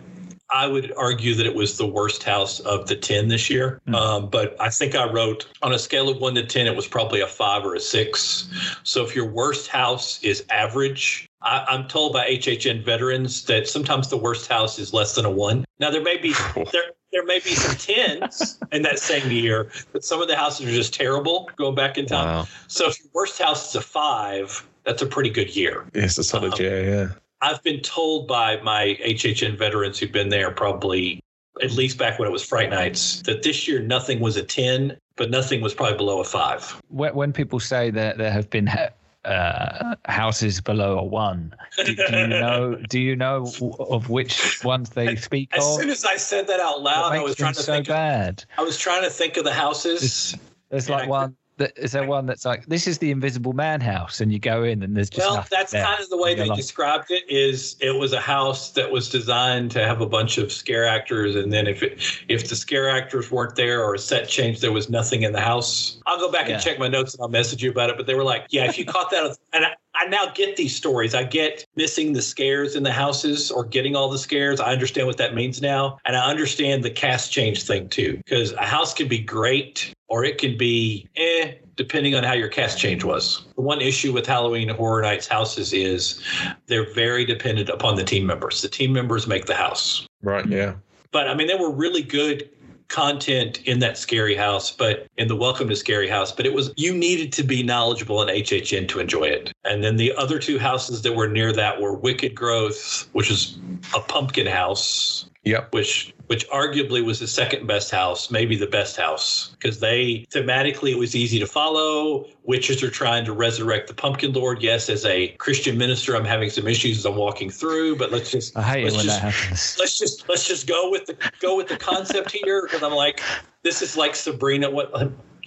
I 0.49 0.66
would 0.68 0.93
argue 0.95 1.34
that 1.36 1.45
it 1.45 1.55
was 1.55 1.78
the 1.78 1.86
worst 1.86 2.24
house 2.24 2.60
of 2.62 2.88
the 2.88 2.95
10 2.95 3.28
this 3.28 3.49
year. 3.49 3.82
Hmm. 3.88 3.95
Um, 3.95 4.30
but 4.30 4.55
I 4.60 4.70
think 4.70 4.95
I 4.95 5.10
wrote 5.12 5.47
on 5.62 5.74
a 5.74 5.80
scale 5.80 6.10
of 6.10 6.20
one 6.20 6.36
to 6.36 6.45
10, 6.45 6.68
it 6.68 6.76
was 6.76 6.88
probably 6.88 7.20
a 7.22 7.28
five 7.28 7.66
or 7.66 7.76
a 7.76 7.80
six. 7.80 8.49
So 8.84 9.03
if 9.03 9.16
your 9.16 9.30
worst 9.30 9.68
house 9.68 10.24
is 10.24 10.45
average, 10.49 11.26
I, 11.42 11.66
I'm 11.68 11.88
told 11.88 12.14
by 12.14 12.28
HHN 12.28 12.84
veterans 12.84 13.46
that 13.46 13.68
sometimes 13.68 14.10
the 14.10 14.18
worst 14.18 14.48
house 14.48 14.80
is 14.80 14.94
less 14.94 15.16
than 15.16 15.26
a 15.26 15.30
one. 15.30 15.66
Now, 15.80 15.92
there 15.92 16.02
may 16.02 16.18
be. 16.18 16.34
there, 16.72 16.84
there 17.12 17.26
may 17.26 17.40
be 17.40 17.52
some 17.52 17.76
tens 17.78 18.60
in 18.72 18.82
that 18.82 19.00
same 19.00 19.32
year, 19.32 19.72
but 19.94 20.04
some 20.04 20.22
of 20.22 20.28
the 20.28 20.36
houses 20.36 20.68
are 20.68 20.72
just 20.72 20.94
terrible 20.94 21.50
going 21.56 21.76
back 21.76 21.98
in 21.98 22.06
time. 22.06 22.26
Wow. 22.26 22.48
So 22.68 22.88
if 22.88 23.00
your 23.00 23.10
worst 23.14 23.40
house 23.42 23.70
is 23.70 23.76
a 23.76 23.82
five, 23.82 24.68
that's 24.84 25.02
a 25.02 25.06
pretty 25.06 25.30
good 25.30 25.56
year. 25.56 25.86
It's 25.94 26.18
a 26.18 26.24
solid 26.24 26.54
Um, 26.54 26.60
year. 26.60 26.84
Yeah. 26.84 27.08
I've 27.42 27.62
been 27.64 27.82
told 27.82 28.28
by 28.28 28.60
my 28.62 28.98
HHN 29.06 29.58
veterans 29.58 30.00
who've 30.00 30.12
been 30.12 30.30
there 30.30 30.52
probably 30.52 31.22
at 31.62 31.72
least 31.72 31.98
back 31.98 32.20
when 32.20 32.28
it 32.28 32.32
was 32.32 32.44
Fright 32.44 32.70
Nights 32.70 33.22
that 33.24 33.42
this 33.44 33.68
year 33.68 33.82
nothing 33.82 34.20
was 34.20 34.38
a 34.38 34.44
10, 34.44 34.98
but 35.16 35.30
nothing 35.32 35.62
was 35.62 35.74
probably 35.74 35.98
below 35.98 36.20
a 36.20 36.24
five. 36.24 36.80
When, 36.90 37.16
when 37.16 37.34
people 37.34 37.60
say 37.60 37.90
that 37.92 38.18
there 38.18 38.32
have 38.32 38.50
been 38.50 38.68
ha- 38.68 38.90
uh, 39.28 39.95
houses 40.05 40.61
below 40.61 40.97
a 40.99 41.03
one, 41.03 41.53
do, 41.78 41.95
do 41.95 42.17
you 42.17 42.28
know? 42.28 42.75
Do 42.89 42.99
you 42.99 43.15
know 43.15 43.51
of 43.80 44.09
which 44.09 44.63
ones 44.63 44.89
they 44.91 45.15
speak 45.28 45.49
As 45.53 45.63
of? 45.63 45.71
As 45.71 45.78
soon 45.78 45.89
as 45.89 46.05
I 46.05 46.15
said 46.17 46.47
that 46.47 46.59
out 46.59 46.82
loud, 46.82 47.13
I 47.13 47.21
was 47.21 47.36
trying 47.36 47.53
to 47.53 47.61
so 47.61 47.73
think. 47.73 47.88
Of, 47.89 47.93
bad. 47.93 48.45
I 48.57 48.61
was 48.63 48.78
trying 48.78 49.03
to 49.03 49.09
think 49.09 49.38
of 49.38 49.43
the 49.43 49.53
houses. 49.53 50.34
It's- 50.34 50.49
There's 50.69 50.89
like 50.89 51.05
I 51.05 51.07
one. 51.07 51.36
That, 51.58 51.74
is 51.76 51.91
there 51.91 52.05
one 52.05 52.28
that's 52.28 52.45
like 52.45 52.68
this 52.68 52.86
is 52.88 52.99
the 52.99 53.10
Invisible 53.10 53.53
Man 53.53 53.82
house, 53.82 54.22
and 54.22 54.32
you 54.32 54.38
go 54.38 54.64
in 54.64 54.84
and 54.84 54.95
there's 54.95 55.10
just 55.10 55.28
well, 55.28 55.45
that's 55.49 55.72
there. 55.72 55.84
kind 55.84 55.99
of 56.01 56.08
the 56.10 56.18
way 56.18 56.36
they 56.36 56.47
described 56.49 57.10
it. 57.10 57.24
Is 57.28 57.76
it 57.80 57.97
was 57.97 58.14
a 58.14 58.20
house 58.22 58.72
that 58.72 58.91
was 58.91 59.10
designed 59.10 59.72
to 59.72 59.84
have 59.84 59.99
a 59.99 60.05
bunch 60.05 60.38
of 60.38 60.51
scare 60.51 60.86
actors, 60.86 61.36
and 61.36 61.51
then 61.51 61.66
if 61.66 61.82
it 61.82 61.99
if 62.28 62.47
the 62.49 62.55
scare 62.55 62.89
actors 62.89 63.32
weren't 63.32 63.55
there 63.55 63.84
or 63.84 63.95
a 63.95 63.99
set 63.99 64.30
changed, 64.30 64.62
there 64.62 64.72
was 64.72 64.89
nothing 64.89 65.24
in 65.24 65.32
the 65.32 65.41
house. 65.41 65.99
I'll 66.05 66.20
go 66.20 66.32
back 66.32 66.47
Yeah. 66.47 66.55
and 66.55 66.64
check 66.64 66.78
my 66.78 66.88
notes 66.88 67.16
and 67.16 67.22
I'll 67.24 67.28
message 67.30 67.64
you 67.64 67.72
about 67.72 67.89
it. 67.89 67.97
But 67.97 68.05
they 68.05 68.14
were 68.14 68.24
like, 68.24 68.45
yeah, 68.49 68.66
if 68.66 68.78
you 68.78 68.86
caught 68.86 69.10
that, 69.10 69.36
and 69.51 69.66
I, 69.66 69.74
I 70.00 70.08
now 70.08 70.32
get 70.34 70.56
these 70.58 70.76
stories. 70.76 71.16
I 71.16 71.24
get 71.24 71.66
missing 71.76 72.14
the 72.14 72.22
scares 72.22 72.76
in 72.76 72.84
the 72.84 72.91
houses 72.91 73.50
or 73.50 73.66
getting 73.66 73.95
all 73.95 74.10
the 74.10 74.20
scares. 74.20 74.60
I 74.60 74.72
understand 74.72 75.08
what 75.08 75.18
that 75.18 75.34
means 75.34 75.62
now, 75.62 75.98
and 76.06 76.16
I 76.16 76.30
understand 76.30 76.84
the 76.84 76.91
cast 76.91 77.32
change 77.32 77.64
thing 77.64 77.89
too, 77.89 78.18
because 78.18 78.52
a 78.54 78.66
house 78.66 78.93
can 78.93 79.08
be 79.08 79.20
great 79.20 79.93
or 80.08 80.24
it 80.24 80.38
can 80.38 80.58
be 80.58 81.08
eh, 81.16 81.54
depending 81.76 82.16
on 82.16 82.24
how 82.24 82.34
your 82.34 82.48
cast 82.48 82.80
change 82.80 83.04
was. 83.04 83.45
The 83.56 83.62
one 83.62 83.82
issue 83.82 84.14
with 84.14 84.26
Halloween 84.26 84.70
Horror 84.70 85.02
Nights 85.02 85.28
houses 85.28 85.74
is 85.74 86.22
they're 86.68 86.93
very 86.93 87.26
dependent 87.26 87.70
upon 87.70 87.95
the 87.95 88.04
team 88.04 88.26
members. 88.26 88.62
The 88.62 88.70
team 88.70 88.93
members 88.93 89.28
make 89.28 89.45
the 89.45 89.56
house. 89.56 90.08
Right. 90.22 90.45
Yeah. 90.45 90.76
But 91.12 91.28
I 91.28 91.34
mean, 91.34 91.48
they 91.48 91.56
were 91.56 91.72
really 91.72 92.04
good 92.04 92.50
content 92.88 93.62
in 93.66 93.80
that 93.80 93.98
scary 93.98 94.36
house, 94.36 94.72
but 94.72 95.08
in 95.18 95.28
the 95.28 95.36
Welcome 95.36 95.70
to 95.70 95.76
Scary 95.76 96.08
House, 96.08 96.32
but 96.32 96.46
it 96.46 96.54
was 96.54 96.72
you 96.78 96.94
needed 96.94 97.32
to 97.34 97.44
be 97.44 97.64
knowledgeable 97.64 98.22
in 98.22 98.30
HHN 98.30 98.88
to 98.90 99.00
enjoy 99.00 99.26
it. 99.26 99.52
And 99.66 99.84
then 99.84 99.98
the 99.98 100.14
other 100.16 100.40
two 100.40 100.58
houses 100.58 101.02
that 101.02 101.16
were 101.16 101.28
near 101.28 101.52
that 101.54 101.82
were 101.82 101.94
Wicked 101.94 102.34
Growth, 102.34 103.08
which 103.14 103.30
is 103.30 103.58
a 103.96 104.00
pumpkin 104.00 104.48
house, 104.48 105.26
Yep. 105.44 105.74
which 105.74 106.14
which 106.28 106.47
arguably 106.49 107.03
was 107.03 107.19
the 107.19 107.28
second 107.28 107.67
best 107.67 107.89
house, 107.89 108.30
maybe 108.30 108.55
the 108.55 108.67
best 108.67 108.97
house, 108.97 109.49
because 109.59 109.80
they 109.80 110.25
thematically 110.30 110.91
it 110.91 110.97
was 110.97 111.15
easy 111.15 111.39
to 111.39 111.47
follow. 111.47 112.25
Witches 112.43 112.84
are 112.84 112.89
trying 112.89 113.25
to 113.25 113.34
resurrect 113.34 113.88
the 113.88 113.93
Pumpkin 113.93 114.34
Lord. 114.34 114.61
Yes, 114.61 114.89
as 114.89 115.05
a 115.05 115.30
Christian 115.38 115.78
minister, 115.78 116.15
I'm 116.15 116.25
having 116.25 116.49
some 116.49 116.67
issues 116.67 116.99
as 116.99 117.05
I'm 117.05 117.15
walking 117.15 117.49
through, 117.49 117.95
but 117.95 118.11
let's 118.11 118.32
just 118.32 118.57
I 118.57 118.61
hate 118.61 118.84
let's 118.84 119.03
just, 119.03 119.80
let's 119.80 119.97
just 119.97 120.30
let's 120.30 120.47
just 120.47 120.67
go 120.67 120.91
with 120.91 121.05
the 121.05 121.17
go 121.39 121.55
with 121.55 121.67
the 121.67 121.78
concept 121.78 122.32
here 122.32 122.63
because 122.63 122.84
I'm 122.84 122.93
like 122.93 123.21
this 123.63 123.82
is 123.82 123.97
like 123.97 124.15
Sabrina 124.15 124.69
what 124.69 124.91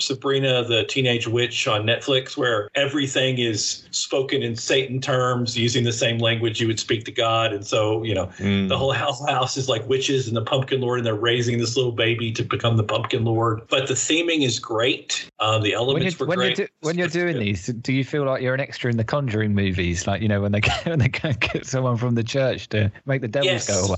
Sabrina 0.03 0.65
the 0.65 0.85
Teenage 0.85 1.27
Witch 1.27 1.67
on 1.69 1.83
Netflix 1.85 2.37
where 2.37 2.69
everything 2.75 3.39
is 3.39 3.87
spoken 3.91 4.43
in 4.43 4.57
Satan 4.57 5.01
terms 5.01 5.57
using 5.57 5.85
the 5.85 5.93
same 5.93 6.19
language 6.19 6.61
you 6.61 6.67
would 6.67 6.81
speak 6.81 7.05
to 7.05 7.13
God 7.13 7.53
and 7.53 7.67
so 7.67 8.03
you 8.03 8.15
know 8.15 8.27
Mm. 8.41 8.69
the 8.69 8.79
whole 8.79 8.93
house 8.93 9.21
house 9.29 9.57
is 9.57 9.69
like 9.69 9.87
witches 9.89 10.29
and 10.29 10.37
the 10.37 10.43
pumpkin 10.43 10.81
lord 10.81 11.01
and 11.01 11.07
they're 11.07 11.15
raising 11.15 11.59
this 11.59 11.77
little 11.77 11.93
baby 11.93 12.33
to 12.33 12.43
become 12.43 12.77
the 12.77 12.85
pumpkin 12.85 13.25
lord 13.25 13.63
but 13.69 13.87
the 13.89 13.95
theming 13.95 14.43
is 14.45 14.59
great 14.59 15.29
um, 15.41 15.63
the 15.63 15.71
When 15.71 15.75
elements 15.75 16.19
you're, 16.19 16.29
were 16.29 16.37
when, 16.37 16.47
you're 16.47 16.55
do, 16.55 16.67
when 16.81 16.99
you're 16.99 17.09
doing 17.09 17.39
these, 17.39 17.67
do 17.67 17.93
you 17.93 18.05
feel 18.05 18.25
like 18.25 18.43
you're 18.43 18.55
an 18.55 18.61
extra 18.61 18.91
in 18.91 18.97
the 18.97 19.05
Conjuring 19.05 19.55
movies? 19.55 20.07
Like 20.07 20.21
you 20.23 20.29
know 20.29 20.41
when 20.43 20.53
they 20.53 20.61
when 20.85 20.99
they 20.99 21.11
and 21.23 21.41
get 21.41 21.67
someone 21.67 21.97
from 21.97 22.15
the 22.15 22.23
church 22.23 22.69
to 22.71 22.93
make 23.07 23.21
the 23.21 23.29
devils 23.29 23.51
Yes. 23.51 23.67
go 23.69 23.87
away. 23.89 23.97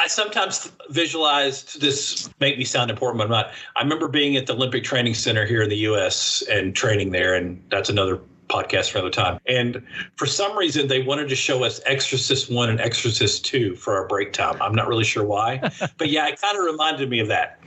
I 0.00 0.06
sometimes 0.06 0.70
visualized 0.90 1.80
this 1.80 2.30
make 2.40 2.58
me 2.58 2.64
sound 2.64 2.90
important, 2.90 3.18
but 3.18 3.24
I'm 3.24 3.30
not. 3.30 3.52
I 3.76 3.82
remember 3.82 4.08
being 4.08 4.36
at 4.36 4.46
the 4.46 4.54
Olympic 4.54 4.84
Training 4.84 5.14
Center 5.14 5.44
here 5.44 5.62
in 5.62 5.68
the 5.68 5.78
U.S. 5.78 6.42
and 6.50 6.74
training 6.74 7.10
there, 7.10 7.34
and 7.34 7.62
that's 7.70 7.88
another 7.88 8.20
podcast 8.48 8.90
for 8.90 8.98
another 8.98 9.10
time. 9.10 9.40
And 9.46 9.82
for 10.16 10.26
some 10.26 10.56
reason, 10.56 10.88
they 10.88 11.02
wanted 11.02 11.28
to 11.28 11.36
show 11.36 11.64
us 11.64 11.80
Exorcist 11.84 12.50
One 12.50 12.70
and 12.70 12.80
Exorcist 12.80 13.44
Two 13.44 13.74
for 13.76 13.94
our 13.94 14.06
break 14.06 14.32
time. 14.32 14.60
I'm 14.60 14.74
not 14.74 14.88
really 14.88 15.04
sure 15.04 15.24
why, 15.24 15.58
but 15.98 16.08
yeah, 16.08 16.28
it 16.28 16.40
kind 16.40 16.56
of 16.56 16.64
reminded 16.64 17.10
me 17.10 17.20
of 17.20 17.28
that. 17.28 17.58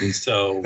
And 0.00 0.14
so 0.14 0.62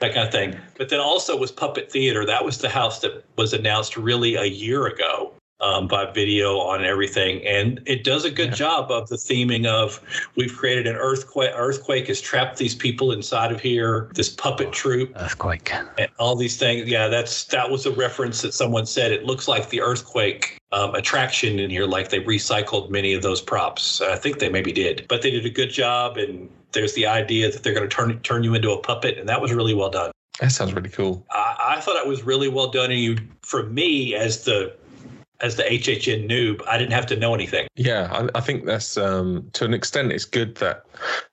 that 0.00 0.14
kind 0.14 0.26
of 0.26 0.32
thing. 0.32 0.56
But 0.76 0.88
then 0.88 1.00
also 1.00 1.36
was 1.36 1.50
Puppet 1.50 1.90
Theater. 1.90 2.24
That 2.26 2.44
was 2.44 2.58
the 2.58 2.68
house 2.68 3.00
that 3.00 3.24
was 3.36 3.52
announced 3.52 3.96
really 3.96 4.34
a 4.36 4.44
year 4.44 4.86
ago 4.86 5.33
um, 5.60 5.86
by 5.88 6.10
video 6.10 6.58
on 6.58 6.84
everything, 6.84 7.44
and 7.46 7.80
it 7.86 8.04
does 8.04 8.24
a 8.24 8.30
good 8.30 8.48
Yeah. 8.48 8.54
job 8.54 8.90
of 8.90 9.08
the 9.08 9.16
theming 9.16 9.66
of 9.66 10.00
we've 10.36 10.54
created 10.54 10.86
an 10.86 10.96
earthquake. 10.96 11.52
Earthquake 11.54 12.08
has 12.08 12.20
trapped 12.20 12.56
these 12.58 12.74
people 12.74 13.12
inside 13.12 13.52
of 13.52 13.60
here. 13.60 14.10
This 14.14 14.28
puppet 14.28 14.72
troupe 14.72 15.12
Earthquake. 15.16 15.72
and 15.98 16.08
all 16.18 16.36
these 16.36 16.56
things. 16.56 16.88
Yeah, 16.88 17.08
that's 17.08 17.44
that 17.44 17.70
was 17.70 17.86
a 17.86 17.92
reference 17.92 18.42
that 18.42 18.52
someone 18.52 18.86
said. 18.86 19.12
It 19.12 19.24
looks 19.24 19.46
like 19.48 19.70
the 19.70 19.80
earthquake 19.80 20.58
um, 20.72 20.94
attraction 20.96 21.58
in 21.60 21.70
here, 21.70 21.86
like 21.86 22.10
they 22.10 22.20
recycled 22.20 22.90
many 22.90 23.14
of 23.14 23.22
those 23.22 23.40
props. 23.40 24.00
I 24.00 24.16
think 24.16 24.40
they 24.40 24.48
maybe 24.48 24.72
did, 24.72 25.06
but 25.08 25.22
they 25.22 25.30
did 25.30 25.46
a 25.46 25.50
good 25.50 25.70
job. 25.70 26.16
And 26.16 26.50
there's 26.72 26.94
the 26.94 27.06
idea 27.06 27.50
that 27.50 27.62
they're 27.62 27.74
going 27.74 27.88
to 27.88 27.94
turn 27.94 28.18
turn 28.20 28.42
you 28.42 28.54
into 28.54 28.72
a 28.72 28.78
puppet, 28.78 29.18
and 29.18 29.28
that 29.28 29.40
was 29.40 29.52
really 29.52 29.74
well 29.74 29.90
done. 29.90 30.10
That 30.40 30.50
sounds 30.50 30.74
really 30.74 30.88
cool. 30.90 31.24
I, 31.30 31.76
I 31.76 31.80
thought 31.80 31.94
it 31.96 32.08
was 32.08 32.24
really 32.24 32.48
well 32.48 32.66
done, 32.66 32.90
and 32.90 32.98
you, 32.98 33.16
for 33.42 33.62
me, 33.62 34.16
as 34.16 34.42
the 34.44 34.74
as 35.40 35.56
the 35.56 35.64
HHN 35.64 36.28
noob, 36.28 36.62
I 36.66 36.78
didn't 36.78 36.92
have 36.92 37.06
to 37.06 37.16
know 37.16 37.34
anything. 37.34 37.66
Yeah, 37.76 38.08
I, 38.12 38.38
I 38.38 38.40
think 38.40 38.64
that's 38.64 38.96
um, 38.96 39.48
to 39.54 39.64
an 39.64 39.74
extent 39.74 40.12
it's 40.12 40.24
good 40.24 40.56
that 40.56 40.84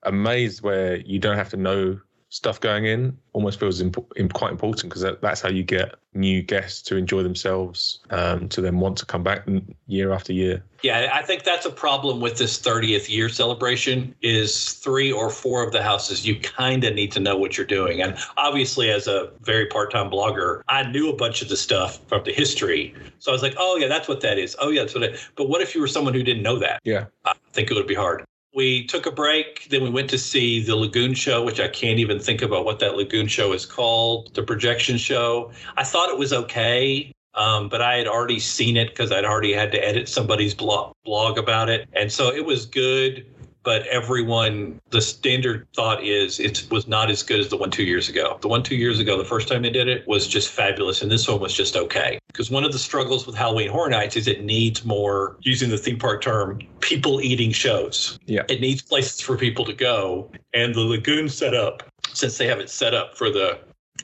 a 0.04 0.12
maze 0.12 0.62
where 0.62 0.98
you 0.98 1.20
don't 1.20 1.38
have 1.38 1.50
to 1.50 1.58
know 1.58 2.00
stuff 2.32 2.62
going 2.62 2.86
in 2.86 3.18
almost 3.34 3.60
feels 3.60 3.82
imp- 3.82 4.12
im- 4.16 4.30
quite 4.30 4.52
important 4.52 4.84
because 4.84 5.02
that, 5.02 5.22
that's 5.22 5.42
how 5.42 5.50
you 5.50 5.64
get 5.64 5.96
new 6.14 6.42
guests 6.42 6.82
to 6.82 6.96
enjoy 6.96 7.22
themselves, 7.22 8.00
um, 8.10 8.48
to 8.48 8.62
then 8.62 8.80
want 8.80 8.98
to 8.98 9.06
come 9.06 9.22
back 9.22 9.46
year 9.88 10.14
after 10.14 10.32
year. 10.32 10.64
Yeah, 10.82 11.12
I 11.14 11.24
think 11.24 11.44
that's 11.44 11.66
a 11.66 11.70
problem 11.70 12.22
with 12.22 12.38
this 12.38 12.58
30th 12.58 13.10
year 13.10 13.28
celebration 13.28 14.16
is 14.22 14.74
three 14.74 15.12
or 15.12 15.30
four 15.30 15.62
of 15.62 15.74
the 15.74 15.84
houses 15.84 16.26
you 16.26 16.40
kind 16.40 16.86
of 16.86 16.96
need 16.96 17.12
to 17.12 17.20
know 17.20 17.36
what 17.36 17.58
you're 17.58 17.68
doing. 17.68 18.02
And 18.02 18.18
obviously 18.38 18.90
as 18.92 19.08
a 19.08 19.30
very 19.42 19.66
part-time 19.66 20.10
blogger, 20.10 20.62
I 20.70 20.90
knew 20.90 21.10
a 21.10 21.16
bunch 21.16 21.42
of 21.42 21.50
the 21.50 21.58
stuff 21.58 22.00
from 22.08 22.24
the 22.24 22.32
history. 22.32 22.96
So 23.20 23.32
I 23.32 23.34
was 23.34 23.44
like, 23.44 23.56
"Oh 23.58 23.76
yeah, 23.76 23.88
that's 23.88 24.08
what 24.08 24.22
that 24.22 24.40
is. 24.40 24.56
Oh 24.60 24.70
yeah, 24.70 24.82
that's 24.82 24.96
what 24.96 25.04
it." 25.04 25.20
But 25.36 25.50
what 25.50 25.62
if 25.62 25.76
you 25.76 25.82
were 25.82 25.88
someone 25.88 26.14
who 26.14 26.24
didn't 26.24 26.44
know 26.44 26.58
that? 26.60 26.80
Yeah. 26.86 27.06
I 27.26 27.34
think 27.52 27.70
it 27.70 27.74
would 27.74 27.88
be 27.88 27.94
hard. 27.94 28.24
We 28.54 28.86
took 28.86 29.06
a 29.06 29.12
break, 29.12 29.70
then 29.70 29.82
we 29.82 29.90
went 29.90 30.10
to 30.10 30.18
see 30.18 30.62
the 30.62 30.76
Lagoon 30.76 31.14
show, 31.14 31.44
which 31.44 31.60
I 31.60 31.70
can't 31.70 32.00
even 32.00 32.20
think 32.20 32.42
about 32.42 32.66
what 32.66 32.80
that 32.80 32.96
Lagoon 32.96 33.28
show 33.28 33.54
is 33.54 33.66
called, 33.66 34.36
the 34.36 34.44
projection 34.44 34.98
show. 34.98 35.52
I 35.78 35.84
thought 35.86 36.10
it 36.10 36.18
was 36.18 36.34
okay, 36.34 37.14
um, 37.34 37.70
but 37.70 37.82
I 37.82 37.96
had 37.96 38.08
already 38.08 38.40
seen 38.40 38.76
it 38.76 38.90
because 38.90 39.10
I'd 39.12 39.24
already 39.24 39.54
had 39.54 39.72
to 39.72 39.78
edit 39.78 40.10
somebody's 40.10 40.54
blog, 40.54 40.94
blog 41.06 41.38
about 41.38 41.70
it. 41.70 41.88
And 41.94 42.12
so 42.12 42.28
it 42.28 42.46
was 42.46 42.66
good, 42.66 43.26
but 43.64 43.86
everyone, 43.88 44.80
the 44.90 45.02
standard 45.02 45.68
thought 45.76 46.04
is 46.04 46.40
it 46.40 46.68
was 46.72 46.88
not 46.88 47.12
as 47.12 47.24
good 47.24 47.40
as 47.40 47.50
the 47.50 47.58
one 47.58 47.70
two 47.70 47.84
years 47.84 48.10
ago. 48.10 48.38
The 48.42 48.48
one 48.48 48.64
two 48.64 48.76
years 48.76 49.00
ago, 49.00 49.18
the 49.18 49.26
first 49.26 49.48
time 49.48 49.62
they 49.62 49.70
did 49.70 49.88
it, 49.88 50.08
was 50.08 50.28
just 50.28 50.50
fabulous. 50.50 51.02
And 51.02 51.12
this 51.12 51.28
one 51.28 51.40
was 51.40 51.54
just 51.54 51.76
okay. 51.76 52.20
Because 52.28 52.50
one 52.50 52.64
of 52.64 52.72
the 52.72 52.80
struggles 52.80 53.28
with 53.28 53.36
Halloween 53.36 53.70
Horror 53.70 53.90
Nights 53.90 54.16
is 54.16 54.28
it 54.28 54.44
needs 54.44 54.84
more, 54.84 55.38
using 55.42 55.70
the 55.70 55.78
theme 55.78 56.00
park 56.00 56.22
term, 56.22 56.60
people 56.80 57.22
eating 57.22 57.52
shows. 57.52 58.20
Yeah. 58.26 58.44
It 58.50 58.62
needs 58.62 58.82
places 58.82 59.22
for 59.22 59.38
people 59.38 59.66
to 59.66 59.74
go. 59.74 60.32
And 60.54 60.74
the 60.74 60.82
lagoon 60.82 61.30
setup, 61.30 61.84
since 62.14 62.38
they 62.38 62.48
have 62.48 62.60
it 62.60 62.70
set 62.70 62.94
up 62.94 63.18
for 63.18 63.30
the 63.30 63.60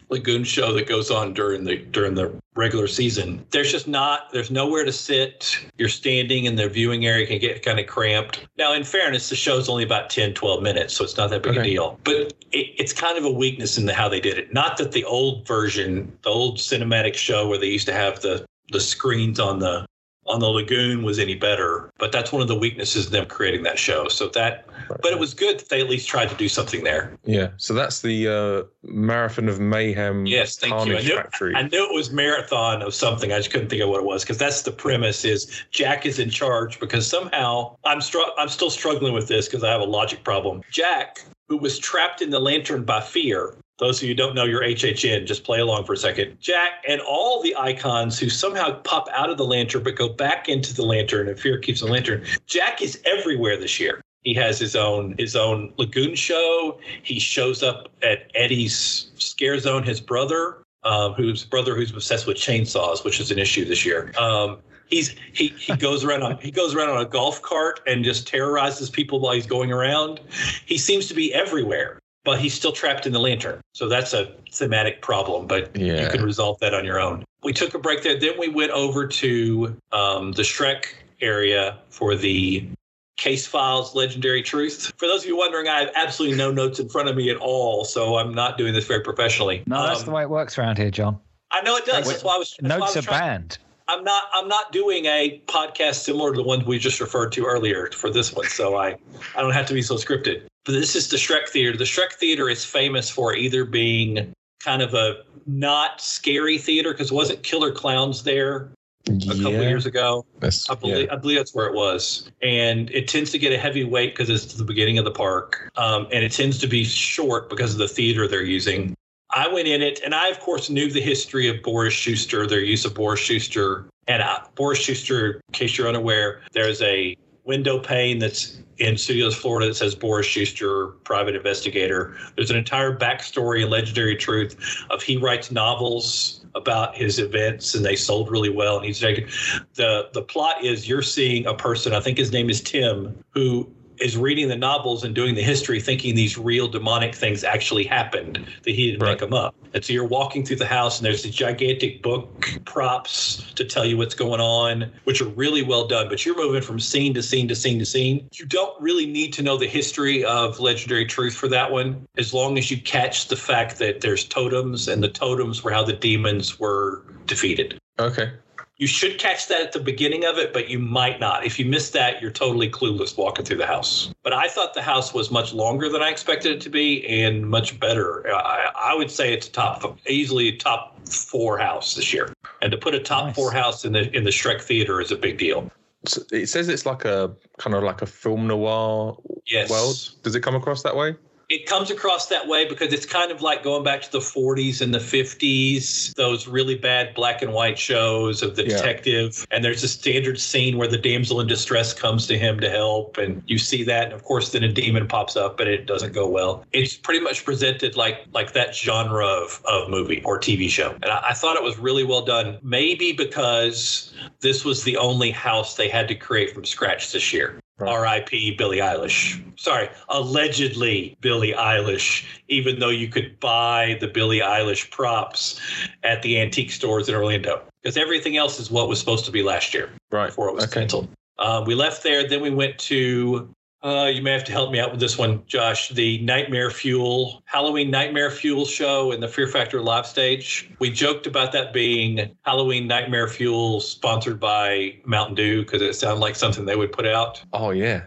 lagoon 0.09 0.43
show 0.43 0.73
that 0.73 0.87
goes 0.87 1.11
on 1.11 1.33
during 1.33 1.63
the 1.63 1.77
during 1.77 2.15
the 2.15 2.33
regular 2.55 2.87
season. 2.87 3.45
There's 3.51 3.71
just 3.71 3.87
not 3.87 4.31
there's 4.31 4.51
nowhere 4.51 4.85
to 4.85 4.91
sit. 4.91 5.57
You're 5.77 5.89
standing 5.89 6.47
and 6.47 6.57
the 6.57 6.67
viewing 6.67 7.05
area 7.05 7.27
can 7.27 7.39
get 7.39 7.63
kind 7.63 7.79
of 7.79 7.87
cramped. 7.87 8.47
Now 8.57 8.73
in 8.73 8.83
fairness 8.83 9.29
the 9.29 9.35
show's 9.35 9.69
only 9.69 9.83
about 9.83 10.09
10 10.09 10.33
12 10.33 10.63
minutes 10.63 10.93
so 10.93 11.03
it's 11.03 11.17
not 11.17 11.29
that 11.29 11.43
big 11.43 11.57
a 11.57 11.63
deal. 11.63 11.99
But 12.03 12.33
it, 12.51 12.73
it's 12.77 12.93
kind 12.93 13.17
of 13.17 13.25
a 13.25 13.31
weakness 13.31 13.77
in 13.77 13.85
the 13.85 13.93
how 13.93 14.09
they 14.09 14.19
did 14.19 14.37
it. 14.37 14.53
Not 14.53 14.77
that 14.77 14.91
the 14.91 15.03
old 15.03 15.47
version 15.47 16.17
the 16.23 16.29
old 16.29 16.57
cinematic 16.57 17.13
show 17.13 17.47
where 17.47 17.57
they 17.57 17.67
used 17.67 17.87
to 17.87 17.93
have 17.93 18.21
the 18.21 18.45
the 18.71 18.79
screens 18.79 19.39
on 19.39 19.59
the 19.59 19.85
on 20.27 20.39
the 20.39 20.47
lagoon 20.47 21.03
was 21.03 21.19
any 21.19 21.35
better 21.35 21.91
but 21.97 22.11
that's 22.11 22.31
one 22.31 22.41
of 22.41 22.47
the 22.47 22.57
weaknesses 22.57 23.07
of 23.07 23.11
them 23.11 23.25
creating 23.25 23.63
that 23.63 23.79
show 23.79 24.07
so 24.07 24.27
that 24.29 24.65
but 25.01 25.11
it 25.11 25.19
was 25.19 25.33
good 25.33 25.59
that 25.59 25.69
they 25.69 25.81
at 25.81 25.89
least 25.89 26.07
tried 26.07 26.29
to 26.29 26.35
do 26.35 26.47
something 26.47 26.83
there 26.83 27.17
Yeah. 27.25 27.49
So 27.57 27.73
that's 27.73 28.01
the 28.01 28.27
uh, 28.27 28.63
Marathon 28.83 29.49
of 29.49 29.59
Mayhem 29.59 30.25
Yes, 30.25 30.57
thank 30.57 30.85
you. 30.85 30.97
I 30.97 31.01
knew, 31.01 31.15
Factory. 31.15 31.55
I 31.55 31.63
knew 31.63 31.85
it 31.85 31.93
was 31.93 32.11
marathon 32.11 32.81
of 32.81 32.93
something. 32.93 33.31
I 33.31 33.37
just 33.37 33.51
couldn't 33.51 33.69
think 33.69 33.81
of 33.81 33.89
what 33.89 33.99
it 33.99 34.05
was 34.05 34.23
because 34.23 34.37
that's 34.37 34.61
the 34.61 34.71
premise. 34.71 35.25
Is 35.25 35.63
Jack 35.71 36.05
is 36.05 36.19
in 36.19 36.29
charge 36.29 36.79
because 36.79 37.07
somehow 37.07 37.75
I'm 37.85 38.01
str- 38.01 38.19
I'm 38.37 38.49
still 38.49 38.69
struggling 38.69 39.13
with 39.13 39.27
this 39.27 39.47
because 39.47 39.63
I 39.63 39.71
have 39.71 39.81
a 39.81 39.85
logic 39.85 40.23
problem. 40.23 40.61
Jack, 40.71 41.23
who 41.47 41.57
was 41.57 41.79
trapped 41.79 42.21
in 42.21 42.29
the 42.29 42.39
lantern 42.39 42.83
by 42.83 43.01
fear. 43.01 43.55
Those 43.79 44.01
of 44.01 44.09
you 44.09 44.15
don't 44.15 44.33
know 44.33 44.45
your 44.45 44.63
HHN, 44.63 45.27
just 45.27 45.43
play 45.43 45.59
along 45.59 45.85
for 45.85 45.93
a 45.93 45.97
second. 45.97 46.37
Jack 46.39 46.83
and 46.87 46.99
all 47.01 47.43
the 47.43 47.55
icons 47.55 48.17
who 48.17 48.27
somehow 48.27 48.79
pop 48.81 49.07
out 49.13 49.29
of 49.29 49.37
the 49.37 49.45
lantern 49.45 49.83
but 49.83 49.95
go 49.95 50.09
back 50.09 50.49
into 50.49 50.73
the 50.73 50.83
lantern 50.83 51.27
and 51.27 51.39
fear 51.39 51.59
keeps 51.59 51.81
the 51.81 51.87
lantern. 51.87 52.25
Jack 52.47 52.81
is 52.81 52.99
everywhere 53.05 53.55
this 53.55 53.79
year. 53.79 54.01
He 54.23 54.33
has 54.33 54.59
his 54.59 54.75
own 54.75 55.15
his 55.19 55.35
own 55.35 55.73
lagoon 55.77 56.15
show. 56.15 56.79
He 57.03 57.19
shows 57.19 57.61
up 57.61 57.89
at 58.01 58.31
Eddie's 58.35 59.11
Scare 59.15 59.59
Zone. 59.59 59.83
His 59.83 60.01
brother, 60.01 60.63
um, 60.83 61.13
whose 61.13 61.45
brother 61.45 61.75
who's 61.75 61.91
obsessed 61.91 62.25
with 62.25 62.37
chainsaws, 62.37 63.05
which 63.05 63.19
is 63.19 63.31
an 63.31 63.37
issue 63.37 63.63
this 63.63 63.85
year. 63.85 64.11
Um, 64.17 64.57
he's 64.89 65.15
he 65.33 65.49
he 65.49 65.75
goes 65.77 66.03
around 66.03 66.23
on 66.23 66.37
he 66.39 66.51
goes 66.51 66.73
around 66.75 66.89
on 66.89 66.97
a 66.97 67.05
golf 67.05 67.41
cart 67.41 67.79
and 67.85 68.03
just 68.03 68.27
terrorizes 68.27 68.89
people 68.89 69.19
while 69.19 69.33
he's 69.33 69.47
going 69.47 69.71
around. 69.71 70.19
He 70.65 70.77
seems 70.77 71.07
to 71.07 71.13
be 71.13 71.33
everywhere, 71.33 71.99
but 72.27 72.39
he's 72.39 72.53
still 72.53 72.73
trapped 72.73 73.05
in 73.07 73.13
the 73.13 73.19
lantern. 73.21 73.61
So 73.71 73.87
that's 73.87 74.13
a 74.13 74.33
thematic 74.51 75.01
problem, 75.01 75.47
but 75.47 75.73
yeah. 75.77 76.03
you 76.03 76.09
can 76.09 76.21
resolve 76.25 76.59
that 76.59 76.73
on 76.73 76.83
your 76.83 76.99
own. 76.99 77.23
We 77.41 77.53
took 77.53 77.73
a 77.73 77.79
break 77.79 78.03
there. 78.03 78.19
Then 78.19 78.37
we 78.37 78.49
went 78.49 78.71
over 78.71 79.07
to 79.07 79.77
um, 79.93 80.33
the 80.33 80.41
Shrek 80.41 80.87
area 81.21 81.77
for 81.87 82.15
the 82.17 82.67
Case 83.15 83.47
Files 83.47 83.95
Legendary 83.95 84.41
Truth. 84.41 84.91
For 84.97 85.07
those 85.07 85.21
of 85.23 85.29
you 85.29 85.37
wondering, 85.37 85.69
I 85.69 85.79
have 85.79 85.91
absolutely 85.95 86.37
no 86.37 86.51
notes 86.51 86.81
in 86.81 86.89
front 86.89 87.07
of 87.07 87.15
me 87.15 87.29
at 87.29 87.37
all, 87.37 87.85
so 87.85 88.17
I'm 88.17 88.33
not 88.33 88.57
doing 88.57 88.73
this 88.73 88.85
very 88.85 89.03
professionally. 89.03 89.63
No, 89.65 89.87
that's 89.87 90.01
Um, 90.01 90.07
the 90.07 90.11
way 90.11 90.23
it 90.23 90.29
works 90.29 90.57
around 90.57 90.77
here, 90.77 90.91
John. 90.91 91.17
I 91.49 91.61
know 91.61 91.77
it 91.77 91.85
does. 91.85 92.05
That's 92.09 92.25
why 92.25 92.35
I 92.35 92.37
was. 92.39 92.57
that's 92.59 92.69
why 92.69 92.75
I 92.75 92.79
Notes 92.79 92.95
was 92.97 93.05
are 93.05 93.07
trying- 93.07 93.21
banned. 93.21 93.57
I'm 93.87 94.03
not. 94.03 94.23
I'm 94.33 94.47
not 94.47 94.71
doing 94.71 95.05
a 95.05 95.41
podcast 95.47 95.95
similar 95.95 96.31
to 96.31 96.37
the 96.37 96.43
one 96.43 96.65
we 96.65 96.77
just 96.77 96.99
referred 96.99 97.31
to 97.33 97.45
earlier 97.45 97.89
for 97.91 98.09
this 98.09 98.33
one, 98.33 98.47
so 98.47 98.75
I, 98.75 98.97
I 99.35 99.41
don't 99.41 99.53
have 99.53 99.65
to 99.67 99.73
be 99.73 99.81
so 99.81 99.95
scripted. 99.95 100.43
But 100.65 100.73
this 100.73 100.95
is 100.95 101.07
the 101.07 101.17
Shrek 101.17 101.47
Theater. 101.47 101.77
The 101.77 101.85
Shrek 101.85 102.13
Theater 102.13 102.49
is 102.49 102.65
famous 102.65 103.09
for 103.09 103.33
either 103.33 103.63
being 103.63 104.33
kind 104.59 104.81
of 104.81 104.93
a 104.93 105.23
not 105.45 106.01
scary 106.01 106.57
theater 106.57 106.91
because 106.91 107.11
wasn't 107.11 107.41
Killer 107.43 107.71
Clowns 107.71 108.23
there 108.23 108.69
a 109.07 109.19
couple 109.19 109.53
yeah. 109.53 109.61
years 109.61 109.85
ago? 109.85 110.25
I 110.69 110.75
believe 110.75 111.05
yeah. 111.05 111.13
I 111.13 111.15
believe 111.15 111.37
that's 111.37 111.55
where 111.55 111.67
it 111.67 111.73
was, 111.73 112.29
and 112.41 112.91
it 112.91 113.07
tends 113.07 113.31
to 113.31 113.39
get 113.39 113.53
a 113.53 113.57
heavy 113.57 113.85
weight 113.85 114.13
because 114.13 114.29
it's 114.29 114.53
the 114.53 114.65
beginning 114.65 114.97
of 114.97 115.05
the 115.05 115.11
park, 115.11 115.71
um, 115.77 116.07
and 116.11 116.25
it 116.25 116.33
tends 116.33 116.57
to 116.59 116.67
be 116.67 116.83
short 116.83 117.49
because 117.49 117.71
of 117.71 117.79
the 117.79 117.87
theater 117.87 118.27
they're 118.27 118.43
using. 118.43 118.95
I 119.31 119.47
went 119.47 119.67
in 119.67 119.81
it, 119.81 119.99
and 120.03 120.15
I 120.15 120.29
of 120.29 120.39
course 120.39 120.69
knew 120.69 120.91
the 120.91 121.01
history 121.01 121.47
of 121.47 121.61
Boris 121.61 121.93
Schuster, 121.93 122.47
their 122.47 122.61
use 122.61 122.85
of 122.85 122.93
Boris 122.93 123.19
Schuster, 123.19 123.85
and 124.07 124.21
uh, 124.21 124.39
Boris 124.55 124.79
Schuster. 124.79 125.41
In 125.49 125.53
case 125.53 125.77
you're 125.77 125.87
unaware, 125.87 126.41
there's 126.53 126.81
a 126.81 127.15
window 127.43 127.79
pane 127.79 128.19
that's 128.19 128.59
in 128.77 128.97
Studios, 128.97 129.35
Florida 129.35 129.67
that 129.67 129.75
says 129.75 129.95
Boris 129.95 130.27
Schuster, 130.27 130.87
private 131.03 131.35
investigator. 131.35 132.15
There's 132.35 132.51
an 132.51 132.57
entire 132.57 132.95
backstory 132.95 133.61
and 133.61 133.71
legendary 133.71 134.15
truth 134.15 134.85
of 134.89 135.01
he 135.01 135.17
writes 135.17 135.51
novels 135.51 136.45
about 136.55 136.95
his 136.95 137.19
events 137.19 137.75
and 137.75 137.85
they 137.85 137.95
sold 137.95 138.31
really 138.31 138.49
well 138.49 138.77
and 138.77 138.85
he's 138.85 138.99
the 138.99 140.09
the 140.13 140.21
plot 140.21 140.63
is 140.65 140.89
you're 140.89 141.03
seeing 141.03 141.45
a 141.45 141.53
person 141.53 141.93
i 141.93 141.99
think 141.99 142.17
his 142.17 142.31
name 142.31 142.49
is 142.49 142.61
tim 142.61 143.15
who 143.29 143.69
is 143.99 144.17
reading 144.17 144.47
the 144.47 144.55
novels 144.55 145.03
and 145.03 145.15
doing 145.15 145.35
the 145.35 145.41
history 145.41 145.79
thinking 145.81 146.15
these 146.15 146.37
real 146.37 146.67
demonic 146.67 147.15
things 147.15 147.43
actually 147.43 147.83
happened 147.83 148.39
that 148.63 148.71
he 148.71 148.91
didn't 148.91 149.01
Right. 149.01 149.11
make 149.11 149.19
them 149.19 149.33
up 149.33 149.55
and 149.73 149.83
so 149.83 149.93
you're 149.93 150.05
walking 150.07 150.45
through 150.45 150.55
the 150.57 150.65
house 150.65 150.97
and 150.99 151.05
there's 151.05 151.23
these 151.23 151.35
gigantic 151.35 152.01
book 152.01 152.49
props 152.65 153.51
to 153.53 153.65
tell 153.65 153.85
you 153.85 153.97
what's 153.97 154.15
going 154.15 154.39
on 154.41 154.91
which 155.05 155.21
are 155.21 155.27
really 155.29 155.61
well 155.61 155.87
done 155.87 156.07
but 156.09 156.25
you're 156.25 156.35
moving 156.35 156.61
from 156.61 156.79
scene 156.79 157.13
to 157.13 157.23
scene 157.23 157.47
to 157.47 157.55
scene 157.55 157.79
to 157.79 157.85
scene 157.85 158.27
you 158.33 158.45
don't 158.45 158.79
really 158.81 159.05
need 159.05 159.33
to 159.33 159.41
know 159.41 159.57
the 159.57 159.67
history 159.67 160.23
of 160.25 160.59
legendary 160.59 161.05
truth 161.05 161.35
for 161.35 161.47
that 161.47 161.71
one 161.71 162.05
as 162.17 162.33
long 162.33 162.57
as 162.57 162.69
you 162.71 162.79
catch 162.81 163.27
the 163.27 163.35
fact 163.35 163.77
that 163.79 164.01
there's 164.01 164.23
totems 164.23 164.87
and 164.87 165.03
the 165.03 165.09
totems 165.09 165.63
were 165.63 165.71
how 165.71 165.83
the 165.83 165.93
demons 165.93 166.59
were 166.59 167.03
defeated 167.25 167.77
Okay. 167.99 168.31
You 168.77 168.85
should 168.87 169.17
catch 169.17 169.47
that 169.47 169.61
at 169.61 169.71
the 169.71 169.79
beginning 169.79 170.23
of 170.25 170.37
it, 170.37 170.53
but 170.53 170.69
you 170.69 170.77
might 170.77 171.19
not. 171.19 171.45
If 171.45 171.57
you 171.57 171.65
miss 171.65 171.89
that, 171.91 172.21
you're 172.21 172.31
totally 172.31 172.69
clueless 172.69 173.17
walking 173.17 173.43
through 173.43 173.57
the 173.57 173.65
house. 173.65 174.13
But 174.23 174.33
I 174.33 174.47
thought 174.47 174.75
the 174.75 174.83
house 174.83 175.13
was 175.13 175.31
much 175.31 175.51
longer 175.51 175.89
than 175.89 176.03
I 176.03 176.09
expected 176.09 176.51
it 176.51 176.61
to 176.61 176.69
be 176.69 177.05
and 177.07 177.49
much 177.49 177.79
better. 177.79 178.27
I, 178.31 178.71
I 178.75 178.95
would 178.95 179.09
say 179.09 179.33
it's 179.33 179.47
a 179.47 179.51
top, 179.51 179.99
easily 180.07 180.49
a 180.49 180.57
top 180.57 181.07
four 181.07 181.57
house 181.57 181.95
this 181.95 182.13
year. 182.13 182.33
And 182.61 182.71
to 182.71 182.77
put 182.77 182.93
a 182.93 182.99
top 182.99 183.25
Nice. 183.25 183.35
four 183.35 183.51
house 183.51 183.83
in 183.85 183.93
the 183.93 184.15
in 184.15 184.23
the 184.23 184.29
Shrek 184.31 184.61
Theater 184.61 185.01
is 185.01 185.11
a 185.11 185.15
big 185.15 185.37
deal. 185.37 185.71
So 186.05 186.21
it 186.31 186.47
says 186.47 186.69
it's 186.69 186.85
like 186.85 187.03
a 187.05 187.35
kind 187.57 187.75
of 187.75 187.83
like 187.83 188.01
a 188.01 188.05
film 188.05 188.47
noir 188.47 189.17
Yes. 189.45 189.69
world. 189.69 190.23
Does 190.23 190.35
it 190.35 190.41
come 190.41 190.55
across 190.55 190.83
that 190.83 190.95
way? 190.95 191.15
It 191.49 191.65
comes 191.65 191.89
across 191.89 192.27
that 192.27 192.45
way 192.45 192.67
because 192.67 192.91
it's 192.91 193.05
kind 193.05 193.31
of 193.31 193.41
like 193.41 193.63
going 193.63 193.83
back 193.83 194.01
to 194.01 194.11
the 194.11 194.19
40s 194.19 194.81
and 194.81 194.93
the 194.93 194.99
50s, 194.99 196.13
those 196.15 196.45
really 196.45 196.75
bad 196.75 197.13
black 197.13 197.41
and 197.41 197.53
white 197.53 197.79
shows 197.79 198.41
of 198.43 198.57
the 198.57 198.63
Yeah. 198.63 198.75
detective. 198.75 199.47
And 199.49 199.63
there's 199.63 199.81
a 199.81 199.87
standard 199.87 200.41
scene 200.41 200.77
where 200.77 200.89
the 200.89 200.97
damsel 200.97 201.39
in 201.39 201.47
distress 201.47 201.93
comes 201.93 202.27
to 202.27 202.37
him 202.37 202.59
to 202.59 202.69
help. 202.69 203.17
And 203.17 203.41
you 203.47 203.57
see 203.57 203.83
that. 203.83 204.05
And 204.05 204.13
of 204.13 204.25
course, 204.25 204.49
then 204.49 204.63
a 204.63 204.67
demon 204.67 205.07
pops 205.07 205.37
up 205.37 205.61
and 205.61 205.69
it 205.69 205.85
doesn't 205.85 206.11
go 206.13 206.27
well. 206.27 206.65
It's 206.73 206.95
pretty 206.97 207.21
much 207.21 207.45
presented 207.45 207.95
like 207.95 208.25
like 208.33 208.51
that 208.51 208.75
genre 208.75 209.25
of, 209.25 209.61
of 209.65 209.89
movie 209.89 210.21
or 210.25 210.37
TV 210.37 210.69
show. 210.69 210.91
And 211.01 211.05
I, 211.05 211.29
I 211.29 211.33
thought 211.33 211.55
it 211.55 211.63
was 211.63 211.77
really 211.77 212.03
well 212.03 212.25
done, 212.25 212.57
maybe 212.61 213.13
because 213.13 214.13
this 214.41 214.65
was 214.65 214.83
the 214.83 214.97
only 214.97 215.31
house 215.31 215.75
they 215.75 215.87
had 215.87 216.09
to 216.09 216.15
create 216.15 216.53
from 216.53 216.65
scratch 216.65 217.13
this 217.13 217.31
year. 217.31 217.59
R.I.P. 217.79 218.55
Billie 218.55 218.77
Eilish. 218.79 219.41
Sorry, 219.59 219.89
allegedly 220.09 221.15
Billie 221.21 221.53
Eilish, 221.53 222.25
even 222.47 222.79
though 222.79 222.89
you 222.89 223.07
could 223.07 223.39
buy 223.39 223.97
the 223.99 224.07
Billie 224.07 224.39
Eilish 224.39 224.89
props 224.89 225.59
at 226.03 226.21
the 226.21 226.39
antique 226.39 226.71
stores 226.71 227.07
in 227.09 227.15
Orlando. 227.15 227.61
Because 227.83 227.97
everything 227.97 228.37
else 228.37 228.59
is 228.59 228.71
what 228.71 228.87
was 228.89 228.99
supposed 228.99 229.25
to 229.25 229.31
be 229.31 229.43
last 229.43 229.73
year 229.73 229.89
Right. 230.11 230.27
before 230.27 230.49
it 230.49 230.55
was 230.55 230.63
Okay. 230.65 230.81
canceled. 230.81 231.07
Um, 231.39 231.65
we 231.65 231.75
left 231.75 232.01
there, 232.03 232.27
then 232.27 232.41
we 232.41 232.49
went 232.49 232.77
to. 232.79 233.53
Uh, 233.83 234.09
you 234.11 234.23
may 234.23 234.31
have 234.31 234.43
to 234.43 234.51
help 234.51 234.71
me 234.71 234.79
out 234.79 234.89
with 234.89 234.99
this 234.99 235.17
one, 235.17 235.43
Josh. 235.45 235.89
The 235.89 236.19
Nightmare 236.19 236.71
Fuel 236.71 237.43
Halloween 237.45 237.91
Nightmare 237.91 238.31
Fuel 238.31 238.65
show 238.65 239.11
in 239.11 239.19
the 239.19 239.27
Fear 239.27 239.47
Factor 239.47 239.81
live 239.81 240.07
stage. 240.07 240.69
We 240.79 240.89
joked 240.89 241.27
about 241.27 241.51
that 241.51 241.73
being 241.73 242.35
Halloween 242.41 242.87
Nightmare 242.87 243.27
Fuel 243.27 243.79
sponsored 243.79 244.39
by 244.39 244.97
Mountain 245.05 245.35
Dew 245.35 245.61
because 245.61 245.83
it 245.83 245.93
sounded 245.93 246.21
like 246.21 246.35
something 246.35 246.65
they 246.65 246.75
would 246.75 246.91
put 246.91 247.05
out. 247.05 247.41
Oh 247.53 247.69
yeah. 247.69 248.03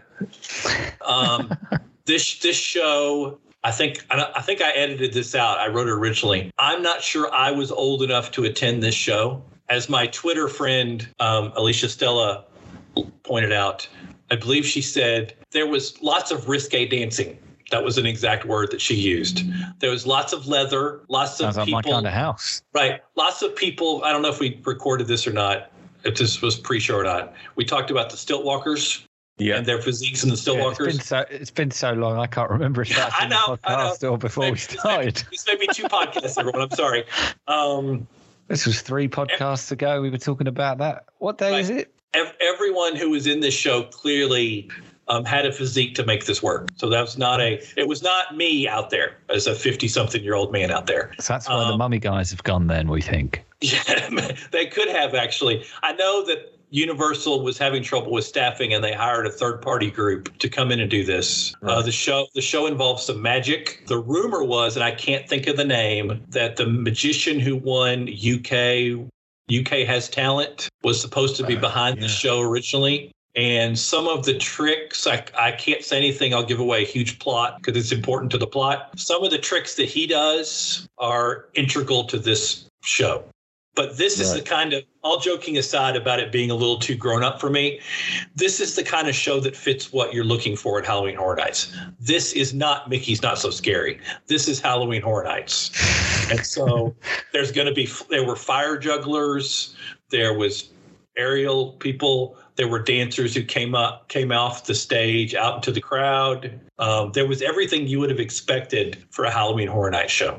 Um, 1.05 1.57
this 2.05 2.39
this 2.39 2.57
show, 2.57 3.39
I 3.63 3.71
think 3.71 4.05
I 4.11 4.29
I 4.35 4.41
think 4.41 4.61
I 4.61 4.71
edited 4.71 5.13
this 5.13 5.35
out. 5.35 5.57
I 5.57 5.69
wrote 5.69 5.87
it 5.87 5.93
originally. 5.93 6.51
I'm 6.59 6.81
not 6.81 7.01
sure 7.01 7.33
I 7.33 7.49
was 7.51 7.71
old 7.71 8.03
enough 8.03 8.31
to 8.31 8.43
attend 8.43 8.83
this 8.83 8.95
show. 8.95 9.41
As 9.69 9.87
my 9.87 10.07
Twitter 10.07 10.49
friend 10.49 11.07
um, 11.21 11.53
Alicia 11.55 11.87
Stella 11.87 12.43
pointed 13.23 13.53
out, 13.53 13.87
I 14.29 14.35
believe 14.35 14.65
she 14.65 14.81
said 14.81 15.33
there 15.51 15.67
was 15.67 16.01
lots 16.01 16.31
of 16.31 16.47
risque 16.49 16.87
dancing. 16.87 17.37
That 17.71 17.83
was 17.85 17.97
an 17.97 18.05
exact 18.05 18.43
word 18.45 18.69
that 18.71 18.81
she 18.81 18.95
used. 18.95 19.43
There 19.79 19.91
was 19.91 20.05
lots 20.05 20.33
of 20.33 20.45
leather, 20.47 21.01
lots 21.07 21.33
of 21.39 21.53
Sounds 21.53 21.57
like 21.57 21.69
my 21.69 21.81
people. 21.81 21.93
kind 21.93 22.05
of 22.07 22.11
house. 22.13 22.61
Right. 22.73 23.01
Lots 23.15 23.41
of 23.41 23.55
people. 23.55 24.03
I 24.03 24.11
don't 24.11 24.21
know 24.21 24.29
if 24.29 24.39
we 24.41 24.59
recorded 24.65 25.07
this 25.07 25.25
or 25.25 25.31
not, 25.31 25.71
if 26.03 26.15
this 26.17 26.41
was 26.41 26.57
pre 26.57 26.79
show 26.81 26.97
or 26.97 27.03
not. 27.03 27.33
We 27.55 27.63
talked 27.63 27.89
about 27.89 28.09
the 28.09 28.17
stilt 28.17 28.43
walkers 28.43 29.05
Yeah. 29.37 29.55
and 29.55 29.65
their 29.65 29.81
physiques 29.81 30.21
and 30.23 30.31
the 30.31 30.35
stilt 30.35 30.57
Yeah, 30.57 30.67
it's 30.69 30.79
walkers. 30.79 30.97
been 30.97 31.05
so 31.05 31.25
it's 31.29 31.51
been 31.51 31.71
so 31.71 31.93
long. 31.93 32.17
I 32.17 32.27
can't 32.27 32.49
remember 32.49 32.81
if 32.81 32.89
Yeah, 32.91 32.95
that's 33.09 33.15
I 33.15 33.23
in 33.23 33.29
the 33.29 33.35
know, 33.35 33.57
I 33.63 33.71
know. 33.71 33.77
podcast 33.91 34.11
or 34.11 34.17
before 34.17 34.45
we 34.45 34.51
This 34.51 34.69
may- 34.71 34.77
started. 34.77 35.23
This 35.31 35.47
may 35.47 35.55
be 35.55 35.67
two 35.73 35.83
podcasts, 35.83 36.37
everyone. 36.37 36.61
I'm 36.63 36.71
sorry. 36.71 37.05
Um, 37.47 38.05
This 38.49 38.65
was 38.65 38.81
three 38.81 39.07
podcasts 39.07 39.71
ago. 39.71 40.01
We 40.01 40.09
were 40.09 40.17
talking 40.17 40.47
about 40.47 40.79
that. 40.79 41.05
What 41.19 41.37
day 41.37 41.51
Right. 41.51 41.61
is 41.61 41.69
it? 41.69 41.93
everyone 42.41 42.97
who 42.97 43.09
was 43.11 43.25
in 43.25 43.39
this 43.39 43.53
show 43.53 43.83
clearly 43.83 44.69
um, 45.11 45.25
had 45.25 45.45
a 45.45 45.51
physique 45.51 45.93
to 45.95 46.05
make 46.05 46.25
this 46.25 46.41
work. 46.41 46.69
So 46.77 46.89
that 46.89 47.01
was 47.01 47.17
not 47.17 47.41
a. 47.41 47.61
It 47.77 47.87
was 47.87 48.01
not 48.01 48.35
me 48.35 48.67
out 48.67 48.89
there 48.89 49.17
as 49.29 49.45
a 49.45 49.53
50 49.53 49.87
something 49.87 50.23
year 50.23 50.35
old 50.35 50.51
man 50.51 50.71
out 50.71 50.87
there. 50.87 51.11
So 51.19 51.33
that's 51.33 51.47
why 51.47 51.57
the 51.67 51.73
Um, 51.73 51.77
mummy 51.77 51.99
guys 51.99 52.31
have 52.31 52.43
gone. 52.43 52.67
Then 52.67 52.87
we 52.89 53.01
think. 53.01 53.43
Yeah, 53.61 54.09
they 54.51 54.65
could 54.67 54.87
have 54.89 55.13
actually. 55.13 55.63
I 55.83 55.93
know 55.93 56.25
that 56.25 56.57
Universal 56.73 57.43
was 57.43 57.57
having 57.57 57.83
trouble 57.83 58.11
with 58.13 58.23
staffing, 58.23 58.73
and 58.73 58.81
they 58.81 58.93
hired 58.93 59.27
a 59.27 59.29
third-party 59.29 59.91
group 59.91 60.35
to 60.39 60.47
come 60.49 60.71
in 60.71 60.79
and 60.79 60.89
do 60.89 61.03
this. 61.03 61.53
Uh, 61.61 61.81
the 61.81 61.91
show 61.91 62.27
the 62.33 62.41
show 62.41 62.65
involves 62.65 63.03
some 63.03 63.21
magic. 63.21 63.83
The 63.87 63.97
rumor 63.97 64.43
was, 64.45 64.77
and 64.77 64.83
I 64.83 64.91
can't 64.91 65.27
think 65.27 65.47
of 65.47 65.57
the 65.57 65.65
name, 65.65 66.23
that 66.29 66.55
the 66.55 66.65
magician 66.65 67.39
who 67.41 67.57
won 67.57 68.07
UK 68.07 69.05
UK 69.53 69.85
has 69.85 70.07
talent 70.07 70.69
was 70.81 71.01
supposed 71.01 71.35
to 71.35 71.45
be 71.45 71.57
Uh, 71.57 71.59
behind 71.59 71.97
yeah. 71.97 72.03
the 72.03 72.07
show 72.07 72.39
originally. 72.39 73.11
And 73.35 73.79
some 73.79 74.07
of 74.07 74.25
the 74.25 74.37
tricks, 74.37 75.07
I, 75.07 75.23
I 75.39 75.51
can't 75.51 75.83
say 75.83 75.97
anything. 75.97 76.33
I'll 76.33 76.45
give 76.45 76.59
away 76.59 76.83
a 76.83 76.85
huge 76.85 77.17
plot 77.19 77.57
because 77.57 77.77
it's 77.77 77.91
important 77.91 78.31
to 78.31 78.37
the 78.37 78.47
plot. 78.47 78.91
Some 78.99 79.23
of 79.23 79.31
the 79.31 79.37
tricks 79.37 79.75
that 79.75 79.85
he 79.85 80.05
does 80.05 80.87
are 80.97 81.47
integral 81.53 82.03
to 82.05 82.19
this 82.19 82.69
show. 82.83 83.23
But 83.73 83.97
this 83.97 84.19
is 84.19 84.33
the 84.33 84.41
kind 84.41 84.73
of, 84.73 84.83
all 85.01 85.21
joking 85.21 85.57
aside 85.57 85.95
about 85.95 86.19
it 86.19 86.29
being 86.29 86.51
a 86.51 86.55
little 86.55 86.77
too 86.77 86.93
grown 86.93 87.23
up 87.23 87.39
for 87.39 87.49
me, 87.49 87.79
this 88.35 88.59
is 88.59 88.75
the 88.75 88.83
kind 88.83 89.07
of 89.07 89.15
show 89.15 89.39
that 89.39 89.55
fits 89.55 89.93
what 89.93 90.13
you're 90.13 90.25
looking 90.25 90.57
for 90.57 90.77
at 90.77 90.85
Halloween 90.85 91.15
Horror 91.15 91.37
Nights. 91.37 91.73
This 91.97 92.33
is 92.33 92.53
not 92.53 92.89
Mickey's 92.89 93.21
Not 93.21 93.39
So 93.39 93.49
Scary. 93.49 93.97
This 94.27 94.49
is 94.49 94.59
Halloween 94.59 95.01
Horror 95.01 95.23
Nights. 95.23 95.71
And 96.29 96.45
so 96.45 96.93
there's 97.31 97.53
going 97.53 97.67
to 97.67 97.73
be, 97.73 97.87
there 98.09 98.25
were 98.25 98.35
fire 98.35 98.77
jugglers, 98.77 99.73
there 100.09 100.33
was 100.33 100.69
aerial 101.15 101.71
people, 101.73 102.37
there 102.55 102.67
were 102.67 102.79
dancers 102.79 103.33
who 103.33 103.43
came 103.43 103.75
up, 103.75 104.09
came 104.09 104.31
off 104.31 104.65
the 104.65 104.75
stage 104.75 105.33
out 105.35 105.55
into 105.55 105.71
the 105.71 105.81
crowd. 105.81 106.59
Um, 106.79 107.11
there 107.13 107.27
was 107.27 107.41
everything 107.41 107.87
you 107.87 107.99
would 107.99 108.09
have 108.09 108.19
expected 108.19 109.03
for 109.09 109.25
a 109.25 109.31
Halloween 109.31 109.67
Horror 109.67 109.91
Night 109.91 110.09
show. 110.09 110.37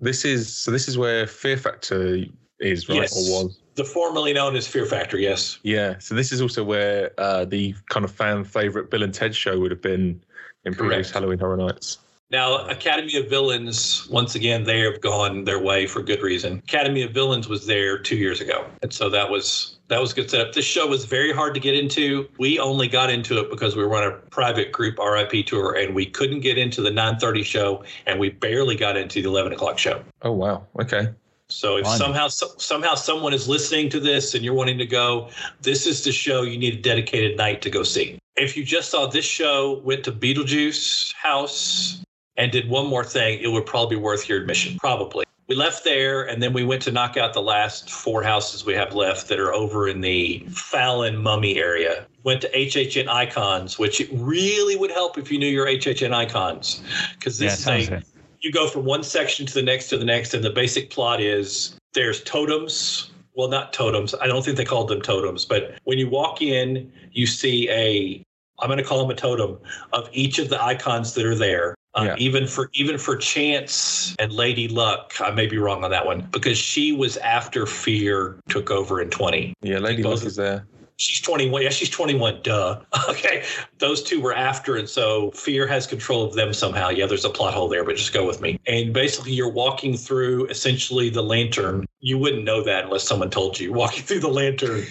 This 0.00 0.24
is 0.24 0.54
so. 0.54 0.70
This 0.70 0.88
is 0.88 0.98
where 0.98 1.26
Fear 1.26 1.56
Factor 1.56 2.24
is, 2.60 2.88
right, 2.88 2.96
Yes. 2.96 3.16
or 3.16 3.44
was. 3.44 3.58
The 3.74 3.84
formerly 3.84 4.32
known 4.32 4.56
as 4.56 4.66
Fear 4.66 4.86
Factor, 4.86 5.18
yes. 5.18 5.58
Yeah. 5.62 5.98
So 5.98 6.14
this 6.14 6.32
is 6.32 6.40
also 6.40 6.64
where 6.64 7.12
uh, 7.18 7.44
the 7.44 7.74
kind 7.90 8.04
of 8.04 8.10
fan 8.10 8.44
favorite 8.44 8.90
Bill 8.90 9.02
and 9.02 9.12
Ted 9.12 9.34
show 9.34 9.58
would 9.60 9.70
have 9.70 9.82
been 9.82 10.22
in 10.64 10.74
previous. 10.74 11.10
Halloween 11.10 11.38
Horror 11.38 11.58
Nights. 11.58 11.98
Now, 12.28 12.66
Academy 12.66 13.16
of 13.18 13.30
Villains, 13.30 14.08
once 14.08 14.34
again, 14.34 14.64
they 14.64 14.80
have 14.80 15.00
gone 15.00 15.44
their 15.44 15.62
way 15.62 15.86
for 15.86 16.02
good 16.02 16.22
reason. 16.22 16.58
Academy 16.58 17.02
of 17.02 17.12
Villains 17.12 17.48
was 17.48 17.66
there 17.66 17.98
two 17.98 18.16
years 18.16 18.40
ago, 18.40 18.66
and 18.82 18.92
so 18.92 19.08
that 19.10 19.30
was 19.30 19.78
that 19.88 20.00
was 20.00 20.12
good 20.12 20.28
setup. 20.28 20.52
This 20.52 20.64
show 20.64 20.88
was 20.88 21.04
very 21.04 21.32
hard 21.32 21.54
to 21.54 21.60
get 21.60 21.76
into. 21.76 22.28
We 22.40 22.58
only 22.58 22.88
got 22.88 23.10
into 23.10 23.38
it 23.38 23.48
because 23.48 23.76
we 23.76 23.84
were 23.84 23.94
on 23.94 24.02
a 24.02 24.16
private 24.30 24.72
group 24.72 24.98
RIP 24.98 25.46
tour, 25.46 25.76
and 25.76 25.94
we 25.94 26.04
couldn't 26.04 26.40
get 26.40 26.58
into 26.58 26.82
the 26.82 26.90
9:30 26.90 27.44
show, 27.44 27.84
and 28.06 28.18
we 28.18 28.30
barely 28.30 28.74
got 28.74 28.96
into 28.96 29.22
the 29.22 29.28
11 29.28 29.52
o'clock 29.52 29.78
show. 29.78 30.02
Oh 30.22 30.32
wow. 30.32 30.66
Okay. 30.80 31.10
So 31.48 31.76
if 31.76 31.86
somehow 31.86 32.26
so, 32.26 32.48
somehow 32.58 32.96
someone 32.96 33.34
is 33.34 33.48
listening 33.48 33.88
to 33.90 34.00
this 34.00 34.34
and 34.34 34.44
you're 34.44 34.52
wanting 34.52 34.78
to 34.78 34.86
go, 34.86 35.30
this 35.62 35.86
is 35.86 36.02
the 36.02 36.10
show 36.10 36.42
you 36.42 36.58
need 36.58 36.74
a 36.74 36.82
dedicated 36.82 37.36
night 37.36 37.62
to 37.62 37.70
go 37.70 37.84
see. 37.84 38.18
If 38.34 38.56
you 38.56 38.64
just 38.64 38.90
saw 38.90 39.06
this 39.06 39.24
show, 39.24 39.80
went 39.84 40.02
to 40.04 40.12
Beetlejuice 40.12 41.14
House 41.14 42.02
and 42.36 42.52
did 42.52 42.68
one 42.68 42.86
more 42.86 43.04
thing, 43.04 43.40
it 43.40 43.48
would 43.48 43.66
probably 43.66 43.96
be 43.96 44.02
worth 44.02 44.28
your 44.28 44.38
admission. 44.38 44.78
Probably. 44.78 45.24
We 45.48 45.54
left 45.54 45.84
there 45.84 46.28
and 46.28 46.42
then 46.42 46.52
we 46.52 46.64
went 46.64 46.82
to 46.82 46.92
knock 46.92 47.16
out 47.16 47.32
the 47.32 47.42
last 47.42 47.90
four 47.90 48.22
houses 48.22 48.64
we 48.64 48.74
have 48.74 48.94
left 48.94 49.28
that 49.28 49.38
are 49.38 49.52
over 49.52 49.88
in 49.88 50.00
the 50.00 50.44
Fallon 50.50 51.16
Mummy 51.16 51.56
area. 51.56 52.06
Went 52.24 52.40
to 52.40 52.50
HHN 52.50 53.08
Icons, 53.08 53.78
which 53.78 54.00
it 54.00 54.08
really 54.12 54.74
would 54.74 54.90
help 54.90 55.16
if 55.18 55.30
you 55.30 55.38
knew 55.38 55.46
your 55.46 55.66
HHN 55.66 56.12
Icons, 56.12 56.82
because 57.14 57.38
this 57.38 57.64
a 57.66 57.78
it. 57.78 58.04
you 58.40 58.50
go 58.50 58.66
from 58.66 58.84
one 58.84 59.04
section 59.04 59.46
to 59.46 59.54
the 59.54 59.62
next 59.62 59.88
to 59.90 59.98
the 59.98 60.04
next, 60.04 60.34
and 60.34 60.42
the 60.42 60.50
basic 60.50 60.90
plot 60.90 61.20
is 61.20 61.78
there's 61.92 62.24
totems 62.24 63.10
well, 63.36 63.48
not 63.48 63.72
totems. 63.72 64.14
I 64.20 64.26
don't 64.26 64.42
think 64.42 64.56
they 64.56 64.64
called 64.64 64.88
them 64.88 65.02
totems, 65.02 65.44
but 65.44 65.78
when 65.84 65.98
you 65.98 66.08
walk 66.08 66.40
in, 66.40 66.90
you 67.12 67.26
see 67.26 67.68
a 67.70 68.24
I'm 68.58 68.68
going 68.68 68.78
to 68.78 68.84
call 68.84 68.98
them 68.98 69.10
a 69.10 69.14
totem 69.14 69.58
of 69.92 70.08
each 70.12 70.38
of 70.38 70.48
the 70.48 70.62
icons 70.62 71.12
that 71.14 71.26
are 71.26 71.34
there. 71.34 71.75
Uh, 71.96 72.04
Yeah. 72.04 72.14
Even 72.18 72.46
for 72.46 72.68
even 72.74 72.98
for 72.98 73.16
Chance 73.16 74.14
and 74.18 74.32
Lady 74.32 74.68
Luck, 74.68 75.14
I 75.20 75.30
may 75.30 75.46
be 75.46 75.58
wrong 75.58 75.82
on 75.82 75.90
that 75.90 76.04
one 76.04 76.28
because 76.30 76.58
she 76.58 76.92
was 76.92 77.16
after 77.18 77.64
Fear 77.66 78.36
took 78.48 78.70
over 78.70 79.00
in 79.00 79.08
20. 79.10 79.54
Yeah, 79.62 79.78
Lady 79.78 80.02
Luck 80.02 80.22
is 80.24 80.36
there. 80.36 80.66
She's 80.98 81.20
21. 81.20 81.62
Yeah, 81.62 81.68
she's 81.70 81.90
21. 81.90 82.40
Duh. 82.42 82.80
Okay. 83.08 83.44
Those 83.78 84.02
two 84.02 84.20
were 84.20 84.34
after. 84.34 84.76
And 84.76 84.88
so 84.88 85.30
fear 85.32 85.66
has 85.66 85.86
control 85.86 86.24
of 86.24 86.34
them 86.34 86.52
somehow. 86.52 86.88
Yeah, 86.90 87.06
there's 87.06 87.24
a 87.24 87.30
plot 87.30 87.54
hole 87.54 87.68
there, 87.68 87.84
but 87.84 87.96
just 87.96 88.12
go 88.12 88.26
with 88.26 88.40
me. 88.40 88.58
And 88.66 88.92
basically, 88.92 89.32
you're 89.32 89.50
walking 89.50 89.96
through 89.96 90.46
essentially 90.46 91.08
the 91.10 91.22
lantern. 91.22 91.85
You 92.00 92.18
wouldn't 92.18 92.44
know 92.44 92.62
that 92.62 92.84
unless 92.84 93.04
someone 93.04 93.30
told 93.30 93.58
you. 93.58 93.72
Walking 93.72 94.02
through 94.06 94.20
the 94.20 94.28
lantern 94.28 94.82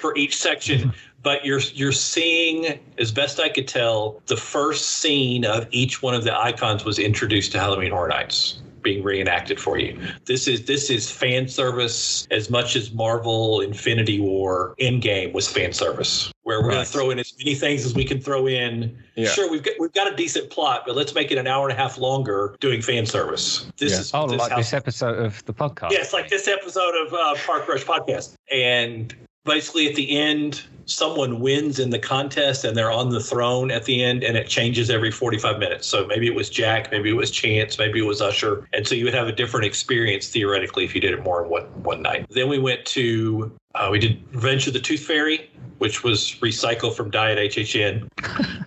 for 0.00 0.16
each 0.16 0.36
section. 0.36 0.92
But 1.22 1.44
you're 1.44 1.60
you're 1.74 1.92
seeing, 1.92 2.80
as 2.98 3.12
best 3.12 3.38
I 3.40 3.50
could 3.50 3.68
tell, 3.68 4.22
the 4.26 4.38
first 4.38 4.86
scene 5.00 5.44
of 5.44 5.66
each 5.70 6.02
one 6.02 6.14
of 6.14 6.24
the 6.24 6.34
icons 6.34 6.84
was 6.84 6.98
introduced 6.98 7.52
to 7.52 7.58
Halloween 7.58 7.90
Horror 7.90 8.08
Nights 8.08 8.60
being 8.82 9.02
reenacted 9.02 9.60
for 9.60 9.78
you. 9.78 9.98
This 10.24 10.48
is 10.48 10.64
this 10.64 10.90
is 10.90 11.10
fan 11.10 11.48
service 11.48 12.26
as 12.30 12.50
much 12.50 12.76
as 12.76 12.92
Marvel 12.92 13.60
Infinity 13.60 14.20
War 14.20 14.74
Endgame 14.80 15.32
was 15.32 15.48
fan 15.48 15.72
service, 15.72 16.32
where 16.50 16.60
we're 16.62 16.70
going 16.72 16.84
to 16.84 16.90
throw 16.90 17.10
in 17.10 17.18
as 17.20 17.32
many 17.38 17.54
things 17.54 17.86
as 17.86 17.94
we 17.94 18.04
can 18.04 18.20
throw 18.20 18.48
in. 18.48 18.96
Yeah. 19.14 19.28
Sure, 19.28 19.48
we've 19.48 19.62
got 19.62 19.74
we've 19.78 19.92
got 19.92 20.12
a 20.12 20.16
decent 20.16 20.50
plot, 20.50 20.82
but 20.84 20.96
let's 20.96 21.14
make 21.14 21.30
it 21.30 21.38
an 21.38 21.46
hour 21.46 21.68
and 21.68 21.78
a 21.78 21.80
half 21.80 21.96
longer 21.96 22.56
doing 22.58 22.82
fan 22.82 23.06
service. 23.06 23.66
This 23.78 23.92
Yeah. 23.92 24.00
is 24.00 24.10
Oh, 24.12 24.26
this 24.26 24.38
like 24.40 24.50
how- 24.50 24.56
this 24.56 24.72
episode 24.72 25.18
of 25.24 25.44
the 25.44 25.54
podcast. 25.54 25.92
Yes, 25.92 26.12
like 26.12 26.28
this 26.28 26.48
episode 26.48 26.94
of 27.06 27.14
uh, 27.14 27.36
Park 27.46 27.68
Rush 27.68 27.84
Podcast. 27.84 28.34
And 28.50 29.14
basically, 29.44 29.88
at 29.88 29.94
the 29.94 30.18
end, 30.18 30.62
someone 30.90 31.40
wins 31.40 31.78
in 31.78 31.90
the 31.90 31.98
contest 31.98 32.64
and 32.64 32.76
they're 32.76 32.90
on 32.90 33.10
the 33.10 33.20
throne 33.20 33.70
at 33.70 33.84
the 33.84 34.02
end, 34.02 34.24
and 34.24 34.36
it 34.36 34.48
changes 34.48 34.90
every 34.90 35.10
45 35.10 35.58
minutes. 35.58 35.86
So 35.86 36.06
maybe 36.06 36.26
it 36.26 36.34
was 36.34 36.50
Jack, 36.50 36.90
maybe 36.90 37.10
it 37.10 37.16
was 37.16 37.30
Chance, 37.30 37.78
maybe 37.78 38.00
it 38.00 38.06
was 38.06 38.20
Usher. 38.20 38.66
And 38.72 38.86
so 38.86 38.94
you 38.94 39.04
would 39.04 39.14
have 39.14 39.28
a 39.28 39.32
different 39.32 39.66
experience 39.66 40.28
theoretically 40.28 40.84
if 40.84 40.94
you 40.94 41.00
did 41.00 41.12
it 41.12 41.22
more 41.22 41.44
in 41.44 41.50
one, 41.50 41.64
one 41.82 42.02
night. 42.02 42.26
Then 42.30 42.48
we 42.48 42.58
went 42.58 42.84
to, 42.86 43.52
uh, 43.74 43.88
we 43.90 43.98
did 43.98 44.22
Revenge 44.34 44.66
of 44.66 44.72
the 44.72 44.80
Tooth 44.80 45.04
Fairy, 45.04 45.50
which 45.78 46.02
was 46.04 46.32
recycled 46.40 46.94
from 46.94 47.10
Diet 47.10 47.38
HHN 47.38 48.08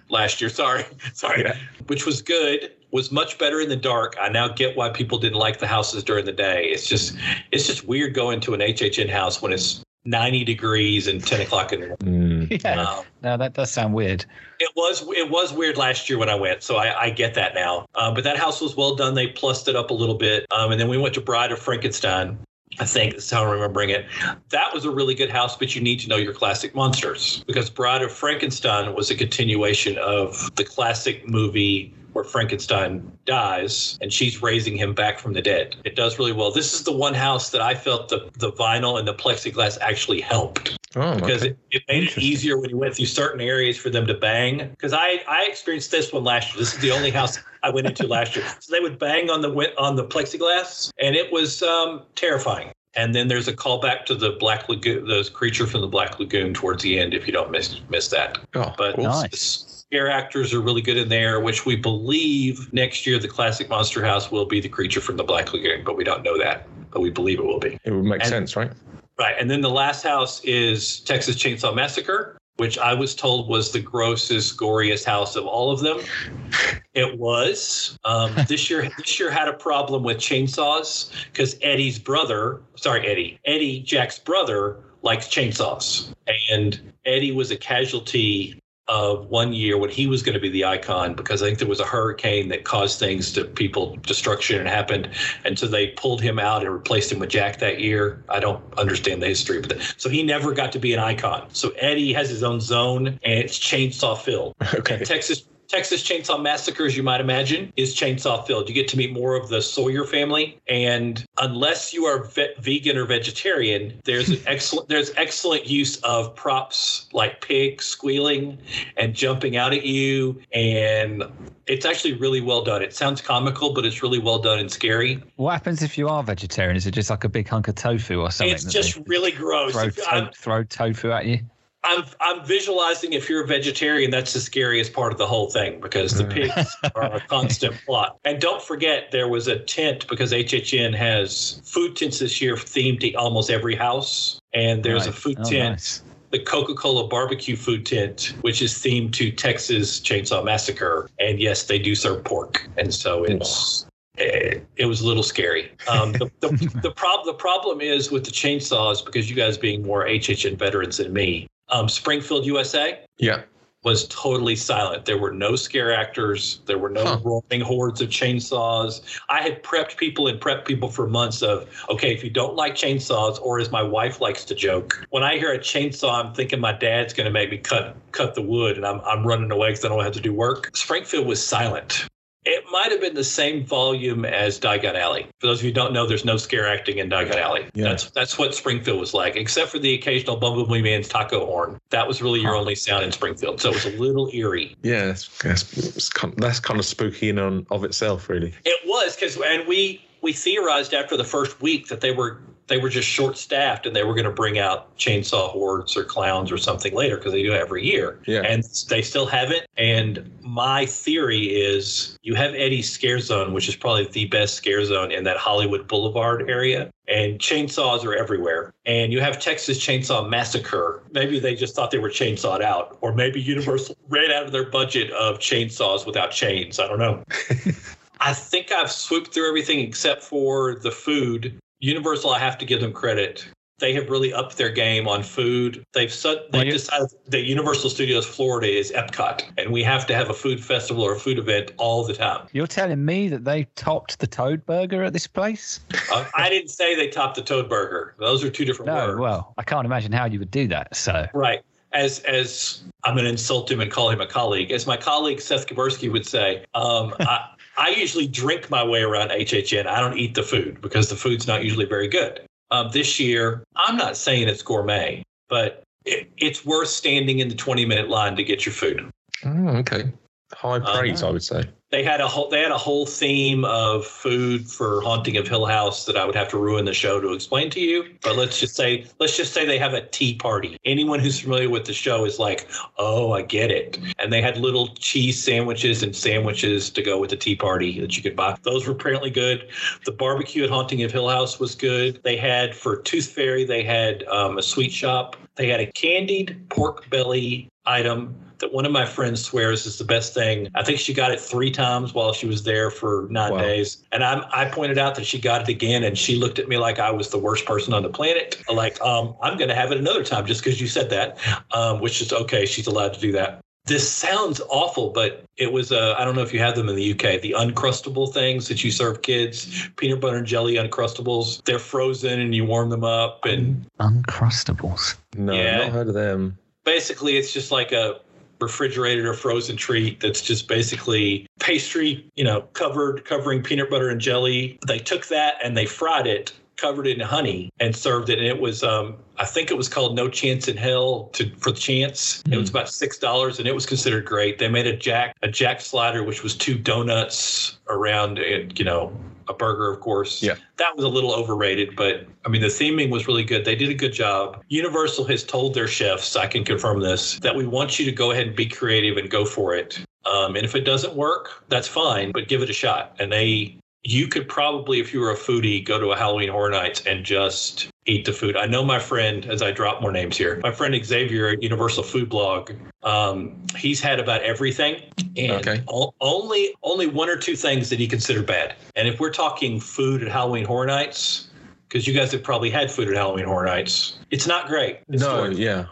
last 0.10 0.42
year. 0.42 0.50
Sorry. 0.50 0.86
Sorry 1.14 1.42
Yeah. 1.44 1.56
which 1.88 2.06
was 2.06 2.22
good 2.22 2.72
was 2.92 3.12
much 3.12 3.40
better 3.40 3.60
in 3.60 3.70
the 3.70 3.76
dark 3.76 4.16
i 4.22 4.30
now 4.30 4.48
get 4.48 4.78
why 4.78 4.88
people 4.88 5.18
didn't 5.18 5.38
like 5.40 5.58
the 5.58 5.66
houses 5.66 6.04
during 6.04 6.24
the 6.26 6.32
day 6.32 6.66
it's 6.66 6.86
just 6.88 7.18
it's 7.52 7.66
just 7.66 7.88
weird 7.88 8.14
going 8.14 8.40
to 8.40 8.54
an 8.54 8.60
hhn 8.62 9.10
house 9.10 9.42
when 9.42 9.52
it's 9.52 9.83
90 10.06 10.44
degrees 10.44 11.08
and 11.08 11.26
10 11.26 11.42
o'clock 11.42 11.72
in 11.74 11.82
the 11.82 11.88
morning 11.88 12.48
Mm. 12.50 12.64
Yeah. 12.64 12.82
Um, 12.82 13.06
No, 13.24 13.38
that 13.38 13.54
does 13.54 13.72
sound 13.72 13.94
weird. 13.94 14.26
it 14.60 14.70
was 14.76 15.02
it 15.16 15.30
was 15.30 15.54
weird 15.54 15.78
last 15.78 16.10
year 16.10 16.20
when 16.20 16.30
I 16.30 16.36
went, 16.36 16.62
so 16.64 16.76
I, 16.76 17.04
I 17.04 17.10
get 17.10 17.34
that 17.36 17.54
now. 17.56 17.86
Um, 17.96 18.14
but 18.14 18.24
that 18.26 18.38
house 18.38 18.60
was 18.62 18.76
well 18.76 18.96
done. 18.96 19.14
They 19.14 19.28
plussed 19.28 19.68
it 19.68 19.76
up 19.76 19.90
a 19.92 19.94
little 19.94 20.16
bit, 20.16 20.46
um, 20.52 20.72
and 20.72 20.80
then 20.80 20.90
we 20.90 20.98
went 20.98 21.14
to 21.16 21.22
Bride 21.22 21.52
of 21.52 21.60
Frankenstein. 21.60 22.38
I 22.80 22.86
think 22.86 23.14
that's 23.14 23.30
how 23.30 23.44
I'm 23.44 23.50
remembering 23.52 23.92
it. 23.92 24.06
That 24.50 24.74
was 24.74 24.84
a 24.84 24.90
really 24.92 25.14
good 25.14 25.30
house, 25.30 25.56
but 25.56 25.76
you 25.76 25.82
need 25.82 26.00
to 26.02 26.10
know 26.10 26.16
your 26.18 26.34
classic 26.34 26.74
monsters 26.76 27.44
because 27.46 27.70
Bride 27.70 28.02
of 28.02 28.12
Frankenstein 28.12 28.96
was 28.96 29.12
a 29.12 29.16
continuation 29.16 29.98
of 30.00 30.50
the 30.56 30.64
classic 30.64 31.28
movie 31.30 31.94
where 32.14 32.24
Frankenstein 32.24 33.12
dies 33.26 33.98
and 34.02 34.12
she's 34.12 34.42
raising 34.42 34.76
him 34.76 34.94
back 34.94 35.20
from 35.20 35.34
the 35.34 35.42
dead. 35.42 35.76
It 35.84 35.96
does 35.96 36.18
really 36.18 36.34
well. 36.34 36.52
This 36.52 36.74
is 36.74 36.84
the 36.84 36.92
one 36.92 37.14
house 37.14 37.50
that 37.52 37.62
I 37.62 37.76
felt 37.76 38.10
the, 38.10 38.30
the 38.38 38.52
vinyl 38.52 38.98
and 38.98 39.08
the 39.08 39.14
plexiglass 39.14 39.78
actually 39.82 40.22
helped 40.22 40.78
Oh, 40.96 41.16
because 41.16 41.42
okay. 41.42 41.50
it, 41.50 41.58
it 41.72 41.84
made 41.88 42.04
it 42.04 42.18
easier 42.18 42.58
when 42.60 42.70
you 42.70 42.78
went 42.78 42.96
through 42.96 43.08
certain 43.08 43.42
areas 43.42 43.78
for 43.78 43.90
them 43.90 44.06
to 44.08 44.14
bang. 44.14 44.70
Because 44.70 44.94
I 44.94 45.24
I 45.28 45.46
experienced 45.50 45.92
this 45.92 46.14
one 46.14 46.24
last 46.24 46.54
year. 46.54 46.60
This 46.60 46.74
is 46.74 46.80
the 46.82 46.92
only 46.92 47.10
house 47.10 47.40
I 47.64 47.72
went 47.72 47.88
into 47.88 48.06
last 48.06 48.36
year. 48.36 48.46
So 48.60 48.74
they 48.74 48.80
would 48.80 49.00
bang 49.00 49.30
on 49.30 49.42
the 49.42 49.50
on 49.78 49.96
the 49.96 50.04
plexiglass, 50.04 50.92
and 51.00 51.16
it 51.16 51.32
was 51.32 51.64
um, 51.64 52.04
terrifying. 52.16 52.72
And 52.96 53.16
then 53.16 53.28
there's 53.28 53.48
a 53.48 53.54
callback 53.54 54.06
to 54.06 54.16
the 54.16 54.34
Black 54.40 54.70
Lagoon, 54.70 55.08
those 55.08 55.30
creature 55.30 55.66
from 55.66 55.82
the 55.82 55.88
Black 55.88 56.20
Lagoon 56.20 56.54
towards 56.54 56.84
the 56.84 57.00
end. 57.00 57.16
If 57.16 57.26
you 57.26 57.34
don't 57.34 57.50
miss 57.50 57.82
miss 57.90 58.10
that, 58.10 58.38
oh, 58.54 58.74
but. 58.78 58.98
Nice. 59.00 59.73
Scare 59.94 60.10
actors 60.10 60.56
are 60.56 60.60
really 60.60 60.82
good 60.82 60.98
in 60.98 61.08
there, 61.08 61.40
which 61.40 61.68
we 61.68 61.76
believe 61.76 62.74
next 62.74 63.06
year 63.06 63.20
the 63.20 63.28
classic 63.28 63.70
monster 63.70 64.04
house 64.04 64.32
will 64.32 64.48
be 64.48 64.60
the 64.60 64.68
creature 64.68 65.00
from 65.00 65.18
the 65.18 65.24
Black 65.24 65.54
Lagoon, 65.54 65.84
but 65.86 65.96
we 65.96 66.04
don't 66.04 66.24
know 66.24 66.36
that, 66.36 66.68
but 66.90 67.00
we 67.00 67.12
believe 67.12 67.38
it 67.38 67.46
will 67.46 67.60
be. 67.60 67.78
it 67.84 67.92
would 67.92 68.04
make 68.04 68.22
and- 68.22 68.30
sense, 68.30 68.56
right? 68.56 68.72
Right. 69.20 69.36
And 69.40 69.52
then 69.52 69.62
the 69.62 69.70
last 69.70 70.02
house 70.02 70.44
is 70.44 71.02
Texas 71.02 71.36
Chainsaw 71.36 71.76
Massacre, 71.76 72.40
which 72.56 72.80
I 72.80 72.96
was 72.96 73.14
told 73.14 73.48
was 73.48 73.72
the 73.72 73.82
grossest, 73.82 74.58
goriest 74.58 75.06
house 75.06 75.36
of 75.36 75.46
all 75.46 75.72
of 75.72 75.80
them. 75.80 76.00
It 76.96 77.18
was. 77.18 77.98
Um, 78.06 78.36
this 78.48 78.70
year 78.70 78.88
this 79.00 79.20
year 79.20 79.32
had 79.32 79.48
a 79.48 79.54
problem 79.54 80.04
with 80.04 80.18
chainsaws 80.18 81.10
because 81.32 81.56
Eddie's 81.64 81.98
brother, 81.98 82.62
sorry, 82.76 83.08
Eddie, 83.08 83.40
Eddie, 83.46 83.80
Jack's 83.80 84.20
brother, 84.20 84.78
likes 85.02 85.28
chainsaws. 85.28 86.14
And 86.52 86.94
Eddie 87.04 87.32
was 87.32 87.50
a 87.50 87.58
casualty 87.58 88.62
of 88.88 89.28
one 89.30 89.54
year 89.54 89.78
when 89.78 89.90
he 89.90 90.08
was 90.08 90.22
going 90.22 90.34
to 90.34 90.40
be 90.40 90.50
the 90.50 90.66
icon 90.66 91.14
because 91.14 91.42
I 91.42 91.48
think 91.48 91.60
there 91.60 91.68
was 91.68 91.80
a 91.80 91.86
hurricane 91.86 92.50
that 92.50 92.66
caused 92.66 93.00
things 93.00 93.32
to 93.34 93.46
people 93.46 93.96
destruction 94.02 94.60
and 94.60 94.68
happened, 94.68 95.10
and 95.46 95.58
so 95.58 95.68
they 95.68 95.88
pulled 95.88 96.22
him 96.22 96.38
out 96.38 96.64
and 96.64 96.72
replaced 96.72 97.12
him 97.12 97.20
with 97.20 97.30
Jack 97.30 97.60
that 97.60 97.80
year. 97.80 98.24
I 98.30 98.40
don't 98.40 98.62
understand 98.78 99.22
the 99.22 99.28
history, 99.28 99.62
but 99.62 99.80
so 99.98 100.10
he 100.10 100.24
never 100.24 100.54
got 100.54 100.72
to 100.74 100.80
be 100.80 100.94
an 100.94 101.00
icon. 101.00 101.48
So 101.54 101.70
Eddie 101.78 102.14
has 102.14 102.30
his 102.30 102.44
own 102.44 102.60
zone 102.60 103.08
and 103.08 103.20
it's 103.34 103.58
chainsaw 103.58 104.18
filled. 104.18 104.54
Okay. 104.74 105.04
Texas 105.06 105.46
Texas 105.74 106.04
Chainsaw 106.04 106.40
Massacre, 106.40 106.86
as 106.86 106.96
you 106.96 107.02
might 107.02 107.20
imagine, 107.20 107.74
is 107.78 107.96
chainsaw 107.96 108.46
filled. 108.46 108.70
You 108.70 108.76
get 108.76 108.88
to 108.90 108.98
meet 108.98 109.12
more 109.12 109.36
of 109.36 109.50
the 109.50 109.60
Sawyer 109.60 110.06
family, 110.06 110.62
and 110.68 111.26
unless 111.40 111.92
you 111.92 112.06
are 112.06 112.26
ve- 112.26 112.54
vegan 112.60 112.96
or 112.96 113.06
vegetarian, 113.06 114.00
there's 114.06 114.30
an 114.30 114.40
excellent 114.46 114.88
there's 114.88 115.12
excellent 115.18 115.66
use 115.68 115.98
of 116.04 116.36
props 116.36 117.08
like 117.12 117.42
pigs 117.42 117.86
squealing 117.86 118.60
and 118.98 119.16
jumping 119.16 119.58
out 119.58 119.74
at 119.74 119.84
you, 119.84 120.40
and 120.54 121.24
it's 121.66 121.88
actually 121.88 122.14
really 122.14 122.42
well 122.42 122.64
done. 122.64 122.84
It 122.84 122.94
sounds 122.94 123.20
comical, 123.20 123.74
but 123.74 123.84
it's 123.84 124.04
really 124.04 124.20
well 124.20 124.38
done 124.38 124.60
and 124.60 124.72
scary. 124.72 125.24
What 125.38 125.54
happens 125.54 125.82
if 125.82 125.98
you 125.98 126.08
are 126.08 126.22
vegetarian? 126.22 126.76
Is 126.76 126.86
it 126.86 126.92
just 126.92 127.10
like 127.10 127.24
a 127.24 127.30
big 127.30 127.48
hunk 127.48 127.68
of 127.68 127.74
tofu 127.74 128.22
or 128.22 128.30
something? 128.30 128.54
it's 128.54 128.66
just 128.66 129.00
really 129.08 129.32
gross. 129.32 129.72
throw, 129.72 129.90
to- 129.90 130.32
throw 130.36 130.64
tofu 130.66 131.12
at 131.12 131.26
you. 131.26 131.40
I'm 131.84 132.06
I'm 132.22 132.46
visualizing 132.46 133.14
if 133.14 133.30
you're 133.30 133.44
a 133.44 133.48
vegetarian, 133.48 134.10
that's 134.12 134.34
the 134.34 134.40
scariest 134.40 134.94
part 134.94 135.12
of 135.12 135.18
the 135.18 135.28
whole 135.28 135.50
thing 135.50 135.82
because 135.82 136.14
the 136.18 136.24
pigs 136.24 136.76
are 136.96 137.16
a 137.16 137.20
constant 137.22 137.76
plot. 137.86 138.18
And 138.24 138.40
don't 138.40 138.62
forget, 138.62 139.12
there 139.12 139.28
was 139.28 139.48
a 139.48 139.60
tent 139.60 140.08
because 140.08 140.32
HHN 140.32 140.96
has 140.96 141.62
food 141.66 141.96
tents 141.96 142.20
this 142.20 142.42
year 142.42 142.56
themed 142.56 143.02
to 143.02 143.14
almost 143.16 143.50
every 143.50 143.76
house. 143.76 144.40
And 144.54 144.84
there's 144.84 145.08
a 145.08 145.12
food 145.12 145.38
Oh, 145.40 145.50
tent, 145.50 145.72
nice. 145.72 146.04
the 146.30 146.40
Coca 146.40 146.74
Cola 146.74 147.08
barbecue 147.08 147.56
food 147.56 147.86
tent, 147.86 148.34
which 148.42 148.62
is 148.62 148.74
themed 148.76 149.12
to 149.14 149.32
Texas 149.32 150.00
Chainsaw 150.00 150.44
Massacre. 150.46 151.10
And 151.20 151.40
yes, 151.40 151.64
they 151.64 151.80
do 151.80 151.96
serve 151.96 152.24
pork. 152.24 152.68
And 152.78 152.94
so 152.94 153.24
it's. 153.24 153.86
It, 154.16 154.64
it 154.76 154.86
was 154.86 155.02
a 155.02 155.08
little 155.08 155.24
scary. 155.24 155.72
Um, 155.88 156.12
the, 156.12 156.30
the, 156.40 156.50
the, 156.84 156.92
prob- 156.92 157.26
the 157.26 157.34
problem 157.34 157.82
is 157.82 158.12
with 158.12 158.24
the 158.24 158.30
chainsaws, 158.32 159.04
because 159.04 159.28
you 159.28 159.36
guys 159.36 159.58
being 159.58 159.82
more 159.82 160.06
HHN 160.06 160.56
veterans 160.60 160.98
than 160.98 161.12
me, 161.12 161.48
um, 161.74 161.90
Springfield, 161.90 162.46
USA 162.46 163.00
Yeah. 163.18 163.42
was 163.84 164.08
totally 164.08 164.56
silent. 164.56 165.04
There 165.04 165.18
were 165.18 165.34
no 165.34 165.58
scare 165.58 165.94
actors. 165.94 166.62
There 166.68 166.78
were 166.78 166.90
no 166.90 167.04
Huh. 167.04 167.18
roaring 167.22 167.60
hordes 167.60 168.00
of 168.00 168.08
chainsaws. 168.10 169.02
I 169.28 169.42
had 169.42 169.62
prepped 169.62 169.98
people 169.98 170.28
and 170.28 170.40
prepped 170.40 170.64
people 170.64 170.88
for 170.90 171.06
months 171.06 171.42
of, 171.42 171.68
okay, 171.90 172.14
if 172.14 172.24
you 172.24 172.30
don't 172.30 172.56
like 172.56 172.76
chainsaws, 172.76 173.42
or 173.42 173.60
as 173.60 173.72
my 173.72 173.84
wife 173.84 174.22
likes 174.22 174.46
to 174.46 174.56
joke, 174.56 175.06
when 175.10 175.24
I 175.24 175.38
hear 175.38 175.52
a 175.52 175.60
chainsaw, 175.60 176.24
I'm 176.24 176.34
thinking 176.34 176.62
my 176.62 176.72
dad's 176.72 177.14
going 177.14 177.26
to 177.26 177.32
make 177.32 177.52
me 177.52 177.58
cut 177.58 177.98
cut 178.14 178.36
the 178.36 178.42
wood, 178.42 178.78
and 178.78 178.86
I'm 178.86 179.02
I'm 179.02 179.28
running 179.28 179.52
away 179.52 179.70
because 179.72 179.84
I 179.84 179.90
don't 179.90 180.04
have 180.04 180.14
to 180.14 180.22
do 180.22 180.32
work. 180.32 180.70
Springfield 180.76 181.28
was 181.28 181.46
silent. 181.46 182.06
It 182.46 182.66
might 182.72 182.92
have 182.92 183.00
been 183.00 183.14
the 183.14 183.24
same 183.24 183.66
volume 183.66 184.26
as 184.26 184.60
Diagon 184.60 184.96
Alley. 184.96 185.28
For 185.40 185.48
those 185.48 185.60
of 185.60 185.66
you 185.66 185.70
who 185.70 185.76
don't 185.76 185.94
know, 185.94 186.06
there's 186.06 186.26
no 186.26 186.38
scare 186.38 186.68
acting 186.68 186.98
in 186.98 187.10
Diagon 187.10 187.38
Alley. 187.38 187.66
Yeah. 187.74 187.86
That's 187.86 188.10
that's 188.12 188.38
what 188.38 188.54
Springfield 188.54 189.00
was 189.00 189.14
like, 189.14 189.36
except 189.36 189.70
for 189.70 189.80
the 189.80 189.94
occasional 189.94 190.36
Bumblebee 190.38 190.82
Man's 190.82 191.08
taco 191.08 191.46
horn. 191.46 191.80
That 191.90 192.08
was 192.08 192.22
really 192.22 192.42
your 192.42 192.56
only 192.56 192.76
sound 192.76 193.06
in 193.06 193.12
Springfield. 193.12 193.62
So 193.62 193.70
it 193.70 193.76
was 193.76 193.86
a 193.86 193.98
little 193.98 194.30
eerie. 194.34 194.76
Yeah, 194.82 195.06
that's, 195.06 195.28
that's, 195.40 196.10
that's 196.38 196.60
kind 196.60 196.80
of 196.80 196.86
spooky 196.86 197.30
in 197.30 197.40
on 197.40 197.66
of 197.72 197.84
itself, 197.84 198.30
really. 198.30 198.54
It 198.66 198.80
was 198.86 199.16
because, 199.16 199.38
and 199.38 199.68
we 199.68 200.04
we 200.22 200.34
theorized 200.34 200.94
after 200.94 201.18
the 201.18 201.24
first 201.24 201.62
week 201.62 201.88
that 201.90 202.02
they 202.02 202.12
were 202.12 202.40
they 202.74 202.80
were 202.80 202.90
just 202.90 203.08
short 203.08 203.38
staffed 203.38 203.86
and 203.86 203.96
they 203.96 204.04
were 204.04 204.16
going 204.16 204.26
to 204.26 204.32
bring 204.32 204.58
out 204.58 204.98
chainsaw 204.98 205.48
hordes 205.52 205.96
or 205.96 206.04
clowns 206.04 206.52
or 206.52 206.58
something 206.58 206.92
later 206.96 207.18
because 207.18 207.32
they 207.32 207.44
do 207.44 207.54
it 207.54 207.62
every 207.62 207.86
year. 207.86 208.20
Yeah. 208.26 208.42
And 208.42 208.64
they 208.90 209.04
still 209.04 209.28
haven't. 209.28 209.68
And 209.78 210.28
my 210.42 210.88
theory 210.88 211.44
is 211.44 212.18
you 212.24 212.34
have 212.34 212.56
Eddie's 212.56 212.92
Scare 212.92 213.20
Zone, 213.20 213.54
which 213.54 213.70
is 213.70 213.76
probably 213.76 214.08
the 214.08 214.26
best 214.26 214.56
scare 214.56 214.84
zone 214.86 215.12
in 215.12 215.24
that 215.26 215.38
Hollywood 215.38 215.88
Boulevard 215.88 216.50
area. 216.50 216.90
And 217.08 217.38
chainsaws 217.38 218.04
are 218.06 218.16
everywhere. 218.16 218.74
And 218.88 219.14
you 219.14 219.22
have 219.22 219.40
Texas 219.40 219.78
Chainsaw 219.78 220.28
Massacre. 220.28 221.04
Maybe 221.12 221.40
they 221.40 221.54
just 221.54 221.76
thought 221.76 221.92
they 221.92 222.00
were 222.00 222.10
chainsawed 222.10 222.64
out, 222.64 222.98
or 223.02 223.14
maybe 223.14 223.40
Universal 223.40 223.98
ran 224.08 224.32
out 224.32 224.48
of 224.48 224.52
their 224.52 224.68
budget 224.68 225.12
of 225.12 225.38
chainsaws 225.38 226.08
without 226.08 226.32
chains. 226.32 226.80
I 226.80 226.88
don't 226.88 226.98
know. 226.98 227.24
I 228.20 228.34
think 228.34 228.72
I've 228.72 228.92
swooped 228.92 229.34
through 229.34 229.50
everything 229.50 229.80
except 229.80 230.24
for 230.24 230.76
the 230.76 230.92
food. 230.92 231.60
Universal, 231.88 232.30
I 232.30 232.40
have 232.40 232.58
to 232.60 232.66
give 232.66 232.80
them 232.80 232.94
credit. 232.94 233.46
They 233.80 233.92
have 233.94 234.10
really 234.10 234.32
upped 234.34 234.56
their 234.56 234.70
game 234.70 235.06
on 235.06 235.22
food. 235.22 235.84
They've 235.94 236.14
su- 236.14 236.40
they 236.52 236.64
decided 236.70 237.10
that 237.28 237.42
Universal 237.42 237.90
Studios 237.90 238.26
Florida 238.26 238.70
is 238.70 238.94
Epcot, 238.94 239.44
and 239.58 239.70
we 239.74 239.84
have 239.84 240.08
to 240.08 240.16
have 240.16 240.30
a 240.30 240.34
food 240.34 240.64
festival 240.64 241.04
or 241.04 241.12
a 241.14 241.20
food 241.20 241.38
event 241.38 241.72
all 241.78 242.06
the 242.06 242.14
time. 242.14 242.48
You're 242.54 242.68
telling 242.68 243.04
me 243.04 243.28
that 243.28 243.44
they 243.44 243.66
topped 243.76 244.20
the 244.20 244.28
Toad 244.28 244.66
Burger 244.66 245.04
at 245.04 245.12
this 245.12 245.28
place? 245.28 245.82
Uh, 246.10 246.24
I 246.34 246.48
didn't 246.50 246.70
say 246.70 246.96
they 246.96 247.10
topped 247.10 247.36
the 247.36 247.42
Toad 247.42 247.68
Burger. 247.68 248.16
Those 248.18 248.46
are 248.46 248.50
two 248.50 248.64
different 248.64 248.88
No, 248.88 249.08
words. 249.08 249.20
well, 249.20 249.54
I 249.58 249.64
can't 249.64 249.86
imagine 249.86 250.14
how 250.14 250.24
you 250.24 250.40
would 250.40 250.52
do 250.52 250.70
that. 250.70 250.96
So, 250.96 251.28
Right. 251.34 251.60
As 251.92 252.20
as 252.22 252.82
I'm 253.04 253.14
going 253.16 253.26
to 253.26 253.30
insult 253.30 253.70
him 253.70 253.82
and 253.82 253.92
call 253.92 254.10
him 254.10 254.22
a 254.22 254.26
colleague. 254.26 254.72
As 254.72 254.88
my 254.88 254.96
colleague 254.98 255.42
Seth 255.42 255.68
Kubersky 255.68 256.10
would 256.12 256.26
say, 256.26 256.64
um, 256.74 257.14
I, 257.20 257.50
I 257.78 257.90
usually 257.90 258.28
drink 258.28 258.70
my 258.70 258.84
way 258.84 259.02
around 259.02 259.30
HHN. 259.30 259.88
I 259.88 260.00
don't 260.00 260.18
eat 260.18 260.36
the 260.36 260.44
food 260.44 260.82
because 260.82 261.10
the 261.10 261.16
food's 261.16 261.48
not 261.48 261.64
usually 261.64 261.86
very 261.86 262.08
good. 262.08 262.42
Um, 262.72 262.90
this 262.92 263.20
year, 263.20 263.64
I'm 263.76 263.98
not 263.98 264.18
saying 264.18 264.48
it's 264.48 264.62
gourmet, 264.62 265.24
but 265.50 265.84
it, 266.06 266.32
it's 266.38 266.66
worth 266.66 266.90
standing 266.90 267.40
in 267.40 267.50
the 267.50 267.56
20 267.56 267.86
minute 267.86 268.10
line 268.10 268.36
to 268.36 268.44
get 268.44 268.66
your 268.66 268.74
food. 268.74 269.10
Oh, 269.46 269.68
okay. 269.78 270.12
High 270.56 270.80
praise, 270.80 271.24
I 271.24 271.32
would 271.32 271.44
say. 271.44 271.64
They 271.94 272.04
had 272.04 272.22
a 272.22 272.28
whole 272.28 272.50
they 272.50 272.60
had 272.60 272.72
a 272.72 272.78
whole 272.78 273.06
theme 273.06 273.64
of 273.66 274.04
food 274.04 274.68
for 274.68 275.00
Haunting 275.02 275.38
of 275.38 275.48
Hill 275.48 275.68
House 275.68 276.08
that 276.08 276.18
I 276.18 276.26
would 276.26 276.34
have 276.34 276.48
to 276.50 276.58
ruin 276.58 276.86
the 276.86 276.94
show 276.94 277.22
to 277.22 277.34
explain 277.34 277.70
to 277.70 277.80
you. 277.80 278.16
But 278.24 278.36
let's 278.36 278.60
just 278.60 278.76
say 278.76 279.06
let's 279.20 279.38
just 279.38 279.54
say 279.54 279.68
they 279.68 279.78
have 279.78 279.94
a 279.94 280.02
tea 280.08 280.34
party. 280.34 280.78
Anyone 280.86 281.20
who's 281.20 281.40
familiar 281.40 281.70
with 281.70 281.86
the 281.86 281.94
show 281.94 282.26
is 282.26 282.40
like, 282.40 282.68
oh, 282.98 283.34
I 283.34 283.44
get 283.44 283.70
it. 283.70 284.00
And 284.18 284.34
they 284.34 284.42
had 284.42 284.58
little 284.58 284.88
cheese 284.96 285.44
sandwiches 285.44 286.02
and 286.02 286.16
sandwiches 286.16 286.90
to 286.90 287.04
go 287.04 287.20
with 287.20 287.30
the 287.30 287.38
tea 287.38 287.56
party 287.56 288.00
that 288.00 288.18
you 288.18 288.24
could 288.24 288.36
buy. 288.36 288.58
Those 288.64 288.88
were 288.88 288.94
apparently 288.94 289.30
good. 289.30 289.70
The 290.06 290.14
barbecue 290.14 290.64
at 290.64 290.72
Haunting 290.72 291.04
of 291.04 291.12
Hill 291.12 291.30
House 291.30 291.60
was 291.60 291.76
good. 291.76 292.20
They 292.24 292.38
had 292.38 292.76
for 292.76 293.04
Tooth 293.04 293.28
Fairy 293.28 293.66
they 293.66 293.84
had 293.84 294.24
um, 294.30 294.58
a 294.58 294.64
sweet 294.64 294.92
shop. 294.92 295.36
They 295.56 295.68
had 295.68 295.80
a 295.80 295.92
candied 295.92 296.60
pork 296.70 297.08
belly 297.12 297.70
item 297.86 298.36
that 298.60 298.72
one 298.74 298.86
of 298.86 298.92
my 298.92 299.06
friends 299.06 299.44
swears 299.44 299.86
is 299.86 299.98
the 299.98 300.04
best 300.06 300.34
thing. 300.34 300.70
I 300.76 300.84
think 300.84 301.00
she 301.00 301.14
got 301.14 301.32
it 301.32 301.40
three 301.40 301.70
times 301.72 302.14
while 302.14 302.32
she 302.32 302.48
was 302.48 302.64
there 302.64 302.90
for 302.90 303.28
nine 303.30 303.52
Wow. 303.54 303.58
days. 303.58 303.98
And 304.12 304.24
I'm, 304.24 304.44
I 304.54 304.66
pointed 304.66 304.98
out 304.98 305.16
that 305.16 305.26
she 305.26 305.40
got 305.40 305.62
it 305.62 305.68
again, 305.68 306.04
and 306.04 306.18
she 306.18 306.36
looked 306.38 306.60
at 306.60 306.68
me 306.70 306.78
like 306.78 307.00
I 307.00 307.12
was 307.12 307.30
the 307.30 307.40
worst 307.40 307.66
person 307.66 307.94
on 307.94 308.04
the 308.04 308.10
planet. 308.10 308.62
Like, 308.72 309.02
um, 309.02 309.36
I'm 309.42 309.58
going 309.58 309.68
to 309.70 309.76
have 309.76 309.92
it 309.92 309.98
another 309.98 310.24
time 310.24 310.46
just 310.46 310.64
because 310.64 310.80
you 310.80 310.88
said 310.88 311.10
that, 311.10 311.38
um, 311.72 312.00
which 312.00 312.22
is 312.22 312.32
okay. 312.32 312.66
She's 312.66 312.88
allowed 312.88 313.14
to 313.16 313.20
do 313.20 313.32
that. 313.34 313.60
This 313.86 314.10
sounds 314.10 314.62
awful, 314.70 315.10
but 315.10 315.44
it 315.58 315.74
was, 315.74 315.92
uh, 315.92 316.16
I 316.18 316.24
don't 316.24 316.36
know 316.36 316.42
if 316.42 316.54
you 316.54 316.60
have 316.60 316.74
them 316.76 316.88
in 316.88 316.96
the 316.96 317.12
UK, 317.12 317.42
the 317.42 317.54
uncrustable 317.58 318.34
things 318.34 318.70
that 318.70 318.82
you 318.82 318.92
serve 318.92 319.24
kids, 319.24 319.90
peanut 319.98 320.22
butter 320.22 320.38
and 320.38 320.48
jelly 320.48 320.76
uncrustables. 320.76 321.62
They're 321.66 321.80
frozen 321.80 322.40
and 322.40 322.56
you 322.56 322.64
warm 322.64 322.90
them 322.90 323.04
up 323.04 323.44
and 323.44 323.86
Uncrustables. 324.00 325.16
No, 325.36 325.54
Yeah. 325.54 325.78
not 325.80 325.92
heard 325.92 326.08
of 326.08 326.14
them. 326.14 326.58
Basically 326.84 327.38
it's 327.38 327.54
just 327.54 327.72
like 327.72 327.92
a 327.92 328.20
refrigerated 328.60 329.26
or 329.26 329.34
frozen 329.34 329.76
treat 329.76 330.20
that's 330.22 330.42
just 330.42 330.68
basically 330.68 331.46
pastry 331.60 332.26
you 332.36 332.44
know 332.44 332.62
covered 332.74 333.26
covering 333.26 333.62
peanut 333.62 333.90
butter 333.90 334.10
and 334.10 334.22
jelly. 334.22 334.80
They 334.88 335.00
took 335.00 335.28
that 335.28 335.56
and 335.64 335.76
they 335.76 335.86
fried 335.86 336.28
it 336.28 336.54
covered 336.76 337.08
it 337.08 337.18
in 337.18 337.26
honey 337.26 337.70
and 337.80 337.96
served 337.96 338.30
it. 338.30 338.40
And 338.40 338.48
it 338.48 338.60
was 338.60 338.84
um 338.84 339.16
i 339.38 339.46
think 339.46 339.72
it 339.72 339.78
was 339.78 339.88
called 339.88 340.16
no 340.16 340.30
chance 340.30 340.68
in 340.68 340.78
hell 340.78 341.30
to 341.34 341.50
for 341.58 341.72
the 341.72 341.80
chance. 341.80 342.44
It 342.50 342.58
was 342.58 342.70
about 342.70 342.90
six 342.90 343.18
dollars 343.18 343.60
and 343.60 343.68
it 343.68 343.76
was 343.76 343.86
considered 343.86 344.26
great. 344.26 344.60
They 344.60 344.70
made 344.70 344.88
a 344.88 344.96
jack 344.96 345.36
a 345.42 345.48
jack 345.48 345.82
slider 345.82 346.24
which 346.24 346.44
was 346.44 346.56
two 346.56 346.78
donuts 346.78 347.78
around 347.90 348.40
it 348.40 348.78
you 348.80 348.86
know 348.86 349.18
a 349.48 349.54
burger 349.54 349.92
of 349.92 350.00
course 350.00 350.42
Yeah. 350.42 350.56
that 350.78 350.96
was 350.96 351.06
a 351.06 351.10
little 351.10 351.34
overrated, 351.34 351.96
but 351.96 352.26
I 352.46 352.50
mean, 352.50 352.62
the 352.62 352.68
theming 352.68 353.10
was 353.10 353.28
really 353.28 353.44
good. 353.44 353.66
They 353.66 353.76
did 353.76 353.90
a 353.90 353.94
good 353.94 354.14
job. 354.14 354.64
Universal 354.70 355.26
has 355.26 355.44
told 355.44 355.74
their 355.74 355.88
chefs, 355.88 356.36
I 356.36 356.48
can 356.48 356.64
confirm 356.64 357.00
this, 357.00 357.40
that 357.40 357.56
we 357.56 357.66
want 357.66 358.00
you 358.00 358.06
to 358.06 358.12
go 358.12 358.32
ahead 358.32 358.48
and 358.48 358.56
be 358.56 358.66
creative 358.66 359.18
and 359.18 359.30
go 359.30 359.46
for 359.46 359.76
it. 359.76 360.00
Um, 360.26 360.56
and 360.56 360.66
if 360.66 360.76
it 360.76 360.82
doesn't 360.82 361.16
work, 361.16 361.64
that's 361.70 361.88
fine, 361.88 362.32
but 362.32 362.48
give 362.48 362.62
it 362.62 362.70
a 362.70 362.74
shot. 362.74 363.16
And 363.20 363.32
they, 363.32 363.78
you 364.04 364.28
could 364.28 364.48
probably, 364.50 365.00
if 365.00 365.14
you 365.14 365.20
were 365.22 365.32
a 365.32 365.38
foodie, 365.38 365.84
go 365.86 366.00
to 366.00 366.12
a 366.12 366.18
Halloween 366.18 366.50
Horror 366.50 366.70
Nights 366.72 367.02
and 367.06 367.26
just 367.26 367.90
eat 368.06 368.26
the 368.26 368.34
food. 368.34 368.58
I 368.58 368.66
know 368.66 368.84
my 368.84 369.00
friend, 369.00 369.46
as 369.46 369.62
I 369.62 369.72
drop 369.72 370.02
more 370.02 370.12
names 370.12 370.38
here, 370.38 370.60
my 370.64 370.72
friend 370.72 370.94
Xavier 371.04 371.50
at 371.50 371.64
Universal 371.64 372.04
Food 372.04 372.30
Blog, 372.30 372.72
um, 373.04 373.56
he's 373.76 374.02
had 374.02 374.20
about 374.20 374.42
everything, 374.42 375.02
and 375.38 375.52
Okay. 375.68 375.82
o- 375.88 376.14
only 376.22 376.74
only 376.84 377.08
one 377.08 377.30
or 377.30 377.38
two 377.38 377.56
things 377.56 377.90
that 377.90 378.00
he 378.00 378.08
considered 378.08 378.46
bad. 378.46 378.76
And 378.96 379.08
if 379.08 379.20
we're 379.20 379.32
talking 379.32 379.80
food 379.80 380.22
at 380.22 380.30
Halloween 380.30 380.66
Horror 380.66 380.86
Nights, 380.86 381.48
because 381.94 382.08
you 382.08 382.14
guys 382.14 382.32
have 382.32 382.42
probably 382.42 382.72
had 382.72 382.90
food 382.90 383.08
at 383.08 383.14
Halloween 383.14 383.46
Horror 383.46 383.68
Nights, 383.68 384.18
it's 384.32 384.48
not 384.48 384.66
great. 384.66 385.02
It's 385.10 385.22
no, 385.22 385.30
horrible. 385.30 385.60
yeah. 385.60 385.86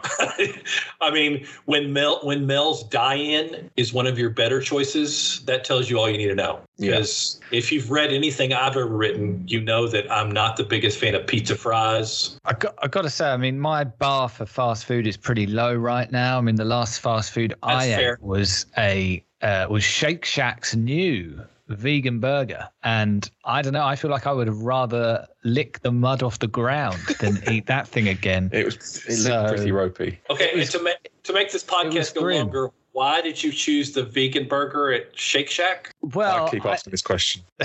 I 1.01 1.11
mean, 1.11 1.45
when 1.65 1.93
Mel 1.93 2.19
when 2.23 2.47
Mel's 2.47 2.83
die-in 2.85 3.69
is 3.77 3.93
one 3.93 4.07
of 4.07 4.17
your 4.17 4.31
better 4.31 4.59
choices, 4.59 5.41
that 5.45 5.63
tells 5.63 5.91
you 5.91 5.99
all 5.99 6.09
you 6.09 6.17
need 6.17 6.29
to 6.29 6.35
know. 6.35 6.59
Yeah. 6.77 6.91
Because 6.91 7.39
if 7.51 7.71
you've 7.71 7.91
read 7.91 8.11
anything 8.11 8.51
I've 8.51 8.75
ever 8.75 8.87
written, 8.87 9.43
you 9.47 9.61
know 9.61 9.87
that 9.89 10.11
I'm 10.11 10.31
not 10.31 10.57
the 10.57 10.63
biggest 10.63 10.97
fan 10.97 11.13
of 11.13 11.27
pizza 11.27 11.55
fries. 11.55 12.35
I 12.45 12.53
got, 12.53 12.73
I 12.81 12.87
got 12.87 13.03
to 13.03 13.09
say, 13.11 13.27
I 13.27 13.37
mean, 13.37 13.59
my 13.59 13.83
bar 13.83 14.27
for 14.27 14.47
fast 14.47 14.85
food 14.85 15.05
is 15.05 15.17
pretty 15.17 15.45
low 15.45 15.75
right 15.75 16.11
now. 16.11 16.39
I 16.39 16.41
mean, 16.41 16.55
the 16.55 16.65
last 16.65 16.99
fast 16.99 17.31
food 17.31 17.53
I 17.61 17.89
fair. 17.89 18.13
ate 18.13 18.23
was 18.23 18.65
a 18.75 19.23
uh, 19.43 19.67
was 19.69 19.83
Shake 19.83 20.25
Shack's 20.25 20.75
new 20.75 21.45
vegan 21.71 22.19
burger, 22.19 22.67
and 22.83 23.29
I 23.45 23.61
don't 23.61 23.73
know. 23.73 23.85
I 23.85 23.95
feel 23.95 24.11
like 24.11 24.27
I 24.27 24.31
would 24.33 24.49
rather 24.49 25.27
lick 25.43 25.79
the 25.81 25.91
mud 25.91 26.23
off 26.23 26.39
the 26.39 26.47
ground 26.47 26.99
than 27.19 27.41
eat 27.51 27.65
that 27.67 27.87
thing 27.87 28.07
again. 28.07 28.49
It 28.53 28.65
was 28.65 28.75
it 29.07 29.17
So- 29.17 29.29
looked 29.43 29.55
pretty 29.55 29.71
ropey. 29.71 30.19
Okay, 30.29 30.51
was- 30.55 30.73
and 30.73 30.79
to 30.79 30.83
make 30.83 31.11
to 31.23 31.33
make 31.33 31.51
this 31.51 31.63
podcast 31.63 32.15
go 32.15 32.21
grim. 32.21 32.37
longer, 32.47 32.71
why 32.93 33.21
did 33.21 33.41
you 33.41 33.51
choose 33.51 33.93
the 33.93 34.03
vegan 34.03 34.47
burger 34.47 34.91
at 34.91 35.17
Shake 35.17 35.49
Shack? 35.49 35.95
Well, 36.01 36.45
I 36.45 36.49
keep 36.49 36.65
I- 36.65 36.73
asking 36.73 36.91
this 36.91 37.01
question. 37.01 37.43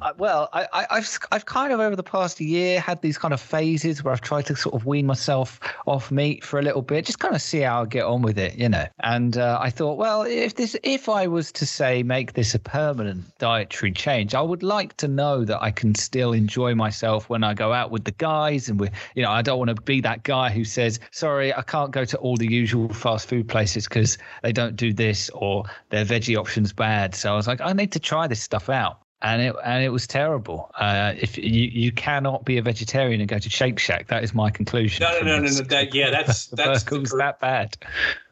Uh, 0.00 0.12
well, 0.18 0.48
I, 0.52 0.66
I, 0.72 0.86
I've 0.90 1.18
I've 1.32 1.44
kind 1.46 1.72
of 1.72 1.80
over 1.80 1.96
the 1.96 2.02
past 2.02 2.40
year 2.40 2.80
had 2.80 3.02
these 3.02 3.18
kind 3.18 3.34
of 3.34 3.40
phases 3.40 4.02
where 4.02 4.12
I've 4.12 4.20
tried 4.20 4.46
to 4.46 4.56
sort 4.56 4.74
of 4.74 4.86
wean 4.86 5.04
myself 5.04 5.60
off 5.86 6.10
meat 6.10 6.44
for 6.44 6.58
a 6.58 6.62
little 6.62 6.80
bit, 6.80 7.04
just 7.04 7.18
kind 7.18 7.34
of 7.34 7.42
see 7.42 7.60
how 7.60 7.82
I 7.82 7.86
get 7.86 8.04
on 8.04 8.22
with 8.22 8.38
it, 8.38 8.54
you 8.54 8.68
know. 8.68 8.86
And 9.00 9.36
uh, 9.36 9.58
I 9.60 9.70
thought, 9.70 9.98
well, 9.98 10.22
if 10.22 10.54
this, 10.54 10.76
if 10.82 11.08
I 11.08 11.26
was 11.26 11.52
to 11.52 11.66
say 11.66 12.02
make 12.02 12.34
this 12.34 12.54
a 12.54 12.58
permanent 12.58 13.36
dietary 13.38 13.92
change, 13.92 14.34
I 14.34 14.40
would 14.40 14.62
like 14.62 14.96
to 14.98 15.08
know 15.08 15.44
that 15.44 15.62
I 15.62 15.70
can 15.70 15.94
still 15.94 16.32
enjoy 16.32 16.74
myself 16.74 17.28
when 17.28 17.44
I 17.44 17.52
go 17.52 17.72
out 17.72 17.90
with 17.90 18.04
the 18.04 18.12
guys, 18.12 18.68
and 18.68 18.80
we, 18.80 18.88
you 19.14 19.22
know, 19.22 19.30
I 19.30 19.42
don't 19.42 19.58
want 19.58 19.74
to 19.74 19.82
be 19.82 20.00
that 20.02 20.22
guy 20.22 20.50
who 20.50 20.64
says, 20.64 21.00
sorry, 21.10 21.52
I 21.52 21.62
can't 21.62 21.90
go 21.90 22.04
to 22.04 22.16
all 22.18 22.36
the 22.36 22.50
usual 22.50 22.88
fast 22.88 23.28
food 23.28 23.45
places 23.48 23.84
because 23.84 24.18
they 24.42 24.52
don't 24.52 24.76
do 24.76 24.92
this 24.92 25.30
or 25.30 25.64
their 25.90 26.04
veggie 26.04 26.36
options 26.36 26.72
bad. 26.72 27.14
So 27.14 27.32
I 27.32 27.36
was 27.36 27.46
like, 27.46 27.60
I 27.60 27.72
need 27.72 27.92
to 27.92 28.00
try 28.00 28.26
this 28.26 28.42
stuff 28.42 28.68
out 28.68 29.00
and 29.22 29.40
it 29.40 29.56
and 29.64 29.82
it 29.82 29.88
was 29.88 30.06
terrible. 30.06 30.70
Uh, 30.78 31.14
if 31.16 31.38
you 31.38 31.44
you 31.44 31.90
cannot 31.92 32.44
be 32.44 32.58
a 32.58 32.62
vegetarian 32.62 33.20
and 33.20 33.28
go 33.28 33.38
to 33.38 33.48
Shake 33.48 33.78
Shack, 33.78 34.08
that 34.08 34.22
is 34.22 34.34
my 34.34 34.50
conclusion. 34.50 35.02
No, 35.02 35.18
no, 35.18 35.24
no, 35.24 35.38
no, 35.38 35.50
no. 35.50 35.62
That, 35.62 35.94
yeah, 35.94 36.10
that's 36.10 36.46
that's 36.52 36.82
the, 36.82 36.90
cor- 36.90 37.18
that 37.18 37.40
bad. 37.40 37.76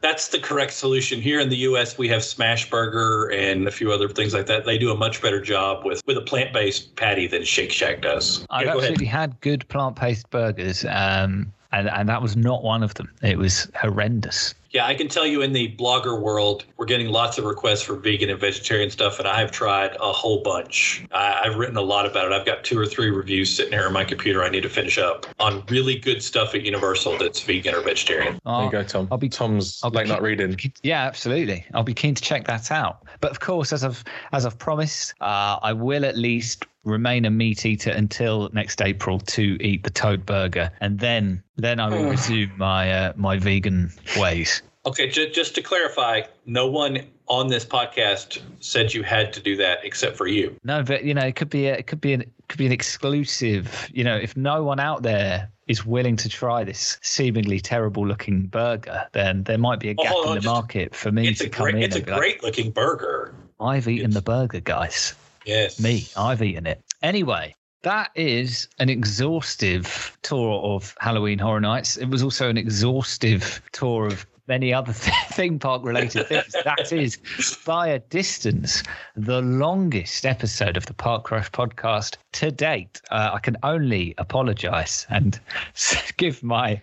that's 0.01 0.27
the 0.27 0.39
correct 0.39 0.73
solution. 0.73 1.21
Here 1.21 1.39
in 1.39 1.49
the 1.49 1.57
U.S., 1.57 1.97
we 1.97 2.07
have 2.09 2.21
Smashburger 2.21 3.35
and 3.35 3.67
a 3.67 3.71
few 3.71 3.91
other 3.91 4.07
things 4.07 4.33
like 4.33 4.45
that. 4.45 4.65
They 4.65 4.77
do 4.77 4.91
a 4.91 4.97
much 4.97 5.21
better 5.21 5.41
job 5.41 5.85
with 5.85 6.01
with 6.05 6.17
a 6.17 6.21
plant 6.21 6.53
based 6.53 6.95
patty 6.95 7.27
than 7.27 7.43
Shake 7.43 7.71
Shack 7.71 8.01
does. 8.01 8.45
I've 8.49 8.67
Yeah, 8.67 8.73
go 8.73 8.79
ahead. 8.79 9.01
had 9.01 9.39
good 9.41 9.67
plant 9.69 9.99
based 9.99 10.29
burgers, 10.29 10.85
um, 10.85 11.51
and 11.71 11.89
and 11.89 12.07
that 12.09 12.21
was 12.21 12.37
not 12.37 12.63
one 12.63 12.83
of 12.83 12.93
them. 12.93 13.11
It 13.23 13.39
was 13.39 13.69
horrendous. 13.75 14.53
Yeah, 14.75 14.85
I 14.87 14.93
can 14.93 15.07
tell 15.07 15.25
you 15.25 15.41
in 15.41 15.53
the 15.53 15.73
blogger 15.77 16.19
world, 16.19 16.65
we're 16.75 16.85
getting 16.85 17.07
lots 17.07 17.37
of 17.37 17.45
requests 17.45 17.81
for 17.81 17.95
vegan 17.95 18.29
and 18.29 18.37
vegetarian 18.37 18.89
stuff, 18.89 19.19
and 19.19 19.27
I've 19.27 19.49
tried 19.49 19.95
a 20.01 20.11
whole 20.11 20.41
bunch. 20.43 21.05
I, 21.13 21.43
I've 21.45 21.55
written 21.55 21.77
a 21.77 21.81
lot 21.81 22.05
about 22.05 22.25
it. 22.25 22.33
I've 22.33 22.45
got 22.45 22.65
two 22.65 22.77
or 22.77 22.85
three 22.85 23.09
reviews 23.09 23.55
sitting 23.55 23.71
here 23.71 23.87
on 23.87 23.93
my 23.93 24.03
computer 24.03 24.43
I 24.43 24.49
need 24.49 24.63
to 24.63 24.69
finish 24.69 24.97
up 24.97 25.27
on 25.39 25.63
really 25.69 25.97
good 25.97 26.21
stuff 26.21 26.53
at 26.55 26.63
Universal 26.63 27.17
that's 27.19 27.41
vegan 27.41 27.73
or 27.73 27.79
vegetarian. 27.79 28.37
There 28.45 28.63
you 28.65 28.69
go, 28.69 28.83
Tom. 28.83 29.07
I'll 29.11 29.17
be- 29.17 29.29
Tom's 29.29 29.79
I'll 29.81 29.91
be 29.91 29.99
late 29.99 30.07
night 30.09 30.15
keen- 30.15 30.23
reading. 30.23 30.57
Yeah, 30.83 31.05
absolutely. 31.05 31.65
I'll 31.73 31.83
be 31.83 31.93
keen 31.93 32.13
to 32.13 32.21
check 32.21 32.45
that 32.47 32.69
out. 32.69 33.05
But 33.21 33.31
of 33.31 33.39
course, 33.39 33.71
as 33.71 33.85
I've 33.85 34.03
as 34.33 34.45
I've 34.45 34.59
promised, 34.59 35.13
uh, 35.21 35.57
I 35.63 35.71
will 35.71 36.03
at 36.03 36.17
least 36.17 36.65
remain 36.85 37.25
a 37.25 37.29
meat 37.31 37.65
eater 37.65 37.91
until 37.91 38.49
next 38.53 38.81
April 38.81 39.19
to 39.19 39.57
eat 39.61 39.83
the 39.83 39.89
toad 39.89 40.25
burger, 40.25 40.71
and 40.79 40.99
then 40.99 41.43
then 41.57 41.79
I 41.79 41.89
will 41.89 42.09
resume 42.09 42.51
my 42.57 42.91
uh, 42.91 43.13
my 43.15 43.37
vegan 43.37 43.91
ways. 44.17 44.61
Okay, 44.85 45.09
ju- 45.09 45.29
just 45.31 45.55
to 45.55 45.61
clarify, 45.63 46.21
no 46.45 46.67
one 46.67 46.99
on 47.27 47.47
this 47.47 47.65
podcast 47.65 48.39
said 48.59 48.93
you 48.93 49.01
had 49.01 49.33
to 49.33 49.39
do 49.41 49.55
that 49.55 49.79
except 49.83 50.15
for 50.15 50.27
you. 50.27 50.55
No, 50.63 50.83
but 50.83 51.03
you 51.03 51.13
know, 51.15 51.23
it 51.25 51.35
could 51.35 51.49
be 51.49 51.65
a, 51.67 51.73
it 51.73 51.87
could 51.87 51.99
be 52.01 52.13
an 52.13 52.21
it 52.21 52.31
could 52.47 52.59
be 52.59 52.67
an 52.67 52.71
exclusive. 52.71 53.89
You 53.91 54.03
know, 54.03 54.15
if 54.15 54.37
no 54.37 54.63
one 54.63 54.79
out 54.79 55.01
there 55.03 55.49
is 55.67 55.83
willing 55.83 56.15
to 56.17 56.29
try 56.29 56.63
this 56.63 56.99
seemingly 57.01 57.59
terrible 57.59 58.05
looking 58.07 58.45
burger, 58.45 59.07
then 59.13 59.43
there 59.45 59.57
might 59.57 59.79
be 59.79 59.89
a 59.89 59.95
Oh, 59.97 60.03
gap 60.03 60.11
hold 60.11 60.25
in 60.25 60.29
on, 60.29 60.35
the 60.35 60.41
just- 60.41 60.53
market 60.53 60.95
for 60.95 61.11
me 61.11 61.33
to 61.33 61.49
come 61.49 61.63
great, 61.63 61.75
in. 61.75 61.81
it's 61.83 61.95
a 61.95 61.97
and 61.99 62.05
be 62.05 62.11
like, 62.11 62.19
great 62.19 62.43
looking 62.43 62.69
burger. 62.71 63.33
I've 63.59 63.87
eaten 63.87 64.11
it's- 64.11 64.13
the 64.13 64.21
burger, 64.21 64.59
guys. 64.59 65.15
Yes. 65.45 65.79
Me, 65.79 66.07
I've 66.17 66.41
eaten 66.41 66.67
it. 66.67 66.81
Anyway, 67.01 67.55
that 67.83 68.11
is 68.15 68.67
an 68.79 68.89
exhaustive 68.89 70.17
tour 70.23 70.61
of 70.63 70.95
Halloween 70.99 71.39
Horror 71.39 71.61
Nights. 71.61 71.97
It 71.97 72.07
was 72.07 72.23
also 72.23 72.49
an 72.49 72.57
exhaustive 72.57 73.61
tour 73.71 74.07
of 74.07 74.25
many 74.47 74.73
other 74.73 74.93
theme 75.31 75.59
park 75.59 75.83
related 75.85 76.27
things. 76.27 76.55
That 76.63 76.91
is, 76.91 77.17
by 77.65 77.89
a 77.89 77.99
distance, 77.99 78.83
the 79.15 79.41
longest 79.41 80.25
episode 80.25 80.77
of 80.77 80.85
the 80.87 80.93
Park 80.93 81.31
Rush 81.31 81.51
podcast 81.51 82.17
to 82.35 82.51
date. 82.51 83.01
Uh, 83.11 83.31
I 83.33 83.39
can 83.39 83.57
only 83.63 84.13
apologize 84.17 85.05
and 85.09 85.39
give 86.17 86.43
my 86.43 86.81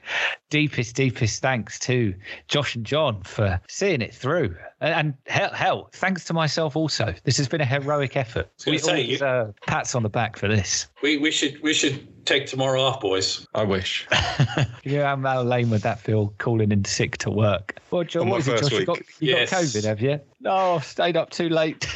deepest, 0.51 0.97
deepest 0.97 1.41
thanks 1.43 1.79
to 1.81 2.15
Josh 2.49 2.75
and 2.77 2.85
John 2.85 3.23
for 3.23 3.61
seeing 3.69 4.03
it 4.03 4.15
through. 4.15 4.55
And, 4.81 4.95
and 4.95 5.15
hell, 5.27 5.53
hell, 5.53 5.89
thanks 5.93 6.25
to 6.27 6.35
myself 6.35 6.75
also. 6.77 7.15
This 7.25 7.37
has 7.37 7.49
been 7.49 7.61
a 7.61 7.65
heroic 7.67 8.17
effort. 8.17 8.51
We 8.67 8.79
say, 8.79 8.91
all 8.93 8.97
you- 8.99 9.07
deserve 9.13 9.55
pats 9.67 9.95
on 9.95 10.03
the 10.03 10.09
back 10.09 10.37
for 10.37 10.49
this. 10.49 10.87
We 11.03 11.17
we 11.17 11.31
should 11.31 11.61
we 11.63 11.75
should 11.75 12.07
take 12.27 12.47
tomorrow 12.47 12.81
off, 12.83 13.01
boys. 13.01 13.47
I 13.55 13.65
wish. 13.65 14.07
you 14.85 14.99
know 14.99 15.17
how 15.17 15.43
lame 15.43 15.71
would 15.71 15.83
that 15.83 15.99
feel 16.01 16.33
calling 16.39 16.71
in 16.73 16.85
sick 16.85 17.17
to 17.19 17.31
work? 17.31 17.79
Well, 17.91 18.05
John, 18.05 18.23
On 18.23 18.29
what 18.31 18.37
my 18.37 18.39
is 18.41 18.49
it, 18.49 18.59
first 18.61 18.71
Josh? 18.71 18.81
You 18.81 18.87
got, 18.87 18.99
you 18.99 19.05
Yes. 19.35 19.51
got 19.51 19.63
COVID, 19.65 19.85
have 19.85 20.01
you? 20.01 20.21
No, 20.41 20.77
I've 20.77 20.85
stayed 20.85 21.17
up 21.17 21.31
too 21.31 21.49
late 21.49 21.87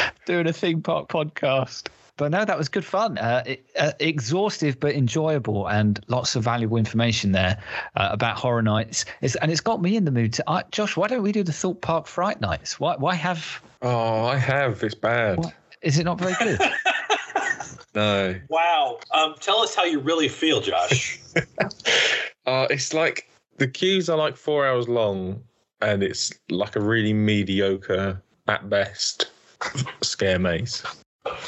doing 0.26 0.46
a 0.46 0.52
theme 0.52 0.80
park 0.82 1.08
podcast. 1.08 1.88
But 2.16 2.30
no, 2.30 2.44
that 2.44 2.58
was 2.58 2.68
good 2.68 2.84
fun. 2.84 3.18
Uh, 3.18 3.42
it, 3.46 3.66
uh, 3.78 3.92
exhaustive 3.98 4.78
but 4.78 4.94
enjoyable, 4.94 5.66
and 5.68 5.98
lots 6.08 6.36
of 6.36 6.44
valuable 6.44 6.76
information 6.76 7.32
there 7.32 7.62
uh, 7.96 8.08
about 8.12 8.36
horror 8.36 8.62
nights. 8.62 9.04
It's, 9.22 9.34
and 9.36 9.50
it's 9.50 9.62
got 9.62 9.80
me 9.80 9.96
in 9.96 10.04
the 10.04 10.10
mood. 10.10 10.34
To, 10.34 10.50
uh, 10.50 10.62
Josh, 10.70 10.96
why 10.96 11.08
don't 11.08 11.22
we 11.22 11.32
do 11.32 11.42
the 11.42 11.52
Thorpe 11.52 11.80
Park 11.80 12.06
Fright 12.06 12.40
Nights? 12.40 12.78
Why? 12.78 12.96
Why 12.96 13.14
have? 13.14 13.62
Oh, 13.80 14.26
I 14.26 14.36
have. 14.36 14.82
It's 14.82 14.94
bad. 14.94 15.38
What? 15.38 15.54
Is 15.80 15.98
it 15.98 16.04
not 16.04 16.18
very 16.18 16.34
good? 16.38 16.60
No. 17.94 18.34
Wow. 18.48 18.98
Um, 19.12 19.34
tell 19.40 19.58
us 19.58 19.74
how 19.74 19.84
you 19.84 20.00
really 20.00 20.28
feel, 20.28 20.60
Josh. 20.60 21.20
Uh, 22.44 22.66
it's 22.70 22.92
like 22.92 23.30
the 23.58 23.68
queues 23.68 24.08
are 24.08 24.18
like 24.18 24.36
four 24.36 24.66
hours 24.66 24.88
long, 24.88 25.40
and 25.80 26.02
it's 26.02 26.32
like 26.50 26.74
a 26.74 26.80
really 26.80 27.12
mediocre, 27.12 28.20
at 28.48 28.68
best, 28.68 29.30
scare 30.02 30.40
maze. 30.40 30.82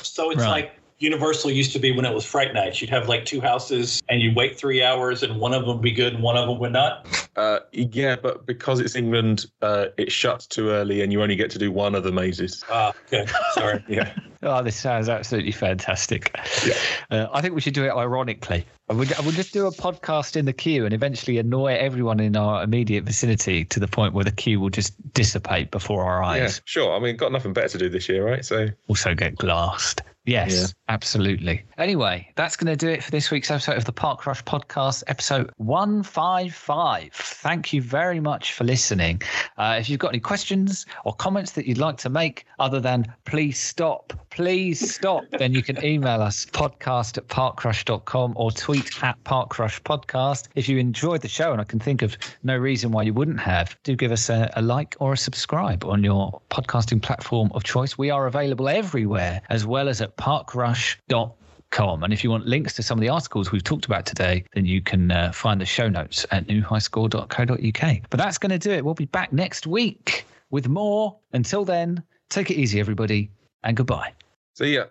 So 0.02 0.30
it's 0.30 0.40
Right. 0.42 0.48
like 0.50 0.72
Universal 0.98 1.50
used 1.50 1.72
to 1.72 1.78
be 1.78 1.92
when 1.92 2.04
it 2.04 2.14
was 2.14 2.24
Fright 2.24 2.54
Nights. 2.54 2.80
You'd 2.80 2.90
have 2.90 3.08
like 3.08 3.24
two 3.24 3.40
houses, 3.40 4.02
and 4.08 4.20
you'd 4.20 4.36
wait 4.36 4.56
three 4.58 4.82
hours, 4.82 5.22
and 5.22 5.38
one 5.40 5.52
of 5.52 5.62
them 5.66 5.76
would 5.76 5.82
be 5.82 5.90
good, 5.92 6.14
and 6.14 6.22
one 6.22 6.36
of 6.36 6.48
them 6.48 6.58
would 6.58 6.72
not. 6.72 7.28
Uh, 7.36 7.60
yeah, 7.72 8.16
but 8.16 8.46
because 8.46 8.80
it's 8.80 8.94
England, 8.94 9.46
uh, 9.60 9.86
it 9.96 10.12
shuts 10.12 10.46
too 10.46 10.70
early, 10.70 11.02
and 11.02 11.12
you 11.12 11.22
only 11.22 11.36
get 11.36 11.50
to 11.50 11.58
do 11.58 11.72
one 11.72 11.94
of 11.94 12.04
the 12.04 12.12
mazes. 12.12 12.64
Ah, 12.70 12.92
okay. 13.06 13.26
Sorry. 13.52 13.84
Yeah. 13.94 14.12
Oh, 14.42 14.62
this 14.62 14.76
sounds 14.76 15.08
absolutely 15.08 15.52
fantastic. 15.52 16.38
Yeah. 16.66 16.74
Uh, 17.10 17.26
I 17.32 17.40
think 17.40 17.54
we 17.54 17.62
should 17.62 17.72
do 17.72 17.84
it 17.86 17.90
ironically. 17.90 18.66
I 18.90 18.92
would, 18.92 19.10
I 19.14 19.20
would 19.22 19.34
just 19.34 19.54
do 19.54 19.66
a 19.66 19.70
podcast 19.70 20.36
in 20.36 20.44
the 20.44 20.52
queue 20.52 20.84
and 20.84 20.92
eventually 20.92 21.38
annoy 21.38 21.74
everyone 21.76 22.20
in 22.20 22.36
our 22.36 22.62
immediate 22.62 23.04
vicinity 23.04 23.64
to 23.66 23.80
the 23.80 23.88
point 23.88 24.12
where 24.12 24.24
the 24.24 24.32
queue 24.32 24.60
will 24.60 24.68
just 24.68 24.94
dissipate 25.14 25.70
before 25.70 26.04
our 26.04 26.22
eyes. 26.22 26.38
Yeah, 26.38 26.44
eyes. 26.44 26.60
sure. 26.66 26.94
I 26.94 26.98
mean, 26.98 27.16
got 27.16 27.32
nothing 27.32 27.54
better 27.54 27.68
to 27.68 27.78
do 27.78 27.88
this 27.88 28.06
year, 28.08 28.22
right? 28.24 28.44
So 28.44 28.68
Also 28.88 29.14
get 29.14 29.36
glassed. 29.36 30.02
Yes, 30.26 30.52
Yeah. 30.52 30.66
absolutely. 30.94 31.64
Anyway, 31.76 32.26
that's 32.34 32.56
going 32.56 32.72
to 32.72 32.76
do 32.76 32.90
it 32.90 33.04
for 33.04 33.10
this 33.10 33.30
week's 33.30 33.50
episode 33.50 33.76
of 33.76 33.84
the 33.84 33.92
Park 33.92 34.26
Rush 34.26 34.42
podcast, 34.44 35.02
episode 35.06 35.50
155. 35.58 37.12
Thank 37.12 37.72
you 37.74 37.82
very 37.82 38.20
much 38.20 38.52
for 38.54 38.64
listening. 38.64 39.20
Uh, 39.58 39.76
if 39.78 39.90
you've 39.90 39.98
got 39.98 40.08
any 40.08 40.20
questions 40.20 40.86
or 41.04 41.12
comments 41.14 41.52
that 41.52 41.66
you'd 41.66 41.76
like 41.78 41.98
to 41.98 42.08
make, 42.08 42.46
other 42.58 42.80
than 42.80 43.04
please 43.26 43.58
stop, 43.58 44.14
please 44.34 44.94
stop, 44.94 45.24
then 45.38 45.54
you 45.54 45.62
can 45.62 45.82
email 45.84 46.20
us 46.20 46.44
podcast 46.46 47.16
at 47.16 47.28
parkrush.com 47.28 48.32
or 48.36 48.50
tweet 48.50 49.02
at 49.02 49.22
parkrush 49.22 49.80
podcast. 49.82 50.48
If 50.56 50.68
you 50.68 50.78
enjoyed 50.78 51.20
the 51.20 51.28
show, 51.28 51.52
and 51.52 51.60
I 51.60 51.64
can 51.64 51.78
think 51.78 52.02
of 52.02 52.18
no 52.42 52.56
reason 52.56 52.90
why 52.90 53.04
you 53.04 53.14
wouldn't 53.14 53.38
have, 53.38 53.78
do 53.84 53.94
give 53.94 54.10
us 54.10 54.28
a, 54.28 54.50
a 54.56 54.62
like 54.62 54.96
or 54.98 55.12
a 55.12 55.16
subscribe 55.16 55.84
on 55.84 56.02
your 56.02 56.40
podcasting 56.50 57.00
platform 57.00 57.52
of 57.54 57.62
choice. 57.62 57.96
We 57.96 58.10
are 58.10 58.26
available 58.26 58.68
everywhere, 58.68 59.40
as 59.50 59.64
well 59.64 59.88
as 59.88 60.00
at 60.00 60.16
parkrush.com. 60.16 62.02
And 62.02 62.12
if 62.12 62.24
you 62.24 62.30
want 62.30 62.46
links 62.46 62.74
to 62.74 62.82
some 62.82 62.98
of 62.98 63.02
the 63.02 63.10
articles 63.10 63.52
we've 63.52 63.62
talked 63.62 63.86
about 63.86 64.04
today, 64.04 64.44
then 64.54 64.66
you 64.66 64.82
can 64.82 65.12
uh, 65.12 65.30
find 65.30 65.60
the 65.60 65.66
show 65.66 65.88
notes 65.88 66.26
at 66.32 66.48
newhighscore.co.uk. 66.48 68.00
But 68.10 68.18
that's 68.18 68.38
going 68.38 68.50
to 68.50 68.58
do 68.58 68.72
it. 68.72 68.84
We'll 68.84 68.94
be 68.94 69.06
back 69.06 69.32
next 69.32 69.66
week 69.66 70.26
with 70.50 70.68
more. 70.68 71.16
Until 71.32 71.64
then, 71.64 72.02
take 72.30 72.50
it 72.50 72.54
easy, 72.54 72.80
everybody, 72.80 73.30
and 73.62 73.76
goodbye. 73.76 74.12
See 74.54 74.74
ya. 74.74 74.90